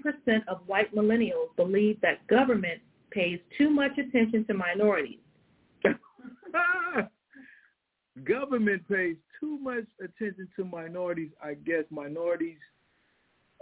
of 0.48 0.62
white 0.68 0.94
millennials 0.96 1.56
believe 1.56 2.00
that 2.02 2.26
government 2.28 2.80
pays 3.12 3.40
too 3.58 3.70
much 3.70 3.98
attention 3.98 4.46
to 4.46 4.54
minorities. 4.54 5.20
government 8.24 8.88
pays 8.88 9.16
too 9.40 9.58
much 9.60 9.86
attention 10.00 10.48
to 10.56 10.66
minorities. 10.66 11.32
I 11.44 11.56
guess 11.56 11.84
minorities 11.90 12.58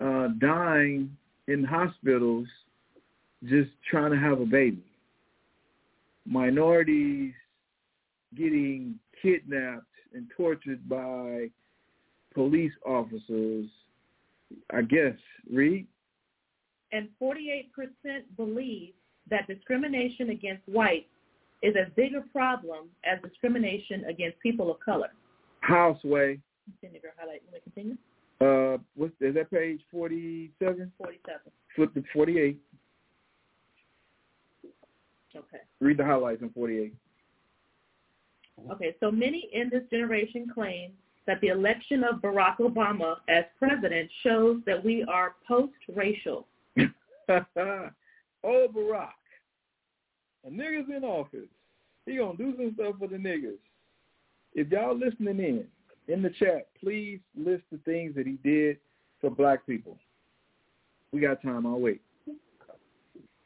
uh, 0.04 0.30
dying 0.39 1.16
in 1.47 1.64
hospitals 1.64 2.47
just 3.43 3.72
trying 3.89 4.12
to 4.12 4.18
have 4.18 4.39
a 4.39 4.45
baby. 4.45 4.84
Minorities 6.26 7.34
getting 8.38 8.99
kidnapped 9.22 9.86
and 10.14 10.28
tortured 10.36 10.88
by 10.88 11.49
police 12.34 12.72
officers. 12.86 13.68
I 14.72 14.84
guess, 14.84 15.16
read. 15.51 15.88
And 16.91 17.10
48% 17.22 17.66
believe 18.38 18.93
that 19.30 19.47
discrimination 19.47 20.30
against 20.30 20.62
whites 20.68 21.08
is 21.64 21.76
as 21.80 21.91
big 21.95 22.14
a 22.14 22.22
problem 22.32 22.89
as 23.05 23.20
discrimination 23.24 24.05
against 24.05 24.39
people 24.39 24.70
of 24.70 24.80
color. 24.82 25.09
Houseway. 25.61 26.39
Continue, 26.66 27.01
girl. 27.01 27.11
Highlight. 27.18 27.41
Let 27.45 27.53
me 27.53 27.72
continue. 27.74 27.97
Uh, 28.41 28.78
what's 28.95 29.14
is 29.22 29.34
that 29.36 29.49
page 29.49 29.82
forty-seven? 29.89 30.91
Forty-seven. 30.97 31.51
Flip 31.76 31.93
to 31.93 32.03
forty-eight. 32.14 32.59
Okay. 35.36 35.57
Read 35.80 35.97
the 35.97 36.05
highlights 36.05 36.41
in 36.41 36.49
forty-eight. 36.49 36.93
Okay. 38.72 38.95
So 38.99 39.09
many 39.09 39.49
in 39.53 39.70
this 39.70 39.84
generation 39.89 40.47
claim 40.53 40.91
that 41.26 41.39
the 41.41 41.47
election 41.47 42.03
of 42.03 42.22
Barack 42.22 42.57
Obama 42.57 43.16
as 43.30 43.45
president 43.57 44.09
shows 44.24 44.57
that 44.66 44.84
we 44.84 45.03
are 45.03 45.36
post-racial. 45.47 46.45
oh, 47.30 47.88
Barack. 48.45 49.14
A 50.45 50.49
nigga's 50.49 50.89
in 50.95 51.03
office. 51.03 51.47
He 52.05 52.17
gonna 52.17 52.37
do 52.37 52.53
some 52.57 52.73
stuff 52.75 52.95
for 52.99 53.07
the 53.07 53.15
niggas. 53.15 53.59
If 54.53 54.69
y'all 54.69 54.97
listening 54.97 55.39
in, 55.39 55.65
in 56.07 56.21
the 56.21 56.29
chat, 56.31 56.67
please 56.79 57.19
list 57.35 57.63
the 57.71 57.77
things 57.79 58.13
that 58.15 58.27
he 58.27 58.37
did 58.43 58.77
for 59.21 59.29
black 59.29 59.65
people. 59.65 59.97
We 61.11 61.21
got 61.21 61.41
time. 61.41 61.65
I'll 61.65 61.79
wait. 61.79 62.01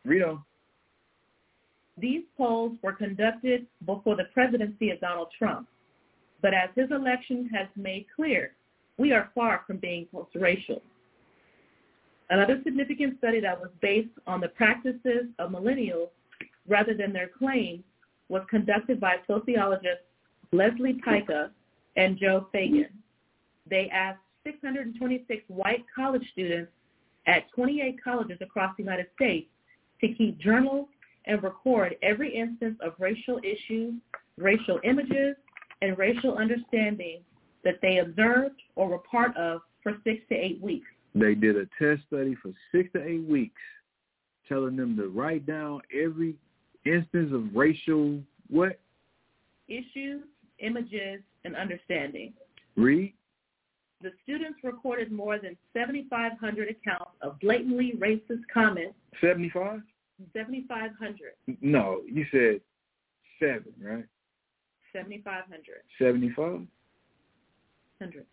On. 0.07 0.43
These 1.97 2.23
polls 2.37 2.77
were 2.81 2.93
conducted 2.93 3.67
before 3.85 4.15
the 4.15 4.25
presidency 4.33 4.89
of 4.89 5.01
Donald 5.01 5.27
Trump. 5.37 5.67
But 6.41 6.53
as 6.53 6.69
his 6.75 6.89
election 6.91 7.49
has 7.53 7.67
made 7.75 8.05
clear, 8.15 8.53
we 8.97 9.11
are 9.11 9.29
far 9.35 9.63
from 9.67 9.77
being 9.77 10.05
post-racial. 10.11 10.81
Another 12.29 12.61
significant 12.63 13.17
study 13.17 13.39
that 13.41 13.59
was 13.59 13.69
based 13.81 14.09
on 14.27 14.41
the 14.41 14.49
practices 14.49 15.25
of 15.39 15.51
millennials 15.51 16.09
rather 16.68 16.93
than 16.93 17.13
their 17.13 17.30
claim 17.30 17.84
was 18.30 18.43
conducted 18.49 18.99
by 18.99 19.15
sociologists 19.26 20.03
Leslie 20.51 20.99
Picca 21.03 21.51
and 21.95 22.18
Joe 22.18 22.47
Feagin. 22.53 22.89
They 23.70 23.89
asked 23.89 24.20
626 24.45 25.43
white 25.47 25.86
college 25.93 26.24
students 26.32 26.72
at 27.26 27.49
28 27.53 28.01
colleges 28.01 28.38
across 28.41 28.76
the 28.78 28.84
United 28.84 29.07
States 29.15 29.47
to 30.01 30.13
keep 30.13 30.39
journals 30.39 30.88
and 31.26 31.43
record 31.43 31.95
every 32.01 32.34
instance 32.34 32.78
of 32.82 32.93
racial 32.99 33.39
issues, 33.43 33.95
racial 34.38 34.80
images, 34.84 35.36
and 35.82 35.97
racial 35.97 36.38
understanding 36.38 37.20
that 37.63 37.80
they 37.82 37.97
observed 37.97 38.55
or 38.76 38.88
were 38.88 38.99
part 38.99 39.36
of 39.36 39.61
for 39.84 39.93
six 40.03 40.22
to 40.30 40.36
eight 40.36 40.61
weeks. 40.61 40.88
They 41.13 41.36
did 41.36 41.57
a 41.57 41.68
test 41.80 42.03
study 42.07 42.36
for 42.41 42.51
six 42.72 42.89
to 42.93 43.03
eight 43.03 43.28
weeks, 43.28 43.61
telling 44.47 44.78
them 44.78 44.95
to 44.97 45.09
write 45.09 45.45
down 45.45 45.82
every 45.93 46.36
instance 46.93 47.31
of 47.33 47.55
racial 47.55 48.19
what? 48.49 48.79
Issues, 49.67 50.23
images, 50.59 51.21
and 51.43 51.55
understanding. 51.55 52.33
Read. 52.75 53.13
The 54.01 54.11
students 54.23 54.59
recorded 54.63 55.11
more 55.11 55.39
than 55.39 55.57
7,500 55.73 56.69
accounts 56.69 57.11
of 57.21 57.39
blatantly 57.39 57.93
racist 57.97 58.43
comments. 58.53 58.93
75? 59.19 59.81
7,500. 60.33 61.33
No, 61.61 62.01
you 62.05 62.25
said 62.31 62.61
seven, 63.39 63.73
right? 63.81 64.05
7,500. 64.93 65.81
75? 65.99 66.67
100. 67.99 68.25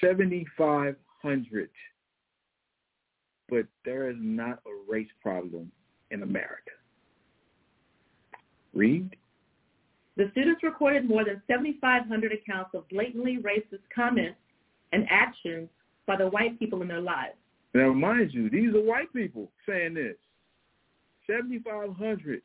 7,500. 0.00 1.70
But 3.48 3.66
there 3.84 4.10
is 4.10 4.16
not 4.18 4.60
a 4.66 4.90
race 4.90 5.08
problem 5.20 5.70
in 6.10 6.22
America. 6.22 6.70
Read. 8.74 9.16
The 10.16 10.28
students 10.32 10.62
recorded 10.62 11.08
more 11.08 11.24
than 11.24 11.42
7,500 11.46 12.32
accounts 12.32 12.70
of 12.74 12.88
blatantly 12.88 13.38
racist 13.38 13.82
comments 13.94 14.38
and 14.92 15.06
actions 15.10 15.68
by 16.06 16.16
the 16.16 16.28
white 16.28 16.58
people 16.58 16.82
in 16.82 16.88
their 16.88 17.00
lives. 17.00 17.34
Now, 17.74 17.92
mind 17.92 18.32
you, 18.32 18.48
these 18.48 18.74
are 18.74 18.80
white 18.80 19.12
people 19.12 19.50
saying 19.68 19.94
this. 19.94 20.16
7,500 21.26 22.42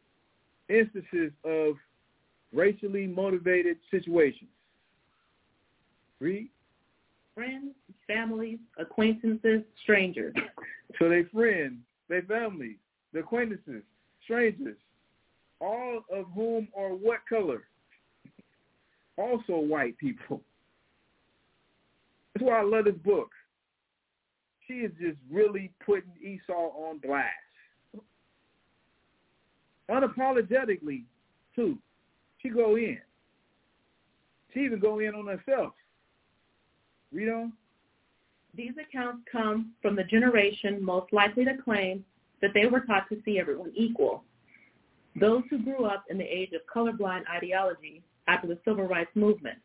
instances 0.70 1.32
of 1.44 1.76
racially 2.54 3.06
motivated 3.06 3.78
situations. 3.92 4.50
Read. 6.20 6.50
Friends, 7.36 7.76
families, 8.08 8.60
acquaintances, 8.78 9.62
strangers. 9.84 10.34
So 10.98 11.08
they 11.08 11.24
friends, 11.32 11.78
they 12.10 12.22
families, 12.22 12.78
the 13.14 13.20
acquaintances, 13.20 13.84
strangers, 14.24 14.78
all 15.60 16.02
of 16.12 16.26
whom 16.34 16.68
are 16.78 16.90
what 16.90 17.20
color? 17.28 17.64
Also 19.18 19.58
white 19.58 19.98
people. 19.98 20.42
That's 22.34 22.46
why 22.46 22.60
I 22.60 22.64
love 22.64 22.86
this 22.86 22.96
book. 23.04 23.32
She 24.68 24.76
is 24.76 24.92
just 25.02 25.18
really 25.32 25.72
putting 25.86 26.12
Esau 26.22 26.54
on 26.54 27.00
blast. 27.00 27.26
Unapologetically, 29.90 31.04
too. 31.56 31.78
She 32.38 32.50
go 32.50 32.78
in. 32.78 33.00
She 34.54 34.62
even 34.62 34.80
go 34.80 35.00
in 35.00 35.16
on 35.16 35.26
herself. 35.26 35.74
Read 37.12 37.30
on. 37.30 37.54
These 38.56 38.74
accounts 38.80 39.24
come 39.32 39.74
from 39.82 39.96
the 39.96 40.04
generation 40.04 40.84
most 40.84 41.12
likely 41.12 41.46
to 41.46 41.58
claim 41.64 42.06
that 42.42 42.52
they 42.54 42.68
were 42.68 42.82
taught 42.82 43.10
to 43.10 43.18
see 43.26 43.40
everyone 43.40 43.72
equal. 43.76 44.24
Those 45.20 45.44
who 45.50 45.60
grew 45.60 45.86
up 45.86 46.06
in 46.10 46.18
the 46.18 46.24
age 46.24 46.52
of 46.54 46.62
colorblind 46.74 47.24
ideology 47.30 48.04
after 48.28 48.48
the 48.48 48.58
civil 48.66 48.86
rights 48.86 49.12
movement. 49.16 49.58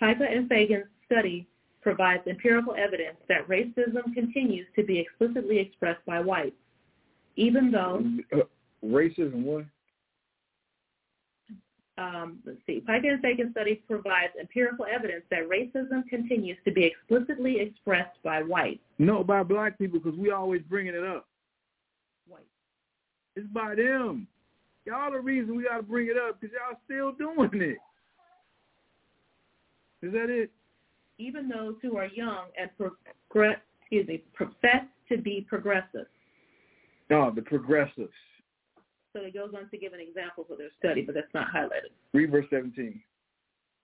Picca 0.00 0.24
and 0.24 0.48
Feagin's 0.48 0.86
study 1.04 1.46
provides 1.82 2.22
empirical 2.26 2.74
evidence 2.74 3.16
that 3.28 3.46
racism 3.48 4.14
continues 4.14 4.66
to 4.76 4.84
be 4.84 4.98
explicitly 4.98 5.58
expressed 5.58 6.04
by 6.06 6.20
whites, 6.20 6.56
even 7.36 7.70
though 7.70 8.02
uh, 8.32 8.42
racism 8.84 9.42
what? 9.42 9.64
Um, 11.98 12.38
let's 12.46 12.58
see. 12.66 12.80
Picca 12.80 13.08
and 13.08 13.22
Feagin 13.22 13.50
study 13.52 13.82
provides 13.86 14.32
empirical 14.40 14.86
evidence 14.90 15.24
that 15.30 15.48
racism 15.48 16.06
continues 16.08 16.56
to 16.64 16.72
be 16.72 16.84
explicitly 16.84 17.60
expressed 17.60 18.16
by 18.22 18.42
whites. 18.42 18.80
No, 18.98 19.22
by 19.22 19.42
black 19.42 19.78
people 19.78 20.00
because 20.00 20.18
we 20.18 20.30
always 20.30 20.62
bringing 20.62 20.94
it 20.94 21.04
up. 21.04 21.26
It's 23.36 23.46
by 23.48 23.74
them. 23.74 24.26
Y'all 24.86 25.12
the 25.12 25.20
reason 25.20 25.56
we 25.56 25.64
got 25.64 25.76
to 25.78 25.82
bring 25.82 26.08
it 26.08 26.16
up 26.16 26.40
because 26.40 26.54
y'all 26.54 26.78
still 26.84 27.12
doing 27.12 27.62
it. 27.62 27.78
Is 30.02 30.12
that 30.12 30.30
it? 30.30 30.50
Even 31.18 31.48
those 31.48 31.74
who 31.82 31.96
are 31.98 32.06
young 32.06 32.46
and 32.58 32.70
progress, 33.28 33.58
excuse 33.80 34.08
me, 34.08 34.24
profess 34.32 34.84
to 35.10 35.18
be 35.18 35.46
progressive. 35.48 36.06
No, 37.10 37.30
the 37.30 37.42
progressives. 37.42 38.08
So 39.12 39.20
it 39.22 39.34
goes 39.34 39.50
on 39.56 39.68
to 39.70 39.76
give 39.76 39.92
an 39.92 40.00
example 40.00 40.44
for 40.48 40.56
their 40.56 40.70
study, 40.78 41.02
but 41.02 41.14
that's 41.14 41.32
not 41.34 41.48
highlighted. 41.54 41.90
Read 42.14 42.30
verse 42.30 42.46
17. 42.48 43.00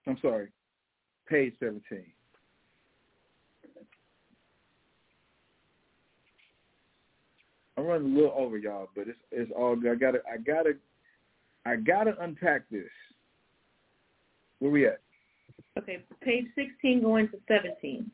I'm 0.07 0.17
sorry, 0.21 0.47
page 1.27 1.53
17. 1.59 2.05
I'm 7.77 7.85
running 7.85 8.11
a 8.11 8.15
little 8.15 8.33
over 8.35 8.57
y'all, 8.57 8.89
but 8.95 9.07
it's 9.07 9.19
it's 9.31 9.51
all 9.55 9.75
good. 9.75 9.91
I 9.91 9.95
gotta 9.95 10.19
I 10.31 10.37
gotta 10.37 10.73
I 11.65 11.75
gotta 11.75 12.15
unpack 12.21 12.69
this. 12.69 12.89
Where 14.59 14.71
we 14.71 14.87
at? 14.87 14.99
Okay, 15.77 16.03
page 16.21 16.45
16 16.55 17.03
going 17.03 17.29
to 17.29 17.37
17. 17.47 18.09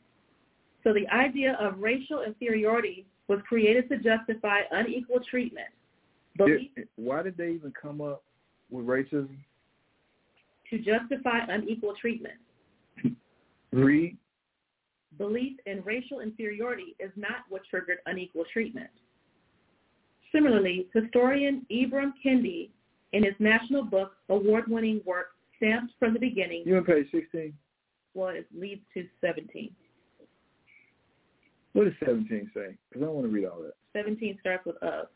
So 0.83 0.93
the 0.93 1.07
idea 1.07 1.57
of 1.61 1.79
racial 1.79 2.23
inferiority 2.23 3.05
was 3.29 3.39
created 3.47 3.87
to 3.87 3.97
justify 3.97 4.59
unequal 4.71 5.21
treatment. 5.29 5.69
Belief, 6.35 6.71
Did- 6.75 6.89
why 6.97 7.23
did 7.23 7.37
they 7.37 7.51
even 7.51 7.71
come 7.79 8.01
up 8.01 8.23
with 8.69 8.85
racism? 8.85 9.37
to 10.73 10.79
justify 10.79 11.39
unequal 11.49 11.93
treatment. 12.01 12.33
Read. 13.71 14.17
Belief 15.19 15.53
in 15.67 15.83
racial 15.83 16.21
inferiority 16.21 16.95
is 16.99 17.11
not 17.15 17.43
what 17.49 17.61
triggered 17.69 17.99
unequal 18.07 18.45
treatment. 18.51 18.89
Similarly, 20.33 20.87
historian 20.93 21.65
Ibram 21.71 22.13
Kendi, 22.25 22.69
in 23.13 23.23
his 23.23 23.35
national 23.39 23.83
book, 23.83 24.13
award-winning 24.29 25.01
work 25.05 25.27
Stamped 25.57 25.93
from 25.99 26.13
the 26.13 26.19
Beginning, 26.19 26.63
You 26.65 26.77
on 26.77 26.83
page 26.83 27.07
16? 27.11 27.53
well, 28.15 28.29
it 28.29 28.47
leads 28.57 28.81
to 28.95 29.07
17. 29.21 29.69
What 31.73 31.85
does 31.85 31.93
17 32.03 32.51
say? 32.53 32.75
Because 32.89 33.03
I 33.03 33.05
don't 33.05 33.15
want 33.15 33.27
to 33.27 33.31
read 33.33 33.45
all 33.45 33.61
that. 33.61 33.73
17 33.93 34.37
starts 34.41 34.65
with 34.65 34.75
of. 34.83 35.07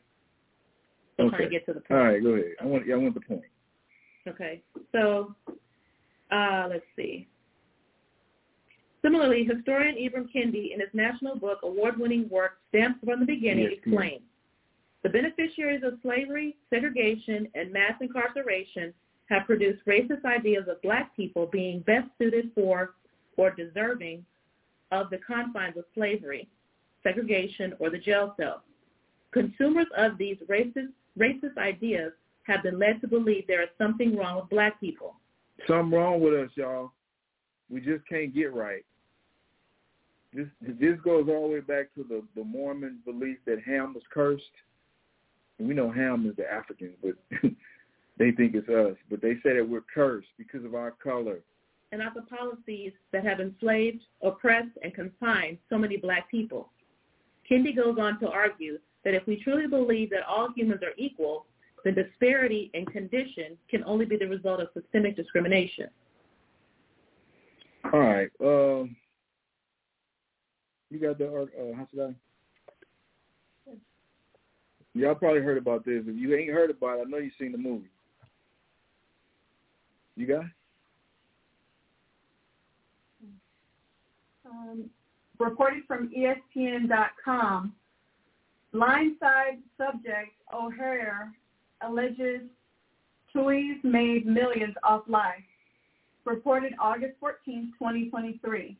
So 1.17 1.29
trying 1.29 1.43
to 1.43 1.49
get 1.49 1.65
to 1.65 1.73
the 1.73 1.81
point. 1.81 1.99
All 1.99 2.05
right, 2.05 2.23
go 2.23 2.29
ahead. 2.29 2.45
I 2.61 2.65
want, 2.65 2.87
yeah, 2.87 2.95
I 2.95 2.97
want 2.97 3.15
the 3.15 3.21
point. 3.21 3.41
Okay, 4.27 4.61
so 4.91 5.35
uh, 6.31 6.67
let's 6.69 6.85
see. 6.95 7.27
Similarly, 9.01 9.43
historian 9.51 9.95
Ibram 9.95 10.27
Kendi, 10.33 10.73
in 10.73 10.79
his 10.79 10.89
national 10.93 11.37
book, 11.37 11.59
award-winning 11.63 12.29
work 12.29 12.57
Stamped 12.69 13.03
from 13.03 13.19
the 13.19 13.25
Beginning, 13.25 13.65
Yes, 13.65 13.79
explains 13.83 14.21
the 15.07 15.13
beneficiaries 15.13 15.83
of 15.85 15.93
slavery, 16.01 16.57
segregation, 16.69 17.47
and 17.55 17.71
mass 17.71 17.93
incarceration 18.01 18.93
have 19.29 19.45
produced 19.45 19.85
racist 19.85 20.25
ideas 20.25 20.65
of 20.67 20.81
black 20.81 21.15
people 21.15 21.47
being 21.49 21.79
best 21.81 22.09
suited 22.17 22.51
for 22.53 22.95
or 23.37 23.51
deserving 23.51 24.25
of 24.91 25.09
the 25.09 25.17
confines 25.25 25.77
of 25.77 25.85
slavery, 25.95 26.49
segregation, 27.03 27.73
or 27.79 27.89
the 27.89 27.97
jail 27.97 28.35
cell. 28.37 28.63
Consumers 29.31 29.87
of 29.97 30.17
these 30.17 30.35
racist, 30.49 30.91
racist 31.17 31.57
ideas 31.57 32.11
have 32.43 32.63
been 32.63 32.77
led 32.77 32.99
to 32.99 33.07
believe 33.07 33.45
there 33.47 33.63
is 33.63 33.69
something 33.77 34.13
wrong 34.17 34.41
with 34.41 34.49
black 34.49 34.77
people. 34.81 35.15
Something 35.67 35.97
wrong 35.97 36.19
with 36.19 36.33
us, 36.33 36.49
y'all. 36.55 36.91
We 37.69 37.79
just 37.79 38.05
can't 38.09 38.35
get 38.35 38.53
right. 38.53 38.83
This 40.33 40.47
this 40.61 40.99
goes 41.05 41.27
all 41.29 41.47
the 41.47 41.53
way 41.53 41.59
back 41.61 41.93
to 41.95 42.03
the 42.03 42.23
the 42.35 42.43
Mormon 42.43 42.99
belief 43.05 43.37
that 43.45 43.63
Ham 43.65 43.93
was 43.93 44.03
cursed. 44.13 44.43
And 45.59 45.67
we 45.67 45.73
know 45.73 45.91
Ham 45.91 46.27
is 46.29 46.35
the 46.35 46.51
Africans, 46.51 46.95
but 47.01 47.15
they 48.17 48.31
think 48.31 48.55
it's 48.55 48.69
us. 48.69 48.95
But 49.09 49.21
they 49.21 49.35
say 49.43 49.55
that 49.55 49.67
we're 49.67 49.83
cursed 49.93 50.27
because 50.37 50.63
of 50.65 50.75
our 50.75 50.91
color. 50.91 51.39
and 51.91 52.01
of 52.01 52.13
the 52.13 52.21
policies 52.23 52.91
that 53.11 53.23
have 53.23 53.39
enslaved, 53.39 54.03
oppressed, 54.21 54.77
and 54.83 54.93
confined 54.93 55.57
so 55.69 55.77
many 55.77 55.97
black 55.97 56.29
people. 56.29 56.69
Kendi 57.49 57.75
goes 57.75 57.97
on 57.99 58.19
to 58.19 58.29
argue 58.29 58.77
that 59.03 59.13
if 59.13 59.25
we 59.25 59.37
truly 59.37 59.67
believe 59.67 60.09
that 60.09 60.23
all 60.27 60.49
humans 60.55 60.81
are 60.83 60.93
equal, 60.97 61.45
then 61.83 61.95
disparity 61.95 62.69
in 62.73 62.85
condition 62.87 63.57
can 63.69 63.83
only 63.85 64.05
be 64.05 64.17
the 64.17 64.27
result 64.27 64.59
of 64.59 64.67
systemic 64.73 65.15
discrimination. 65.15 65.87
All 67.93 67.99
right. 67.99 68.29
Um, 68.43 68.95
you 70.89 70.99
got 70.99 71.17
the 71.17 71.27
uh? 71.27 72.11
Y'all 74.97 75.15
probably 75.15 75.41
heard 75.41 75.57
about 75.57 75.85
this. 75.85 76.03
If 76.07 76.15
you 76.15 76.35
ain't 76.35 76.51
heard 76.51 76.71
about 76.71 76.99
it, 76.99 77.07
I 77.07 77.09
know 77.09 77.17
you've 77.17 77.33
seen 77.39 77.51
the 77.51 77.57
movie. 77.57 77.89
You 80.15 80.25
it? 80.25 80.45
Um, 84.45 84.89
reported 85.37 85.83
from 85.87 86.09
ESPN.com, 86.09 87.73
blindside 88.73 89.59
subject 89.77 90.31
O'Hare 90.53 91.31
alleges 91.81 92.41
Tuohys 93.35 93.83
made 93.83 94.25
millions 94.25 94.73
off 94.83 95.03
life. 95.07 95.43
Reported 96.25 96.73
August 96.79 97.13
14, 97.19 97.73
2023. 97.77 98.75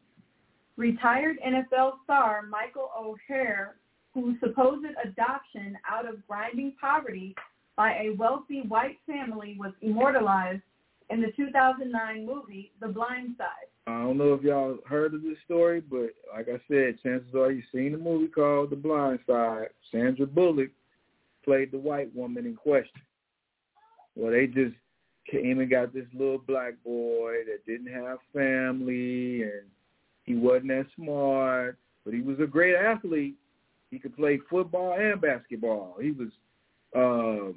Retired 0.77 1.37
NFL 1.45 1.93
star 2.03 2.41
Michael 2.43 2.89
O'Hare, 2.97 3.75
whose 4.17 4.35
supposed 4.39 4.83
adoption 5.05 5.77
out 5.87 6.07
of 6.07 6.25
grinding 6.27 6.73
poverty 6.81 7.35
by 7.75 7.91
a 8.01 8.15
wealthy 8.17 8.61
white 8.67 8.97
family 9.05 9.55
was 9.59 9.73
immortalized 9.81 10.63
in 11.11 11.21
the 11.21 11.31
2009 11.37 12.25
movie 12.25 12.71
The 12.81 12.87
Blind 12.87 13.35
Side. 13.37 13.69
I 13.85 14.01
don't 14.01 14.17
know 14.17 14.33
if 14.33 14.41
y'all 14.41 14.79
heard 14.87 15.13
of 15.13 15.21
this 15.21 15.37
story, 15.45 15.81
but 15.81 16.09
like 16.35 16.47
I 16.49 16.59
said, 16.67 16.97
chances 17.03 17.35
are 17.35 17.51
you've 17.51 17.63
seen 17.71 17.91
the 17.91 17.99
movie 17.99 18.27
called 18.27 18.71
The 18.71 18.75
Blind 18.75 19.19
Side. 19.27 19.67
Sandra 19.91 20.25
Bullock 20.25 20.71
played 21.45 21.71
the 21.71 21.77
white 21.77 22.13
woman 22.15 22.47
in 22.47 22.55
question. 22.55 23.01
Well, 24.15 24.31
they 24.31 24.47
just 24.47 24.75
came 25.31 25.59
and 25.59 25.69
got 25.69 25.93
this 25.93 26.07
little 26.11 26.39
black 26.39 26.73
boy 26.83 27.35
that 27.45 27.67
didn't 27.67 27.93
have 27.93 28.17
family 28.33 29.43
and 29.43 29.67
he 30.23 30.35
wasn't 30.35 30.69
that 30.69 30.87
smart, 30.95 31.77
but 32.03 32.15
he 32.15 32.21
was 32.21 32.39
a 32.39 32.47
great 32.47 32.75
athlete. 32.75 33.35
He 33.91 33.99
could 33.99 34.15
play 34.15 34.39
football 34.49 34.93
and 34.99 35.21
basketball. 35.21 35.95
He 36.01 36.11
was 36.11 36.29
uh, 36.95 37.53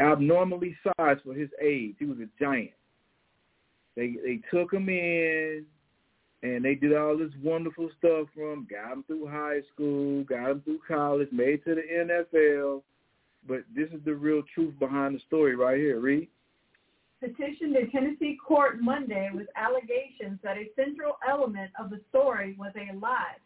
abnormally 0.00 0.76
sized 0.84 1.22
for 1.22 1.34
his 1.34 1.48
age. 1.62 1.96
He 1.98 2.04
was 2.04 2.18
a 2.18 2.28
giant. 2.42 2.70
They 3.96 4.16
they 4.24 4.40
took 4.50 4.72
him 4.72 4.88
in, 4.88 5.64
and 6.42 6.64
they 6.64 6.74
did 6.74 6.94
all 6.94 7.16
this 7.16 7.32
wonderful 7.42 7.90
stuff 7.98 8.28
from 8.34 8.66
got 8.70 8.92
him 8.92 9.04
through 9.06 9.28
high 9.28 9.60
school, 9.72 10.24
got 10.24 10.50
him 10.50 10.62
through 10.62 10.80
college, 10.86 11.28
made 11.30 11.64
to 11.64 11.74
the 11.74 11.82
NFL. 11.82 12.82
But 13.46 13.64
this 13.74 13.88
is 13.90 14.00
the 14.04 14.14
real 14.14 14.42
truth 14.54 14.78
behind 14.78 15.14
the 15.14 15.20
story 15.26 15.56
right 15.56 15.78
here. 15.78 16.00
Read. 16.00 16.28
Petitioned 17.20 17.76
a 17.76 17.86
Tennessee 17.86 18.36
court 18.44 18.80
Monday 18.80 19.30
with 19.32 19.46
allegations 19.56 20.40
that 20.42 20.56
a 20.56 20.70
central 20.74 21.18
element 21.28 21.70
of 21.78 21.90
the 21.90 22.00
story 22.10 22.56
was 22.58 22.72
a 22.76 22.96
lie 22.96 23.36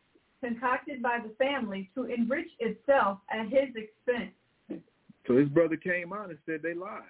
concocted 0.43 1.03
by 1.03 1.18
the 1.22 1.34
family 1.34 1.91
to 1.95 2.05
enrich 2.05 2.51
itself 2.59 3.18
at 3.30 3.47
his 3.47 3.74
expense. 3.74 4.32
So 5.26 5.37
his 5.37 5.49
brother 5.49 5.76
came 5.76 6.12
out 6.12 6.30
and 6.30 6.39
said 6.47 6.61
they 6.62 6.74
lied. 6.74 7.03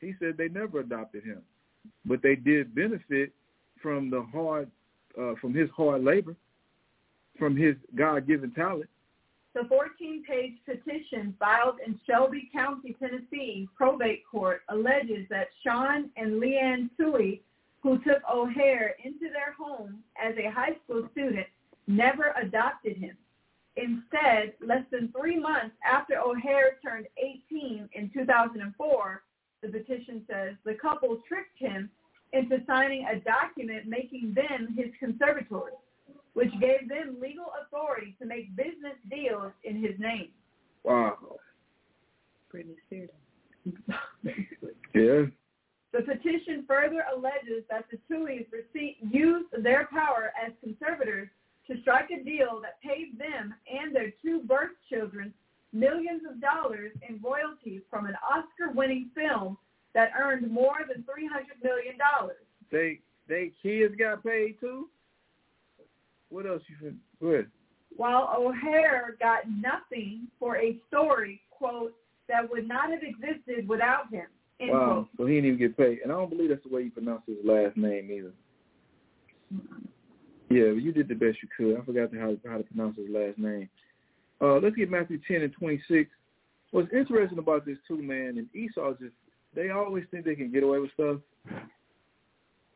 He 0.00 0.14
said 0.18 0.36
they 0.36 0.48
never 0.48 0.80
adopted 0.80 1.24
him, 1.24 1.42
but 2.04 2.22
they 2.22 2.36
did 2.36 2.74
benefit 2.74 3.32
from 3.80 4.10
the 4.10 4.22
hard, 4.32 4.70
uh, 5.18 5.34
from 5.40 5.54
his 5.54 5.70
hard 5.76 6.02
labor, 6.04 6.34
from 7.38 7.56
his 7.56 7.76
God-given 7.94 8.52
talent. 8.52 8.88
The 9.54 9.60
14-page 9.60 10.54
petition 10.66 11.34
filed 11.38 11.76
in 11.86 11.98
Shelby 12.06 12.50
County, 12.52 12.96
Tennessee 12.98 13.68
probate 13.76 14.24
court 14.28 14.62
alleges 14.68 15.28
that 15.30 15.48
Sean 15.64 16.10
and 16.16 16.40
Leigh 16.40 16.58
Anne 16.58 16.90
Tuohy, 16.98 17.40
who 17.80 17.98
took 17.98 18.18
O'Hare 18.28 18.96
into 19.04 19.30
their 19.32 19.52
home 19.56 20.02
as 20.20 20.34
a 20.38 20.50
high 20.50 20.76
school 20.84 21.08
student, 21.12 21.46
never 21.86 22.34
adopted 22.40 22.96
him. 22.96 23.16
Instead, 23.76 24.54
less 24.64 24.84
than 24.92 25.12
three 25.18 25.38
months 25.38 25.74
after 25.84 26.18
O'Hare 26.18 26.78
turned 26.82 27.06
18 27.18 27.88
in 27.92 28.10
2004, 28.14 29.22
the 29.62 29.68
petition 29.68 30.22
says 30.30 30.54
the 30.64 30.74
couple 30.74 31.20
tricked 31.26 31.58
him 31.58 31.90
into 32.32 32.58
signing 32.66 33.06
a 33.10 33.18
document 33.20 33.86
making 33.86 34.34
them 34.34 34.74
his 34.76 34.92
conservators, 35.00 35.72
which 36.34 36.50
gave 36.60 36.88
them 36.88 37.16
legal 37.20 37.46
authority 37.62 38.14
to 38.20 38.26
make 38.26 38.54
business 38.56 38.96
deals 39.10 39.52
in 39.64 39.80
his 39.82 39.98
name. 39.98 40.28
Wow. 40.84 41.16
Britney 42.52 42.76
Spears. 42.86 43.10
Yeah. 44.94 45.24
The 45.92 46.02
petition 46.02 46.64
further 46.68 47.04
alleges 47.12 47.64
that 47.68 47.86
the 47.90 47.98
Tuohys 48.08 48.46
used 49.10 49.46
their 49.60 49.88
power 49.92 50.32
as 50.40 50.52
conservators 50.62 51.28
to 51.68 51.80
strike 51.80 52.10
a 52.10 52.22
deal 52.22 52.60
that 52.62 52.80
paid 52.82 53.18
them 53.18 53.54
and 53.70 53.94
their 53.94 54.12
two 54.22 54.40
birth 54.42 54.72
children 54.88 55.32
millions 55.72 56.22
of 56.30 56.40
dollars 56.40 56.92
in 57.06 57.20
royalties 57.22 57.82
from 57.90 58.06
an 58.06 58.14
Oscar-winning 58.30 59.10
film 59.14 59.58
that 59.94 60.10
earned 60.18 60.50
more 60.50 60.78
than 60.88 61.04
three 61.04 61.26
hundred 61.26 61.62
million 61.62 61.96
dollars. 61.98 62.36
They 62.70 63.00
they 63.28 63.52
kids 63.62 63.94
got 63.98 64.24
paid 64.24 64.60
too. 64.60 64.88
What 66.30 66.46
else 66.46 66.62
you 66.68 66.76
think? 66.80 66.96
Go 67.20 67.28
ahead. 67.28 67.46
While 67.96 68.34
O'Hare 68.36 69.16
got 69.20 69.42
nothing 69.48 70.26
for 70.40 70.56
a 70.56 70.78
story, 70.88 71.40
quote, 71.50 71.94
that 72.28 72.48
would 72.50 72.66
not 72.66 72.90
have 72.90 73.02
existed 73.02 73.68
without 73.68 74.12
him. 74.12 74.26
End 74.58 74.70
wow. 74.70 74.86
quote. 74.86 75.08
So 75.16 75.26
he 75.26 75.34
didn't 75.36 75.46
even 75.46 75.58
get 75.60 75.76
paid, 75.76 75.98
and 76.02 76.10
I 76.10 76.16
don't 76.16 76.30
believe 76.30 76.48
that's 76.48 76.62
the 76.64 76.74
way 76.74 76.82
you 76.82 76.90
pronounce 76.90 77.22
his 77.26 77.36
last 77.44 77.76
name 77.76 78.10
either. 78.10 78.32
Yeah, 80.50 80.72
you 80.72 80.92
did 80.92 81.08
the 81.08 81.14
best 81.14 81.38
you 81.42 81.48
could. 81.56 81.80
I 81.80 81.84
forgot 81.84 82.10
how 82.14 82.36
how 82.48 82.58
to 82.58 82.64
pronounce 82.64 82.96
his 82.96 83.08
last 83.10 83.38
name. 83.38 83.68
Uh, 84.40 84.56
let's 84.58 84.76
get 84.76 84.90
Matthew 84.90 85.18
ten 85.26 85.42
and 85.42 85.52
twenty 85.52 85.82
six. 85.88 86.10
What's 86.70 86.92
interesting 86.92 87.38
about 87.38 87.64
this 87.64 87.78
too, 87.86 88.02
man, 88.02 88.36
and 88.36 88.48
Esau 88.54 88.92
just 89.00 89.14
they 89.54 89.70
always 89.70 90.04
think 90.10 90.24
they 90.24 90.34
can 90.34 90.52
get 90.52 90.62
away 90.62 90.80
with 90.80 90.92
stuff. 90.92 91.18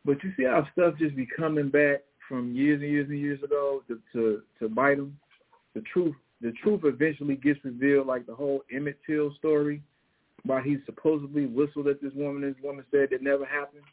But 0.04 0.22
you 0.22 0.32
see 0.36 0.44
how 0.44 0.66
stuff 0.72 0.94
just 0.98 1.16
be 1.16 1.26
coming 1.26 1.68
back 1.68 2.02
from 2.28 2.54
years 2.54 2.80
and 2.80 2.90
years 2.90 3.08
and 3.08 3.18
years 3.18 3.42
ago 3.42 3.82
to 3.88 4.00
to, 4.12 4.42
to 4.60 4.68
bite 4.68 4.96
them. 4.96 5.18
The 5.74 5.82
truth, 5.92 6.14
the 6.40 6.52
truth 6.62 6.80
eventually 6.84 7.36
gets 7.36 7.64
revealed, 7.64 8.06
like 8.06 8.26
the 8.26 8.34
whole 8.34 8.62
Emmett 8.72 8.98
Till 9.06 9.34
story, 9.34 9.82
about 10.44 10.64
he 10.64 10.78
supposedly 10.86 11.46
whistled 11.46 11.88
at 11.88 12.00
this 12.00 12.12
woman. 12.14 12.42
This 12.42 12.54
woman 12.62 12.84
said 12.90 13.12
it 13.12 13.22
never 13.22 13.44
happened. 13.44 13.84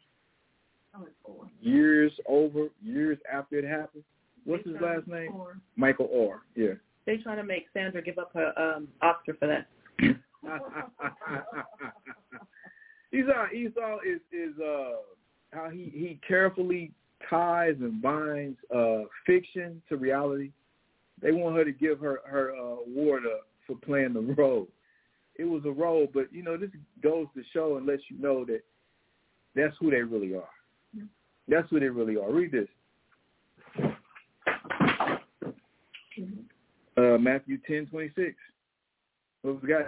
Years 1.60 2.12
over, 2.28 2.68
years 2.82 3.18
after 3.32 3.58
it 3.58 3.64
happened. 3.64 4.04
What's 4.44 4.64
his 4.66 4.76
last 4.80 5.06
name? 5.08 5.32
Or- 5.34 5.58
Michael 5.76 6.08
Oher. 6.14 6.40
Yeah. 6.54 6.74
They 7.06 7.18
trying 7.18 7.36
to 7.38 7.44
make 7.44 7.66
Sandra 7.72 8.02
give 8.02 8.18
up 8.18 8.30
her 8.34 8.52
um, 8.58 8.88
Oscar 9.02 9.34
for 9.38 9.46
that. 9.46 9.68
Esau, 13.12 13.46
Esau 13.54 13.98
is 14.06 14.20
is 14.32 14.58
uh 14.60 14.96
how 15.52 15.70
he 15.70 15.90
he 15.94 16.20
carefully 16.26 16.92
ties 17.30 17.76
and 17.80 18.02
binds 18.02 18.58
uh 18.74 19.02
fiction 19.24 19.80
to 19.88 19.96
reality. 19.96 20.50
They 21.22 21.32
want 21.32 21.56
her 21.56 21.64
to 21.64 21.72
give 21.72 22.00
her 22.00 22.20
her 22.26 22.52
uh, 22.54 22.82
award 22.90 23.24
up 23.26 23.46
for 23.66 23.76
playing 23.76 24.12
the 24.12 24.34
role. 24.36 24.68
It 25.36 25.44
was 25.44 25.62
a 25.64 25.70
role, 25.70 26.08
but 26.12 26.32
you 26.32 26.42
know 26.42 26.56
this 26.56 26.70
goes 27.02 27.26
to 27.34 27.42
show 27.52 27.76
and 27.76 27.86
lets 27.86 28.02
you 28.10 28.18
know 28.20 28.44
that 28.46 28.62
that's 29.54 29.74
who 29.80 29.90
they 29.90 30.02
really 30.02 30.34
are. 30.34 30.48
That's 31.48 31.70
what 31.70 31.80
they 31.80 31.88
really 31.88 32.16
are. 32.16 32.32
Read 32.32 32.52
this. 32.52 32.68
Uh, 36.96 37.18
Matthew 37.18 37.58
ten 37.66 37.86
twenty 37.86 38.10
six. 38.16 38.34
What 39.42 39.62
we 39.62 39.68
got? 39.68 39.86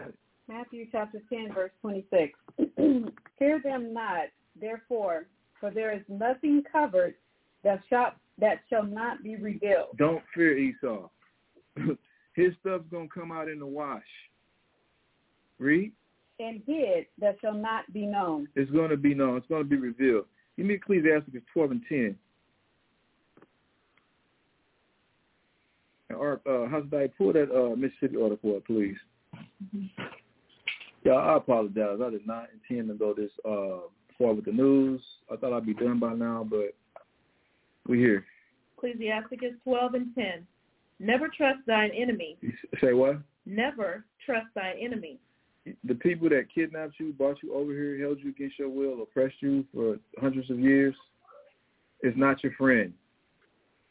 Matthew 0.48 0.86
chapter 0.90 1.20
10, 1.28 1.52
verse 1.52 1.70
26. 1.82 2.32
Fear 3.38 3.60
them 3.62 3.92
not, 3.92 4.28
therefore, 4.58 5.26
for 5.60 5.70
there 5.70 5.94
is 5.94 6.02
nothing 6.08 6.62
covered 6.72 7.14
that 7.64 7.80
shall, 7.90 8.12
that 8.38 8.60
shall 8.70 8.84
not 8.84 9.22
be 9.22 9.36
revealed. 9.36 9.96
Don't 9.98 10.22
fear 10.34 10.56
Esau. 10.56 11.08
His 12.34 12.52
stuff's 12.60 12.84
gonna 12.90 13.08
come 13.12 13.30
out 13.30 13.48
in 13.48 13.58
the 13.58 13.66
wash. 13.66 14.02
Read. 15.58 15.92
And 16.40 16.62
hid 16.66 17.06
that 17.20 17.36
shall 17.40 17.52
not 17.52 17.92
be 17.92 18.06
known. 18.06 18.46
It's 18.54 18.70
gonna 18.70 18.96
be 18.96 19.12
known. 19.12 19.36
It's 19.38 19.46
gonna 19.48 19.64
be 19.64 19.76
revealed. 19.76 20.26
Give 20.58 20.66
me 20.66 20.74
Ecclesiastes 20.74 21.30
twelve 21.52 21.70
and 21.70 21.80
ten. 21.88 22.16
Or 26.10 26.40
uh, 26.50 26.68
how's 26.68 26.90
that? 26.90 27.12
Pull 27.16 27.32
that 27.34 27.48
uh, 27.54 27.76
Mississippi 27.76 28.16
order 28.16 28.36
for 28.42 28.56
it, 28.56 28.66
please. 28.66 28.96
Yeah, 31.04 31.12
I 31.12 31.36
apologize. 31.36 32.00
I 32.04 32.10
did 32.10 32.26
not 32.26 32.48
intend 32.68 32.88
to 32.88 32.94
go 32.94 33.14
this 33.14 33.30
uh, 33.44 33.86
far 34.18 34.34
with 34.34 34.46
the 34.46 34.52
news. 34.52 35.00
I 35.32 35.36
thought 35.36 35.56
I'd 35.56 35.64
be 35.64 35.74
done 35.74 36.00
by 36.00 36.14
now, 36.14 36.44
but 36.48 36.74
we 37.86 37.98
here. 37.98 38.24
Ecclesiasticus 38.76 39.52
12 39.62 39.94
and 39.94 40.14
10. 40.16 40.46
Never 40.98 41.28
trust 41.28 41.60
thine 41.68 41.92
enemy. 41.96 42.36
You 42.40 42.52
say 42.82 42.94
what? 42.94 43.18
Never 43.46 44.04
trust 44.26 44.46
thine 44.56 44.76
enemy. 44.80 45.18
The 45.84 45.94
people 45.94 46.28
that 46.30 46.46
kidnapped 46.54 46.94
you, 46.98 47.12
brought 47.12 47.42
you 47.42 47.54
over 47.54 47.72
here, 47.72 47.98
held 47.98 48.18
you 48.20 48.30
against 48.30 48.58
your 48.58 48.68
will, 48.68 49.02
oppressed 49.02 49.36
you 49.40 49.64
for 49.74 49.98
hundreds 50.18 50.50
of 50.50 50.58
years, 50.58 50.94
is 52.02 52.14
not 52.16 52.42
your 52.42 52.52
friend. 52.52 52.92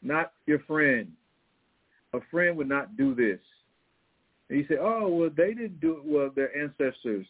Not 0.02 0.32
your 0.46 0.60
friend. 0.60 1.12
A 2.14 2.18
friend 2.30 2.56
would 2.56 2.68
not 2.68 2.96
do 2.96 3.14
this. 3.14 3.40
And 4.48 4.58
you 4.58 4.66
say, 4.68 4.76
oh, 4.80 5.08
well, 5.08 5.30
they 5.34 5.54
didn't 5.54 5.80
do 5.80 5.98
it. 5.98 6.04
Well, 6.04 6.30
their 6.34 6.56
ancestors 6.56 7.26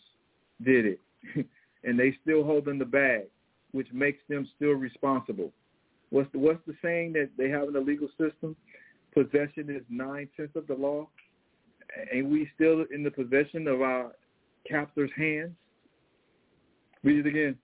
did 0.64 0.86
it. 0.86 1.00
and 1.84 1.98
they 1.98 2.16
still 2.22 2.44
hold 2.44 2.68
in 2.68 2.78
the 2.78 2.84
bag, 2.84 3.24
which 3.72 3.88
makes 3.92 4.20
them 4.28 4.48
still 4.56 4.72
responsible. 4.72 5.52
What's 6.10 6.30
the, 6.32 6.38
what's 6.38 6.64
the 6.66 6.74
saying 6.80 7.12
that 7.14 7.30
they 7.36 7.50
have 7.50 7.64
in 7.64 7.74
the 7.74 7.80
legal 7.80 8.08
system? 8.18 8.56
Possession 9.12 9.68
is 9.68 9.82
nine-tenths 9.90 10.56
of 10.56 10.66
the 10.66 10.74
law. 10.74 11.08
and 12.12 12.30
we 12.30 12.48
still 12.54 12.84
in 12.94 13.02
the 13.02 13.10
possession 13.10 13.66
of 13.66 13.82
our 13.82 14.12
captor's 14.68 15.10
hands? 15.16 15.52
Read 17.02 17.24
it 17.24 17.28
again. 17.28 17.56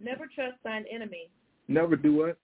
Never 0.00 0.24
trust 0.34 0.56
thine 0.64 0.84
enemy. 0.92 1.30
Never 1.68 1.96
do 1.96 2.14
what? 2.14 2.38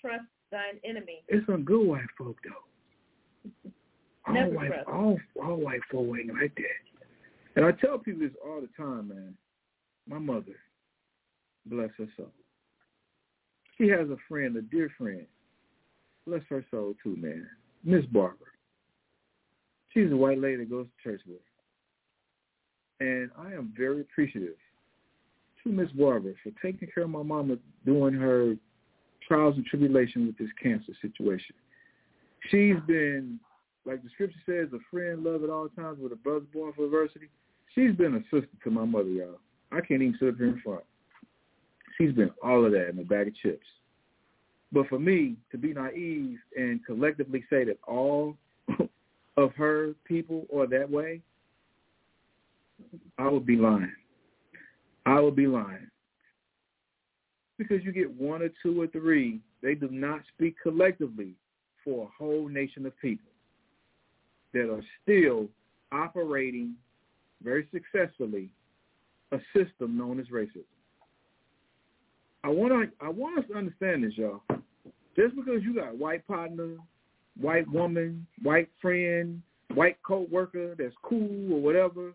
Trust 0.00 0.24
thine 0.50 0.78
enemy. 0.84 1.22
It's 1.28 1.46
some 1.46 1.64
good 1.64 1.86
white 1.86 2.02
folk, 2.18 2.36
though. 2.44 3.70
All 4.26 4.34
Never 4.34 4.50
white, 4.50 4.68
trust. 4.68 4.88
all, 4.88 5.16
all 5.40 5.56
white 5.56 5.80
folk 5.90 6.16
ain't 6.18 6.34
like 6.34 6.52
that. 6.56 7.54
And 7.54 7.64
I 7.64 7.70
tell 7.70 7.96
people 7.96 8.22
this 8.22 8.32
all 8.44 8.60
the 8.60 8.68
time, 8.76 9.08
man. 9.08 9.36
My 10.08 10.18
mother, 10.18 10.56
bless 11.64 11.90
her 11.98 12.08
soul. 12.16 12.32
She 13.78 13.86
has 13.88 14.08
a 14.10 14.16
friend, 14.28 14.56
a 14.56 14.62
dear 14.62 14.90
friend. 14.98 15.24
Bless 16.26 16.42
her 16.50 16.64
soul 16.72 16.94
too, 17.04 17.14
man. 17.16 17.46
Miss 17.84 18.04
Barbara. 18.06 18.48
She's 19.94 20.10
a 20.10 20.16
white 20.16 20.40
lady 20.40 20.56
that 20.58 20.70
goes 20.70 20.86
to 20.86 21.08
church 21.08 21.20
with. 21.26 21.38
And 23.00 23.30
I 23.38 23.52
am 23.52 23.72
very 23.76 24.00
appreciative 24.00 24.56
to 25.62 25.70
Miss 25.70 25.90
Barbara 25.90 26.32
for 26.42 26.50
taking 26.62 26.88
care 26.94 27.04
of 27.04 27.10
my 27.10 27.22
mama 27.22 27.56
during 27.84 28.14
her 28.14 28.54
trials 29.26 29.56
and 29.56 29.66
tribulations 29.66 30.28
with 30.28 30.38
this 30.38 30.54
cancer 30.62 30.92
situation. 31.02 31.54
She's 32.50 32.76
been, 32.86 33.40
like 33.84 34.02
the 34.02 34.08
scripture 34.10 34.38
says, 34.46 34.68
a 34.72 34.78
friend 34.90 35.24
love 35.24 35.42
at 35.42 35.50
all 35.50 35.68
times 35.68 35.98
with 36.00 36.12
a 36.12 36.16
brother 36.16 36.46
born 36.52 36.72
for 36.74 36.84
adversity. 36.84 37.28
She's 37.74 37.94
been 37.94 38.14
a 38.14 38.22
sister 38.24 38.48
to 38.64 38.70
my 38.70 38.84
mother, 38.84 39.08
y'all. 39.08 39.40
I 39.72 39.80
can't 39.80 40.02
even 40.02 40.16
sit 40.18 40.28
up 40.28 40.36
here 40.36 40.48
in 40.48 40.60
front. 40.60 40.84
She's 41.98 42.12
been 42.12 42.30
all 42.42 42.64
of 42.64 42.72
that 42.72 42.90
in 42.90 42.98
a 42.98 43.04
bag 43.04 43.28
of 43.28 43.36
chips. 43.36 43.66
But 44.72 44.88
for 44.88 44.98
me 44.98 45.36
to 45.50 45.58
be 45.58 45.72
naive 45.72 46.38
and 46.56 46.84
collectively 46.84 47.44
say 47.50 47.64
that 47.64 47.78
all 47.86 48.36
of 49.36 49.52
her 49.54 49.94
people 50.04 50.46
are 50.56 50.66
that 50.66 50.90
way, 50.90 51.20
I 53.18 53.28
would 53.28 53.46
be 53.46 53.56
lying. 53.56 53.92
I 55.04 55.20
would 55.20 55.36
be 55.36 55.46
lying. 55.46 55.88
Because 57.58 57.82
you 57.84 57.92
get 57.92 58.12
one 58.12 58.42
or 58.42 58.50
two 58.62 58.82
or 58.82 58.86
three, 58.88 59.40
they 59.62 59.74
do 59.74 59.88
not 59.90 60.20
speak 60.34 60.56
collectively 60.62 61.32
for 61.84 62.04
a 62.04 62.10
whole 62.18 62.48
nation 62.48 62.84
of 62.84 62.98
people 63.00 63.30
that 64.52 64.70
are 64.70 64.82
still 65.02 65.48
operating 65.92 66.74
very 67.42 67.68
successfully 67.72 68.50
a 69.32 69.38
system 69.54 69.96
known 69.96 70.20
as 70.20 70.26
racism. 70.26 70.64
I 72.44 72.48
want 72.48 72.72
to 72.72 73.04
I 73.04 73.08
want 73.08 73.38
us 73.38 73.44
to 73.50 73.56
understand 73.56 74.04
this, 74.04 74.12
y'all. 74.16 74.42
Just 75.16 75.34
because 75.34 75.62
you 75.62 75.74
got 75.74 75.96
white 75.96 76.26
partner, 76.28 76.76
white 77.40 77.68
woman, 77.68 78.26
white 78.42 78.68
friend, 78.80 79.42
white 79.74 79.96
co-worker 80.06 80.74
that's 80.78 80.94
cool 81.02 81.54
or 81.54 81.60
whatever, 81.60 82.12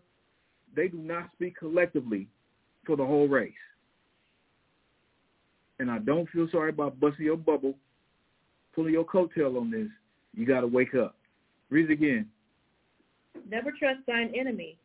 they 0.74 0.88
do 0.88 0.98
not 0.98 1.30
speak 1.34 1.56
collectively 1.56 2.26
for 2.84 2.96
the 2.96 3.04
whole 3.04 3.28
race. 3.28 3.52
And 5.78 5.90
I 5.90 5.98
don't 5.98 6.28
feel 6.30 6.48
sorry 6.50 6.70
about 6.70 7.00
busting 7.00 7.24
your 7.24 7.36
bubble, 7.36 7.74
pulling 8.74 8.92
your 8.92 9.04
coattail 9.04 9.60
on 9.60 9.70
this. 9.70 9.88
You 10.34 10.46
got 10.46 10.60
to 10.60 10.66
wake 10.66 10.94
up. 10.94 11.16
Read 11.70 11.90
it 11.90 11.92
again. 11.92 12.28
Never 13.50 13.72
trust 13.72 14.00
thine 14.06 14.32
enemy, 14.38 14.76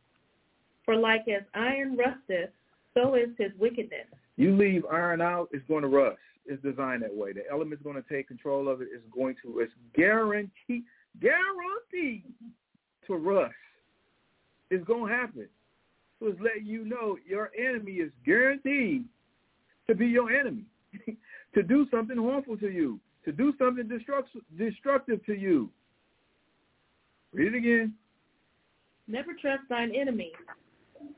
for 0.86 0.96
like 0.96 1.28
as 1.28 1.44
iron 1.54 1.98
rusteth, 1.98 2.50
so 2.94 3.16
is 3.16 3.30
his 3.38 3.52
wickedness. 3.60 4.08
You 4.38 4.56
leave 4.56 4.86
iron 4.92 5.22
out, 5.22 5.50
it's 5.52 5.68
going 5.68 5.84
to 5.84 5.88
rust. 5.90 6.18
It's 6.46 6.62
designed 6.64 7.04
that 7.04 7.14
way. 7.14 7.34
The 7.34 7.44
element's 7.52 7.84
going 7.84 8.02
to 8.02 8.10
take 8.10 8.28
control 8.28 8.70
of 8.70 8.82
it. 8.82 8.88
It's 8.94 9.04
going 9.14 9.36
to, 9.44 9.60
it's 9.60 9.74
guaranteed, 9.96 10.84
guaranteed 11.22 12.24
to 13.08 13.16
rust. 13.16 13.54
It's 14.70 14.86
going 14.86 15.12
to 15.12 15.14
happen. 15.14 15.48
It's 16.22 16.40
letting 16.42 16.66
you 16.66 16.86
know 16.86 17.18
your 17.26 17.52
enemy 17.58 17.94
is 17.94 18.12
guaranteed 18.26 19.06
to 19.88 19.96
be 19.96 20.08
your 20.08 20.32
enemy, 20.32 20.66
to 21.54 21.64
do 21.64 21.88
something 21.92 22.18
harmful 22.18 22.58
to 22.58 22.70
you, 22.70 23.00
to 23.26 23.32
do 23.32 23.54
something 23.60 23.88
destructive 24.58 25.26
to 25.26 25.34
you. 25.34 25.70
Read 27.34 27.54
it 27.54 27.58
again. 27.58 27.94
Never 29.08 29.34
trust 29.40 29.62
thine 29.70 29.94
enemy, 29.96 30.32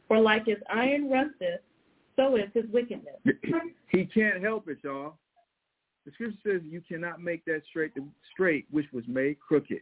for 0.08 0.20
like 0.20 0.48
as 0.48 0.58
iron 0.70 1.10
rusteth, 1.10 1.62
so 2.16 2.36
is 2.36 2.50
his 2.54 2.66
wickedness. 2.72 3.16
he 3.92 4.06
can't 4.06 4.44
help 4.44 4.68
it, 4.68 4.80
y'all. 4.84 5.16
The 6.06 6.12
scripture 6.12 6.38
says 6.46 6.62
you 6.70 6.82
cannot 6.82 7.22
make 7.22 7.46
that 7.46 7.62
straight, 7.70 7.94
straight 8.32 8.66
which 8.70 8.86
was 8.92 9.04
made 9.08 9.40
crooked. 9.40 9.82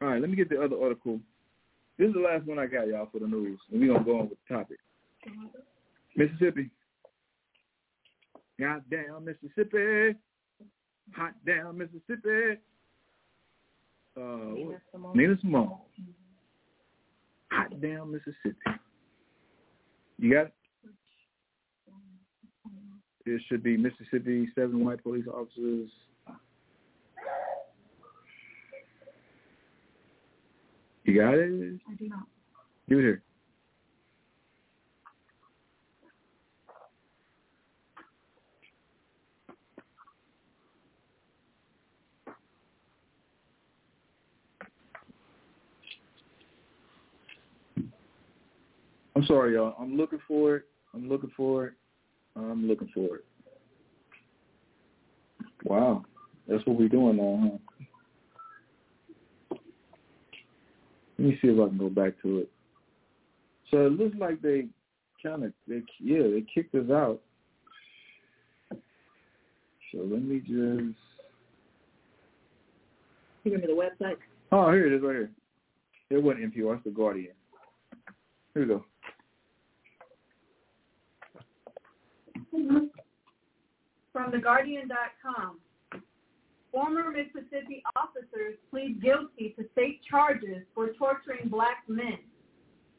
All 0.00 0.08
right, 0.08 0.20
let 0.20 0.30
me 0.30 0.36
get 0.36 0.48
the 0.48 0.62
other 0.62 0.76
article. 0.80 1.20
This 1.98 2.08
is 2.08 2.14
the 2.14 2.20
last 2.20 2.46
one 2.46 2.58
I 2.58 2.66
got, 2.66 2.86
y'all, 2.86 3.08
for 3.10 3.18
the 3.18 3.26
news. 3.26 3.58
And 3.72 3.80
we're 3.80 3.88
going 3.88 3.98
to 3.98 4.04
go 4.04 4.20
on 4.20 4.28
with 4.28 4.38
the 4.48 4.54
topic. 4.54 4.78
Mississippi. 6.16 6.70
Goddamn 8.60 9.24
Mississippi. 9.24 10.16
Hot 11.14 11.32
damn 11.44 11.76
Mississippi. 11.76 12.60
Uh, 14.16 14.20
Nina 14.54 14.80
Simone. 14.92 15.16
Nina 15.16 15.36
Simone. 15.40 15.78
Hot 17.50 17.80
damn 17.80 18.12
Mississippi. 18.12 18.56
You 20.18 20.34
got 20.34 20.46
it? 20.46 20.52
It 23.26 23.42
should 23.48 23.62
be 23.62 23.76
Mississippi, 23.76 24.48
seven 24.54 24.84
white 24.84 25.02
police 25.02 25.26
officers. 25.32 25.90
You 31.08 31.18
got 31.18 31.38
it? 31.38 31.80
I 31.88 31.94
do 31.94 32.08
not. 32.10 32.26
Do 32.86 32.98
it 32.98 33.02
here. 33.02 33.22
I'm 49.16 49.24
sorry, 49.24 49.54
y'all. 49.54 49.74
I'm 49.80 49.96
looking 49.96 50.18
for 50.28 50.56
it. 50.56 50.64
I'm 50.92 51.08
looking 51.08 51.32
for 51.34 51.68
it. 51.68 51.72
I'm 52.36 52.68
looking 52.68 52.90
for 52.92 53.16
it. 53.16 53.24
Wow. 55.64 56.04
That's 56.46 56.66
what 56.66 56.78
we're 56.78 56.90
doing 56.90 57.16
now, 57.16 57.58
huh? 57.77 57.77
Let 61.18 61.28
me 61.28 61.38
see 61.42 61.48
if 61.48 61.60
I 61.60 61.68
can 61.68 61.78
go 61.78 61.88
back 61.88 62.12
to 62.22 62.38
it. 62.38 62.50
So 63.70 63.86
it 63.86 63.92
looks 63.92 64.16
like 64.18 64.40
they 64.40 64.66
kind 65.22 65.44
of, 65.44 65.52
they, 65.66 65.82
yeah, 65.98 66.22
they 66.22 66.44
kicked 66.52 66.74
us 66.74 66.90
out. 66.90 67.20
So 68.70 69.98
let 69.98 70.22
me 70.22 70.38
just. 70.40 70.96
You 73.44 73.52
remember 73.52 73.66
the 73.66 73.72
website? 73.72 74.16
Oh, 74.52 74.70
here 74.70 74.86
it 74.86 74.96
is 74.96 75.02
right 75.02 75.16
here. 75.16 75.30
It 76.10 76.22
wasn't 76.22 76.54
NPR, 76.54 76.76
it's 76.76 76.84
The 76.84 76.90
Guardian. 76.90 77.32
Here 78.54 78.62
we 78.62 78.68
go. 78.68 78.84
From 84.12 84.32
TheGuardian.com. 84.32 85.58
Former 86.78 87.10
Mississippi 87.10 87.82
officers 87.96 88.54
plead 88.70 89.02
guilty 89.02 89.52
to 89.58 89.66
state 89.72 90.00
charges 90.08 90.62
for 90.76 90.92
torturing 90.92 91.48
black 91.48 91.82
men. 91.88 92.18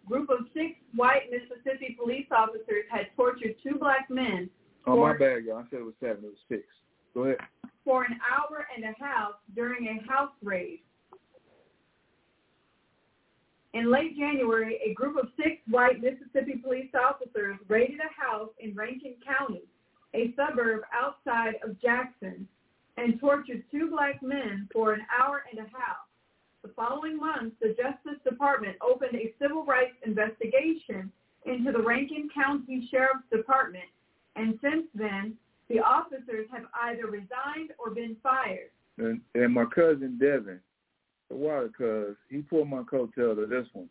Group 0.05 0.29
of 0.29 0.39
six 0.53 0.75
white 0.95 1.31
Mississippi 1.31 1.95
police 1.97 2.25
officers 2.29 2.83
had 2.91 3.05
tortured 3.15 3.55
two 3.63 3.79
black 3.79 4.09
men. 4.09 4.49
Oh, 4.85 4.95
for, 4.95 5.13
my 5.13 5.17
bad, 5.17 5.45
y'all. 5.45 5.59
I 5.59 5.63
said 5.69 5.79
it 5.79 5.85
was 5.85 5.93
seven. 6.01 6.25
It 6.25 6.27
was 6.27 6.43
six. 6.49 6.63
Go 7.13 7.23
ahead. 7.23 7.37
For 7.85 8.03
an 8.03 8.19
hour 8.19 8.67
and 8.75 8.83
a 8.83 8.93
half 9.01 9.35
during 9.55 9.87
a 9.87 10.11
house 10.11 10.33
raid. 10.43 10.81
In 13.73 13.89
late 13.89 14.17
January, 14.17 14.77
a 14.85 14.93
group 14.93 15.15
of 15.15 15.29
six 15.37 15.61
white 15.69 16.01
Mississippi 16.01 16.59
police 16.61 16.91
officers 16.93 17.55
raided 17.69 18.01
a 18.01 18.21
house 18.21 18.49
in 18.59 18.75
Rankin 18.75 19.15
County, 19.25 19.63
a 20.13 20.33
suburb 20.35 20.81
outside 20.93 21.53
of 21.63 21.79
Jackson, 21.81 22.45
and 22.99 23.19
tortured 23.19 23.63
two 23.71 23.89
black 23.89 24.21
men 24.21 24.67
for 24.73 24.93
an 24.93 25.01
hour 25.17 25.43
and 25.49 25.59
a 25.59 25.69
half. 25.69 26.07
The 26.63 26.69
following 26.75 27.17
month, 27.17 27.53
the 27.61 27.69
Justice 27.69 28.21
Department 28.23 28.75
opened 28.81 29.15
a 29.15 29.33
civil 29.41 29.65
rights 29.65 29.95
investigation 30.05 31.11
into 31.45 31.71
the 31.71 31.81
Rankin 31.81 32.29
County 32.33 32.87
Sheriff's 32.91 33.23
Department, 33.31 33.85
and 34.35 34.59
since 34.61 34.85
then, 34.93 35.35
the 35.69 35.79
officers 35.79 36.47
have 36.51 36.63
either 36.83 37.05
resigned 37.05 37.71
or 37.77 37.91
been 37.91 38.17
fired. 38.21 38.71
And, 38.97 39.21
and 39.35 39.53
my 39.53 39.65
cousin 39.65 40.17
Devin, 40.19 40.59
a 41.31 41.35
while 41.35 41.67
because 41.67 42.15
he 42.29 42.39
pulled 42.39 42.67
my 42.67 42.81
coattail 42.81 43.35
to 43.35 43.45
this 43.49 43.67
one. 43.73 43.87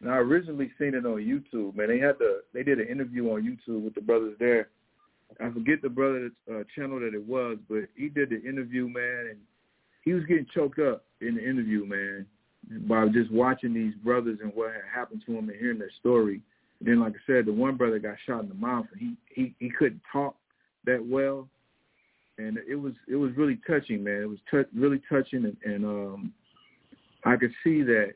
And 0.00 0.10
I 0.10 0.16
originally 0.16 0.70
seen 0.78 0.94
it 0.94 1.04
on 1.06 1.18
YouTube, 1.18 1.74
man. 1.74 1.88
They 1.88 1.98
had 1.98 2.18
the 2.18 2.42
they 2.52 2.62
did 2.62 2.80
an 2.80 2.88
interview 2.88 3.30
on 3.30 3.42
YouTube 3.42 3.82
with 3.82 3.94
the 3.94 4.02
brothers 4.02 4.36
there. 4.38 4.68
I 5.40 5.50
forget 5.50 5.82
the 5.82 5.88
brother's 5.88 6.32
uh, 6.50 6.62
channel 6.74 7.00
that 7.00 7.14
it 7.14 7.26
was, 7.26 7.58
but 7.68 7.84
he 7.94 8.08
did 8.08 8.30
the 8.30 8.42
interview, 8.42 8.88
man, 8.88 9.26
and 9.30 9.38
he 10.02 10.12
was 10.12 10.24
getting 10.24 10.46
choked 10.54 10.78
up 10.78 11.04
in 11.20 11.34
the 11.34 11.42
interview, 11.42 11.84
man, 11.84 12.26
by 12.88 13.06
just 13.08 13.30
watching 13.30 13.74
these 13.74 13.94
brothers 13.96 14.38
and 14.42 14.52
what 14.54 14.72
had 14.72 14.82
happened 14.92 15.22
to 15.26 15.36
him 15.36 15.48
and 15.48 15.58
hearing 15.58 15.78
their 15.78 15.90
story. 16.00 16.40
And 16.78 16.88
then, 16.88 17.00
like 17.00 17.14
I 17.14 17.26
said, 17.26 17.46
the 17.46 17.52
one 17.52 17.76
brother 17.76 17.98
got 17.98 18.16
shot 18.26 18.42
in 18.42 18.48
the 18.48 18.54
mouth, 18.54 18.86
and 18.92 19.00
he 19.00 19.16
he 19.28 19.54
he 19.58 19.70
couldn't 19.70 20.00
talk 20.12 20.36
that 20.84 21.04
well, 21.04 21.48
and 22.38 22.58
it 22.68 22.76
was 22.76 22.92
it 23.08 23.16
was 23.16 23.32
really 23.36 23.58
touching, 23.66 24.04
man. 24.04 24.22
It 24.22 24.28
was 24.28 24.38
t- 24.50 24.78
really 24.78 25.00
touching, 25.08 25.44
and, 25.44 25.56
and 25.64 25.84
um, 25.84 26.32
I 27.24 27.36
could 27.36 27.52
see 27.64 27.82
that, 27.82 28.12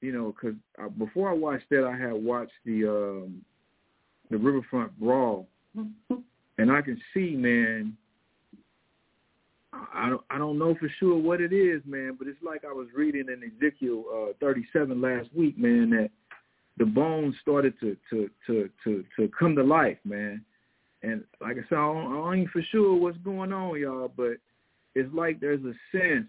you 0.00 0.12
know, 0.12 0.34
because 0.34 0.56
before 0.98 1.30
I 1.30 1.34
watched 1.34 1.68
that, 1.70 1.84
I 1.84 1.96
had 1.96 2.12
watched 2.12 2.52
the 2.64 2.86
um, 2.86 3.44
the 4.30 4.38
Riverfront 4.38 4.98
Brawl, 4.98 5.48
and 5.74 6.70
I 6.70 6.82
can 6.82 7.00
see, 7.14 7.34
man. 7.36 7.96
I 9.94 10.10
don't, 10.10 10.20
I 10.30 10.36
don't 10.36 10.58
know 10.58 10.74
for 10.74 10.90
sure 11.00 11.16
what 11.16 11.40
it 11.40 11.52
is, 11.52 11.80
man, 11.86 12.16
but 12.18 12.28
it's 12.28 12.42
like 12.44 12.62
I 12.64 12.72
was 12.72 12.88
reading 12.94 13.26
in 13.28 13.42
Ezekiel 13.42 14.04
uh, 14.14 14.32
37 14.38 15.00
last 15.00 15.28
week, 15.34 15.58
man, 15.58 15.90
that 15.90 16.10
the 16.78 16.84
bones 16.84 17.34
started 17.40 17.74
to 17.80 17.96
to 18.10 18.30
to 18.46 18.68
to 18.84 19.04
to 19.16 19.30
come 19.38 19.56
to 19.56 19.62
life, 19.62 19.98
man. 20.04 20.44
And 21.02 21.24
like 21.40 21.56
I 21.56 21.68
said, 21.68 21.78
I, 21.78 21.92
don't, 21.92 22.28
I 22.28 22.34
ain't 22.36 22.50
for 22.50 22.62
sure 22.70 22.94
what's 22.94 23.18
going 23.18 23.52
on, 23.52 23.80
y'all, 23.80 24.12
but 24.14 24.36
it's 24.94 25.12
like 25.12 25.40
there's 25.40 25.64
a 25.64 25.74
sense 25.90 26.28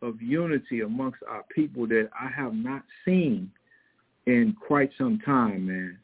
of 0.00 0.22
unity 0.22 0.80
amongst 0.80 1.18
our 1.28 1.44
people 1.54 1.86
that 1.88 2.08
I 2.18 2.28
have 2.34 2.54
not 2.54 2.82
seen 3.04 3.50
in 4.26 4.54
quite 4.66 4.90
some 4.96 5.18
time, 5.24 5.66
man. 5.66 5.98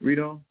Read 0.00 0.20
on. 0.20 0.42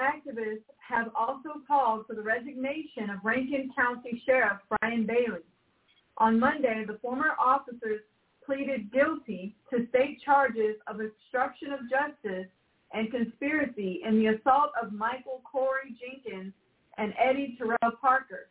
Activists 0.00 0.64
have 0.78 1.08
also 1.14 1.60
called 1.68 2.06
for 2.06 2.14
the 2.14 2.22
resignation 2.22 3.10
of 3.10 3.22
Rankin 3.22 3.70
County 3.76 4.22
Sheriff 4.24 4.58
Brian 4.68 5.06
Bailey. 5.06 5.44
On 6.16 6.40
Monday, 6.40 6.84
the 6.86 6.98
former 7.02 7.32
officers 7.38 8.00
pleaded 8.44 8.92
guilty 8.92 9.54
to 9.70 9.86
state 9.90 10.20
charges 10.24 10.76
of 10.86 11.00
obstruction 11.00 11.72
of 11.72 11.80
justice 11.90 12.48
and 12.92 13.10
conspiracy 13.10 14.00
in 14.04 14.18
the 14.18 14.28
assault 14.28 14.70
of 14.80 14.92
Michael 14.92 15.42
Corey 15.50 15.94
Jenkins 16.00 16.52
and 16.96 17.14
Eddie 17.18 17.54
Terrell 17.56 17.96
Parker. 18.00 18.48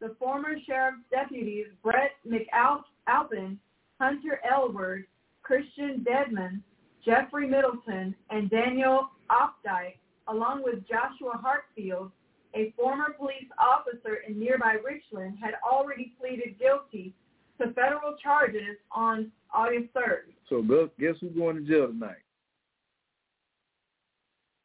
The 0.00 0.14
former 0.18 0.54
sheriff's 0.66 0.98
deputies 1.10 1.66
Brett 1.82 2.12
McAlpin, 2.26 3.56
Hunter 3.98 4.40
Elward, 4.48 5.04
Christian 5.42 6.04
Dedmon, 6.08 6.60
Jeffrey 7.04 7.48
Middleton, 7.48 8.14
and 8.30 8.50
Daniel 8.50 9.10
Opdyke, 9.30 9.96
along 10.28 10.62
with 10.64 10.86
Joshua 10.88 11.40
Hartfield, 11.40 12.10
a 12.54 12.72
former 12.76 13.14
police 13.18 13.48
officer 13.58 14.18
in 14.28 14.38
nearby 14.38 14.76
Richland, 14.84 15.38
had 15.42 15.54
already 15.64 16.12
pleaded 16.20 16.58
guilty 16.58 17.14
to 17.58 17.72
federal 17.72 18.16
charges 18.22 18.76
on 18.90 19.30
August 19.52 19.92
3rd. 19.94 20.32
So 20.48 20.62
guess 20.98 21.14
who's 21.20 21.32
going 21.36 21.56
to 21.56 21.62
jail 21.62 21.88
tonight? 21.88 22.16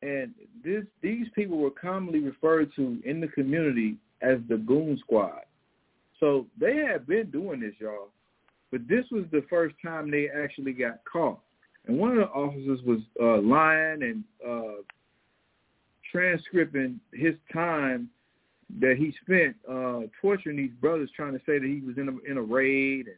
And 0.01 0.33
this 0.63 0.83
these 1.01 1.27
people 1.33 1.57
were 1.57 1.71
commonly 1.71 2.19
referred 2.19 2.71
to 2.75 2.99
in 3.03 3.19
the 3.19 3.27
community 3.27 3.95
as 4.21 4.37
the 4.47 4.57
Goon 4.57 4.97
Squad. 4.99 5.41
So 6.19 6.47
they 6.59 6.75
had 6.77 7.07
been 7.07 7.29
doing 7.31 7.59
this, 7.61 7.73
y'all, 7.79 8.09
but 8.71 8.87
this 8.87 9.05
was 9.11 9.25
the 9.31 9.43
first 9.49 9.75
time 9.83 10.11
they 10.11 10.29
actually 10.29 10.73
got 10.73 10.99
caught. 11.11 11.39
And 11.85 11.97
one 11.97 12.11
of 12.11 12.17
the 12.17 12.25
officers 12.25 12.79
was 12.85 12.99
uh, 13.21 13.41
lying 13.41 14.03
and 14.03 14.23
uh, 14.45 14.81
transcribing 16.11 16.99
his 17.13 17.35
time 17.53 18.09
that 18.79 18.95
he 18.97 19.13
spent 19.23 19.55
uh, 19.69 20.01
torturing 20.21 20.57
these 20.57 20.71
brothers, 20.81 21.09
trying 21.15 21.33
to 21.33 21.39
say 21.45 21.59
that 21.59 21.67
he 21.67 21.81
was 21.85 21.97
in 21.97 22.09
a, 22.09 22.31
in 22.31 22.37
a 22.37 22.41
raid 22.41 23.07
and 23.07 23.15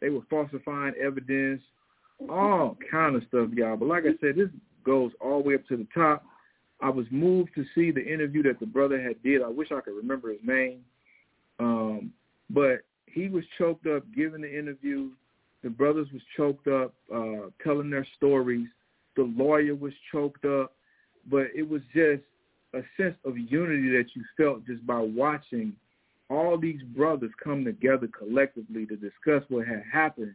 they 0.00 0.08
were 0.10 0.22
falsifying 0.30 0.94
evidence, 1.00 1.62
all 2.28 2.76
kind 2.90 3.16
of 3.16 3.22
stuff, 3.28 3.50
y'all. 3.54 3.76
But 3.76 3.88
like 3.88 4.04
I 4.04 4.16
said, 4.20 4.36
this 4.36 4.48
goes 4.84 5.12
all 5.20 5.42
the 5.42 5.48
way 5.48 5.54
up 5.54 5.66
to 5.68 5.76
the 5.76 5.86
top. 5.94 6.24
I 6.80 6.90
was 6.90 7.06
moved 7.10 7.50
to 7.56 7.64
see 7.74 7.90
the 7.90 8.04
interview 8.04 8.42
that 8.44 8.60
the 8.60 8.66
brother 8.66 9.02
had 9.02 9.22
did. 9.22 9.42
I 9.42 9.48
wish 9.48 9.72
I 9.72 9.80
could 9.80 9.96
remember 9.96 10.30
his 10.30 10.40
name. 10.44 10.80
Um, 11.58 12.12
but 12.50 12.82
he 13.06 13.28
was 13.28 13.44
choked 13.58 13.86
up 13.86 14.04
giving 14.14 14.42
the 14.42 14.58
interview. 14.58 15.10
The 15.62 15.70
brothers 15.70 16.08
was 16.12 16.22
choked 16.36 16.68
up 16.68 16.94
uh, 17.12 17.50
telling 17.62 17.90
their 17.90 18.06
stories. 18.16 18.68
The 19.16 19.24
lawyer 19.24 19.74
was 19.74 19.92
choked 20.12 20.44
up. 20.44 20.72
But 21.30 21.48
it 21.54 21.68
was 21.68 21.82
just 21.94 22.22
a 22.74 22.80
sense 22.96 23.16
of 23.24 23.36
unity 23.36 23.90
that 23.90 24.06
you 24.14 24.22
felt 24.36 24.66
just 24.66 24.86
by 24.86 24.98
watching 24.98 25.72
all 26.30 26.58
these 26.58 26.82
brothers 26.94 27.30
come 27.42 27.64
together 27.64 28.08
collectively 28.16 28.84
to 28.86 28.96
discuss 28.96 29.42
what 29.48 29.66
had 29.66 29.82
happened 29.90 30.34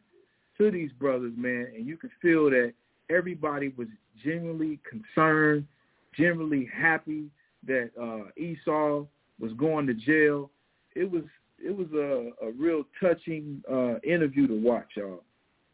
to 0.57 0.71
these 0.71 0.91
brothers, 0.93 1.33
man. 1.37 1.67
And 1.75 1.85
you 1.85 1.97
could 1.97 2.11
feel 2.21 2.49
that 2.49 2.73
everybody 3.09 3.73
was 3.77 3.87
genuinely 4.23 4.79
concerned, 4.89 5.65
genuinely 6.17 6.69
happy 6.73 7.25
that 7.67 7.91
uh, 7.99 8.29
Esau 8.41 9.05
was 9.39 9.53
going 9.53 9.87
to 9.87 9.93
jail. 9.93 10.49
It 10.95 11.09
was 11.09 11.23
it 11.59 11.75
was 11.75 11.87
a, 11.93 12.45
a 12.45 12.51
real 12.51 12.83
touching 13.01 13.63
uh, 13.71 13.99
interview 13.99 14.47
to 14.47 14.59
watch, 14.59 14.89
y'all. 14.97 15.23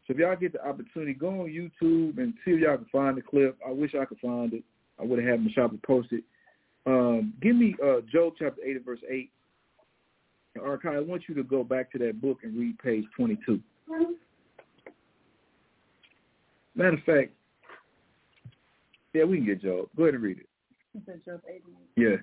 So 0.06 0.14
if 0.14 0.18
y'all 0.18 0.36
get 0.36 0.52
the 0.52 0.64
opportunity, 0.66 1.14
go 1.14 1.28
on 1.28 1.46
YouTube 1.48 2.18
and 2.18 2.32
see 2.44 2.52
if 2.52 2.60
y'all 2.60 2.76
can 2.76 2.86
find 2.92 3.16
the 3.16 3.22
clip. 3.22 3.58
I 3.66 3.70
wish 3.72 3.94
I 3.94 4.04
could 4.04 4.20
find 4.20 4.52
it. 4.52 4.62
I 5.00 5.04
would 5.04 5.18
have 5.18 5.28
had 5.28 5.44
Michelle 5.44 5.70
post 5.86 6.08
it. 6.12 6.24
Um, 6.86 7.34
give 7.40 7.56
me 7.56 7.74
uh, 7.82 8.00
Job 8.12 8.34
chapter 8.38 8.60
8 8.64 8.76
and 8.76 8.84
verse 8.84 9.00
8. 9.08 9.30
Arkai, 10.58 10.96
I 10.96 11.00
want 11.00 11.22
you 11.28 11.34
to 11.36 11.42
go 11.42 11.62
back 11.62 11.92
to 11.92 11.98
that 11.98 12.20
book 12.20 12.38
and 12.42 12.58
read 12.58 12.78
page 12.78 13.04
22. 13.16 13.60
Matter 16.74 16.96
of 16.96 17.02
fact, 17.04 17.32
yeah, 19.12 19.24
we 19.24 19.38
can 19.38 19.46
get 19.46 19.62
Job. 19.62 19.88
Go 19.96 20.04
ahead 20.04 20.14
and 20.14 20.22
read 20.22 20.38
it. 20.38 21.24
Job 21.24 21.40
8 21.48 21.62
Yeah. 21.96 22.16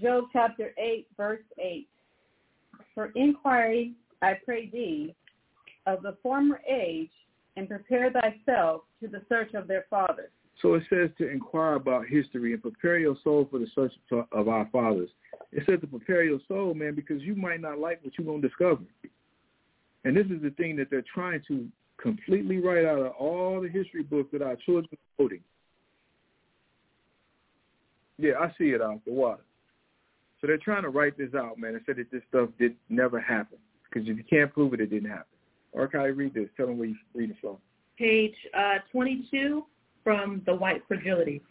Job 0.00 0.24
chapter 0.32 0.72
8, 0.78 1.06
verse 1.16 1.42
8. 1.58 1.88
For 2.94 3.12
inquiry, 3.14 3.94
I 4.22 4.34
pray 4.44 4.68
thee, 4.70 5.14
of 5.86 6.02
the 6.02 6.16
former 6.22 6.60
age, 6.68 7.10
and 7.56 7.68
prepare 7.68 8.10
thyself 8.10 8.82
to 9.00 9.08
the 9.08 9.22
search 9.28 9.54
of 9.54 9.68
their 9.68 9.86
fathers. 9.88 10.30
So 10.62 10.74
it 10.74 10.84
says 10.88 11.10
to 11.18 11.28
inquire 11.28 11.74
about 11.74 12.06
history 12.06 12.52
and 12.52 12.62
prepare 12.62 12.98
your 12.98 13.16
soul 13.22 13.46
for 13.50 13.58
the 13.58 13.66
search 13.74 13.92
of 14.32 14.48
our 14.48 14.68
fathers. 14.72 15.10
It 15.52 15.64
says 15.66 15.80
to 15.80 15.86
prepare 15.86 16.24
your 16.24 16.38
soul, 16.48 16.74
man, 16.74 16.94
because 16.94 17.22
you 17.22 17.34
might 17.34 17.60
not 17.60 17.78
like 17.78 18.02
what 18.02 18.14
you're 18.16 18.26
going 18.26 18.40
to 18.40 18.48
discover. 18.48 18.82
And 20.04 20.16
this 20.16 20.26
is 20.26 20.42
the 20.42 20.50
thing 20.50 20.76
that 20.76 20.88
they're 20.90 21.04
trying 21.12 21.42
to 21.48 21.66
completely 22.00 22.58
write 22.58 22.84
out 22.84 23.00
of 23.00 23.12
all 23.18 23.60
the 23.60 23.68
history 23.68 24.02
books 24.02 24.30
that 24.32 24.42
our 24.42 24.56
children 24.56 24.88
are 24.92 25.16
quoting. 25.16 25.40
Yeah, 28.18 28.34
I 28.40 28.48
see 28.56 28.70
it 28.70 28.80
out 28.80 29.04
the 29.04 29.12
water. 29.12 29.42
So 30.40 30.46
they're 30.46 30.58
trying 30.58 30.82
to 30.82 30.90
write 30.90 31.18
this 31.18 31.34
out, 31.34 31.58
man, 31.58 31.74
and 31.74 31.82
say 31.86 31.94
that 31.94 32.10
this 32.10 32.22
stuff 32.28 32.50
did 32.58 32.76
never 32.88 33.20
happen. 33.20 33.58
Because 33.84 34.08
if 34.08 34.16
you 34.16 34.24
can't 34.24 34.52
prove 34.52 34.74
it, 34.74 34.80
it 34.80 34.90
didn't 34.90 35.10
happen. 35.10 35.24
I 35.76 36.06
read 36.06 36.32
this? 36.32 36.48
Tell 36.56 36.66
them 36.66 36.78
where 36.78 36.88
you 36.88 36.96
read 37.14 37.30
it 37.30 37.36
from. 37.40 37.58
Page 37.98 38.34
uh, 38.56 38.78
22 38.92 39.64
from 40.06 40.40
the 40.46 40.54
white 40.54 40.82
fragility. 40.86 41.42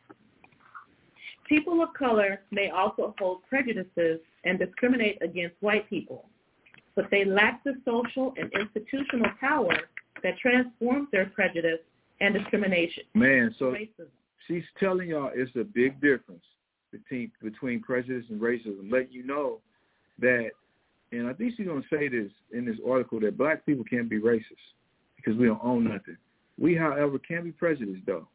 People 1.45 1.83
of 1.83 1.89
color 1.93 2.39
may 2.51 2.69
also 2.69 3.13
hold 3.19 3.39
prejudices 3.49 4.21
and 4.45 4.57
discriminate 4.57 5.21
against 5.21 5.57
white 5.59 5.89
people, 5.89 6.29
but 6.95 7.03
they 7.11 7.25
lack 7.25 7.65
the 7.65 7.73
social 7.83 8.33
and 8.37 8.49
institutional 8.57 9.29
power 9.41 9.75
that 10.23 10.37
transforms 10.37 11.09
their 11.11 11.25
prejudice 11.25 11.79
and 12.21 12.33
discrimination. 12.33 13.03
Man, 13.13 13.53
so 13.59 13.73
racism. 13.73 14.07
she's 14.47 14.63
telling 14.79 15.09
y'all 15.09 15.31
it's 15.35 15.51
a 15.57 15.65
big 15.65 15.99
difference 15.99 16.45
between 16.93 17.33
between 17.43 17.81
prejudice 17.81 18.23
and 18.29 18.39
racism. 18.39 18.89
Let 18.89 19.11
you 19.11 19.25
know 19.25 19.59
that, 20.19 20.51
and 21.11 21.27
I 21.27 21.33
think 21.33 21.55
she's 21.57 21.67
gonna 21.67 21.81
say 21.91 22.07
this 22.07 22.31
in 22.53 22.63
this 22.63 22.77
article 22.87 23.19
that 23.19 23.37
black 23.37 23.65
people 23.65 23.83
can't 23.83 24.09
be 24.09 24.21
racist 24.21 24.63
because 25.17 25.37
we 25.37 25.45
don't 25.47 25.59
own 25.61 25.83
nothing. 25.83 26.15
We, 26.57 26.73
however, 26.73 27.19
can 27.19 27.43
be 27.43 27.51
prejudiced 27.51 28.05
though. 28.05 28.29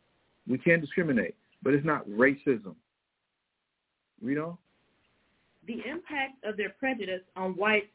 We 0.51 0.59
can't 0.59 0.81
discriminate, 0.81 1.37
but 1.63 1.75
it's 1.75 1.87
not 1.87 2.07
racism. 2.09 2.75
You 4.21 4.35
know? 4.35 4.59
The 5.67 5.81
impact 5.89 6.45
of 6.45 6.57
their 6.57 6.71
prejudice 6.71 7.23
on 7.37 7.53
whites 7.53 7.87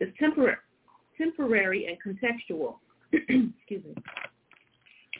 is 0.00 0.08
temporary, 0.18 0.56
temporary 1.16 1.86
and 1.86 1.96
contextual. 2.02 2.76
Excuse 3.12 3.84
me. 3.84 3.94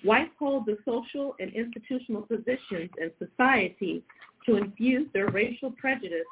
Whites 0.04 0.32
hold 0.36 0.66
the 0.66 0.76
social 0.84 1.36
and 1.38 1.52
institutional 1.54 2.22
positions 2.22 2.90
in 3.00 3.12
society 3.18 4.02
to 4.46 4.56
infuse 4.56 5.06
their 5.12 5.28
racial 5.28 5.70
prejudice 5.70 6.26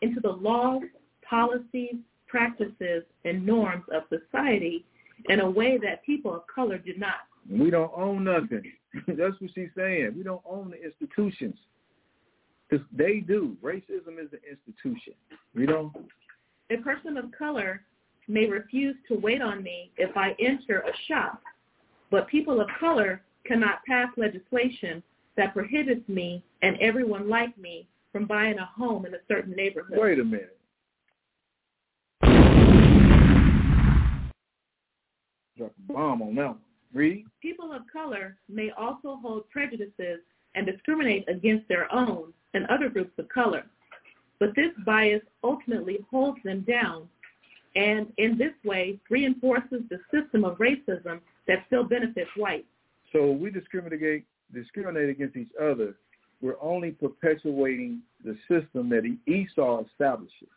into 0.00 0.20
the 0.20 0.30
laws, 0.30 0.82
policies, 1.28 1.96
practices, 2.26 3.02
and 3.26 3.44
norms 3.44 3.84
of 3.92 4.04
society 4.08 4.86
in 5.28 5.40
a 5.40 5.50
way 5.50 5.76
that 5.76 6.02
people 6.06 6.34
of 6.34 6.42
color 6.46 6.78
do 6.78 6.94
not. 6.96 7.26
We 7.48 7.70
don't 7.70 7.92
own 7.96 8.24
nothing. 8.24 8.72
That's 9.06 9.40
what 9.40 9.50
she's 9.54 9.70
saying. 9.76 10.14
We 10.16 10.22
don't 10.22 10.42
own 10.48 10.70
the 10.70 10.82
institutions. 10.82 11.56
Because 12.68 12.86
they 12.92 13.20
do. 13.20 13.56
Racism 13.62 14.18
is 14.22 14.32
an 14.32 14.40
institution. 14.48 15.14
You 15.54 15.66
know? 15.66 15.92
A 16.70 16.76
person 16.76 17.16
of 17.16 17.26
color 17.36 17.82
may 18.28 18.46
refuse 18.46 18.94
to 19.08 19.18
wait 19.18 19.42
on 19.42 19.62
me 19.62 19.90
if 19.96 20.16
I 20.16 20.36
enter 20.38 20.80
a 20.80 20.92
shop, 21.08 21.40
but 22.10 22.28
people 22.28 22.60
of 22.60 22.68
color 22.78 23.22
cannot 23.44 23.84
pass 23.86 24.08
legislation 24.16 25.02
that 25.36 25.52
prohibits 25.52 26.08
me 26.08 26.44
and 26.62 26.76
everyone 26.80 27.28
like 27.28 27.56
me 27.58 27.88
from 28.12 28.26
buying 28.26 28.58
a 28.58 28.66
home 28.66 29.06
in 29.06 29.14
a 29.14 29.18
certain 29.28 29.52
neighborhood. 29.52 29.98
Wait 29.98 30.18
a 30.18 30.24
minute. 30.24 30.56
Drop 35.56 35.72
a 35.88 35.92
bomb 35.92 36.22
on 36.22 36.34
that 36.36 36.46
one. 36.46 36.58
Read. 36.92 37.24
People 37.40 37.72
of 37.72 37.82
color 37.92 38.36
may 38.48 38.70
also 38.70 39.18
hold 39.22 39.48
prejudices 39.50 40.20
and 40.54 40.66
discriminate 40.66 41.28
against 41.28 41.68
their 41.68 41.92
own 41.94 42.32
and 42.54 42.66
other 42.66 42.88
groups 42.88 43.12
of 43.18 43.28
color. 43.28 43.64
But 44.40 44.56
this 44.56 44.72
bias 44.84 45.22
ultimately 45.44 45.98
holds 46.10 46.38
them 46.44 46.62
down 46.62 47.08
and 47.76 48.12
in 48.18 48.36
this 48.36 48.52
way 48.64 48.98
reinforces 49.10 49.82
the 49.90 50.00
system 50.10 50.44
of 50.44 50.58
racism 50.58 51.20
that 51.46 51.64
still 51.66 51.84
benefits 51.84 52.30
whites. 52.36 52.66
So 53.12 53.30
we 53.30 53.50
discriminate 53.50 54.24
discriminate 54.52 55.08
against 55.08 55.36
each 55.36 55.50
other. 55.60 55.94
We're 56.40 56.60
only 56.60 56.90
perpetuating 56.90 58.00
the 58.24 58.36
system 58.48 58.88
that 58.88 59.04
Esau 59.26 59.84
establishes. 59.84 60.48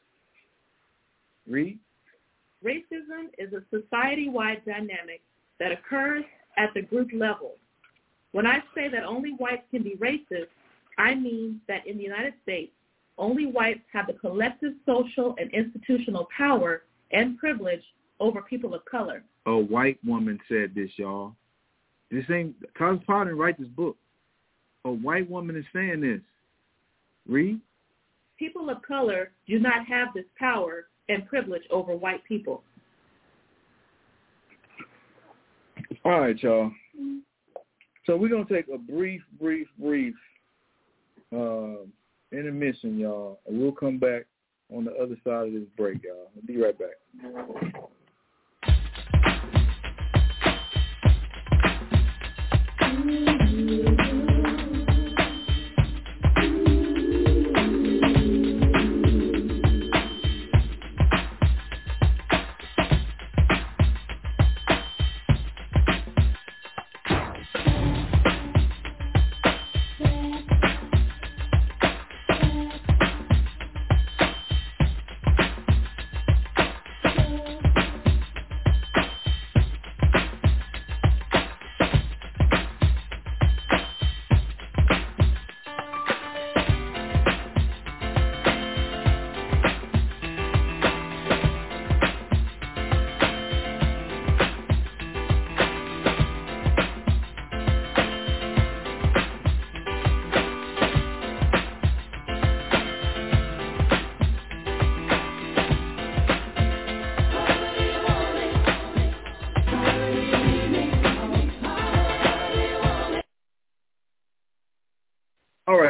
Read. 1.48 1.78
Racism 2.66 3.28
is 3.38 3.52
a 3.54 3.62
society-wide 3.70 4.64
dynamic 4.66 5.22
that 5.60 5.72
occurs 5.72 6.24
at 6.58 6.70
the 6.74 6.82
group 6.82 7.10
level. 7.14 7.56
When 8.32 8.48
I 8.48 8.60
say 8.76 8.90
that 8.90 9.04
only 9.04 9.32
whites 9.32 9.64
can 9.72 9.84
be 9.84 9.96
racist, 9.96 10.48
I 10.98 11.16
mean 11.16 11.62
that 11.68 11.86
in 11.88 11.98
the 11.98 12.04
United 12.04 12.34
States, 12.44 12.72
only 13.18 13.46
whites 13.46 13.82
have 13.92 14.08
the 14.08 14.14
collective 14.14 14.74
social 14.86 15.36
and 15.40 15.52
institutional 15.54 16.28
power 16.36 16.84
and 17.12 17.38
privilege 17.38 17.84
over 18.20 18.42
people 18.42 18.74
of 18.74 18.84
color. 18.86 19.24
A 19.46 19.56
white 19.56 20.00
woman 20.06 20.40
said 20.48 20.74
this, 20.74 20.90
y'all. 20.96 21.36
This 22.10 22.26
ain't 22.30 22.56
Cosmopolitan 22.78 23.28
didn't 23.28 23.40
write 23.40 23.60
this 23.60 23.68
book. 23.70 23.98
A 24.86 24.92
white 24.92 25.30
woman 25.30 25.56
is 25.56 25.66
saying 25.74 26.02
this. 26.02 26.22
Read. 27.28 27.60
People 28.38 28.70
of 28.70 28.82
color 28.82 29.32
do 29.48 29.60
not 29.60 29.86
have 29.88 30.10
this 30.14 30.26
power 30.38 30.88
and 31.10 31.28
privilege 31.28 31.64
over 31.70 31.96
white 31.96 32.24
people. 32.26 32.64
All 36.06 36.20
right, 36.20 36.42
y'all. 36.44 36.72
So 38.06 38.18
we're 38.18 38.30
gonna 38.30 38.46
take 38.46 38.68
a 38.68 38.78
brief, 38.78 39.22
brief, 39.40 39.68
brief 39.80 40.16
uh, 41.34 41.86
intermission, 42.32 43.00
y'all, 43.00 43.40
and 43.48 43.60
we'll 43.60 43.72
come 43.72 43.98
back 43.98 44.26
on 44.74 44.84
the 44.84 44.92
other 44.94 45.16
side 45.24 45.48
of 45.48 45.54
this 45.54 45.70
break, 45.78 46.04
y'all. 46.04 46.30
I'll 46.36 46.46
be 46.46 46.58
right 46.58 46.78
back. 46.78 46.90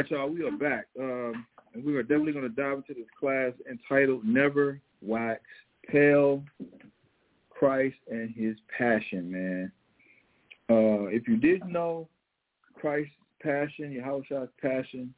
Right, 0.04 0.12
y'all, 0.12 0.30
we 0.30 0.44
are 0.44 0.52
back. 0.52 0.88
Um, 1.00 1.46
and 1.74 1.84
we 1.84 1.96
are 1.96 2.04
definitely 2.04 2.34
going 2.34 2.44
to 2.44 2.62
dive 2.62 2.78
into 2.78 2.94
this 2.94 3.10
class 3.18 3.52
entitled 3.70 4.26
Never 4.26 4.82
Wax 5.02 5.42
Pale, 5.88 6.44
Christ 7.50 7.96
and 8.12 8.34
His 8.36 8.56
Passion, 8.78 9.32
man. 9.32 9.72
Uh, 10.70 11.08
if 11.08 11.28
you 11.28 11.38
didn't 11.38 11.72
know, 11.72 12.10
Christ's 12.74 13.14
passion, 13.42 13.94
Yahushua's 13.94 14.50
passion, 14.62 15.14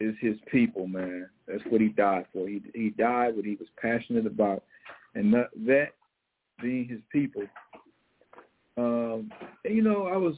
is 0.00 0.14
his 0.20 0.36
people, 0.50 0.86
man. 0.86 1.28
That's 1.46 1.62
what 1.68 1.80
he 1.80 1.88
died 1.88 2.26
for. 2.32 2.48
He 2.48 2.62
he 2.72 2.90
died 2.90 3.34
what 3.34 3.44
he 3.44 3.56
was 3.56 3.68
passionate 3.80 4.26
about, 4.26 4.62
and 5.16 5.32
that, 5.34 5.48
that 5.66 5.88
being 6.62 6.88
his 6.88 7.00
people. 7.10 7.42
Um, 8.76 9.30
and, 9.64 9.74
you 9.74 9.82
know, 9.82 10.06
I 10.06 10.16
was 10.16 10.34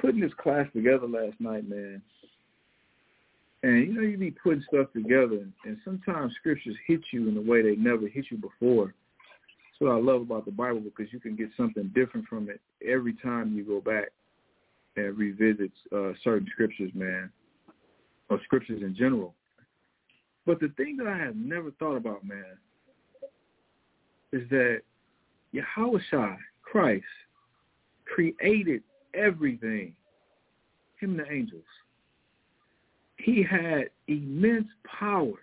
putting 0.00 0.20
this 0.20 0.32
class 0.40 0.66
together 0.72 1.08
last 1.08 1.40
night, 1.40 1.68
man. 1.68 2.02
And 3.62 3.86
you 3.86 3.92
know, 3.94 4.02
you 4.02 4.18
be 4.18 4.30
putting 4.30 4.64
stuff 4.68 4.92
together, 4.92 5.46
and 5.64 5.78
sometimes 5.84 6.34
scriptures 6.38 6.76
hit 6.86 7.00
you 7.12 7.28
in 7.28 7.36
a 7.36 7.40
way 7.40 7.62
they 7.62 7.76
never 7.76 8.06
hit 8.06 8.26
you 8.30 8.36
before. 8.36 8.86
That's 8.86 9.80
what 9.80 9.92
I 9.92 9.98
love 9.98 10.22
about 10.22 10.44
the 10.44 10.52
Bible 10.52 10.80
because 10.80 11.12
you 11.12 11.20
can 11.20 11.36
get 11.36 11.48
something 11.56 11.90
different 11.94 12.26
from 12.28 12.48
it 12.48 12.60
every 12.86 13.14
time 13.14 13.54
you 13.54 13.64
go 13.64 13.80
back 13.80 14.08
and 14.96 15.16
revisit 15.16 15.72
uh, 15.94 16.12
certain 16.22 16.46
scriptures, 16.52 16.90
man, 16.94 17.30
or 18.30 18.40
scriptures 18.44 18.82
in 18.82 18.94
general. 18.94 19.34
But 20.46 20.60
the 20.60 20.68
thing 20.76 20.96
that 20.98 21.08
I 21.08 21.18
have 21.18 21.36
never 21.36 21.72
thought 21.72 21.96
about, 21.96 22.24
man, 22.24 22.56
is 24.32 24.48
that 24.50 24.82
Yahweh 25.52 25.98
Christ, 26.62 27.04
created 28.04 28.82
everything, 29.14 29.94
him 31.00 31.18
and 31.18 31.20
the 31.20 31.32
angels. 31.32 31.64
He 33.26 33.42
had 33.42 33.90
immense 34.06 34.68
power. 34.84 35.34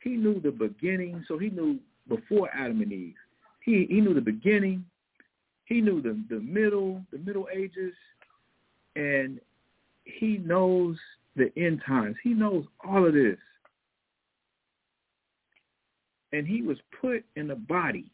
He 0.00 0.16
knew 0.16 0.40
the 0.40 0.50
beginning, 0.50 1.22
so 1.28 1.36
he 1.36 1.50
knew 1.50 1.78
before 2.08 2.48
Adam 2.54 2.80
and 2.80 2.90
Eve. 2.90 3.14
He 3.62 3.86
he 3.90 4.00
knew 4.00 4.14
the 4.14 4.20
beginning. 4.22 4.82
He 5.66 5.82
knew 5.82 6.00
the 6.00 6.18
the 6.30 6.40
middle, 6.40 7.02
the 7.12 7.18
Middle 7.18 7.48
Ages, 7.54 7.92
and 8.94 9.38
he 10.04 10.38
knows 10.38 10.96
the 11.36 11.52
end 11.58 11.82
times. 11.86 12.16
He 12.24 12.30
knows 12.30 12.64
all 12.82 13.06
of 13.06 13.12
this. 13.12 13.36
And 16.32 16.46
he 16.46 16.62
was 16.62 16.78
put 16.98 17.26
in 17.36 17.50
a 17.50 17.56
body 17.56 18.06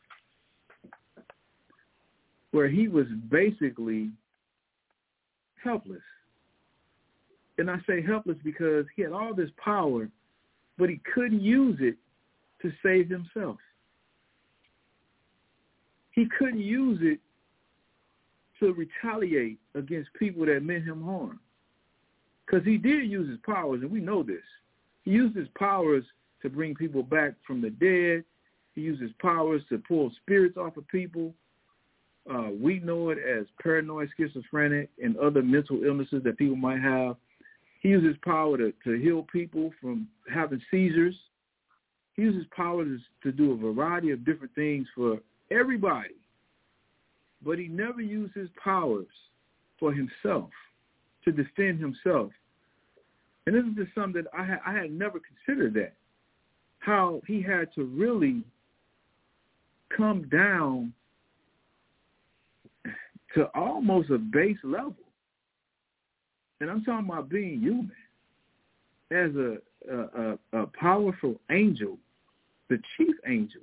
where 2.51 2.69
he 2.69 2.89
was 2.89 3.07
basically 3.31 4.11
helpless. 5.63 6.03
And 7.59 7.71
I 7.71 7.79
say 7.87 8.03
helpless 8.03 8.39
because 8.43 8.87
he 8.97 9.03
had 9.03 9.13
all 9.13 9.35
this 9.35 9.51
power, 9.63 10.09
but 10.79 10.89
he 10.89 11.01
couldn't 11.15 11.43
use 11.43 11.79
it 11.81 11.97
to 12.63 12.73
save 12.83 13.09
himself. 13.09 13.59
He 16.13 16.27
couldn't 16.39 16.61
use 16.61 16.99
it 17.03 17.21
to 18.61 18.73
retaliate 18.73 19.59
against 19.75 20.13
people 20.15 20.47
that 20.47 20.63
meant 20.63 20.85
him 20.85 21.03
harm. 21.03 21.41
Because 22.47 22.65
he 22.67 22.77
did 22.77 23.11
use 23.11 23.29
his 23.29 23.39
powers, 23.45 23.83
and 23.83 23.91
we 23.91 24.01
know 24.01 24.23
this. 24.23 24.43
He 25.05 25.11
used 25.11 25.37
his 25.37 25.49
powers 25.59 26.05
to 26.43 26.51
bring 26.51 26.75
people 26.75 27.03
back 27.03 27.35
from 27.47 27.61
the 27.61 27.71
dead. 27.71 28.25
He 28.75 28.83
used 28.83 29.01
his 29.01 29.13
powers 29.21 29.63
to 29.69 29.79
pull 29.79 30.13
spirits 30.23 30.57
off 30.57 30.77
of 30.77 30.87
people. 30.89 31.35
Uh, 32.31 32.51
we 32.61 32.79
know 32.79 33.11
it 33.11 33.19
as 33.19 33.47
paranoid 33.61 34.09
schizophrenic 34.17 34.91
and 35.03 35.17
other 35.17 35.43
mental 35.43 35.83
illnesses 35.85 36.23
that 36.25 36.39
people 36.39 36.57
might 36.57 36.81
have. 36.81 37.17
He 37.83 37.89
uses 37.89 38.17
power 38.25 38.57
to, 38.59 38.73
to 38.85 38.93
heal 38.93 39.27
people 39.33 39.73
from 39.81 40.07
having 40.33 40.63
seizures. 40.71 41.17
He 42.15 42.23
uses 42.23 42.47
power 42.55 42.85
to, 42.85 42.99
to 43.25 43.33
do 43.33 43.53
a 43.53 43.57
variety 43.57 44.13
of 44.13 44.25
different 44.25 44.55
things 44.55 44.87
for 44.95 45.19
everybody. 45.51 46.15
But 47.45 47.59
he 47.59 47.67
never 47.67 48.01
used 48.01 48.35
his 48.35 48.49
powers 48.63 49.09
for 49.81 49.93
himself, 49.93 50.51
to 51.25 51.33
defend 51.33 51.81
himself. 51.81 52.31
And 53.47 53.57
this 53.57 53.65
is 53.65 53.75
just 53.75 53.95
something 53.97 54.23
that 54.23 54.31
I 54.33 54.45
had, 54.45 54.61
I 54.65 54.73
had 54.75 54.93
never 54.93 55.19
considered 55.19 55.75
that, 55.75 55.95
how 56.79 57.21
he 57.27 57.43
had 57.43 57.75
to 57.75 57.85
really 57.85 58.45
come 59.97 60.29
down 60.29 60.93
to 63.35 63.47
almost 63.57 64.11
a 64.11 64.19
base 64.19 64.59
level. 64.63 64.95
And 66.63 66.71
I'm 66.71 66.85
talking 66.85 67.09
about 67.09 67.29
being 67.29 67.61
human. 67.61 67.91
As 69.11 69.35
a, 69.35 69.59
a, 69.93 70.39
a, 70.61 70.67
powerful 70.69 71.35
angel, 71.51 71.99
the 72.71 72.79
chief 72.97 73.17
angel, 73.27 73.61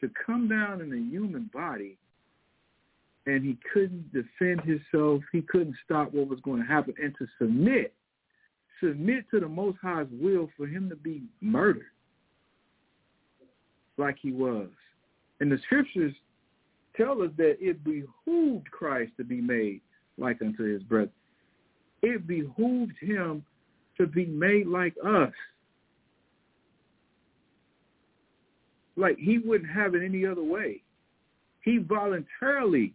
to 0.00 0.08
come 0.24 0.48
down 0.48 0.80
in 0.80 0.92
a 0.92 1.10
human 1.10 1.50
body 1.52 1.98
and 3.26 3.44
he 3.44 3.58
couldn't 3.72 4.12
defend 4.12 4.60
himself. 4.60 5.22
He 5.32 5.42
couldn't 5.42 5.74
stop 5.84 6.14
what 6.14 6.28
was 6.28 6.38
going 6.44 6.62
to 6.62 6.68
happen 6.68 6.94
and 7.02 7.14
to 7.18 7.26
submit, 7.36 7.92
submit 8.80 9.24
to 9.32 9.40
the 9.40 9.48
Most 9.48 9.78
High's 9.82 10.06
will 10.12 10.48
for 10.56 10.68
him 10.68 10.88
to 10.88 10.96
be 10.96 11.24
murdered 11.40 11.90
like 13.98 14.18
he 14.22 14.30
was. 14.30 14.68
And 15.40 15.50
the 15.50 15.58
scriptures 15.64 16.14
tell 16.96 17.22
us 17.22 17.30
that 17.38 17.56
it 17.60 17.82
behooved 17.82 18.70
Christ 18.70 19.12
to 19.16 19.24
be 19.24 19.40
made 19.40 19.80
like 20.18 20.40
unto 20.42 20.62
his 20.64 20.82
brethren. 20.82 21.12
It 22.02 22.26
behooved 22.26 22.96
him 23.00 23.44
to 23.98 24.06
be 24.06 24.26
made 24.26 24.66
like 24.66 24.94
us. 25.04 25.32
Like 28.96 29.18
he 29.18 29.38
wouldn't 29.38 29.70
have 29.70 29.94
it 29.94 30.04
any 30.04 30.26
other 30.26 30.44
way. 30.44 30.82
He 31.62 31.78
voluntarily 31.78 32.92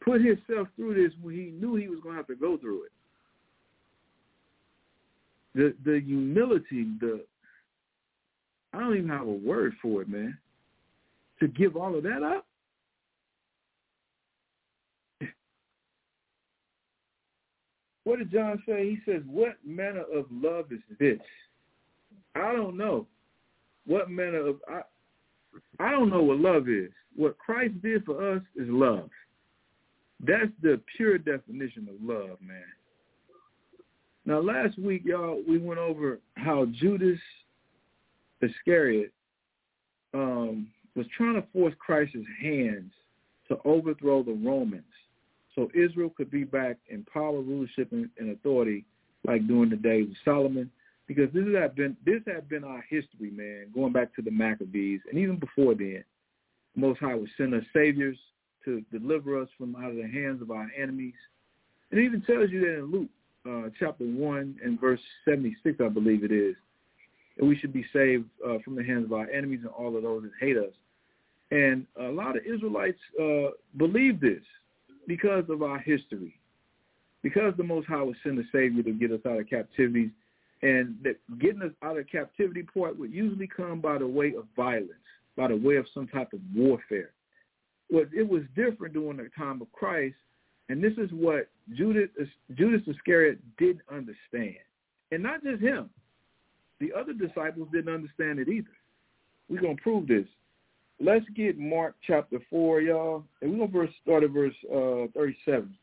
put 0.00 0.20
himself 0.20 0.68
through 0.76 0.94
this 0.94 1.12
when 1.20 1.34
he 1.34 1.52
knew 1.60 1.74
he 1.76 1.88
was 1.88 2.00
going 2.00 2.14
to 2.14 2.18
have 2.18 2.26
to 2.28 2.36
go 2.36 2.56
through 2.56 2.84
it. 2.84 2.92
the 5.54 5.74
the 5.84 6.00
humility, 6.00 6.86
the 7.00 7.24
I 8.72 8.80
don't 8.80 8.96
even 8.96 9.08
have 9.08 9.26
a 9.26 9.32
word 9.32 9.74
for 9.82 10.02
it, 10.02 10.08
man. 10.08 10.38
To 11.40 11.48
give 11.48 11.76
all 11.76 11.96
of 11.96 12.04
that 12.04 12.22
up. 12.22 12.46
What 18.04 18.18
did 18.18 18.32
John 18.32 18.62
say? 18.66 18.90
He 18.90 18.98
says, 19.10 19.22
"What 19.26 19.56
manner 19.64 20.04
of 20.12 20.26
love 20.30 20.72
is 20.72 20.80
this?" 20.98 21.20
I 22.34 22.52
don't 22.52 22.76
know. 22.76 23.06
What 23.86 24.10
manner 24.10 24.46
of 24.46 24.62
I 24.68 24.82
I 25.78 25.90
don't 25.90 26.10
know 26.10 26.22
what 26.22 26.38
love 26.38 26.68
is. 26.68 26.90
What 27.14 27.38
Christ 27.38 27.80
did 27.82 28.04
for 28.04 28.36
us 28.36 28.42
is 28.56 28.68
love. 28.68 29.10
That's 30.20 30.52
the 30.62 30.80
pure 30.96 31.18
definition 31.18 31.88
of 31.88 32.02
love, 32.02 32.40
man. 32.40 32.64
Now, 34.24 34.40
last 34.40 34.78
week, 34.78 35.02
y'all, 35.04 35.42
we 35.48 35.58
went 35.58 35.80
over 35.80 36.20
how 36.36 36.66
Judas 36.66 37.18
Iscariot 38.40 39.12
um, 40.14 40.68
was 40.94 41.06
trying 41.16 41.34
to 41.34 41.46
force 41.52 41.74
Christ's 41.78 42.18
hands 42.40 42.92
to 43.48 43.58
overthrow 43.64 44.22
the 44.22 44.32
Romans 44.32 44.84
so 45.54 45.70
Israel 45.74 46.12
could 46.16 46.30
be 46.30 46.44
back 46.44 46.78
in 46.88 47.04
power, 47.12 47.40
rulership, 47.40 47.92
and, 47.92 48.08
and 48.18 48.30
authority 48.30 48.84
like 49.26 49.46
during 49.46 49.70
the 49.70 49.76
days 49.76 50.08
of 50.08 50.16
Solomon. 50.24 50.70
Because 51.06 51.32
this 51.34 51.44
has 51.58 51.70
been 51.72 51.96
this 52.06 52.22
had 52.26 52.48
been 52.48 52.64
our 52.64 52.82
history, 52.88 53.30
man, 53.30 53.66
going 53.74 53.92
back 53.92 54.14
to 54.14 54.22
the 54.22 54.30
Maccabees, 54.30 55.00
and 55.10 55.18
even 55.18 55.36
before 55.36 55.74
then, 55.74 56.04
Most 56.74 57.00
High 57.00 57.14
would 57.14 57.28
send 57.36 57.54
us 57.54 57.64
saviors 57.72 58.16
to 58.64 58.82
deliver 58.92 59.40
us 59.40 59.48
from 59.58 59.76
out 59.76 59.90
of 59.90 59.96
the 59.96 60.08
hands 60.08 60.40
of 60.40 60.50
our 60.50 60.70
enemies. 60.80 61.14
It 61.90 61.98
even 61.98 62.22
tells 62.22 62.50
you 62.50 62.60
that 62.60 62.78
in 62.78 62.92
Luke 62.92 63.10
uh, 63.46 63.70
chapter 63.78 64.04
1 64.04 64.60
and 64.64 64.80
verse 64.80 65.00
76, 65.24 65.78
I 65.84 65.88
believe 65.88 66.24
it 66.24 66.32
is, 66.32 66.54
that 67.36 67.44
we 67.44 67.58
should 67.58 67.72
be 67.72 67.84
saved 67.92 68.24
uh, 68.46 68.58
from 68.64 68.76
the 68.76 68.84
hands 68.84 69.04
of 69.04 69.12
our 69.12 69.28
enemies 69.28 69.60
and 69.62 69.70
all 69.70 69.96
of 69.96 70.04
those 70.04 70.22
that 70.22 70.30
hate 70.40 70.56
us. 70.56 70.72
And 71.50 71.84
a 72.00 72.08
lot 72.08 72.36
of 72.36 72.46
Israelites 72.46 72.98
uh, 73.20 73.50
believe 73.76 74.20
this 74.20 74.42
because 75.06 75.44
of 75.48 75.62
our 75.62 75.78
history, 75.78 76.34
because 77.22 77.54
the 77.56 77.64
Most 77.64 77.86
High 77.86 78.02
would 78.02 78.16
send 78.22 78.38
a 78.38 78.42
Savior 78.52 78.82
to 78.82 78.92
get 78.92 79.12
us 79.12 79.20
out 79.26 79.38
of 79.38 79.48
captivity, 79.48 80.10
and 80.62 80.96
that 81.02 81.16
getting 81.40 81.62
us 81.62 81.72
out 81.82 81.98
of 81.98 82.06
captivity 82.08 82.62
part 82.62 82.98
would 82.98 83.12
usually 83.12 83.48
come 83.48 83.80
by 83.80 83.98
the 83.98 84.06
way 84.06 84.34
of 84.36 84.44
violence, 84.56 84.92
by 85.36 85.48
the 85.48 85.56
way 85.56 85.76
of 85.76 85.86
some 85.94 86.06
type 86.08 86.32
of 86.32 86.40
warfare 86.54 87.10
was 87.92 88.06
it 88.12 88.28
was 88.28 88.42
different 88.56 88.94
during 88.94 89.18
the 89.18 89.28
time 89.36 89.60
of 89.60 89.70
Christ, 89.72 90.16
and 90.68 90.82
this 90.82 90.94
is 90.96 91.10
what 91.12 91.48
Judas 91.76 92.08
Judas 92.54 92.80
Iscariot 92.86 93.38
didn't 93.58 93.82
understand, 93.90 94.64
and 95.12 95.22
not 95.22 95.44
just 95.44 95.62
him. 95.62 95.90
The 96.80 96.92
other 96.98 97.12
disciples 97.12 97.68
didn't 97.70 97.94
understand 97.94 98.40
it 98.40 98.48
either. 98.48 98.70
We're 99.48 99.60
gonna 99.60 99.76
prove 99.76 100.08
this. 100.08 100.26
Let's 101.00 101.24
get 101.34 101.58
Mark 101.58 101.96
chapter 102.06 102.38
four, 102.48 102.80
y'all, 102.80 103.24
and 103.40 103.58
we're 103.58 103.66
gonna 103.66 103.88
start 104.02 104.22
at 104.22 104.30
verse 104.30 104.54
uh, 104.72 105.06
thirty-seven. 105.14 105.74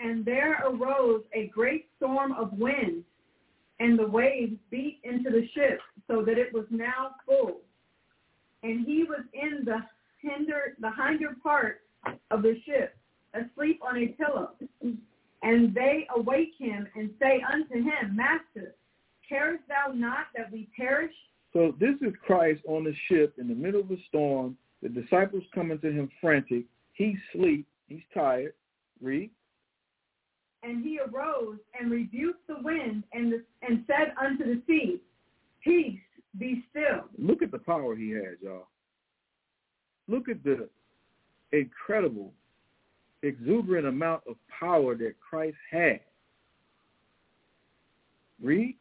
And 0.00 0.24
there 0.24 0.62
arose 0.66 1.22
a 1.34 1.48
great 1.48 1.86
storm 1.96 2.32
of 2.32 2.52
wind, 2.54 3.04
and 3.80 3.98
the 3.98 4.06
waves 4.06 4.54
beat 4.70 5.00
into 5.04 5.30
the 5.30 5.46
ship, 5.54 5.80
so 6.08 6.22
that 6.22 6.38
it 6.38 6.52
was 6.52 6.66
now 6.70 7.16
full. 7.26 7.58
And 8.62 8.86
he 8.86 9.04
was 9.04 9.24
in 9.32 9.64
the 9.64 9.78
hinder 10.22 10.74
the 10.80 10.90
hinder 10.90 11.36
part 11.42 11.82
of 12.30 12.42
the 12.42 12.54
ship, 12.64 12.96
asleep 13.34 13.80
on 13.86 13.98
a 13.98 14.08
pillow. 14.08 14.50
And 15.42 15.74
they 15.74 16.06
awake 16.16 16.52
him 16.58 16.88
and 16.96 17.10
say 17.20 17.42
unto 17.52 17.74
him, 17.74 18.16
Master, 18.16 18.74
carest 19.28 19.62
thou 19.68 19.92
not 19.92 20.26
that 20.34 20.50
we 20.50 20.68
perish? 20.76 21.14
So 21.56 21.74
this 21.80 21.94
is 22.02 22.12
Christ 22.22 22.60
on 22.68 22.84
the 22.84 22.92
ship 23.08 23.32
in 23.38 23.48
the 23.48 23.54
middle 23.54 23.80
of 23.80 23.90
a 23.90 23.96
storm. 24.08 24.58
The 24.82 24.90
disciples 24.90 25.42
coming 25.54 25.78
to 25.78 25.90
him 25.90 26.10
frantic. 26.20 26.66
He's 26.92 27.16
asleep. 27.34 27.66
He's 27.88 28.02
tired. 28.12 28.52
Read. 29.00 29.30
And 30.62 30.84
he 30.84 31.00
arose 31.00 31.56
and 31.80 31.90
rebuked 31.90 32.46
the 32.46 32.56
wind 32.62 33.04
and, 33.14 33.32
the, 33.32 33.42
and 33.62 33.86
said 33.86 34.12
unto 34.22 34.44
the 34.44 34.60
sea, 34.66 35.00
Peace, 35.64 35.98
be 36.38 36.62
still. 36.68 37.06
Look 37.16 37.40
at 37.40 37.52
the 37.52 37.58
power 37.58 37.96
he 37.96 38.10
has, 38.10 38.36
y'all. 38.42 38.68
Look 40.08 40.28
at 40.28 40.44
the 40.44 40.68
incredible, 41.52 42.34
exuberant 43.22 43.86
amount 43.86 44.24
of 44.28 44.36
power 44.60 44.94
that 44.96 45.14
Christ 45.26 45.56
had. 45.70 46.00
Read. 48.42 48.76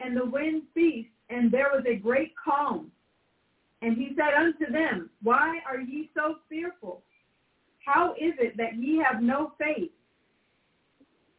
And 0.00 0.16
the 0.16 0.24
wind 0.26 0.62
ceased, 0.74 1.10
and 1.30 1.50
there 1.50 1.70
was 1.72 1.84
a 1.88 1.96
great 1.96 2.32
calm. 2.42 2.90
And 3.82 3.96
he 3.96 4.10
said 4.16 4.34
unto 4.38 4.70
them, 4.70 5.08
Why 5.22 5.60
are 5.66 5.80
ye 5.80 6.10
so 6.14 6.36
fearful? 6.48 7.02
How 7.84 8.12
is 8.12 8.34
it 8.38 8.56
that 8.58 8.76
ye 8.76 9.02
have 9.02 9.22
no 9.22 9.52
faith? 9.58 9.90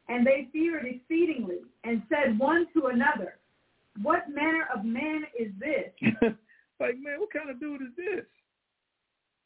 And 0.10 0.26
they 0.26 0.48
feared 0.52 0.86
exceedingly, 0.86 1.60
and 1.84 2.02
said 2.10 2.38
one 2.40 2.66
to 2.74 2.88
another, 2.88 3.38
What 4.02 4.30
manner 4.30 4.68
of 4.76 4.84
man 4.84 5.24
is 5.40 5.52
this? 5.60 6.12
like, 6.80 6.96
man, 7.00 7.20
what 7.20 7.32
kind 7.32 7.50
of 7.50 7.60
dude 7.60 7.82
is 7.82 7.96
this? 7.96 8.26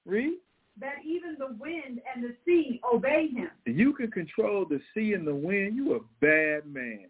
Read. 0.05 0.37
That 0.79 0.95
even 1.05 1.35
the 1.37 1.55
wind 1.59 2.01
and 2.13 2.23
the 2.23 2.35
sea 2.45 2.81
obey 2.93 3.29
him. 3.33 3.49
You 3.65 3.93
can 3.93 4.11
control 4.11 4.65
the 4.65 4.79
sea 4.93 5.13
and 5.13 5.25
the 5.25 5.35
wind. 5.35 5.75
You 5.75 5.95
a 5.95 5.99
bad 6.21 6.65
man. 6.65 7.07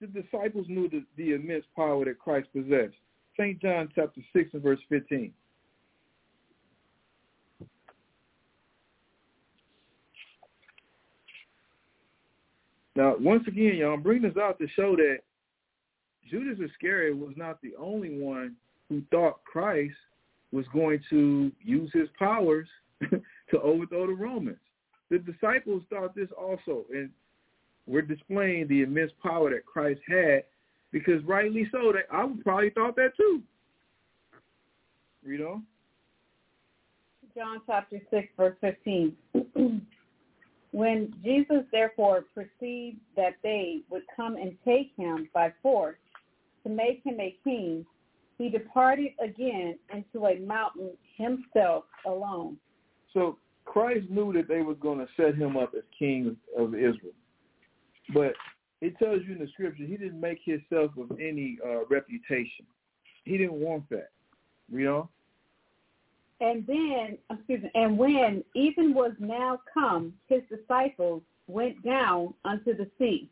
The 0.00 0.06
disciples 0.08 0.66
knew 0.68 0.88
the, 0.88 1.04
the 1.16 1.34
immense 1.34 1.64
power 1.74 2.04
that 2.04 2.18
Christ 2.18 2.48
possessed. 2.52 2.94
St. 3.38 3.60
John 3.60 3.88
chapter 3.94 4.20
6 4.34 4.50
and 4.54 4.62
verse 4.62 4.80
15. 4.88 5.32
Now, 12.94 13.14
once 13.20 13.44
again, 13.46 13.76
y'all, 13.76 13.92
I'm 13.94 14.02
bringing 14.02 14.22
this 14.22 14.38
out 14.40 14.58
to 14.58 14.66
show 14.68 14.96
that 14.96 15.18
Judas 16.30 16.58
Iscariot 16.70 17.16
was 17.16 17.34
not 17.36 17.60
the 17.60 17.74
only 17.78 18.18
one 18.18 18.56
who 18.88 19.02
thought 19.10 19.44
Christ 19.44 19.94
was 20.50 20.64
going 20.72 21.00
to 21.10 21.52
use 21.62 21.90
his 21.92 22.08
powers 22.18 22.66
to 23.10 23.60
overthrow 23.60 24.06
the 24.06 24.14
Romans. 24.14 24.56
The 25.10 25.18
disciples 25.18 25.82
thought 25.90 26.14
this 26.14 26.28
also, 26.36 26.84
and 26.90 27.10
we're 27.86 28.02
displaying 28.02 28.68
the 28.68 28.82
immense 28.82 29.12
power 29.22 29.50
that 29.50 29.64
Christ 29.64 30.00
had 30.08 30.44
because 30.92 31.22
rightly 31.24 31.68
so, 31.70 31.92
that 31.92 32.04
I 32.12 32.24
would 32.24 32.42
probably 32.42 32.70
thought 32.70 32.96
that 32.96 33.16
too. 33.16 33.42
Read 35.24 35.40
on. 35.40 35.64
John 37.34 37.60
chapter 37.66 38.00
6, 38.10 38.28
verse 38.36 38.56
15. 38.62 39.16
when 40.72 41.14
Jesus 41.22 41.64
therefore 41.70 42.24
perceived 42.34 42.98
that 43.14 43.34
they 43.42 43.80
would 43.90 44.04
come 44.14 44.36
and 44.36 44.56
take 44.64 44.92
him 44.96 45.28
by 45.34 45.52
force 45.62 45.96
to 46.62 46.70
make 46.70 47.02
him 47.04 47.20
a 47.20 47.36
king, 47.44 47.84
he 48.38 48.48
departed 48.48 49.12
again 49.22 49.78
into 49.92 50.26
a 50.26 50.38
mountain 50.40 50.90
himself 51.16 51.84
alone. 52.06 52.56
So 53.12 53.38
Christ 53.64 54.06
knew 54.08 54.32
that 54.32 54.48
they 54.48 54.62
were 54.62 54.74
going 54.74 54.98
to 54.98 55.08
set 55.16 55.34
him 55.34 55.56
up 55.56 55.72
as 55.76 55.82
king 55.98 56.36
of 56.56 56.74
Israel. 56.74 57.12
But 58.14 58.34
it 58.80 58.98
tells 58.98 59.22
you 59.26 59.32
in 59.32 59.38
the 59.38 59.48
scripture 59.48 59.84
he 59.84 59.96
didn't 59.96 60.20
make 60.20 60.38
himself 60.44 60.92
of 60.98 61.18
any 61.20 61.58
uh, 61.64 61.86
reputation. 61.86 62.66
He 63.24 63.38
didn't 63.38 63.54
want 63.54 63.88
that. 63.90 64.10
You 64.70 64.84
know? 64.84 65.08
And 66.40 66.66
then, 66.66 67.18
excuse 67.30 67.62
me, 67.62 67.70
and 67.74 67.96
when 67.96 68.44
even 68.54 68.92
was 68.92 69.12
now 69.18 69.60
come, 69.72 70.12
his 70.28 70.42
disciples 70.50 71.22
went 71.46 71.82
down 71.82 72.34
unto 72.44 72.76
the 72.76 72.88
sea 72.98 73.28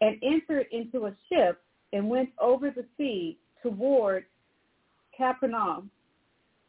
and 0.00 0.16
entered 0.22 0.66
into 0.70 1.06
a 1.06 1.16
ship 1.28 1.60
and 1.92 2.08
went 2.08 2.28
over 2.40 2.70
the 2.70 2.84
sea 2.96 3.38
toward 3.62 4.24
Capernaum. 5.16 5.90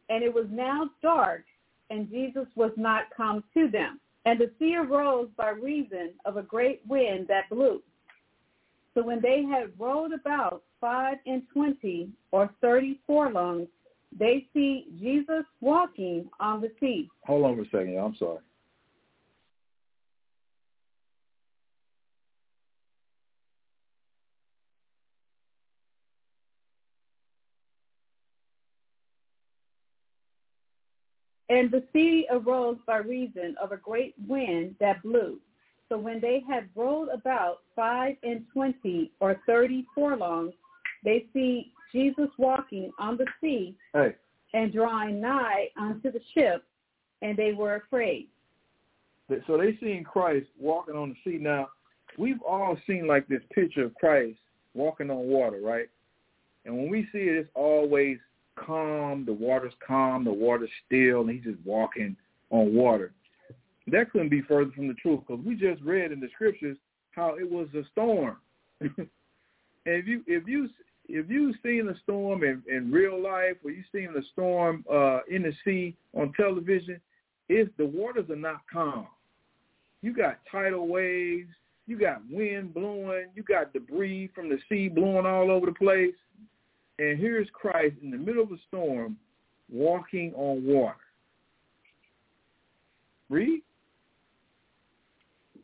And 0.10 0.24
it 0.24 0.34
was 0.34 0.46
now 0.50 0.90
dark, 1.02 1.44
and 1.90 2.10
Jesus 2.10 2.48
was 2.56 2.72
not 2.76 3.04
come 3.16 3.44
to 3.54 3.70
them. 3.70 4.00
And 4.26 4.40
the 4.40 4.52
sea 4.58 4.76
arose 4.76 5.28
by 5.36 5.50
reason 5.50 6.12
of 6.26 6.38
a 6.38 6.42
great 6.42 6.82
wind 6.88 7.28
that 7.28 7.50
blew. 7.50 7.82
So 8.94 9.04
when 9.04 9.22
they 9.22 9.44
had 9.44 9.72
rowed 9.78 10.14
about 10.14 10.64
five 10.80 11.18
and 11.26 11.44
twenty 11.52 12.10
or 12.32 12.50
thirty 12.62 13.00
furlongs, 13.08 13.68
they 14.18 14.46
see 14.54 14.88
Jesus 15.00 15.44
walking 15.62 16.30
on 16.40 16.62
the 16.62 16.72
sea. 16.80 17.10
Hold 17.26 17.46
on 17.46 17.56
for 17.56 17.62
a 17.64 17.66
second. 17.66 17.98
I'm 17.98 18.16
sorry. 18.18 18.40
And 31.54 31.70
the 31.70 31.84
sea 31.94 32.26
arose 32.32 32.78
by 32.88 32.98
reason 32.98 33.56
of 33.62 33.72
a 33.72 33.78
great 33.78 34.16
wind 34.28 34.76
that 34.80 35.04
blew. 35.04 35.38
So 35.88 36.00
when 36.00 36.20
they 36.20 36.42
had 36.50 36.68
rolled 36.76 37.10
about 37.10 37.60
five 37.76 38.16
and 38.24 38.44
twenty 38.52 39.12
or 39.20 39.40
thirty 39.46 39.86
furlongs, 39.94 40.54
they 41.04 41.28
see 41.32 41.72
Jesus 41.92 42.30
walking 42.40 42.92
on 42.98 43.18
the 43.18 43.28
sea 43.40 43.76
Hey, 43.94 44.16
and 44.56 44.74
drawing 44.74 45.22
nigh 45.22 45.68
unto 45.80 46.12
the 46.12 46.22
ship, 46.34 46.64
and 47.22 47.38
they 47.38 47.54
were 47.54 47.76
afraid. 47.76 48.30
so 49.46 49.56
they 49.56 49.78
seen 49.80 50.04
Christ 50.04 50.48
walking 50.60 50.96
on 50.96 51.10
the 51.10 51.32
sea. 51.32 51.38
Now, 51.38 51.68
we've 52.18 52.42
all 52.42 52.76
seen 52.88 53.06
like 53.06 53.28
this 53.28 53.44
picture 53.54 53.84
of 53.84 53.94
Christ 53.94 54.40
walking 54.74 55.12
on 55.12 55.28
water, 55.28 55.60
right? 55.62 55.90
And 56.66 56.76
when 56.76 56.90
we 56.90 57.08
see 57.12 57.20
it, 57.20 57.38
it's 57.38 57.50
always 57.54 58.18
calm. 58.56 59.26
The 59.26 59.34
water's 59.34 59.74
calm. 59.86 60.24
The 60.24 60.34
water's 60.34 60.70
still, 60.86 61.22
and 61.22 61.30
he's 61.30 61.44
just 61.44 61.66
walking 61.66 62.16
on 62.50 62.74
water. 62.74 63.14
That 63.88 64.12
couldn't 64.12 64.30
be 64.30 64.42
further 64.42 64.72
from 64.72 64.88
the 64.88 64.94
truth 64.94 65.22
because 65.28 65.44
we 65.46 65.56
just 65.56 65.82
read 65.82 66.12
in 66.12 66.20
the 66.20 66.30
scriptures 66.34 66.78
how 67.12 67.36
it 67.36 67.50
was 67.50 67.68
a 67.76 67.84
storm. 67.92 68.38
and 68.80 69.08
if 69.86 70.08
you 70.08 70.24
if 70.28 70.48
you 70.48 70.70
if 71.10 71.30
you've 71.30 71.56
seen 71.64 71.90
a 71.90 72.00
storm 72.04 72.44
in, 72.44 72.64
in 72.70 72.92
real 72.92 73.22
life 73.22 73.58
or 73.64 73.72
you've 73.72 73.86
seen 73.94 74.10
a 74.18 74.24
storm 74.32 74.86
uh, 74.92 75.20
in 75.30 75.44
the 75.44 75.54
sea 75.66 75.96
on 76.14 76.32
television, 76.34 77.00
it's 77.50 77.70
the 77.78 77.86
waters 77.86 78.30
are 78.30 78.36
not 78.36 78.62
calm. 78.72 79.08
You 80.02 80.16
got 80.16 80.40
tidal 80.50 80.88
waves, 80.88 81.50
you 81.88 82.00
got 82.00 82.22
wind 82.30 82.74
blowing, 82.74 83.28
you 83.36 83.44
got 83.44 83.74
debris 83.74 84.30
from 84.34 84.50
the 84.50 84.58
sea 84.70 84.88
blowing 84.88 85.26
all 85.26 85.52
over 85.52 85.66
the 85.66 85.74
place. 85.74 86.16
And 87.00 87.20
here's 87.20 87.48
Christ 87.54 87.96
in 88.02 88.12
the 88.12 88.18
middle 88.18 88.44
of 88.44 88.52
a 88.52 88.58
storm 88.68 89.18
walking 89.72 90.34
on 90.36 90.64
water. 90.66 90.96
Read. 93.30 93.62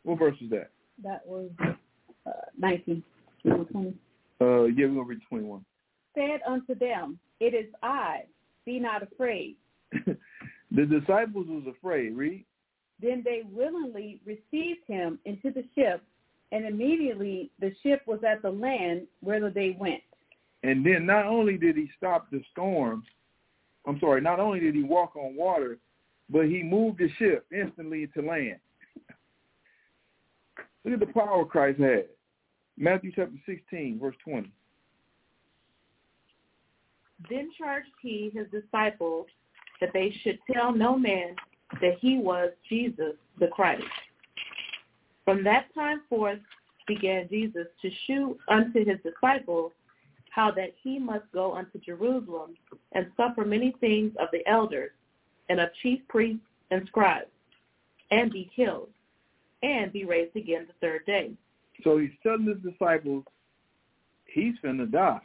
What 0.02 0.18
verse 0.18 0.36
is 0.40 0.50
that? 0.50 0.70
That 1.02 1.26
was 1.26 1.50
uh, 2.26 2.30
19, 2.58 3.02
20. 3.44 3.94
Uh, 4.40 4.64
yeah, 4.64 4.86
we're 4.86 4.88
going 4.88 4.94
to 4.94 5.02
read 5.02 5.20
21. 5.28 5.64
Said 6.14 6.40
unto 6.48 6.74
them, 6.74 7.18
It 7.38 7.54
is 7.54 7.72
I, 7.82 8.22
be 8.64 8.80
not 8.80 9.02
afraid. 9.02 9.56
the 9.92 10.86
disciples 10.86 11.46
was 11.48 11.64
afraid. 11.68 12.16
Read. 12.16 12.44
Then 13.00 13.22
they 13.24 13.42
willingly 13.50 14.20
received 14.24 14.80
him 14.86 15.18
into 15.24 15.50
the 15.50 15.64
ship, 15.74 16.02
and 16.52 16.66
immediately 16.66 17.50
the 17.60 17.72
ship 17.82 18.02
was 18.06 18.20
at 18.28 18.42
the 18.42 18.50
land 18.50 19.06
whither 19.20 19.50
they 19.50 19.76
went. 19.78 20.02
And 20.62 20.84
then 20.84 21.06
not 21.06 21.26
only 21.26 21.56
did 21.56 21.76
he 21.76 21.88
stop 21.96 22.30
the 22.30 22.42
storm, 22.52 23.02
I'm 23.86 23.98
sorry, 23.98 24.20
not 24.20 24.40
only 24.40 24.60
did 24.60 24.74
he 24.74 24.82
walk 24.82 25.16
on 25.16 25.34
water, 25.34 25.78
but 26.28 26.46
he 26.46 26.62
moved 26.62 26.98
the 26.98 27.08
ship 27.18 27.46
instantly 27.52 28.06
to 28.14 28.22
land. 28.22 28.58
Look 30.84 30.94
at 30.94 31.00
the 31.00 31.12
power 31.12 31.44
Christ 31.44 31.80
had. 31.80 32.06
Matthew 32.78 33.12
chapter 33.14 33.36
16, 33.46 33.98
verse 33.98 34.16
20. 34.24 34.50
Then 37.28 37.50
charged 37.58 37.88
he 38.00 38.30
his 38.32 38.46
disciples 38.50 39.26
that 39.80 39.90
they 39.92 40.14
should 40.22 40.38
tell 40.50 40.72
no 40.74 40.96
man 40.96 41.34
that 41.80 41.98
he 42.00 42.18
was 42.18 42.50
Jesus 42.68 43.14
the 43.38 43.48
Christ. 43.48 43.82
From 45.24 45.44
that 45.44 45.66
time 45.74 46.02
forth 46.08 46.38
began 46.86 47.28
Jesus 47.28 47.66
to 47.82 47.90
shew 48.06 48.38
unto 48.48 48.84
his 48.84 48.98
disciples 49.04 49.72
how 50.30 50.50
that 50.52 50.70
he 50.82 50.98
must 50.98 51.24
go 51.32 51.54
unto 51.54 51.78
Jerusalem 51.78 52.54
and 52.92 53.06
suffer 53.16 53.44
many 53.44 53.74
things 53.80 54.12
of 54.18 54.28
the 54.32 54.46
elders 54.48 54.92
and 55.48 55.60
of 55.60 55.68
chief 55.82 56.00
priests 56.08 56.42
and 56.70 56.86
scribes, 56.86 57.26
and 58.12 58.32
be 58.32 58.48
killed, 58.54 58.88
and 59.62 59.92
be 59.92 60.04
raised 60.04 60.36
again 60.36 60.66
the 60.66 60.74
third 60.80 61.04
day. 61.04 61.32
So 61.82 61.98
he's 61.98 62.10
telling 62.22 62.46
his 62.46 62.72
disciples 62.72 63.24
he's 64.26 64.54
finna 64.64 64.90
die. 64.90 65.20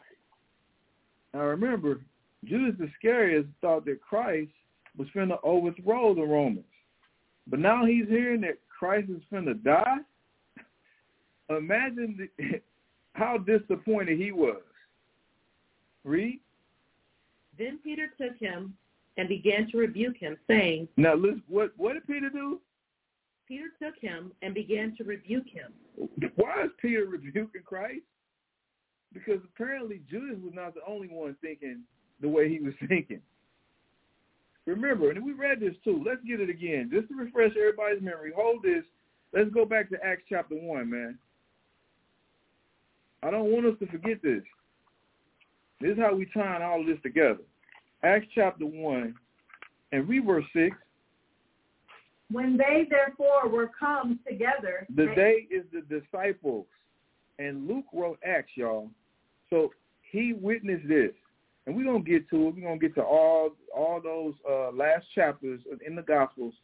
Now 1.34 1.42
remember, 1.42 2.02
Judas 2.44 2.76
Iscariot 2.90 3.46
thought 3.62 3.86
that 3.86 4.02
Christ 4.02 4.52
was 4.98 5.08
finna 5.16 5.38
overthrow 5.44 6.16
the 6.16 6.24
Romans. 6.24 6.66
But 7.48 7.60
now 7.60 7.86
he's 7.86 8.08
hearing 8.08 8.42
that 8.42 8.58
Christ 8.80 9.10
is 9.10 9.22
finna 9.32 9.62
die. 9.64 9.98
Imagine 11.50 12.30
the, 12.38 12.62
how 13.14 13.38
disappointed 13.38 14.20
he 14.20 14.32
was. 14.32 14.62
Read. 16.06 16.40
Then 17.58 17.80
Peter 17.84 18.08
took 18.20 18.38
him 18.40 18.76
and 19.18 19.28
began 19.28 19.70
to 19.72 19.78
rebuke 19.78 20.18
him, 20.18 20.38
saying, 20.48 20.88
Now 20.98 21.16
listen, 21.16 21.44
what 21.48 21.72
what 21.78 21.94
did 21.94 22.08
Peter 22.08 22.30
do? 22.30 22.62
Peter 23.48 23.66
took 23.82 23.96
him 24.00 24.32
and 24.42 24.54
began 24.54 24.96
to 24.98 25.04
rebuke 25.04 25.48
him. 25.50 25.74
Why 26.36 26.64
is 26.64 26.72
Peter 26.82 27.06
rebuking 27.06 27.62
Christ? 27.64 28.02
Because 29.14 29.40
apparently 29.44 30.02
Judas 30.10 30.38
was 30.44 30.54
not 30.54 30.74
the 30.74 30.82
only 30.88 31.08
one 31.08 31.36
thinking 31.42 31.82
the 32.22 32.30
way 32.30 32.50
he 32.50 32.60
was 32.60 32.74
thinking. 32.88 33.22
Remember, 34.66 35.12
and 35.12 35.24
we 35.24 35.34
read 35.34 35.60
this 35.60 35.76
too. 35.84 36.04
Let's 36.06 36.24
get 36.28 36.40
it 36.40 36.50
again, 36.50 36.90
just 36.92 37.08
to 37.10 37.16
refresh 37.16 37.52
everybody's 37.52 38.02
memory. 38.02 38.32
Hold 38.36 38.64
this. 38.64 38.84
Let's 39.32 39.52
go 39.52 39.64
back 39.64 39.90
to 39.90 40.04
Acts 40.04 40.24
chapter 40.28 40.56
one, 40.56 40.90
man. 40.90 41.20
I 43.22 43.32
don't 43.32 43.52
want 43.52 43.66
us 43.66 43.78
to 43.80 43.88
forget 43.88 44.22
this. 44.24 44.42
This 45.82 45.92
is 45.92 46.00
how 46.00 46.16
we 46.16 46.26
tying 46.28 46.64
all 46.64 46.82
of 46.82 46.88
this 46.88 47.02
together. 47.04 47.42
Acts 48.04 48.28
chapter 48.34 48.66
one, 48.66 49.16
and 49.92 50.08
read 50.08 50.26
verse 50.26 50.46
six. 50.54 50.76
When 52.32 52.58
they 52.58 52.88
therefore 52.90 53.50
were 53.50 53.72
come 53.78 54.20
together, 54.28 54.86
The 54.90 55.06
they- 55.08 55.16
day 55.16 55.48
is 55.50 55.66
the 55.72 55.82
disciples, 55.82 56.68
and 57.40 57.68
Luke 57.68 57.86
wrote 57.94 58.20
Acts, 58.24 58.56
y'all. 58.56 58.90
So 59.50 59.74
he 60.02 60.34
witnessed 60.34 60.88
this, 60.88 61.14
and 61.66 61.76
we're 61.76 61.86
gonna 61.86 62.04
get 62.04 62.30
to 62.30 62.48
it. 62.48 62.56
We're 62.56 62.62
gonna 62.62 62.78
get 62.78 62.96
to 62.96 63.04
all 63.04 63.56
all 63.74 64.02
those 64.02 64.34
uh, 64.50 64.72
last 64.72 65.06
chapters 65.14 65.62
in 65.86 65.96
the 65.96 66.02
Gospels 66.02 66.56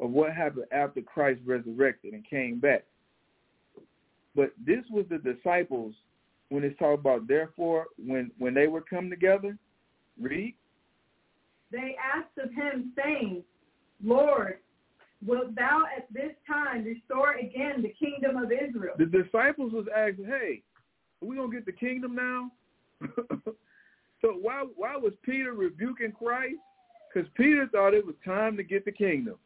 of 0.00 0.10
what 0.10 0.32
happened 0.32 0.66
after 0.72 1.02
Christ 1.02 1.40
resurrected 1.44 2.14
and 2.14 2.24
came 2.24 2.58
back. 2.60 2.84
But 4.34 4.52
this 4.64 4.84
was 4.90 5.06
the 5.08 5.18
disciples 5.18 5.94
when 6.50 6.64
it's 6.64 6.78
talked 6.78 7.00
about 7.00 7.28
therefore 7.28 7.86
when 7.98 8.30
when 8.38 8.54
they 8.54 8.66
were 8.66 8.80
come 8.80 9.10
together. 9.10 9.56
Read. 10.20 10.54
they 11.70 11.96
asked 12.02 12.36
of 12.38 12.52
him, 12.52 12.92
saying, 12.96 13.44
Lord, 14.02 14.58
wilt 15.24 15.54
thou 15.54 15.82
at 15.96 16.12
this 16.12 16.32
time 16.46 16.84
restore 16.84 17.34
again 17.34 17.82
the 17.82 17.94
kingdom 17.98 18.36
of 18.36 18.50
Israel? 18.50 18.94
The 18.98 19.06
disciples 19.06 19.72
was 19.72 19.86
asking, 19.94 20.24
"Hey, 20.24 20.62
are 21.22 21.28
we 21.28 21.36
gonna 21.36 21.52
get 21.52 21.66
the 21.66 21.72
kingdom 21.72 22.14
now?" 22.14 22.50
so 24.20 24.32
why 24.40 24.64
why 24.74 24.96
was 24.96 25.12
Peter 25.22 25.52
rebuking 25.52 26.12
Christ? 26.12 26.56
Because 27.12 27.28
Peter 27.36 27.68
thought 27.68 27.94
it 27.94 28.04
was 28.04 28.16
time 28.24 28.56
to 28.56 28.62
get 28.62 28.84
the 28.84 28.92
kingdom. 28.92 29.36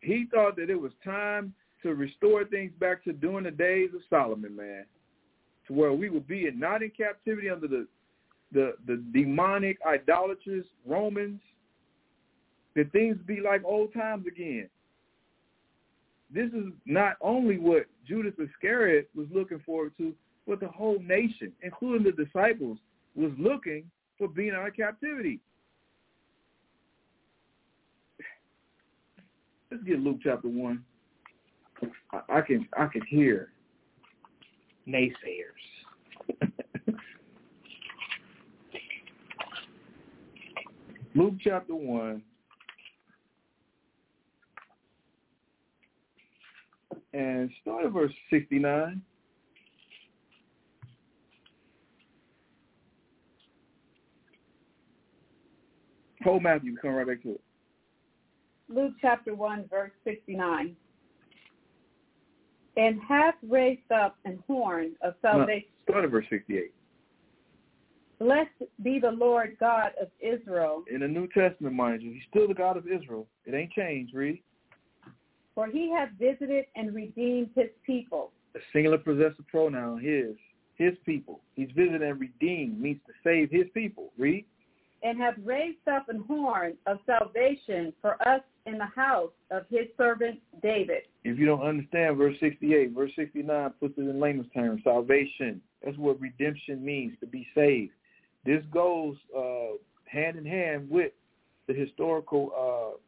He 0.00 0.26
thought 0.32 0.56
that 0.56 0.70
it 0.70 0.80
was 0.80 0.92
time 1.04 1.54
to 1.82 1.94
restore 1.94 2.44
things 2.44 2.72
back 2.78 3.04
to 3.04 3.12
during 3.12 3.44
the 3.44 3.50
days 3.50 3.90
of 3.94 4.00
Solomon, 4.08 4.56
man, 4.56 4.84
to 5.70 5.74
where 5.74 5.92
we 5.92 6.10
would 6.10 6.28
be 6.28 6.46
in, 6.46 6.58
not 6.58 6.82
in 6.82 6.90
captivity 6.90 7.48
under 7.48 7.68
the 7.68 7.86
the 8.52 8.74
the 8.86 9.02
demonic 9.12 9.78
idolatrous 9.86 10.66
Romans. 10.84 11.40
That 12.76 12.92
things 12.92 13.16
be 13.26 13.40
like 13.40 13.62
old 13.64 13.92
times 13.92 14.26
again 14.28 14.68
this 16.32 16.48
is 16.52 16.72
not 16.86 17.16
only 17.20 17.58
what 17.58 17.86
Judas 18.06 18.34
Iscariot 18.38 19.10
was 19.14 19.26
looking 19.32 19.60
forward 19.60 19.92
to, 19.98 20.14
but 20.46 20.60
the 20.60 20.68
whole 20.68 20.98
nation, 21.00 21.52
including 21.62 22.04
the 22.04 22.24
disciples, 22.24 22.78
was 23.14 23.32
looking 23.38 23.90
for 24.16 24.28
being 24.28 24.52
out 24.52 24.68
of 24.68 24.76
captivity. 24.76 25.40
Let's 29.70 29.82
get 29.84 30.00
Luke 30.00 30.18
chapter 30.22 30.48
one. 30.48 30.84
I, 32.12 32.38
I 32.38 32.40
can 32.40 32.66
I 32.76 32.86
can 32.86 33.02
hear 33.08 33.52
naysayers. 34.88 35.12
Luke 41.14 41.34
chapter 41.42 41.74
one. 41.74 42.22
and 47.12 47.50
start 47.60 47.86
at 47.86 47.92
verse 47.92 48.12
69. 48.30 49.02
Hold 56.22 56.42
Matthew, 56.42 56.76
come 56.76 56.90
right 56.90 57.06
back 57.06 57.22
to 57.22 57.30
it. 57.32 57.40
Luke 58.68 58.92
chapter 59.00 59.34
1, 59.34 59.64
verse 59.68 59.90
69. 60.04 60.76
And 62.76 63.00
hath 63.06 63.34
raised 63.48 63.90
up 63.92 64.16
an 64.24 64.42
horn 64.46 64.92
of 65.02 65.14
salvation. 65.22 65.68
No, 65.88 65.92
start 65.92 66.04
at 66.04 66.10
verse 66.10 66.26
68. 66.30 66.72
Blessed 68.20 68.70
be 68.82 69.00
the 69.00 69.10
Lord 69.10 69.56
God 69.58 69.92
of 70.00 70.08
Israel. 70.20 70.84
In 70.92 71.00
the 71.00 71.08
New 71.08 71.26
Testament, 71.28 71.74
mind 71.74 72.02
you, 72.02 72.12
he's 72.12 72.22
still 72.30 72.46
the 72.46 72.54
God 72.54 72.76
of 72.76 72.86
Israel. 72.86 73.26
It 73.46 73.54
ain't 73.54 73.72
changed, 73.72 74.14
read. 74.14 74.40
For 75.54 75.66
he 75.66 75.90
hath 75.90 76.10
visited 76.18 76.66
and 76.76 76.94
redeemed 76.94 77.50
his 77.56 77.70
people. 77.84 78.30
A 78.54 78.58
singular 78.72 78.98
possessive 78.98 79.46
pronoun, 79.48 80.00
his. 80.00 80.36
His 80.76 80.96
people. 81.04 81.40
He's 81.54 81.70
visited 81.74 82.02
and 82.02 82.20
redeemed, 82.20 82.80
means 82.80 83.00
to 83.06 83.12
save 83.24 83.50
his 83.50 83.66
people. 83.74 84.12
Read. 84.18 84.44
And 85.02 85.18
hath 85.18 85.34
raised 85.44 85.88
up 85.90 86.08
an 86.08 86.24
horn 86.28 86.74
of 86.86 86.98
salvation 87.06 87.92
for 88.02 88.20
us 88.28 88.42
in 88.66 88.76
the 88.76 88.86
house 88.86 89.30
of 89.50 89.64
his 89.70 89.86
servant 89.96 90.38
David. 90.62 91.02
If 91.24 91.38
you 91.38 91.46
don't 91.46 91.62
understand 91.62 92.18
verse 92.18 92.36
68, 92.40 92.92
verse 92.92 93.10
69 93.16 93.70
puts 93.80 93.94
it 93.96 94.02
in 94.02 94.20
layman's 94.20 94.52
terms, 94.52 94.82
salvation. 94.84 95.60
That's 95.82 95.96
what 95.96 96.20
redemption 96.20 96.84
means, 96.84 97.14
to 97.20 97.26
be 97.26 97.46
saved. 97.54 97.92
This 98.44 98.62
goes 98.72 99.16
uh, 99.36 99.76
hand 100.06 100.36
in 100.36 100.44
hand 100.44 100.88
with 100.90 101.12
the 101.66 101.74
historical 101.74 102.98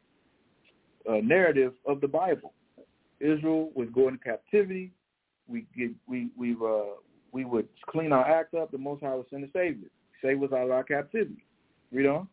uh, 1.07 1.11
uh, 1.11 1.21
narrative 1.21 1.73
of 1.85 2.01
the 2.01 2.07
Bible. 2.07 2.53
Israel 3.19 3.71
was 3.75 3.87
going 3.93 4.17
to 4.17 4.23
captivity. 4.23 4.91
We 5.47 5.65
get 5.77 5.91
we 6.07 6.29
we 6.37 6.53
uh, 6.53 6.95
we 7.31 7.45
would 7.45 7.67
clean 7.87 8.11
our 8.11 8.25
act 8.25 8.53
up. 8.53 8.71
The 8.71 8.77
Most 8.77 9.03
High 9.03 9.15
would 9.15 9.25
send 9.29 9.43
a 9.43 9.51
Savior, 9.51 9.89
save 10.21 10.41
us 10.43 10.51
out 10.51 10.65
of 10.65 10.71
our 10.71 10.83
captivity. 10.83 11.43
Read 11.93 12.07
on. 12.07 12.27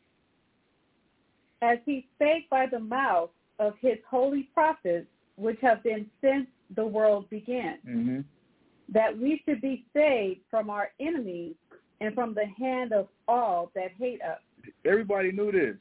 As 1.62 1.78
he 1.84 2.06
spake 2.16 2.48
by 2.48 2.66
the 2.66 2.78
mouth 2.78 3.30
of 3.58 3.74
his 3.80 3.98
holy 4.08 4.48
prophets, 4.54 5.06
which 5.36 5.58
have 5.60 5.82
been 5.82 6.06
since 6.22 6.46
the 6.74 6.86
world 6.86 7.28
began, 7.28 7.78
mm-hmm. 7.86 8.20
that 8.88 9.16
we 9.16 9.42
should 9.44 9.60
be 9.60 9.84
saved 9.94 10.40
from 10.50 10.70
our 10.70 10.90
enemies 10.98 11.54
and 12.00 12.14
from 12.14 12.34
the 12.34 12.46
hand 12.58 12.92
of 12.92 13.08
all 13.28 13.70
that 13.74 13.90
hate 13.98 14.22
us. 14.22 14.38
Everybody 14.86 15.32
knew 15.32 15.52
this. 15.52 15.76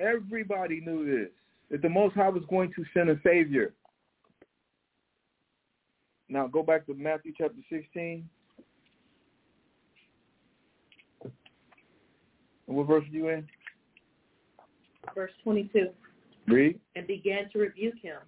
Everybody 0.00 0.80
knew 0.80 1.06
this. 1.06 1.30
That 1.70 1.82
the 1.82 1.88
Most 1.88 2.14
High 2.14 2.28
was 2.28 2.42
going 2.50 2.72
to 2.74 2.84
send 2.92 3.08
a 3.08 3.18
Savior. 3.24 3.72
Now 6.28 6.48
go 6.48 6.62
back 6.62 6.86
to 6.86 6.94
Matthew 6.94 7.32
chapter 7.36 7.60
16. 7.70 8.28
What 12.66 12.86
verse 12.86 13.04
are 13.04 13.16
you 13.16 13.28
in? 13.28 13.46
Verse 15.14 15.32
22. 15.42 15.88
Read. 16.46 16.78
And 16.96 17.06
began 17.06 17.50
to 17.52 17.58
rebuke 17.58 17.98
him, 18.02 18.18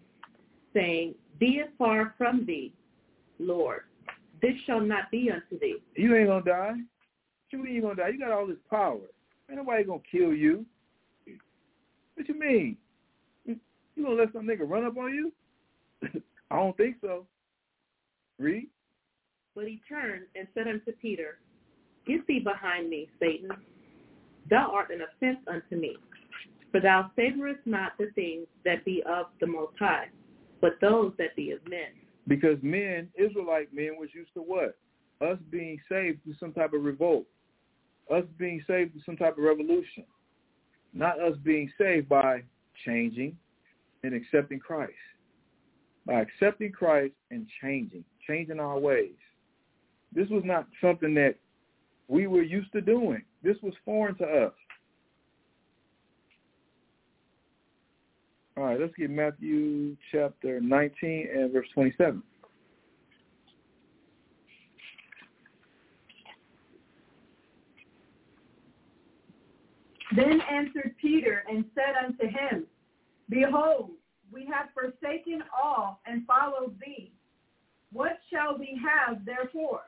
saying, 0.74 1.14
Be 1.38 1.58
it 1.58 1.72
far 1.78 2.14
from 2.16 2.44
thee, 2.46 2.72
Lord. 3.38 3.82
This 4.42 4.54
shall 4.66 4.80
not 4.80 5.10
be 5.10 5.30
unto 5.30 5.58
thee. 5.58 5.76
You 5.94 6.14
ain't 6.16 6.28
going 6.28 6.44
to 6.44 6.50
die. 6.50 6.74
You 7.50 7.64
you 7.64 7.80
going 7.80 7.96
to 7.96 8.02
die? 8.02 8.08
You 8.08 8.18
got 8.18 8.32
all 8.32 8.46
this 8.46 8.56
power. 8.68 8.98
Ain't 9.48 9.58
nobody 9.58 9.84
going 9.84 10.00
to 10.00 10.18
kill 10.18 10.34
you. 10.34 10.66
What 12.14 12.28
you 12.28 12.38
mean? 12.38 12.76
You 13.44 14.04
going 14.04 14.16
to 14.16 14.22
let 14.22 14.32
some 14.32 14.46
nigga 14.46 14.68
run 14.68 14.84
up 14.84 14.96
on 14.98 15.14
you? 15.14 15.32
I 16.50 16.56
don't 16.56 16.76
think 16.76 16.96
so. 17.00 17.26
Read. 18.38 18.68
But 19.54 19.64
he 19.66 19.80
turned 19.88 20.24
and 20.34 20.46
said 20.54 20.68
unto 20.68 20.92
Peter, 21.00 21.38
Get 22.06 22.26
thee 22.26 22.40
behind 22.40 22.90
me, 22.90 23.08
Satan. 23.18 23.48
Thou 24.50 24.70
art 24.72 24.90
an 24.90 25.00
offense 25.02 25.38
unto 25.46 25.76
me. 25.76 25.96
For 26.70 26.80
thou 26.80 27.10
savorest 27.16 27.60
not 27.64 27.92
the 27.98 28.10
things 28.14 28.46
that 28.64 28.84
be 28.84 29.02
of 29.08 29.26
the 29.40 29.46
Most 29.46 29.78
High, 29.78 30.08
but 30.60 30.72
those 30.80 31.12
that 31.18 31.34
be 31.36 31.52
of 31.52 31.60
men. 31.68 31.88
Because 32.28 32.58
men, 32.62 33.08
Israelite 33.16 33.72
men, 33.72 33.92
was 33.98 34.10
used 34.14 34.34
to 34.34 34.40
what? 34.40 34.76
Us 35.20 35.38
being 35.50 35.80
saved 35.88 36.22
through 36.24 36.34
some 36.38 36.52
type 36.52 36.72
of 36.74 36.84
revolt. 36.84 37.24
Us 38.12 38.24
being 38.38 38.62
saved 38.66 38.92
through 38.92 39.02
some 39.06 39.16
type 39.16 39.38
of 39.38 39.44
revolution. 39.44 40.04
Not 40.92 41.20
us 41.20 41.36
being 41.44 41.70
saved 41.78 42.08
by 42.08 42.42
changing 42.84 43.36
and 44.02 44.14
accepting 44.14 44.58
Christ. 44.58 44.92
By 46.04 46.20
accepting 46.20 46.72
Christ 46.72 47.14
and 47.30 47.46
changing, 47.62 48.04
changing 48.26 48.60
our 48.60 48.78
ways. 48.78 49.16
This 50.12 50.28
was 50.28 50.42
not 50.44 50.66
something 50.80 51.14
that 51.14 51.36
we 52.08 52.26
were 52.26 52.42
used 52.42 52.72
to 52.72 52.80
doing. 52.80 53.22
This 53.46 53.56
was 53.62 53.74
foreign 53.84 54.16
to 54.16 54.24
us. 54.24 54.52
All 58.56 58.64
right, 58.64 58.80
let's 58.80 58.92
get 58.98 59.08
Matthew 59.08 59.96
chapter 60.10 60.60
19 60.60 61.28
and 61.32 61.52
verse 61.52 61.68
27. 61.72 62.24
Then 70.16 70.40
answered 70.50 70.96
Peter 71.00 71.44
and 71.48 71.64
said 71.72 71.94
unto 72.04 72.26
him, 72.26 72.66
Behold, 73.28 73.90
we 74.32 74.44
have 74.46 74.70
forsaken 74.74 75.44
all 75.56 76.00
and 76.04 76.26
followed 76.26 76.74
thee. 76.84 77.12
What 77.92 78.18
shall 78.28 78.58
we 78.58 78.80
have 78.84 79.24
therefore? 79.24 79.82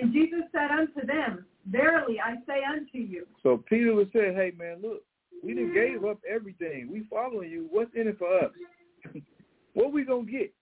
And 0.00 0.12
Jesus 0.12 0.40
said 0.52 0.70
unto 0.70 1.06
them, 1.06 1.46
Verily 1.66 2.20
I 2.20 2.34
say 2.46 2.62
unto 2.64 2.98
you. 2.98 3.26
So 3.42 3.62
Peter 3.68 3.94
would 3.94 4.10
say, 4.12 4.34
Hey 4.34 4.52
man, 4.56 4.82
look, 4.82 5.02
we 5.42 5.54
done 5.54 5.72
gave 5.74 6.04
up 6.04 6.18
everything. 6.28 6.88
We 6.90 7.06
following 7.10 7.50
you. 7.50 7.66
What's 7.70 7.94
in 7.94 8.08
it 8.08 8.18
for 8.18 8.38
us? 8.38 8.50
what 9.74 9.92
we 9.92 10.04
gonna 10.04 10.24
get? 10.24 10.52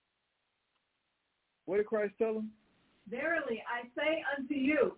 What 1.67 1.77
did 1.77 1.87
Christ 1.87 2.15
tell 2.19 2.35
them? 2.35 2.51
Verily 3.09 3.63
I 3.69 3.87
say 3.97 4.25
unto 4.37 4.55
you, 4.55 4.95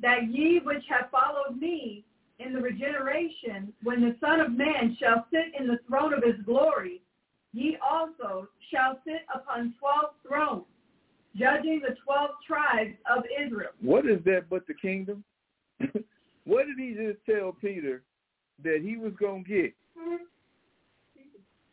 that 0.00 0.32
ye 0.32 0.60
which 0.64 0.84
have 0.88 1.10
followed 1.10 1.60
me 1.60 2.04
in 2.38 2.52
the 2.54 2.60
regeneration, 2.60 3.72
when 3.82 4.00
the 4.00 4.16
Son 4.20 4.40
of 4.40 4.52
Man 4.52 4.96
shall 4.98 5.26
sit 5.32 5.52
in 5.58 5.66
the 5.66 5.78
throne 5.86 6.14
of 6.14 6.22
his 6.22 6.42
glory, 6.44 7.02
ye 7.52 7.76
also 7.86 8.48
shall 8.72 8.98
sit 9.04 9.22
upon 9.34 9.74
twelve 9.78 10.14
thrones, 10.26 10.64
judging 11.36 11.80
the 11.86 11.94
twelve 12.04 12.30
tribes 12.46 12.94
of 13.10 13.24
Israel. 13.44 13.70
What 13.80 14.06
is 14.06 14.22
that 14.24 14.48
but 14.50 14.66
the 14.66 14.74
kingdom? 14.74 15.24
what 16.44 16.66
did 16.66 16.78
he 16.78 16.94
just 16.94 17.18
tell 17.26 17.52
Peter 17.52 18.02
that 18.62 18.80
he 18.82 18.96
was 18.96 19.12
going 19.18 19.44
to 19.44 19.48
get? 19.48 19.74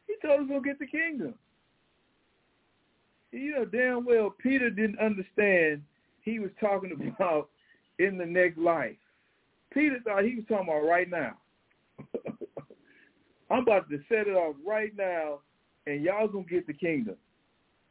He 0.08 0.28
told 0.28 0.42
us 0.42 0.48
to 0.48 0.62
get 0.62 0.80
the 0.80 0.88
kingdom. 0.88 1.34
You 3.32 3.52
know 3.52 3.66
damn 3.66 4.06
well 4.06 4.34
Peter 4.42 4.70
didn't 4.70 5.00
understand 5.00 5.84
he 6.22 6.40
was 6.40 6.52
talking 6.60 6.92
about 7.16 7.50
in 8.00 8.18
the 8.18 8.26
next 8.26 8.58
life. 8.58 8.96
Peter 9.74 9.98
thought 10.04 10.24
he 10.24 10.36
was 10.36 10.46
talking 10.48 10.68
about 10.68 10.88
right 10.88 11.10
now. 11.10 11.38
I'm 13.50 13.64
about 13.64 13.90
to 13.90 13.98
set 14.10 14.28
it 14.28 14.36
off 14.36 14.56
right 14.66 14.92
now, 14.98 15.40
and 15.86 16.02
y'all 16.04 16.28
to 16.28 16.46
get 16.50 16.68
the 16.68 16.74
kingdom. 16.74 17.16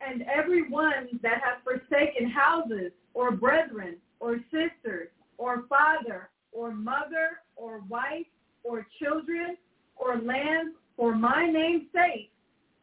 And 0.01 0.23
every 0.23 0.69
one 0.69 1.19
that 1.23 1.41
hath 1.43 1.65
forsaken 1.65 2.31
houses, 2.31 2.93
or 3.15 3.31
brethren, 3.31 3.97
or 4.21 4.39
sisters, 4.51 5.09
or 5.39 5.65
father, 5.69 6.29
or 6.53 6.73
mother, 6.73 7.41
or 7.57 7.81
wife, 7.89 8.27
or 8.63 8.87
children, 9.03 9.57
or 9.97 10.19
lands, 10.19 10.77
for 10.97 11.15
my 11.15 11.47
name's 11.47 11.87
sake, 11.95 12.31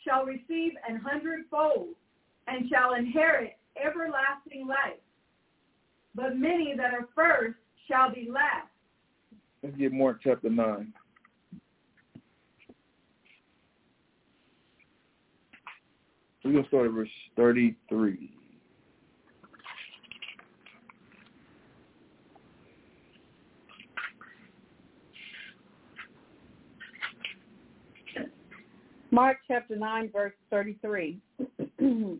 shall 0.05 0.25
receive 0.25 0.73
an 0.87 0.97
hundredfold, 0.97 1.89
and 2.47 2.69
shall 2.69 2.93
inherit 2.93 3.57
everlasting 3.83 4.67
life. 4.67 4.99
But 6.15 6.37
many 6.37 6.73
that 6.77 6.93
are 6.93 7.07
first 7.15 7.57
shall 7.87 8.13
be 8.13 8.29
last. 8.29 8.67
Let's 9.61 9.77
get 9.77 9.93
Mark 9.93 10.19
chapter 10.23 10.49
9. 10.49 10.93
We're 16.43 16.51
going 16.51 16.63
to 16.63 16.69
start 16.69 16.87
at 16.87 16.91
verse 16.91 17.09
33. 17.37 18.29
Mark 29.11 29.37
chapter 29.47 29.75
9, 29.75 30.09
verse 30.11 30.33
33. 30.49 31.19
and 31.79 32.19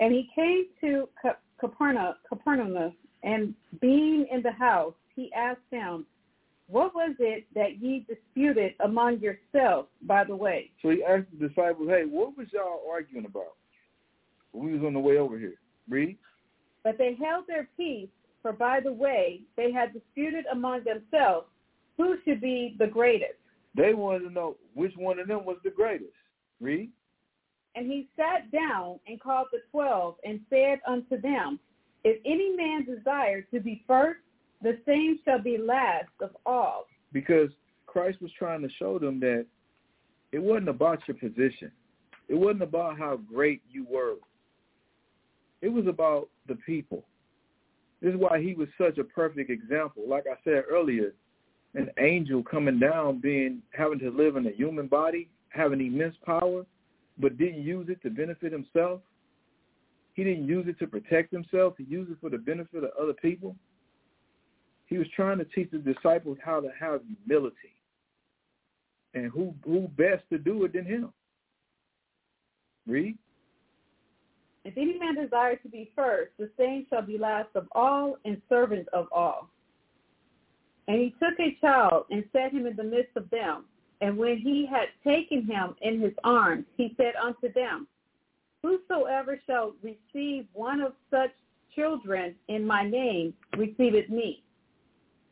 he 0.00 0.30
came 0.34 0.64
to 0.80 1.08
Capernaum, 1.60 2.94
and 3.22 3.54
being 3.80 4.26
in 4.32 4.42
the 4.42 4.50
house, 4.50 4.94
he 5.14 5.30
asked 5.34 5.60
them, 5.70 6.06
what 6.70 6.94
was 6.94 7.14
it 7.18 7.46
that 7.54 7.82
ye 7.82 8.06
disputed 8.08 8.74
among 8.84 9.20
yourselves 9.20 9.88
by 10.02 10.24
the 10.24 10.36
way? 10.36 10.70
So 10.82 10.90
he 10.90 11.02
asked 11.02 11.26
the 11.36 11.48
disciples, 11.48 11.88
hey, 11.88 12.04
what 12.08 12.36
was 12.36 12.46
y'all 12.52 12.82
arguing 12.90 13.26
about 13.26 13.54
we 14.52 14.72
was 14.72 14.82
on 14.84 14.94
the 14.94 15.00
way 15.00 15.18
over 15.18 15.38
here? 15.38 15.54
Read. 15.88 16.16
But 16.82 16.98
they 16.98 17.14
held 17.14 17.44
their 17.46 17.68
peace, 17.76 18.08
for 18.42 18.52
by 18.52 18.80
the 18.80 18.92
way 18.92 19.42
they 19.56 19.70
had 19.70 19.92
disputed 19.92 20.44
among 20.52 20.82
themselves 20.84 21.46
who 21.96 22.16
should 22.24 22.40
be 22.40 22.74
the 22.78 22.86
greatest. 22.86 23.34
They 23.76 23.94
wanted 23.94 24.20
to 24.20 24.30
know 24.30 24.56
which 24.74 24.92
one 24.96 25.18
of 25.18 25.28
them 25.28 25.44
was 25.44 25.58
the 25.62 25.70
greatest. 25.70 26.10
Read. 26.60 26.90
And 27.76 27.86
he 27.86 28.08
sat 28.16 28.50
down 28.50 28.98
and 29.06 29.20
called 29.20 29.48
the 29.52 29.60
twelve 29.70 30.16
and 30.24 30.40
said 30.50 30.80
unto 30.86 31.20
them, 31.20 31.60
If 32.02 32.20
any 32.24 32.56
man 32.56 32.84
desire 32.84 33.42
to 33.52 33.60
be 33.60 33.84
first, 33.86 34.20
the 34.62 34.78
same 34.86 35.18
shall 35.24 35.40
be 35.42 35.58
last 35.58 36.08
of 36.20 36.30
all. 36.44 36.86
Because 37.12 37.50
Christ 37.86 38.20
was 38.20 38.30
trying 38.38 38.62
to 38.62 38.68
show 38.78 38.98
them 38.98 39.20
that 39.20 39.46
It 40.32 40.38
wasn't 40.38 40.68
about 40.68 41.00
your 41.08 41.16
position. 41.16 41.72
It 42.28 42.34
wasn't 42.34 42.62
about 42.62 42.98
how 42.98 43.16
great 43.16 43.62
you 43.70 43.84
were. 43.88 44.14
It 45.60 45.68
was 45.68 45.86
about 45.86 46.28
the 46.46 46.54
people. 46.54 47.04
This 48.00 48.14
is 48.14 48.20
why 48.20 48.40
he 48.40 48.54
was 48.54 48.68
such 48.78 48.98
a 48.98 49.04
perfect 49.04 49.50
example. 49.50 50.04
Like 50.08 50.24
I 50.30 50.36
said 50.44 50.64
earlier, 50.70 51.12
an 51.74 51.90
angel 51.98 52.42
coming 52.42 52.78
down, 52.78 53.20
being 53.20 53.60
having 53.72 53.98
to 53.98 54.10
live 54.10 54.36
in 54.36 54.46
a 54.46 54.52
human 54.52 54.86
body, 54.86 55.28
having 55.50 55.80
immense 55.84 56.16
power, 56.24 56.64
but 57.18 57.36
didn't 57.36 57.62
use 57.62 57.88
it 57.88 58.00
to 58.02 58.10
benefit 58.10 58.52
himself. 58.52 59.00
He 60.14 60.24
didn't 60.24 60.46
use 60.46 60.66
it 60.68 60.78
to 60.78 60.86
protect 60.86 61.32
himself. 61.32 61.74
He 61.76 61.84
used 61.84 62.10
it 62.10 62.18
for 62.20 62.30
the 62.30 62.38
benefit 62.38 62.84
of 62.84 62.90
other 63.00 63.12
people. 63.12 63.54
He 64.90 64.98
was 64.98 65.06
trying 65.14 65.38
to 65.38 65.44
teach 65.44 65.70
the 65.70 65.78
disciples 65.78 66.36
how 66.44 66.60
to 66.60 66.68
have 66.78 67.00
humility. 67.24 67.56
And 69.14 69.30
who 69.30 69.54
who 69.64 69.88
best 69.96 70.24
to 70.30 70.38
do 70.38 70.64
it 70.64 70.72
than 70.72 70.84
him? 70.84 71.12
Read. 72.86 73.16
If 74.64 74.76
any 74.76 74.98
man 74.98 75.14
desire 75.14 75.56
to 75.56 75.68
be 75.68 75.90
first, 75.96 76.32
the 76.38 76.50
same 76.58 76.86
shall 76.90 77.02
be 77.02 77.16
last 77.16 77.48
of 77.54 77.66
all 77.72 78.16
and 78.24 78.42
servant 78.48 78.88
of 78.92 79.06
all. 79.10 79.48
And 80.86 80.98
he 80.98 81.14
took 81.20 81.38
a 81.38 81.56
child 81.60 82.06
and 82.10 82.24
set 82.32 82.52
him 82.52 82.66
in 82.66 82.76
the 82.76 82.84
midst 82.84 83.16
of 83.16 83.30
them. 83.30 83.64
And 84.00 84.16
when 84.16 84.38
he 84.38 84.66
had 84.66 84.88
taken 85.04 85.46
him 85.46 85.76
in 85.82 86.00
his 86.00 86.12
arms, 86.24 86.64
he 86.76 86.94
said 86.96 87.14
unto 87.22 87.52
them, 87.52 87.86
Whosoever 88.62 89.40
shall 89.46 89.74
receive 89.82 90.46
one 90.52 90.80
of 90.80 90.92
such 91.10 91.30
children 91.74 92.34
in 92.48 92.66
my 92.66 92.88
name 92.88 93.34
receiveth 93.56 94.08
me. 94.08 94.42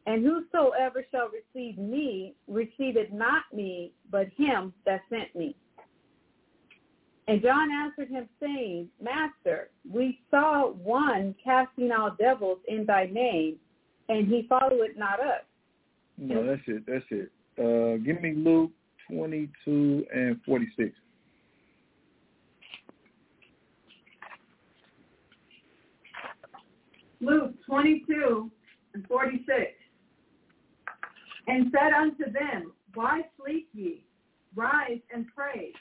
And 0.09 0.24
whosoever 0.24 1.05
shall 1.10 1.28
receive 1.28 1.76
me 1.76 2.32
receiveth 2.47 3.12
not 3.12 3.43
me, 3.52 3.93
but 4.10 4.28
him 4.39 4.72
that 4.86 5.02
sent 5.10 5.36
me. 5.36 5.55
And 7.26 7.43
John 7.43 7.70
answered 7.70 8.09
him, 8.09 8.26
saying, 8.40 8.89
Master, 9.02 9.68
we 9.86 10.18
saw 10.30 10.70
one 10.70 11.35
casting 11.44 11.90
out 11.93 12.16
devils 12.16 12.56
in 12.68 12.86
thy 12.86 13.05
name, 13.05 13.56
and 14.09 14.26
he 14.26 14.47
followed 14.48 14.97
not 14.97 15.20
us. 15.20 15.43
No, 16.16 16.43
that's 16.43 16.62
it. 16.66 16.85
That's 16.86 17.05
it. 17.10 17.30
Uh, 17.59 18.02
give 18.02 18.22
me 18.22 18.32
Luke 18.35 18.70
22 19.10 20.06
and 20.14 20.40
46. 20.47 20.90
Luke 27.20 27.52
22 27.66 28.51
and 28.94 29.06
46. 29.06 29.72
And 31.48 31.72
said 31.72 31.92
unto 31.94 32.30
them, 32.30 32.72
Why 32.94 33.22
sleep 33.40 33.68
ye? 33.72 34.04
Rise 34.54 35.00
and 35.12 35.26
pray, 35.34 35.72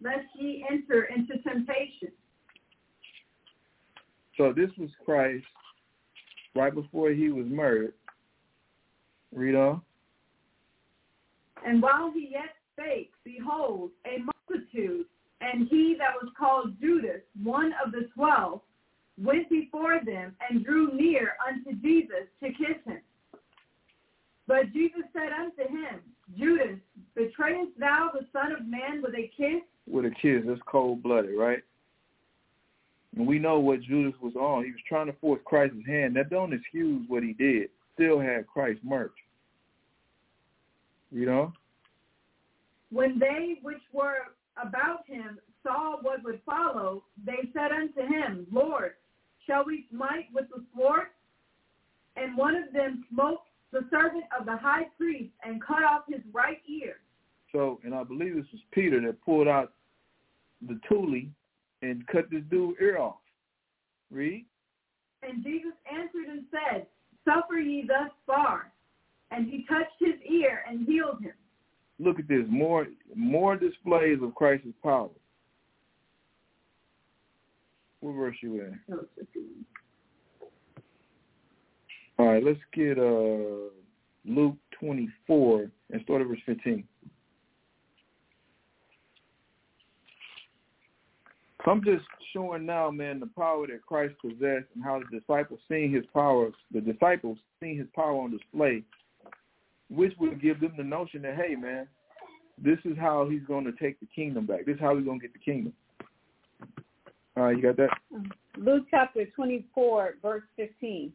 lest 0.00 0.26
ye 0.38 0.64
enter 0.70 1.04
into 1.04 1.42
temptation. 1.42 2.12
So 4.36 4.52
this 4.52 4.70
was 4.78 4.90
Christ 5.04 5.44
right 6.54 6.74
before 6.74 7.10
he 7.10 7.30
was 7.30 7.46
murdered. 7.46 7.94
Read 9.34 9.56
on. 9.56 9.82
And 11.66 11.82
while 11.82 12.12
he 12.12 12.28
yet 12.30 12.54
spake, 12.72 13.10
behold, 13.24 13.90
a 14.06 14.18
multitude, 14.18 15.06
and 15.40 15.68
he 15.68 15.96
that 15.98 16.14
was 16.20 16.32
called 16.38 16.80
Judas, 16.80 17.22
one 17.42 17.72
of 17.84 17.92
the 17.92 18.08
twelve, 18.14 18.60
went 19.18 19.48
before 19.50 20.00
them 20.04 20.34
and 20.48 20.64
drew 20.64 20.92
near 20.94 21.34
unto 21.46 21.72
Jesus 21.80 22.28
to 22.42 22.48
kiss 22.50 22.78
him. 22.84 23.00
But 24.46 24.72
Jesus 24.72 25.02
said 25.12 25.32
unto 25.32 25.62
him, 25.70 26.00
Judas, 26.36 26.78
betrayest 27.14 27.78
thou 27.78 28.10
the 28.12 28.26
Son 28.32 28.52
of 28.52 28.66
Man 28.66 29.02
with 29.02 29.14
a 29.14 29.30
kiss? 29.36 29.62
With 29.86 30.04
a 30.04 30.10
kiss, 30.10 30.42
that's 30.46 30.60
cold-blooded, 30.66 31.36
right? 31.36 31.62
And 33.16 33.26
we 33.26 33.38
know 33.38 33.60
what 33.60 33.82
Judas 33.82 34.14
was 34.22 34.34
on. 34.36 34.64
He 34.64 34.70
was 34.70 34.80
trying 34.88 35.06
to 35.06 35.12
force 35.14 35.40
Christ's 35.44 35.86
hand. 35.86 36.16
That 36.16 36.30
don't 36.30 36.52
excuse 36.52 37.04
what 37.08 37.22
he 37.22 37.34
did. 37.34 37.68
Still 37.94 38.18
had 38.18 38.46
Christ 38.46 38.80
murked. 38.86 39.10
You 41.10 41.26
know? 41.26 41.52
When 42.90 43.18
they 43.18 43.58
which 43.62 43.82
were 43.92 44.28
about 44.56 45.06
him 45.06 45.38
saw 45.62 45.96
what 46.00 46.24
would 46.24 46.40
follow, 46.46 47.04
they 47.24 47.50
said 47.52 47.70
unto 47.70 48.00
him, 48.00 48.46
Lord, 48.50 48.92
shall 49.46 49.64
we 49.64 49.86
smite 49.94 50.28
with 50.34 50.46
the 50.48 50.64
sword? 50.74 51.08
And 52.16 52.36
one 52.36 52.56
of 52.56 52.72
them 52.72 53.04
smote 53.12 53.40
the 53.72 53.84
servant 53.90 54.24
of 54.38 54.46
the 54.46 54.56
high 54.56 54.84
priest 54.98 55.32
and 55.44 55.62
cut 55.62 55.82
off 55.82 56.02
his 56.08 56.20
right 56.32 56.60
ear. 56.68 56.96
So, 57.52 57.80
and 57.84 57.94
I 57.94 58.04
believe 58.04 58.36
this 58.36 58.46
was 58.52 58.62
Peter 58.72 59.00
that 59.00 59.22
pulled 59.24 59.48
out 59.48 59.72
the 60.66 60.78
tule 60.88 61.22
and 61.82 62.06
cut 62.06 62.30
this 62.30 62.42
dude's 62.50 62.78
ear 62.80 62.98
off. 62.98 63.16
Read. 64.10 64.46
And 65.22 65.42
Jesus 65.42 65.72
answered 65.90 66.28
and 66.30 66.44
said, 66.50 66.86
Suffer 67.24 67.58
ye 67.58 67.84
thus 67.86 68.10
far. 68.26 68.72
And 69.30 69.48
he 69.48 69.64
touched 69.68 69.92
his 69.98 70.14
ear 70.30 70.64
and 70.68 70.86
healed 70.86 71.22
him. 71.22 71.32
Look 71.98 72.18
at 72.18 72.28
this. 72.28 72.44
More 72.48 72.86
more 73.14 73.56
displays 73.56 74.18
of 74.22 74.34
Christ's 74.34 74.68
power. 74.82 75.08
What 78.00 78.12
verse 78.12 78.36
you 78.42 78.60
in? 78.60 78.80
All 82.22 82.28
right, 82.28 82.44
let's 82.44 82.60
get 82.72 83.00
uh, 83.00 83.68
Luke 84.24 84.54
24 84.78 85.68
and 85.90 86.02
start 86.04 86.20
at 86.20 86.28
verse 86.28 86.38
15. 86.46 86.84
I'm 91.66 91.82
just 91.82 92.04
showing 92.32 92.64
now, 92.64 92.92
man, 92.92 93.18
the 93.18 93.28
power 93.36 93.66
that 93.66 93.84
Christ 93.84 94.14
possessed 94.20 94.66
and 94.72 94.84
how 94.84 95.00
the 95.00 95.18
disciples 95.18 95.58
seeing 95.68 95.92
his 95.92 96.04
power, 96.14 96.50
the 96.72 96.80
disciples 96.80 97.38
seeing 97.58 97.76
his 97.76 97.88
power 97.92 98.12
on 98.12 98.30
display, 98.30 98.84
which 99.90 100.12
would 100.20 100.40
give 100.40 100.60
them 100.60 100.74
the 100.76 100.84
notion 100.84 101.22
that, 101.22 101.34
hey, 101.34 101.56
man, 101.56 101.88
this 102.56 102.78
is 102.84 102.96
how 102.96 103.28
he's 103.28 103.42
going 103.48 103.64
to 103.64 103.72
take 103.72 103.98
the 103.98 104.06
kingdom 104.14 104.46
back. 104.46 104.64
This 104.64 104.76
is 104.76 104.80
how 104.80 104.94
he's 104.96 105.04
going 105.04 105.18
to 105.18 105.26
get 105.26 105.32
the 105.32 105.40
kingdom. 105.40 105.72
All 107.36 107.42
right, 107.42 107.56
you 107.56 107.62
got 107.64 107.76
that? 107.78 107.90
Luke 108.56 108.84
chapter 108.92 109.24
24, 109.34 110.18
verse 110.22 110.44
15. 110.54 111.12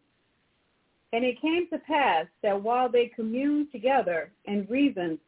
And 1.14 1.24
it 1.24 1.42
came 1.42 1.68
to 1.72 1.78
pass 1.80 2.26
that 2.44 2.62
while 2.62 2.90
they 2.90 3.12
communed 3.16 3.72
together 3.72 4.32
and 4.46 4.70
reasoned, 4.70 5.20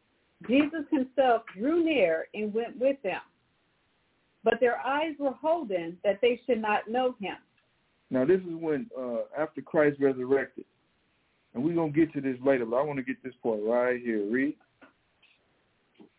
Jesus 0.48 0.86
himself 0.92 1.44
drew 1.58 1.84
near 1.84 2.28
and 2.34 2.54
went 2.54 2.78
with 2.80 3.02
them. 3.02 3.22
But 4.44 4.56
their 4.60 4.80
eyes 4.80 5.16
were 5.20 5.34
holden 5.34 5.98
that 6.04 6.20
they 6.22 6.40
should 6.46 6.62
not 6.62 6.90
know 6.90 7.16
him. 7.20 7.36
Now 8.10 8.26
this 8.26 8.40
is 8.42 8.56
when, 8.60 8.90
uh, 8.98 9.22
after 9.38 9.62
Christ 9.62 9.98
resurrected, 10.00 10.66
and 11.54 11.64
we're 11.64 11.76
going 11.76 11.94
to 11.94 12.00
get 12.00 12.14
to 12.14 12.22
this 12.22 12.38
later, 12.46 12.66
but 12.66 12.78
I 12.78 12.84
want 12.84 12.98
to 12.98 13.04
get 13.04 13.22
this 13.24 13.34
part 13.42 13.60
right 13.64 14.00
here. 14.02 14.24
Read. 14.30 14.56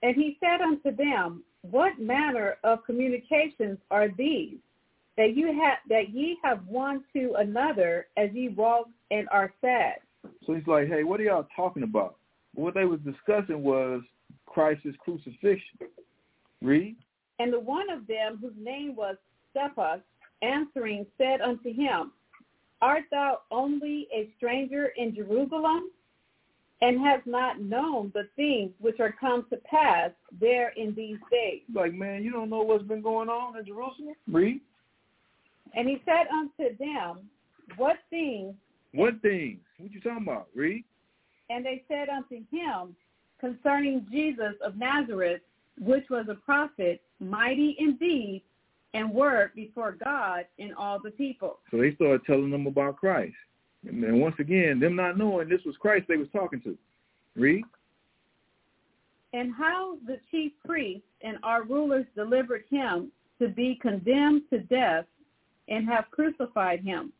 And 0.02 0.14
he 0.14 0.36
said 0.40 0.60
unto 0.60 0.94
them, 0.94 1.42
What 1.62 1.98
manner 2.00 2.56
of 2.64 2.84
communications 2.84 3.78
are 3.90 4.08
these 4.16 4.56
that 5.16 5.36
you 5.36 5.46
have 5.60 5.78
that 5.88 6.10
ye 6.10 6.38
have 6.42 6.66
one 6.66 7.04
to 7.14 7.34
another 7.38 8.06
as 8.16 8.30
ye 8.32 8.48
walk 8.48 8.88
and 9.10 9.28
are 9.30 9.52
sad? 9.60 9.96
So 10.46 10.54
he's 10.54 10.66
like, 10.66 10.88
Hey, 10.88 11.04
what 11.04 11.20
are 11.20 11.24
y'all 11.24 11.48
talking 11.54 11.82
about? 11.82 12.16
What 12.54 12.74
they 12.74 12.84
was 12.84 13.00
discussing 13.00 13.62
was 13.62 14.02
Christ's 14.46 14.96
crucifixion. 15.00 15.78
Read. 16.62 16.96
And 17.38 17.52
the 17.52 17.60
one 17.60 17.88
of 17.90 18.06
them 18.06 18.38
whose 18.40 18.52
name 18.58 18.94
was 18.96 19.16
Cephas, 19.54 20.00
answering, 20.42 21.06
said 21.16 21.40
unto 21.40 21.72
him, 21.72 22.12
Art 22.82 23.04
thou 23.10 23.40
only 23.50 24.08
a 24.14 24.28
stranger 24.36 24.92
in 24.96 25.14
Jerusalem, 25.14 25.90
and 26.82 26.98
hast 26.98 27.26
not 27.26 27.60
known 27.60 28.10
the 28.14 28.26
things 28.36 28.70
which 28.80 29.00
are 29.00 29.14
come 29.20 29.44
to 29.50 29.56
pass 29.58 30.10
there 30.40 30.72
in 30.76 30.94
these 30.94 31.18
days? 31.30 31.60
Like, 31.74 31.92
man, 31.92 32.22
you 32.22 32.32
don't 32.32 32.48
know 32.48 32.62
what's 32.62 32.84
been 32.84 33.02
going 33.02 33.28
on 33.28 33.58
in 33.58 33.66
Jerusalem? 33.66 34.14
Read. 34.26 34.60
And 35.74 35.88
he 35.88 36.02
said 36.04 36.26
unto 36.32 36.76
them, 36.78 37.28
What 37.76 37.96
things? 38.10 38.54
What 38.92 39.20
things? 39.22 39.60
What 39.78 39.92
you 39.92 40.00
talking 40.00 40.24
about? 40.24 40.48
Read. 40.54 40.84
And 41.48 41.64
they 41.64 41.82
said 41.88 42.08
unto 42.08 42.36
him, 42.50 42.94
Concerning 43.40 44.06
Jesus 44.10 44.54
of 44.64 44.76
Nazareth, 44.76 45.40
which 45.80 46.04
was 46.10 46.26
a 46.28 46.34
prophet, 46.34 47.00
mighty 47.20 47.76
in 47.78 47.96
deed 47.96 48.42
and 48.92 49.12
word 49.12 49.52
before 49.54 49.96
God 50.02 50.44
and 50.58 50.74
all 50.74 50.98
the 51.02 51.10
people. 51.12 51.58
So 51.70 51.78
they 51.78 51.94
started 51.94 52.22
telling 52.26 52.50
them 52.50 52.66
about 52.66 52.96
Christ. 52.96 53.34
And 53.86 54.20
once 54.20 54.34
again, 54.38 54.78
them 54.78 54.96
not 54.96 55.16
knowing 55.16 55.48
this 55.48 55.60
was 55.64 55.76
Christ 55.80 56.06
they 56.08 56.16
was 56.16 56.28
talking 56.32 56.60
to. 56.62 56.76
Read. 57.34 57.64
And 59.32 59.54
how 59.54 59.96
the 60.06 60.18
chief 60.30 60.52
priests 60.66 61.06
and 61.22 61.38
our 61.42 61.62
rulers 61.62 62.04
delivered 62.14 62.64
him 62.68 63.10
to 63.40 63.48
be 63.48 63.78
condemned 63.80 64.42
to 64.50 64.58
death 64.58 65.06
and 65.70 65.88
have 65.88 66.04
crucified 66.10 66.80
him. 66.80 67.12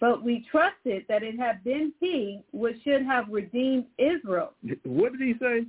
But 0.00 0.22
we 0.22 0.46
trusted 0.50 1.06
that 1.08 1.22
it 1.22 1.38
had 1.38 1.64
been 1.64 1.92
he 1.98 2.42
which 2.52 2.76
should 2.84 3.02
have 3.02 3.28
redeemed 3.28 3.86
Israel. 3.98 4.52
What 4.84 5.12
did 5.12 5.22
he 5.22 5.34
say? 5.40 5.66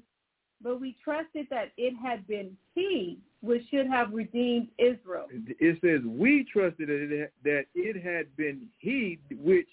but 0.62 0.80
we 0.82 0.96
trusted 1.04 1.48
that 1.50 1.72
it 1.78 1.94
had 1.96 2.28
been 2.28 2.56
he 2.76 3.18
which 3.42 3.64
should 3.70 3.88
have 3.88 4.14
redeemed 4.14 4.68
Israel. 4.78 5.28
It 5.32 5.80
says 5.82 6.02
we 6.06 6.46
trusted 6.52 6.90
that 6.90 7.10
it, 7.12 7.34
that 7.44 7.66
it 7.74 8.04
had 8.04 8.36
been 8.36 8.68
he 8.80 9.20
which 9.32 9.68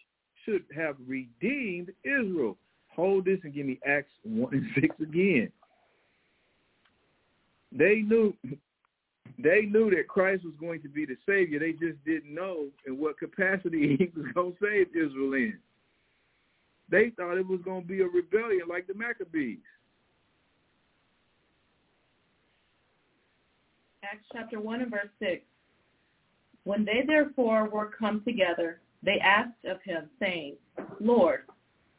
should 0.44 0.64
have 0.74 0.96
redeemed 1.06 1.90
Israel. 2.04 2.56
Hold 2.94 3.24
this 3.24 3.38
and 3.42 3.52
give 3.52 3.66
me 3.66 3.78
Acts 3.84 4.12
1 4.22 4.54
and 4.54 4.66
6 4.80 4.96
again. 5.00 5.50
They 7.72 7.96
knew 7.96 8.32
they 9.38 9.62
knew 9.62 9.90
that 9.90 10.08
Christ 10.08 10.44
was 10.44 10.54
going 10.58 10.80
to 10.82 10.88
be 10.88 11.04
the 11.04 11.16
Savior. 11.26 11.58
They 11.58 11.72
just 11.72 12.02
didn't 12.04 12.34
know 12.34 12.66
in 12.86 12.98
what 12.98 13.18
capacity 13.18 13.96
he 13.98 14.10
was 14.18 14.30
going 14.34 14.52
to 14.52 14.58
save 14.60 14.88
Israel 14.96 15.34
in. 15.34 15.58
They 16.88 17.10
thought 17.10 17.36
it 17.36 17.46
was 17.46 17.60
going 17.64 17.82
to 17.82 17.88
be 17.88 18.00
a 18.00 18.06
rebellion 18.06 18.68
like 18.68 18.86
the 18.86 18.94
Maccabees. 18.94 19.58
Acts 24.04 24.24
chapter 24.32 24.60
1 24.60 24.82
and 24.82 24.90
verse 24.90 25.08
6. 25.18 25.42
When 26.64 26.84
they 26.84 27.02
therefore 27.06 27.68
were 27.68 27.90
come 27.98 28.22
together, 28.24 28.80
they 29.02 29.18
asked 29.18 29.64
of 29.64 29.82
him, 29.82 30.08
saying, 30.20 30.54
Lord, 31.00 31.40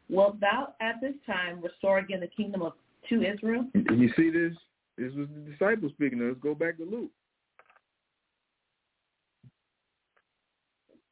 wilt 0.10 0.40
thou 0.40 0.74
at 0.80 1.02
this 1.02 1.16
time 1.26 1.62
restore 1.62 2.00
again 2.00 2.22
the 2.22 2.28
kingdom 2.28 2.62
of 2.62 2.74
to 3.10 3.24
Israel? 3.24 3.66
And 3.74 4.02
you 4.02 4.10
see 4.16 4.30
this? 4.30 4.54
This 4.98 5.14
was 5.14 5.28
the 5.36 5.52
disciples 5.52 5.92
speaking. 5.94 6.20
Let's 6.20 6.40
go 6.40 6.56
back 6.56 6.78
to 6.78 6.84
Luke. 6.84 7.12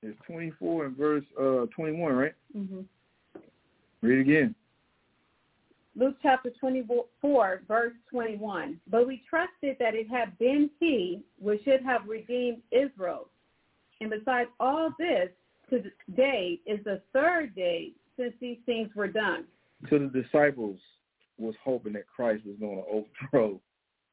It's 0.01 0.17
24 0.27 0.85
and 0.85 0.97
verse 0.97 1.23
uh, 1.39 1.65
21, 1.76 2.13
right? 2.13 2.34
Mm-hmm. 2.55 2.81
Read 4.01 4.19
again. 4.19 4.55
Luke 5.97 6.15
chapter 6.22 6.51
24, 6.59 7.61
verse 7.67 7.93
21. 8.11 8.80
But 8.89 9.07
we 9.07 9.23
trusted 9.30 9.77
that 9.80 9.95
it 9.95 10.09
had 10.09 10.38
been 10.38 10.69
he 10.80 11.22
which 11.39 11.63
should 11.63 11.81
have 11.84 12.01
redeemed 12.07 12.61
Israel. 12.72 13.30
And 14.01 14.09
besides 14.09 14.49
all 14.59 14.91
this, 14.99 15.30
today 15.69 16.59
is 16.65 16.84
the 16.84 17.01
third 17.13 17.55
day 17.55 17.93
since 18.17 18.34
these 18.41 18.57
things 18.65 18.89
were 18.93 19.07
done. 19.07 19.45
So 19.89 19.97
the 19.97 20.22
disciples 20.22 20.80
was 21.38 21.55
hoping 21.63 21.93
that 21.93 22.07
Christ 22.13 22.45
was 22.45 22.55
going 22.59 22.77
to 22.77 22.85
overthrow 22.89 23.59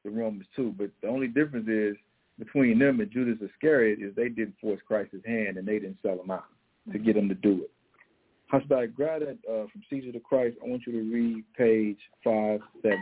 the 0.03 0.11
Romans 0.11 0.45
too. 0.55 0.73
But 0.77 0.89
the 1.01 1.07
only 1.07 1.27
difference 1.27 1.67
is 1.67 1.95
between 2.39 2.79
them 2.79 2.99
and 2.99 3.11
Judas 3.11 3.37
Iscariot 3.41 3.99
is 4.01 4.15
they 4.15 4.29
didn't 4.29 4.55
force 4.59 4.79
Christ's 4.85 5.25
hand 5.25 5.57
and 5.57 5.67
they 5.67 5.79
didn't 5.79 5.97
sell 6.01 6.19
him 6.19 6.31
out 6.31 6.45
to 6.91 6.99
get 6.99 7.15
him 7.15 7.29
to 7.29 7.35
do 7.35 7.63
it. 7.63 7.71
Hashtag 8.51 8.93
grab 8.93 9.21
that 9.21 9.37
uh, 9.49 9.67
from 9.71 9.81
Caesar 9.89 10.11
to 10.11 10.19
Christ. 10.19 10.57
I 10.63 10.69
want 10.69 10.83
you 10.85 10.93
to 10.93 11.13
read 11.13 11.43
page 11.57 11.97
570. 12.23 12.97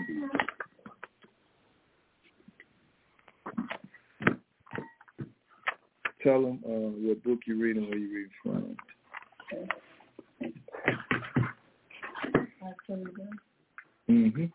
Tell 6.23 6.41
them 6.41 6.59
uh, 6.65 6.93
what 7.07 7.23
book 7.23 7.39
you're 7.47 7.57
reading, 7.57 7.89
where 7.89 7.97
you 7.97 8.15
read 8.15 8.29
from. 8.43 8.77
Mm-hmm. 14.09 14.45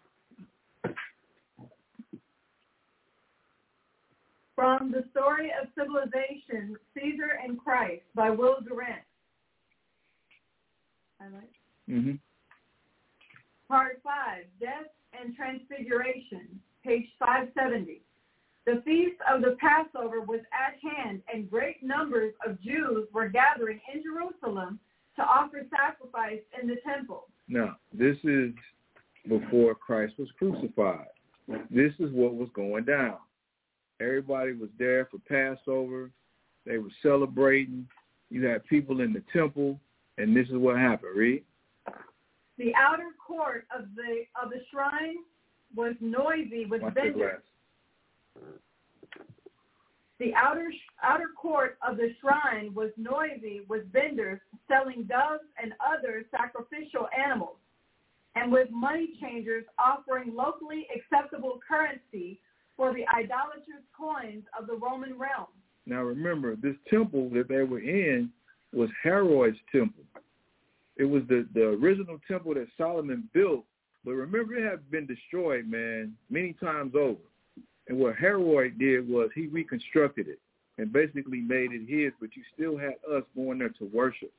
From 4.57 4.91
The 4.91 5.05
Story 5.11 5.53
of 5.61 5.69
Civilization, 5.79 6.77
Caesar 6.95 7.39
and 7.45 7.59
Christ 7.63 8.03
by 8.15 8.31
Will 8.31 8.57
Durant. 8.67 9.03
I 11.21 11.25
like. 11.25 11.53
Mm-hmm. 11.89 12.13
Part 13.69 14.01
5, 14.03 14.45
Death 14.59 14.91
and 15.13 15.37
Transfiguration, 15.37 16.59
page 16.83 17.07
570. 17.19 18.01
The 18.65 18.83
feast 18.85 19.21
of 19.31 19.43
the 19.43 19.57
Passover 19.61 20.23
was 20.23 20.41
at 20.53 20.77
hand, 20.81 21.21
and 21.33 21.51
great 21.51 21.83
numbers 21.83 22.33
of 22.45 22.61
Jews 22.63 23.07
were 23.13 23.29
gathering 23.29 23.79
in 23.95 24.03
Jerusalem 24.03 24.81
to 25.17 25.23
offer 25.23 25.63
sacrifice 25.71 26.41
in 26.61 26.67
the 26.67 26.77
temple. 26.85 27.29
Now, 27.47 27.77
this 27.93 28.17
is 28.25 28.53
before 29.29 29.75
Christ 29.75 30.15
was 30.19 30.29
crucified. 30.39 31.07
This 31.71 31.93
is 32.01 32.11
what 32.13 32.35
was 32.35 32.49
going 32.55 32.85
down. 32.85 33.19
Everybody 34.01 34.53
was 34.53 34.69
there 34.79 35.07
for 35.07 35.19
Passover. 35.19 36.11
They 36.67 36.79
were 36.79 36.91
celebrating. 37.03 37.87
You 38.31 38.45
had 38.45 38.65
people 38.67 39.01
in 39.01 39.13
the 39.13 39.23
temple, 39.33 39.81
and 40.19 40.37
this 40.37 40.49
is 40.49 40.57
what 40.57 40.77
happened. 40.77 41.17
Read. 41.17 41.45
The 42.59 42.75
outer 42.75 43.11
court 43.25 43.67
of 43.77 43.87
the 43.95 44.25
of 44.43 44.51
the 44.51 44.61
shrine 44.71 45.17
was 45.75 45.95
noisy 46.01 46.67
with 46.67 46.83
Watch 46.83 46.95
vendors. 46.95 47.41
glass. 48.35 48.45
The 50.19 50.35
outer 50.35 50.73
outer 51.03 51.29
court 51.37 51.79
of 51.87 51.97
the 51.97 52.15
shrine 52.21 52.75
was 52.75 52.91
noisy 52.97 53.61
with 53.69 53.91
vendors 53.93 54.41
selling 54.69 55.05
doves 55.05 55.45
and 55.63 55.73
other 55.81 56.25
sacrificial 56.31 57.09
animals, 57.17 57.57
and 58.35 58.51
with 58.51 58.71
money 58.71 59.11
changers 59.21 59.65
offering 59.79 60.35
locally 60.35 60.87
acceptable 60.95 61.61
currency 61.67 62.41
for 62.77 62.93
the 62.93 63.05
idolatrous 63.15 63.85
coins 63.97 64.45
of 64.59 64.67
the 64.67 64.75
Roman 64.75 65.19
realm. 65.19 65.47
Now 65.87 66.03
remember, 66.03 66.57
this 66.57 66.77
temple 66.91 67.31
that 67.35 67.49
they 67.49 67.63
were 67.63 67.81
in 67.81 68.31
was 68.73 68.91
Herod's 69.03 69.57
temple. 69.73 70.05
It 70.97 71.05
was 71.05 71.23
the, 71.29 71.47
the 71.55 71.69
original 71.69 72.19
temple 72.27 72.55
that 72.55 72.69
Solomon 72.77 73.29
built, 73.33 73.65
but 74.05 74.13
remember 74.13 74.57
it 74.57 74.69
had 74.69 74.91
been 74.91 75.07
destroyed, 75.07 75.69
man, 75.69 76.15
many 76.31 76.55
times 76.55 76.95
over. 76.95 77.21
And 77.89 77.99
what 77.99 78.17
Herod 78.17 78.79
did 78.79 79.09
was 79.09 79.31
he 79.35 79.47
reconstructed 79.47 80.29
it 80.29 80.41
and 80.79 80.93
basically 80.93 81.41
made 81.41 81.71
it 81.73 81.89
his, 81.89 82.13
but 82.21 82.31
you 82.35 82.43
still 82.55 82.77
had 82.77 82.95
us 83.11 83.23
going 83.35 83.59
there 83.59 83.71
to 83.71 83.91
worship. 83.93 84.33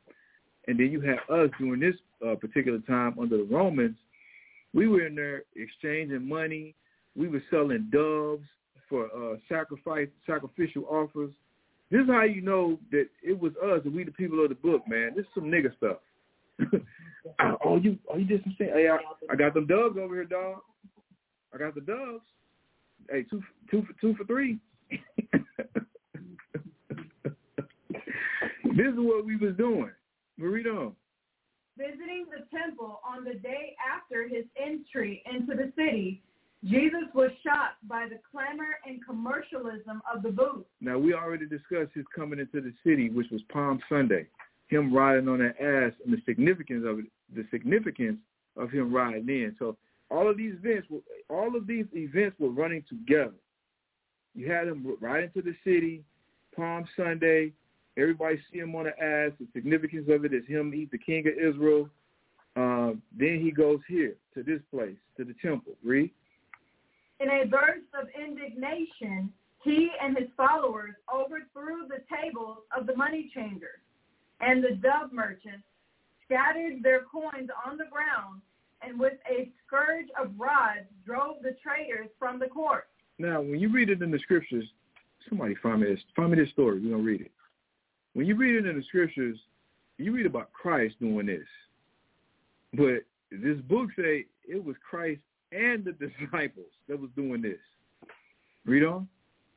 And 0.68 0.80
then 0.80 0.91
you 0.91 0.99
had 0.99 1.19
us 1.34 1.49
during 1.57 1.80
this 1.80 1.95
uh, 2.26 2.35
particular 2.35 2.80
time 2.80 3.18
under 3.19 3.38
the 3.38 3.43
Romans. 3.43 3.95
We 4.73 4.88
were 4.88 5.05
in 5.05 5.15
there 5.15 5.43
exchanging 5.55 6.27
money. 6.27 6.76
We 7.18 7.27
were 7.27 7.41
selling 7.49 7.89
doves 7.91 8.45
for 8.88 9.06
uh, 9.06 9.38
sacrifice, 9.49 10.07
sacrificial 10.26 10.85
offers. 10.85 11.31
This 11.89 12.02
is 12.02 12.07
how 12.07 12.23
you 12.23 12.41
know 12.41 12.77
that 12.91 13.07
it 13.23 13.39
was 13.39 13.53
us 13.64 13.81
and 13.85 13.95
we 13.95 14.03
the 14.03 14.11
people 14.11 14.44
of 14.44 14.49
the 14.49 14.56
book, 14.56 14.81
man. 14.88 15.14
This 15.15 15.23
is 15.23 15.31
some 15.34 15.45
nigga 15.45 15.76
stuff. 15.77 15.98
oh, 17.65 17.77
you, 17.77 17.98
oh, 18.11 18.18
you 18.18 18.27
some 18.44 18.56
shit. 18.57 18.72
Hey, 18.72 18.89
I, 18.89 18.98
I 19.31 19.35
got 19.35 19.53
them 19.53 19.68
doves 19.68 19.98
over 19.98 20.14
here, 20.14 20.26
dog. 20.26 20.57
I 21.53 21.57
got 21.57 21.76
the 21.76 21.81
doves. 21.81 22.23
Hey, 23.10 23.23
two, 23.23 23.41
two, 23.72 23.84
for, 23.84 23.94
two 24.02 24.15
for 24.15 24.26
three. 24.26 24.60
this 24.91 24.99
is 28.88 28.95
what 28.95 29.26
we 29.26 29.38
was 29.38 29.56
doing. 29.57 29.91
On. 30.39 30.94
Visiting 31.77 32.26
the 32.30 32.45
temple 32.56 32.99
on 33.03 33.23
the 33.23 33.34
day 33.39 33.76
after 33.91 34.27
his 34.27 34.45
entry 34.56 35.23
into 35.26 35.56
the 35.56 35.72
city, 35.76 36.22
Jesus 36.68 37.03
was 37.14 37.31
shocked 37.44 37.88
by 37.88 38.07
the 38.10 38.19
clamor 38.30 38.77
and 38.85 39.03
commercialism 39.06 40.02
of 40.14 40.22
the 40.22 40.30
booth. 40.30 40.65
Now 40.81 40.98
we 40.98 41.14
already 41.14 41.45
discussed 41.45 41.91
his 41.94 42.06
coming 42.14 42.39
into 42.39 42.61
the 42.61 42.73
city, 42.84 43.10
which 43.10 43.27
was 43.31 43.41
Palm 43.52 43.80
Sunday. 43.88 44.27
Him 44.68 44.94
riding 44.94 45.30
on 45.30 45.39
that 45.39 45.60
ass 45.61 45.94
and 46.03 46.14
the 46.14 46.22
significance 46.26 46.84
of 46.85 46.99
it, 46.99 47.06
the 47.34 47.45
significance 47.52 48.18
of 48.57 48.69
him 48.69 48.94
riding 48.94 49.30
in. 49.30 49.56
So 49.60 49.77
all 50.11 50.30
of 50.30 50.38
these 50.38 50.56
events, 50.61 50.88
were, 50.89 50.99
all 51.30 51.56
of 51.56 51.68
these 51.68 51.85
events 51.94 52.35
were 52.39 52.49
running 52.49 52.84
together. 52.89 53.35
You 54.35 54.52
had 54.52 54.68
him 54.68 54.98
riding 54.99 55.31
into 55.34 55.49
the 55.49 55.56
city, 55.64 56.03
Palm 56.56 56.85
Sunday. 56.98 57.53
Everybody 57.98 58.39
see 58.52 58.60
him 58.60 58.76
on 58.76 58.85
the 58.85 59.03
ass. 59.03 59.31
The 59.39 59.48
significance 59.53 60.07
of 60.10 60.26
it 60.26 60.34
is 60.34 60.44
him 60.48 60.73
eat 60.73 60.91
the 60.91 60.98
king 60.98 61.26
of 61.27 61.34
Israel. 61.34 61.89
Uh, 62.56 62.94
then 63.18 63.39
he 63.41 63.52
goes 63.52 63.80
here 63.88 64.15
to 64.34 64.44
this 64.44 64.60
place, 64.72 64.95
to 65.15 65.23
the 65.23 65.35
temple. 65.41 65.73
Read. 65.84 66.11
In 67.19 67.30
a 67.30 67.45
burst 67.45 67.88
of 67.99 68.07
indignation, 68.15 69.34
he 69.64 69.89
and 70.02 70.18
his 70.18 70.27
followers 70.38 70.94
overthrew 71.14 71.88
the 71.88 72.03
tables 72.15 72.60
of 72.77 72.85
the 72.85 72.95
money 72.95 73.31
changers 73.34 73.81
and 74.39 74.64
the 74.64 74.76
dove 74.76 75.11
merchants, 75.11 75.65
scattered 76.26 76.84
their 76.84 77.02
coins 77.02 77.49
on 77.65 77.77
the 77.77 77.85
ground, 77.91 78.41
and 78.81 78.99
with 78.99 79.14
a 79.30 79.49
scourge 79.65 80.07
of 80.22 80.31
rods 80.38 80.85
drove 81.06 81.38
the 81.41 81.56
traders 81.64 82.10
from 82.19 82.38
the 82.38 82.45
court. 82.45 82.88
Now, 83.18 83.41
when 83.41 83.60
you 83.60 83.72
read 83.72 83.89
it 83.89 84.02
in 84.03 84.11
the 84.11 84.19
scriptures, 84.19 84.65
somebody 85.27 85.56
find 85.56 85.81
me 85.81 85.88
this, 85.88 85.99
find 86.15 86.31
me 86.31 86.38
this 86.38 86.52
story. 86.52 86.80
We're 86.80 86.91
gonna 86.91 87.03
read 87.03 87.22
it. 87.22 87.31
When 88.14 88.27
you 88.27 88.35
read 88.35 88.56
it 88.56 88.68
in 88.68 88.77
the 88.77 88.84
scriptures, 88.84 89.38
you 89.98 90.11
read 90.11 90.27
about 90.27 90.53
Christ 90.53 90.95
doing 90.99 91.26
this, 91.26 91.48
but 92.73 93.03
this 93.31 93.60
book 93.68 93.89
say 93.98 94.27
it 94.48 94.64
was 94.64 94.76
Christ 94.88 95.22
and 95.52 95.86
the 95.86 95.94
disciples 95.94 96.72
that 96.88 96.99
was 96.99 97.10
doing 97.15 97.41
this. 97.41 97.60
Read 98.65 98.84
on. 98.84 99.07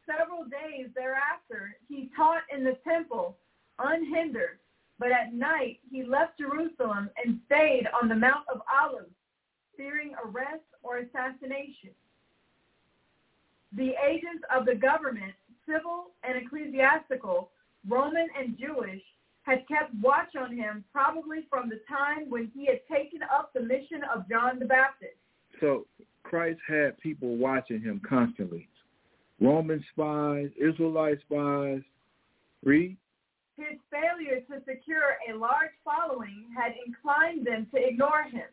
Several 0.06 0.44
days 0.44 0.88
thereafter, 0.94 1.76
he 1.88 2.10
taught 2.16 2.42
in 2.54 2.64
the 2.64 2.76
temple 2.86 3.36
unhindered, 3.78 4.58
but 4.98 5.10
at 5.10 5.34
night 5.34 5.78
he 5.90 6.04
left 6.04 6.38
Jerusalem 6.38 7.10
and 7.22 7.40
stayed 7.46 7.86
on 8.00 8.08
the 8.08 8.14
Mount 8.14 8.44
of 8.52 8.60
Olives, 8.82 9.10
fearing 9.76 10.14
arrest 10.24 10.64
or 10.82 10.98
assassination. 10.98 11.90
The 13.72 13.94
agents 14.04 14.44
of 14.54 14.66
the 14.66 14.74
government, 14.74 15.32
civil 15.66 16.10
and 16.24 16.36
ecclesiastical, 16.36 17.50
Roman 17.88 18.28
and 18.38 18.58
Jewish, 18.58 19.02
had 19.42 19.66
kept 19.68 19.94
watch 20.02 20.34
on 20.36 20.54
him 20.54 20.84
probably 20.92 21.46
from 21.48 21.68
the 21.68 21.80
time 21.88 22.28
when 22.28 22.50
he 22.54 22.66
had 22.66 22.80
taken 22.92 23.20
up 23.22 23.52
the 23.54 23.60
mission 23.60 24.02
of 24.14 24.28
John 24.28 24.58
the 24.58 24.66
Baptist. 24.66 25.19
So 25.60 25.86
Christ 26.22 26.58
had 26.66 26.98
people 27.00 27.36
watching 27.36 27.80
him 27.80 28.00
constantly. 28.08 28.68
Roman 29.40 29.84
spies, 29.92 30.48
Israelite 30.60 31.20
spies. 31.20 31.80
Read. 32.64 32.96
His 33.56 33.78
failure 33.90 34.40
to 34.48 34.64
secure 34.64 35.16
a 35.28 35.36
large 35.36 35.72
following 35.84 36.46
had 36.56 36.72
inclined 36.86 37.46
them 37.46 37.66
to 37.74 37.88
ignore 37.88 38.24
him, 38.24 38.48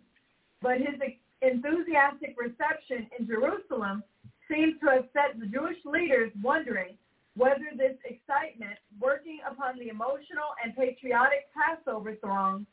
but 0.61 0.77
his 0.77 0.95
enthusiastic 1.41 2.35
reception 2.38 3.07
in 3.17 3.27
Jerusalem 3.27 4.03
seems 4.49 4.79
to 4.79 4.88
have 4.91 5.05
set 5.13 5.39
the 5.39 5.45
Jewish 5.45 5.77
leaders 5.85 6.31
wondering 6.41 6.97
whether 7.35 7.67
this 7.77 7.95
excitement 8.03 8.79
working 8.99 9.39
upon 9.49 9.77
the 9.77 9.89
emotional 9.89 10.55
and 10.63 10.75
patriotic 10.75 11.47
Passover 11.53 12.15
throng 12.15 12.65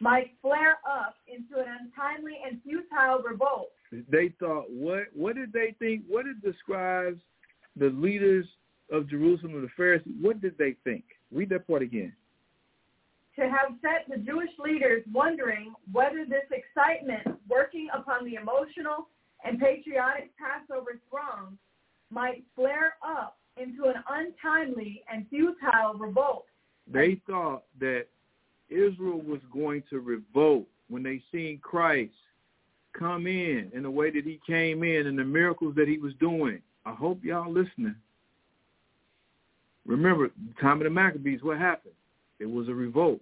might 0.00 0.32
flare 0.40 0.78
up 0.86 1.16
into 1.26 1.58
an 1.58 1.66
untimely 1.80 2.38
and 2.46 2.60
futile 2.62 3.22
revolt. 3.22 3.72
They 4.10 4.32
thought, 4.40 4.70
what 4.70 5.04
What 5.14 5.36
did 5.36 5.52
they 5.52 5.74
think? 5.78 6.02
What 6.08 6.26
it 6.26 6.42
describes 6.42 7.20
the 7.76 7.90
leaders 7.90 8.46
of 8.90 9.08
Jerusalem, 9.08 9.60
the 9.60 9.68
Pharisees, 9.76 10.14
what 10.20 10.40
did 10.40 10.56
they 10.58 10.76
think? 10.84 11.04
Read 11.30 11.48
that 11.50 11.66
part 11.66 11.82
again. 11.82 12.12
To 13.36 13.42
have 13.42 13.76
set 13.80 14.06
the 14.08 14.18
Jewish 14.22 14.50
leaders 14.62 15.02
wondering 15.12 15.72
whether 15.90 16.26
this 16.26 16.44
excitement 16.50 17.38
working 17.48 17.88
upon 17.94 18.26
the 18.26 18.34
emotional 18.34 19.08
and 19.44 19.58
patriotic 19.58 20.30
Passover 20.36 21.00
throng 21.08 21.56
might 22.10 22.44
flare 22.54 22.96
up 23.02 23.38
into 23.56 23.84
an 23.84 24.02
untimely 24.10 25.02
and 25.10 25.26
futile 25.28 25.94
revolt. 25.98 26.44
They 26.86 27.20
thought 27.26 27.64
that 27.80 28.06
Israel 28.68 29.22
was 29.22 29.40
going 29.52 29.82
to 29.90 30.00
revolt 30.00 30.66
when 30.88 31.02
they 31.02 31.22
seen 31.32 31.58
Christ 31.62 32.12
come 32.98 33.26
in 33.26 33.70
in 33.74 33.82
the 33.82 33.90
way 33.90 34.10
that 34.10 34.24
he 34.24 34.40
came 34.46 34.82
in 34.82 35.06
and 35.06 35.18
the 35.18 35.24
miracles 35.24 35.74
that 35.76 35.88
he 35.88 35.98
was 35.98 36.12
doing. 36.20 36.60
I 36.84 36.92
hope 36.92 37.24
y'all 37.24 37.50
listening. 37.50 37.96
Remember, 39.86 40.28
the 40.28 40.60
time 40.60 40.78
of 40.78 40.84
the 40.84 40.90
Maccabees, 40.90 41.42
what 41.42 41.58
happened? 41.58 41.94
It 42.38 42.46
was 42.46 42.68
a 42.68 42.74
revolt. 42.74 43.20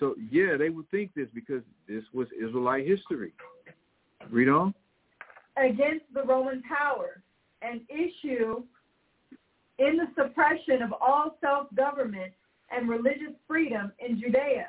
So, 0.00 0.14
yeah, 0.30 0.56
they 0.56 0.70
would 0.70 0.90
think 0.90 1.14
this 1.14 1.28
because 1.34 1.62
this 1.88 2.02
was 2.12 2.28
Israelite 2.32 2.86
history. 2.86 3.32
Read 4.30 4.48
on. 4.48 4.74
Against 5.56 6.06
the 6.12 6.22
Roman 6.22 6.62
power, 6.62 7.22
an 7.62 7.82
issue 7.88 8.62
in 9.78 9.96
the 9.96 10.06
suppression 10.16 10.82
of 10.82 10.92
all 11.00 11.36
self-government 11.40 12.32
and 12.70 12.88
religious 12.88 13.34
freedom 13.46 13.92
in 13.98 14.20
Judea. 14.20 14.68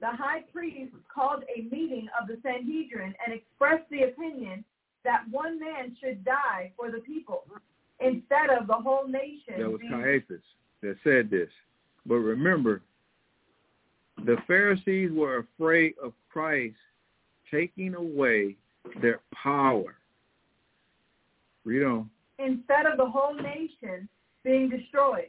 The 0.00 0.08
high 0.08 0.42
priest 0.52 0.92
called 1.12 1.44
a 1.54 1.62
meeting 1.62 2.08
of 2.20 2.26
the 2.26 2.38
Sanhedrin 2.42 3.14
and 3.24 3.34
expressed 3.34 3.88
the 3.90 4.04
opinion 4.04 4.64
that 5.04 5.24
one 5.30 5.60
man 5.60 5.96
should 6.02 6.24
die 6.24 6.72
for 6.76 6.90
the 6.90 7.00
people 7.00 7.44
instead 8.00 8.50
of 8.50 8.66
the 8.66 8.74
whole 8.74 9.06
nation. 9.06 9.58
That 9.58 9.70
was 9.70 9.80
Caiaphas 9.90 10.42
that 10.82 10.96
said 11.04 11.30
this. 11.30 11.50
But 12.06 12.16
remember, 12.16 12.82
the 14.24 14.36
Pharisees 14.46 15.10
were 15.12 15.46
afraid 15.58 15.94
of 16.02 16.12
Christ 16.30 16.76
taking 17.50 17.94
away 17.94 18.56
their 19.02 19.20
power. 19.34 19.96
Read 21.64 21.84
on. 21.84 22.10
Instead 22.38 22.86
of 22.86 22.96
the 22.96 23.06
whole 23.06 23.34
nation 23.34 24.08
being 24.44 24.70
destroyed. 24.70 25.28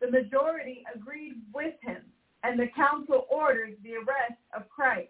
The 0.00 0.10
majority 0.10 0.84
agreed 0.94 1.36
with 1.54 1.74
him, 1.80 2.02
and 2.44 2.60
the 2.60 2.68
council 2.76 3.26
orders 3.30 3.72
the 3.82 3.94
arrest 3.94 4.38
of 4.54 4.68
Christ. 4.68 5.08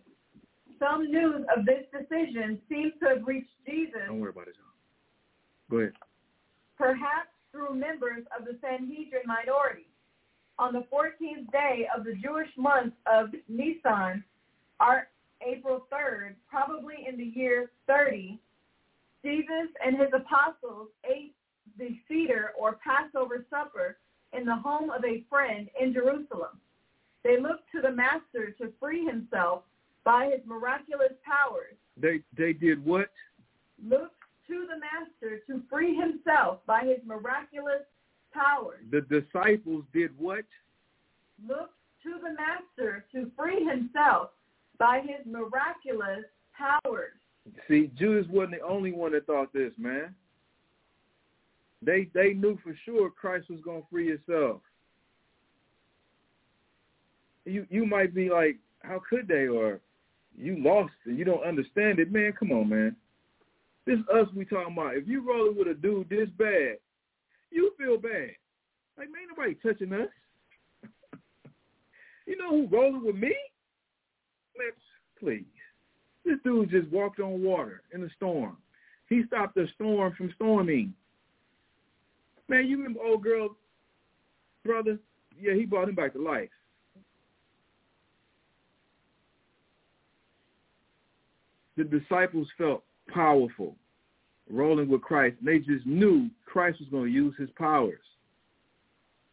Some 0.78 1.11
news 1.11 1.44
of 1.55 1.66
this 1.66 1.85
decision 1.93 2.61
seems 2.69 2.93
to 3.02 3.16
have 3.16 3.27
reached 3.27 3.51
Jesus. 3.66 4.01
Don't 4.06 4.20
worry 4.20 4.31
about 4.31 4.48
it, 4.48 4.55
John. 4.55 4.73
Go 5.70 5.77
ahead. 5.78 5.93
Perhaps 6.78 7.28
through 7.51 7.74
members 7.74 8.24
of 8.39 8.44
the 8.44 8.59
Sanhedrin 8.61 9.23
minority. 9.27 9.86
On 10.59 10.73
the 10.73 10.85
14th 10.93 11.51
day 11.51 11.86
of 11.97 12.05
the 12.05 12.15
Jewish 12.15 12.48
month 12.56 12.94
of 13.06 13.31
Nisan, 13.48 14.23
our 14.78 15.09
April 15.44 15.86
3rd, 15.93 16.35
probably 16.48 17.06
in 17.09 17.16
the 17.16 17.24
year 17.24 17.70
30, 17.86 18.39
Jesus 19.24 19.69
and 19.85 19.97
his 19.97 20.09
apostles 20.15 20.89
ate 21.05 21.35
the 21.78 21.97
Seder 22.09 22.52
or 22.59 22.78
Passover 22.85 23.44
supper 23.51 23.97
in 24.32 24.44
the 24.44 24.55
home 24.55 24.90
of 24.90 25.05
a 25.05 25.24
friend 25.28 25.69
in 25.81 25.93
Jerusalem. 25.93 26.61
They 27.24 27.40
looked 27.40 27.70
to 27.72 27.80
the 27.80 27.90
master 27.90 28.51
to 28.59 28.72
free 28.78 29.05
himself 29.05 29.62
by 30.05 30.26
his 30.26 30.46
miraculous 30.46 31.12
powers. 31.24 31.74
They 31.96 32.20
they 32.36 32.52
did 32.52 32.84
what? 32.84 33.10
Looked 33.82 34.14
to 34.48 34.66
the 34.66 34.78
master 34.78 35.42
to 35.46 35.62
free 35.70 35.96
himself 35.96 36.59
by 36.66 36.82
his 36.82 36.98
miraculous 37.06 37.82
powers. 38.32 38.84
The 38.90 39.01
disciples 39.02 39.84
did 39.92 40.10
what? 40.18 40.44
Looked 41.48 41.74
to 42.02 42.18
the 42.22 42.34
master 42.34 43.05
to 43.12 43.30
free 43.36 43.64
himself 43.64 44.30
by 44.78 45.01
his 45.01 45.24
miraculous 45.26 46.24
powers. 46.56 47.12
See, 47.68 47.90
Judas 47.96 48.26
wasn't 48.30 48.60
the 48.60 48.66
only 48.66 48.92
one 48.92 49.12
that 49.12 49.26
thought 49.26 49.52
this, 49.52 49.72
man. 49.78 50.14
They 51.80 52.09
they 52.14 52.34
knew 52.34 52.59
for 52.62 52.76
sure 52.84 53.10
Christ 53.10 53.48
was 53.48 53.60
going 53.60 53.82
to 53.82 53.88
free 53.90 54.09
himself. 54.09 54.60
You 57.44 57.66
you 57.70 57.86
might 57.86 58.14
be 58.14 58.30
like, 58.30 58.56
how 58.80 59.00
could 59.08 59.28
they? 59.28 59.46
Or 59.46 59.80
you 60.36 60.56
lost 60.58 60.92
and 61.04 61.18
you 61.18 61.24
don't 61.24 61.44
understand 61.44 61.98
it, 61.98 62.12
man. 62.12 62.32
Come 62.38 62.52
on, 62.52 62.68
man. 62.68 62.96
This 63.86 63.98
us 64.12 64.26
we 64.34 64.44
talking 64.44 64.72
about. 64.72 64.96
If 64.96 65.06
you 65.06 65.26
rolling 65.26 65.56
with 65.56 65.68
a 65.68 65.74
dude 65.74 66.08
this 66.08 66.28
bad, 66.38 66.76
you 67.50 67.72
feel 67.78 67.98
bad. 67.98 68.30
Like, 68.96 69.08
man, 69.10 69.28
nobody 69.28 69.54
touching 69.56 69.92
us. 69.92 70.08
you 72.26 72.36
know 72.38 72.50
who 72.50 72.68
rolling 72.68 73.04
with 73.04 73.16
me? 73.16 73.34
Man, 74.56 74.70
please. 75.18 75.44
This 76.24 76.38
dude 76.44 76.70
just 76.70 76.90
walked 76.90 77.20
on 77.20 77.42
water 77.42 77.82
in 77.92 78.02
a 78.02 78.08
storm. 78.16 78.56
He 79.08 79.22
stopped 79.26 79.54
the 79.54 79.68
storm 79.74 80.14
from 80.16 80.32
storming. 80.34 80.94
Man, 82.48 82.66
you 82.66 82.78
remember 82.78 83.00
old 83.02 83.22
girl 83.22 83.56
brother? 84.64 84.98
Yeah, 85.38 85.54
he 85.54 85.64
brought 85.64 85.88
him 85.88 85.94
back 85.94 86.14
to 86.14 86.22
life. 86.22 86.48
The 91.76 91.84
disciples 91.84 92.48
felt 92.56 92.84
powerful, 93.12 93.76
rolling 94.51 94.88
with 94.88 95.02
Christ. 95.02 95.36
They 95.42 95.59
just 95.59 95.86
knew 95.86 96.28
Christ 96.46 96.80
was 96.80 96.88
going 96.88 97.06
to 97.06 97.10
use 97.10 97.34
his 97.38 97.51
powers. 97.56 98.01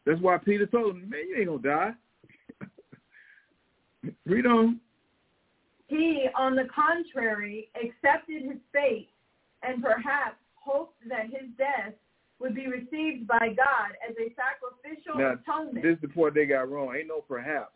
That's 0.05 0.19
why 0.19 0.37
Peter 0.37 0.65
told 0.65 0.95
him, 0.95 1.09
man, 1.09 1.27
you 1.29 1.37
ain't 1.37 1.47
going 1.47 1.61
to 1.61 1.69
die. 1.69 1.91
Read 4.25 4.47
on. 4.47 4.79
He, 5.87 6.25
on 6.37 6.55
the 6.55 6.67
contrary, 6.73 7.69
accepted 7.75 8.43
his 8.43 8.57
fate 8.73 9.09
and 9.61 9.83
perhaps 9.83 10.37
hoped 10.55 10.97
that 11.09 11.25
his 11.25 11.49
death 11.57 11.93
would 12.39 12.55
be 12.55 12.67
received 12.67 13.27
by 13.27 13.39
God 13.39 13.91
as 14.07 14.15
a 14.17 14.33
sacrificial 14.33 15.19
now, 15.19 15.33
atonement. 15.33 15.83
This 15.83 15.95
is 15.95 16.01
the 16.01 16.07
part 16.07 16.33
they 16.33 16.45
got 16.45 16.69
wrong. 16.69 16.95
Ain't 16.95 17.07
no 17.07 17.21
perhaps. 17.21 17.75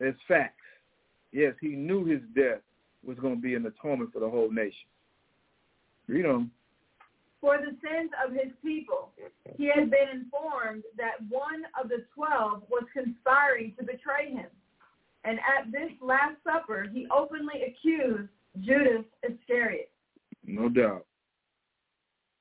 It's 0.00 0.18
facts. 0.28 0.54
Yes, 1.32 1.54
he 1.60 1.68
knew 1.68 2.04
his 2.04 2.20
death 2.34 2.60
was 3.04 3.18
going 3.18 3.36
to 3.36 3.40
be 3.40 3.54
an 3.54 3.66
atonement 3.66 4.12
for 4.12 4.20
the 4.20 4.28
whole 4.28 4.50
nation. 4.50 4.88
Read 6.06 6.26
on. 6.26 6.50
For 7.40 7.58
the 7.58 7.76
sins 7.86 8.10
of 8.24 8.32
his 8.32 8.52
people, 8.64 9.10
he 9.56 9.70
had 9.72 9.90
been 9.90 10.08
informed 10.12 10.82
that 10.96 11.20
one 11.28 11.62
of 11.80 11.88
the 11.88 12.04
twelve 12.14 12.62
was 12.68 12.84
conspiring 12.92 13.74
to 13.78 13.84
betray 13.84 14.32
him. 14.32 14.48
And 15.24 15.38
at 15.38 15.70
this 15.70 15.90
Last 16.02 16.36
Supper, 16.42 16.86
he 16.92 17.06
openly 17.16 17.62
accused 17.66 18.28
Judas 18.60 19.04
Iscariot. 19.22 19.90
No 20.44 20.68
doubt 20.68 21.04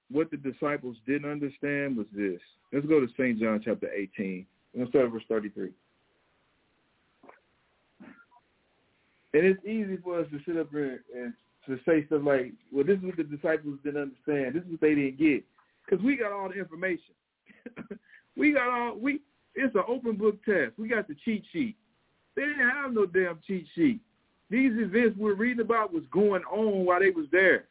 what 0.09 0.31
the 0.31 0.37
disciples 0.37 0.95
didn't 1.05 1.29
understand 1.29 1.97
was 1.97 2.07
this. 2.13 2.39
Let's 2.71 2.85
go 2.85 2.99
to 2.99 3.07
St. 3.17 3.39
John 3.39 3.61
chapter 3.63 3.89
18. 3.91 4.45
Let's 4.75 4.89
start 4.89 5.05
at 5.05 5.11
verse 5.11 5.23
33. 5.27 5.71
And 9.33 9.45
it's 9.45 9.63
easy 9.65 9.97
for 10.03 10.19
us 10.19 10.27
to 10.31 10.39
sit 10.45 10.57
up 10.57 10.69
here 10.71 11.03
and 11.15 11.33
to 11.65 11.77
say 11.85 12.05
stuff 12.07 12.21
like, 12.23 12.53
well, 12.71 12.85
this 12.85 12.97
is 12.97 13.03
what 13.03 13.17
the 13.17 13.23
disciples 13.23 13.77
didn't 13.83 14.01
understand. 14.01 14.55
This 14.55 14.63
is 14.63 14.71
what 14.71 14.81
they 14.81 14.95
didn't 14.95 15.19
get. 15.19 15.43
Because 15.85 16.03
we 16.03 16.15
got 16.15 16.31
all 16.31 16.49
the 16.49 16.55
information. 16.55 17.13
we 18.37 18.53
got 18.53 18.69
all, 18.69 18.95
we. 18.97 19.21
it's 19.55 19.75
an 19.75 19.83
open 19.87 20.15
book 20.15 20.43
test. 20.45 20.73
We 20.77 20.87
got 20.87 21.07
the 21.07 21.15
cheat 21.25 21.43
sheet. 21.51 21.75
They 22.35 22.43
didn't 22.43 22.69
have 22.69 22.93
no 22.93 23.05
damn 23.05 23.39
cheat 23.45 23.67
sheet. 23.75 23.99
These 24.49 24.71
events 24.75 25.17
we're 25.17 25.33
reading 25.33 25.63
about 25.63 25.93
was 25.93 26.03
going 26.11 26.43
on 26.43 26.85
while 26.85 26.99
they 26.99 27.09
was 27.09 27.25
there. 27.31 27.65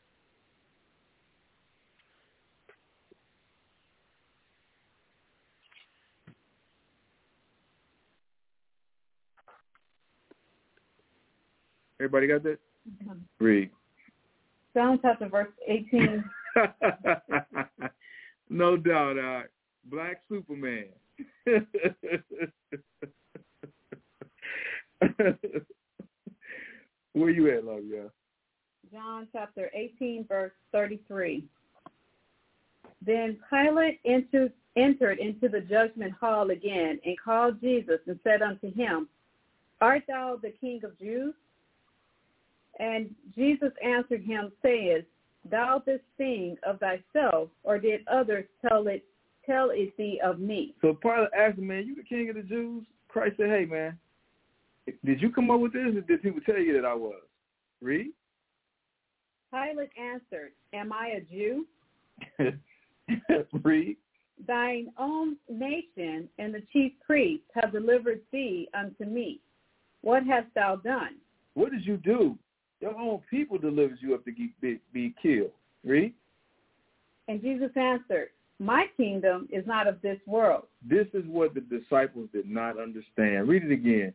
Everybody 12.01 12.27
got 12.27 12.43
that? 12.43 12.59
Mhm. 13.05 13.21
Read. 13.39 13.71
Psalm 14.75 14.99
chapter 15.01 15.29
verse 15.29 15.53
18. 15.67 16.25
no 18.51 18.77
doubt, 18.77 19.19
uh, 19.19 19.43
Black 19.87 20.23
Superman. 20.29 20.89
Where 27.13 27.31
you 27.31 27.51
at, 27.51 27.65
love, 27.65 27.85
yeah? 27.87 28.09
John 28.93 29.27
chapter 29.33 29.71
18, 29.75 30.27
verse 30.29 30.53
33. 30.73 31.45
Then 33.05 33.39
Pilate 33.51 34.01
entered, 34.05 34.53
entered 34.77 35.19
into 35.19 35.49
the 35.49 35.61
judgment 35.61 36.13
hall 36.13 36.51
again 36.51 37.01
and 37.05 37.19
called 37.19 37.61
Jesus 37.61 38.01
and 38.07 38.19
said 38.23 38.43
unto 38.43 38.73
him, 38.75 39.09
Art 39.81 40.03
thou 40.09 40.39
the 40.41 40.53
king 40.61 40.83
of 40.85 40.99
Jews? 40.99 41.35
And 42.79 43.15
Jesus 43.35 43.73
answered 43.85 44.23
him, 44.23 44.53
saying, 44.63 45.05
Thou 45.51 45.83
this 45.85 46.01
thing 46.19 46.57
of 46.67 46.81
thyself, 46.81 47.49
or 47.63 47.79
did 47.79 48.01
others 48.09 48.45
tell 48.69 48.87
it 48.89 49.05
tell 49.47 49.71
it 49.71 49.97
thee 49.97 50.21
of 50.25 50.41
me? 50.41 50.75
So 50.81 50.95
Pilate 50.95 51.29
asked 51.37 51.59
him, 51.59 51.69
man, 51.69 51.87
you 51.87 51.95
the 51.95 52.03
king 52.03 52.29
of 52.29 52.37
the 52.37 52.43
Jews? 52.43 52.85
Christ 53.09 53.37
said, 53.39 53.49
hey, 53.49 53.65
man, 53.65 53.97
did 55.05 55.21
you 55.21 55.31
come 55.31 55.51
up 55.51 55.61
with 55.61 55.73
this 55.73 55.95
or 55.95 56.01
did 56.01 56.23
people 56.23 56.41
tell 56.45 56.59
you 56.59 56.75
that 56.75 56.87
I 56.87 56.95
was? 56.95 57.23
Read. 57.81 58.11
Pilate 59.53 59.91
answered, 59.99 60.53
Am 60.73 60.93
I 60.93 61.19
a 61.19 61.21
Jew? 61.21 61.67
Read. 63.63 63.97
Thine 64.47 64.93
own 64.99 65.37
nation 65.49 66.29
and 66.39 66.53
the 66.55 66.63
chief 66.73 66.93
priests 67.05 67.47
have 67.55 67.73
delivered 67.73 68.21
thee 68.33 68.69
unto 68.75 69.05
me. 69.05 69.41
What 70.03 70.25
hast 70.25 70.49
thou 70.55 70.77
done? 70.77 71.17
What 71.55 71.73
did 71.73 71.87
you 71.87 71.97
do? 71.97 72.39
Your 72.81 72.97
own 72.97 73.21
people 73.31 73.59
delivers 73.59 73.99
you 74.01 74.15
up 74.15 74.25
to 74.25 74.33
be, 74.61 74.81
be, 74.93 75.15
killed. 75.21 75.51
Read. 75.85 76.13
And 77.29 77.41
Jesus 77.41 77.71
answered, 77.75 78.29
My 78.59 78.87
kingdom 78.97 79.49
is 79.51 79.67
not 79.67 79.87
of 79.87 80.01
this 80.03 80.19
world. 80.27 80.65
This 80.89 81.07
is 81.15 81.25
what 81.27 81.55
the 81.55 81.61
disciples 81.61 82.29
did 82.33 82.49
not 82.49 82.79
understand. 82.79 83.49
Read 83.49 83.65
it 83.65 83.73
again. 83.73 84.13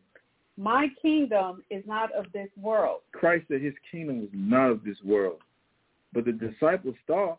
My 0.56 0.88
kingdom 1.00 1.62
is 1.70 1.82
not 1.86 2.12
of 2.12 2.26
this 2.32 2.48
world. 2.56 3.00
Christ 3.12 3.46
said 3.48 3.62
his 3.62 3.74
kingdom 3.90 4.20
was 4.20 4.30
not 4.32 4.70
of 4.70 4.84
this 4.84 4.98
world. 5.04 5.40
But 6.12 6.26
the 6.26 6.32
disciples 6.32 6.94
thought 7.06 7.38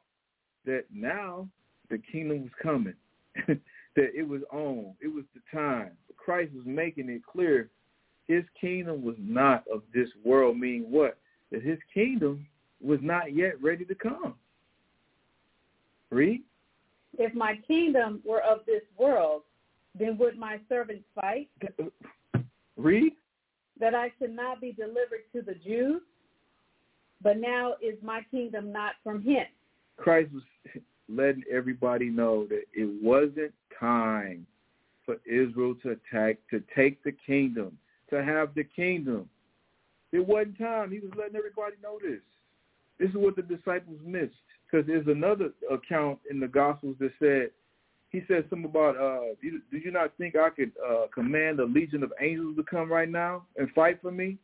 that 0.65 0.85
now 0.93 1.47
the 1.89 1.99
kingdom 2.11 2.41
was 2.41 2.51
coming, 2.61 2.95
that 3.47 3.59
it 3.95 4.27
was 4.27 4.41
on, 4.51 4.95
it 4.99 5.07
was 5.07 5.25
the 5.35 5.41
time. 5.55 5.91
Christ 6.17 6.51
was 6.55 6.65
making 6.65 7.09
it 7.09 7.21
clear 7.25 7.69
his 8.27 8.43
kingdom 8.59 9.03
was 9.03 9.15
not 9.19 9.63
of 9.73 9.81
this 9.93 10.09
world, 10.23 10.57
meaning 10.57 10.89
what? 10.89 11.17
That 11.51 11.61
his 11.61 11.79
kingdom 11.93 12.47
was 12.81 12.99
not 13.01 13.35
yet 13.35 13.61
ready 13.61 13.85
to 13.85 13.95
come. 13.95 14.35
Read. 16.09 16.41
If 17.17 17.33
my 17.33 17.59
kingdom 17.67 18.21
were 18.25 18.41
of 18.41 18.59
this 18.65 18.83
world, 18.97 19.43
then 19.97 20.17
would 20.17 20.37
my 20.37 20.59
servants 20.67 21.03
fight 21.13 21.49
Read. 22.77 23.13
that 23.79 23.93
I 23.93 24.11
should 24.17 24.35
not 24.35 24.59
be 24.59 24.71
delivered 24.71 25.23
to 25.33 25.41
the 25.41 25.55
Jews? 25.55 26.01
But 27.21 27.37
now 27.37 27.75
is 27.81 27.95
my 28.01 28.21
kingdom 28.31 28.71
not 28.71 28.93
from 29.03 29.23
hence. 29.23 29.49
Christ 29.97 30.31
was 30.33 30.43
letting 31.07 31.43
everybody 31.51 32.09
know 32.09 32.45
that 32.47 32.63
it 32.73 33.03
wasn't 33.03 33.53
time 33.79 34.45
for 35.05 35.17
Israel 35.25 35.75
to 35.83 35.91
attack, 35.91 36.37
to 36.49 36.63
take 36.75 37.03
the 37.03 37.13
kingdom, 37.25 37.77
to 38.09 38.23
have 38.23 38.53
the 38.55 38.63
kingdom. 38.63 39.29
It 40.11 40.25
wasn't 40.25 40.57
time. 40.59 40.91
He 40.91 40.99
was 40.99 41.11
letting 41.17 41.35
everybody 41.35 41.75
know 41.81 41.99
this. 42.01 42.21
This 42.99 43.09
is 43.09 43.15
what 43.15 43.35
the 43.35 43.41
disciples 43.41 43.99
missed. 44.05 44.35
Because 44.65 44.87
there's 44.87 45.07
another 45.07 45.49
account 45.71 46.19
in 46.29 46.39
the 46.39 46.47
Gospels 46.47 46.95
that 46.99 47.11
said, 47.19 47.51
he 48.09 48.21
said 48.27 48.45
something 48.49 48.69
about, 48.69 48.95
uh, 48.95 49.33
do 49.41 49.77
you 49.77 49.91
not 49.91 50.15
think 50.17 50.35
I 50.35 50.49
could 50.49 50.71
uh, 50.87 51.07
command 51.13 51.59
a 51.59 51.65
legion 51.65 52.03
of 52.03 52.13
angels 52.21 52.55
to 52.57 52.63
come 52.63 52.91
right 52.91 53.09
now 53.09 53.45
and 53.57 53.69
fight 53.71 53.99
for 54.01 54.11
me? 54.11 54.37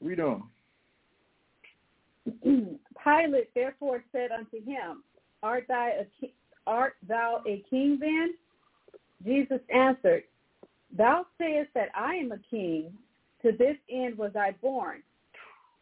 Read 0.00 0.20
on. 0.20 0.44
Pilate 2.42 3.54
therefore 3.54 4.04
said 4.12 4.30
unto 4.30 4.64
him, 4.64 5.02
Art 5.42 5.66
a 5.70 6.06
art 6.66 6.94
thou 7.08 7.42
a 7.46 7.64
king 7.68 7.98
then? 8.00 8.34
Jesus 9.24 9.60
answered, 9.74 10.24
Thou 10.96 11.26
sayest 11.38 11.70
that 11.74 11.88
I 11.94 12.14
am 12.14 12.32
a 12.32 12.38
king. 12.50 12.92
To 13.42 13.52
this 13.52 13.76
end 13.90 14.18
was 14.18 14.32
I 14.36 14.50
born, 14.60 15.02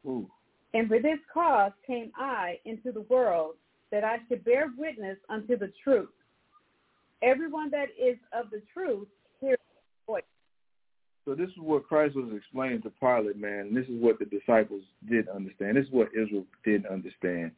Ooh. 0.07 0.31
and 0.75 0.87
for 0.87 1.01
this 1.01 1.19
cause 1.35 1.73
came 1.85 2.13
I 2.17 2.61
into 2.65 2.93
the 2.93 3.01
world, 3.01 3.57
that 3.91 4.05
I 4.05 4.19
should 4.29 4.45
bear 4.45 4.69
witness 4.79 5.17
unto 5.29 5.59
the 5.59 5.73
truth. 5.83 6.11
Everyone 7.21 7.69
that 7.71 7.89
is 8.01 8.17
of 8.33 8.51
the 8.51 8.63
truth 8.73 9.09
hears 9.41 9.59
my 10.07 10.15
voice. 10.15 10.23
So 11.25 11.35
this 11.35 11.49
is 11.49 11.59
what 11.59 11.89
Christ 11.89 12.15
was 12.15 12.31
explaining 12.33 12.81
to 12.83 12.91
Pilate, 13.01 13.37
man. 13.37 13.67
And 13.67 13.77
this 13.77 13.87
is 13.87 14.01
what 14.01 14.21
the 14.21 14.25
disciples 14.25 14.83
didn't 15.09 15.31
understand. 15.31 15.77
This 15.77 15.87
is 15.87 15.93
what 15.93 16.11
Israel 16.15 16.45
didn't 16.65 16.87
understand. 16.87 17.51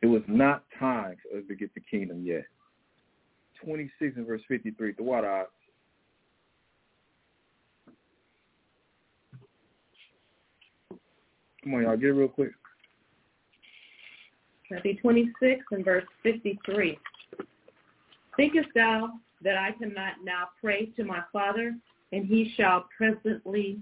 It 0.00 0.06
was 0.06 0.22
not 0.28 0.62
time 0.78 1.16
for 1.22 1.38
us 1.38 1.44
to 1.48 1.56
get 1.56 1.74
the 1.74 1.80
kingdom 1.90 2.24
yet. 2.24 2.44
26 3.64 4.16
and 4.16 4.26
verse 4.26 4.42
53. 4.48 4.92
The 4.92 5.02
water 5.02 5.30
out. 5.30 5.50
Come 11.62 11.74
on, 11.74 11.82
y'all. 11.82 11.96
Get 11.96 12.10
it 12.10 12.12
real 12.12 12.28
quick. 12.28 12.52
Matthew 14.70 14.96
26 15.00 15.64
and 15.72 15.84
verse 15.84 16.04
53. 16.22 16.98
Thinkest 18.36 18.68
thou 18.74 19.10
that 19.42 19.56
I 19.56 19.72
cannot 19.72 20.14
now 20.24 20.48
pray 20.60 20.86
to 20.96 21.04
my 21.04 21.22
Father, 21.32 21.74
and 22.12 22.26
he 22.26 22.52
shall 22.56 22.86
presently 22.96 23.80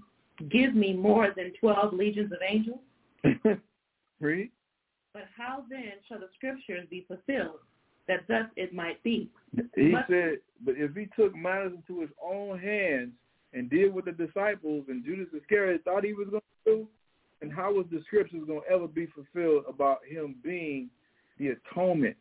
give 0.51 0.75
me 0.75 0.95
more 0.95 1.33
than 1.37 1.53
twelve 1.61 1.93
legions 1.93 2.33
of 2.33 2.39
angels? 2.49 2.81
Read. 4.21 4.51
But 5.13 5.25
how 5.37 5.65
then 5.69 5.93
shall 6.09 6.21
the 6.21 6.29
scriptures 6.37 6.87
be 6.91 7.05
fulfilled, 7.09 7.61
that 8.09 8.27
thus 8.27 8.47
it 8.57 8.75
might 8.75 9.03
be? 9.03 9.31
He 9.77 9.93
But- 9.93 10.09
said, 10.09 10.41
but 10.63 10.77
if 10.77 10.95
he 10.97 11.07
took 11.17 11.35
matters 11.37 11.73
into 11.75 12.01
his 12.01 12.11
own 12.21 12.59
hands 12.59 13.13
and 13.53 13.71
did 13.71 13.95
what 13.95 14.05
the 14.05 14.13
disciples 14.13 14.89
and 14.89 15.05
Judas 15.05 15.33
Iscariot 15.33 15.85
thought 15.85 16.05
he 16.05 16.13
was 16.15 16.29
going 16.29 16.43
to 16.65 16.71
do, 16.71 16.89
and 17.41 17.53
how 17.53 17.73
was 17.73 17.87
the 17.91 18.03
scriptures 18.03 18.45
going 18.47 18.63
to 18.63 18.69
ever 18.69 18.89
be 18.89 19.07
fulfilled 19.07 19.65
about 19.69 20.05
him 20.05 20.35
being 20.43 20.91
the 21.39 21.49
atonement, 21.49 22.17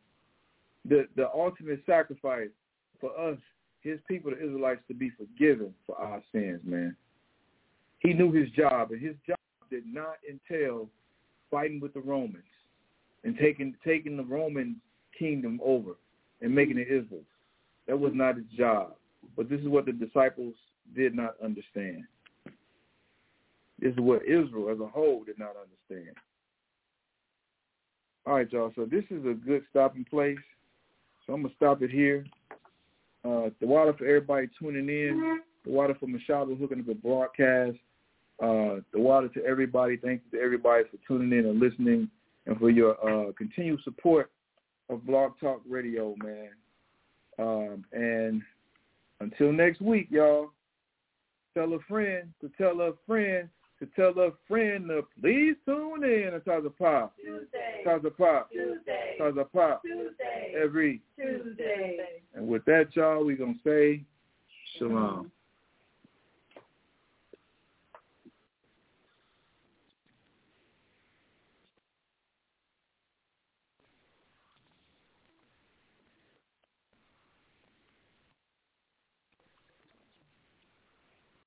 the 0.85 1.07
the 1.15 1.27
ultimate 1.33 1.83
sacrifice 1.85 2.51
for 2.99 3.17
us, 3.17 3.39
his 3.81 3.99
people, 4.07 4.31
the 4.31 4.37
Israelites, 4.37 4.81
to 4.87 4.93
be 4.93 5.09
forgiven 5.09 5.73
for 5.85 5.97
our 5.99 6.21
sins, 6.31 6.61
man. 6.63 6.95
He 7.99 8.13
knew 8.13 8.31
his 8.31 8.49
job, 8.51 8.91
and 8.91 9.01
his 9.01 9.15
job 9.25 9.39
did 9.71 9.85
not 9.87 10.17
entail 10.29 10.87
fighting 11.49 11.79
with 11.79 11.93
the 11.93 11.99
Romans 12.01 12.43
and 13.23 13.37
taking 13.37 13.75
taking 13.83 14.17
the 14.17 14.23
Roman 14.23 14.79
kingdom 15.17 15.59
over 15.63 15.91
and 16.41 16.53
making 16.53 16.77
it 16.77 16.87
Israel. 16.87 17.23
That 17.87 17.99
was 17.99 18.11
not 18.13 18.37
his 18.37 18.45
job. 18.57 18.93
But 19.35 19.49
this 19.49 19.61
is 19.61 19.67
what 19.67 19.85
the 19.85 19.93
disciples 19.93 20.53
did 20.95 21.15
not 21.15 21.35
understand. 21.43 22.03
This 23.79 23.93
is 23.93 23.99
what 23.99 24.23
Israel 24.23 24.69
as 24.71 24.79
a 24.79 24.87
whole 24.87 25.23
did 25.23 25.37
not 25.37 25.53
understand. 25.55 26.15
All 28.25 28.35
right, 28.35 28.51
y'all. 28.51 28.71
So 28.75 28.85
this 28.85 29.03
is 29.09 29.25
a 29.25 29.33
good 29.33 29.63
stopping 29.69 30.05
place. 30.09 30.37
So 31.25 31.33
I'm 31.33 31.43
gonna 31.43 31.53
stop 31.55 31.81
it 31.81 31.91
here. 31.91 32.25
Uh, 33.23 33.49
the 33.59 33.67
water 33.67 33.93
for 33.93 34.05
everybody 34.05 34.49
tuning 34.59 34.89
in. 34.89 35.41
The 35.65 35.71
water 35.71 35.95
for 35.99 36.07
Mashaba 36.07 36.57
hooking 36.57 36.79
up 36.79 36.87
the 36.87 36.95
broadcast. 36.95 37.77
Uh, 38.41 38.81
the 38.93 38.99
water 38.99 39.27
to 39.29 39.45
everybody. 39.45 39.97
Thank 39.97 40.21
you 40.25 40.37
to 40.37 40.43
everybody 40.43 40.83
for 40.85 40.97
tuning 41.07 41.37
in 41.37 41.45
and 41.45 41.59
listening, 41.59 42.09
and 42.45 42.57
for 42.57 42.69
your 42.69 42.95
uh, 43.03 43.31
continued 43.33 43.79
support 43.83 44.31
of 44.89 45.05
Blog 45.05 45.33
Talk 45.39 45.61
Radio, 45.67 46.15
man. 46.23 46.49
Um, 47.39 47.85
and 47.91 48.41
until 49.19 49.51
next 49.51 49.81
week, 49.81 50.07
y'all, 50.09 50.51
tell 51.53 51.73
a 51.73 51.79
friend 51.87 52.31
to 52.41 52.49
tell 52.57 52.81
a 52.81 52.93
friend 53.05 53.49
to 53.79 53.85
tell 53.95 54.09
a 54.19 54.31
friend 54.47 54.87
to 54.87 55.05
please 55.21 55.55
tune 55.65 56.03
in 56.03 56.31
to 56.31 56.39
Taza 56.39 56.75
Pop. 56.75 57.13
Tuesday, 57.17 57.83
Taza 57.85 58.15
Pop. 58.15 58.49
Tuesday, 58.51 59.15
Taza 59.19 59.45
Pop. 59.51 59.83
Tuesday, 59.83 60.53
Every. 60.59 61.01
Tuesday. 61.15 61.97
And 62.33 62.47
with 62.47 62.65
that, 62.65 62.87
y'all, 62.95 63.23
we 63.23 63.35
going 63.35 63.59
to 63.63 63.69
say 63.69 64.03
shalom. 64.77 65.31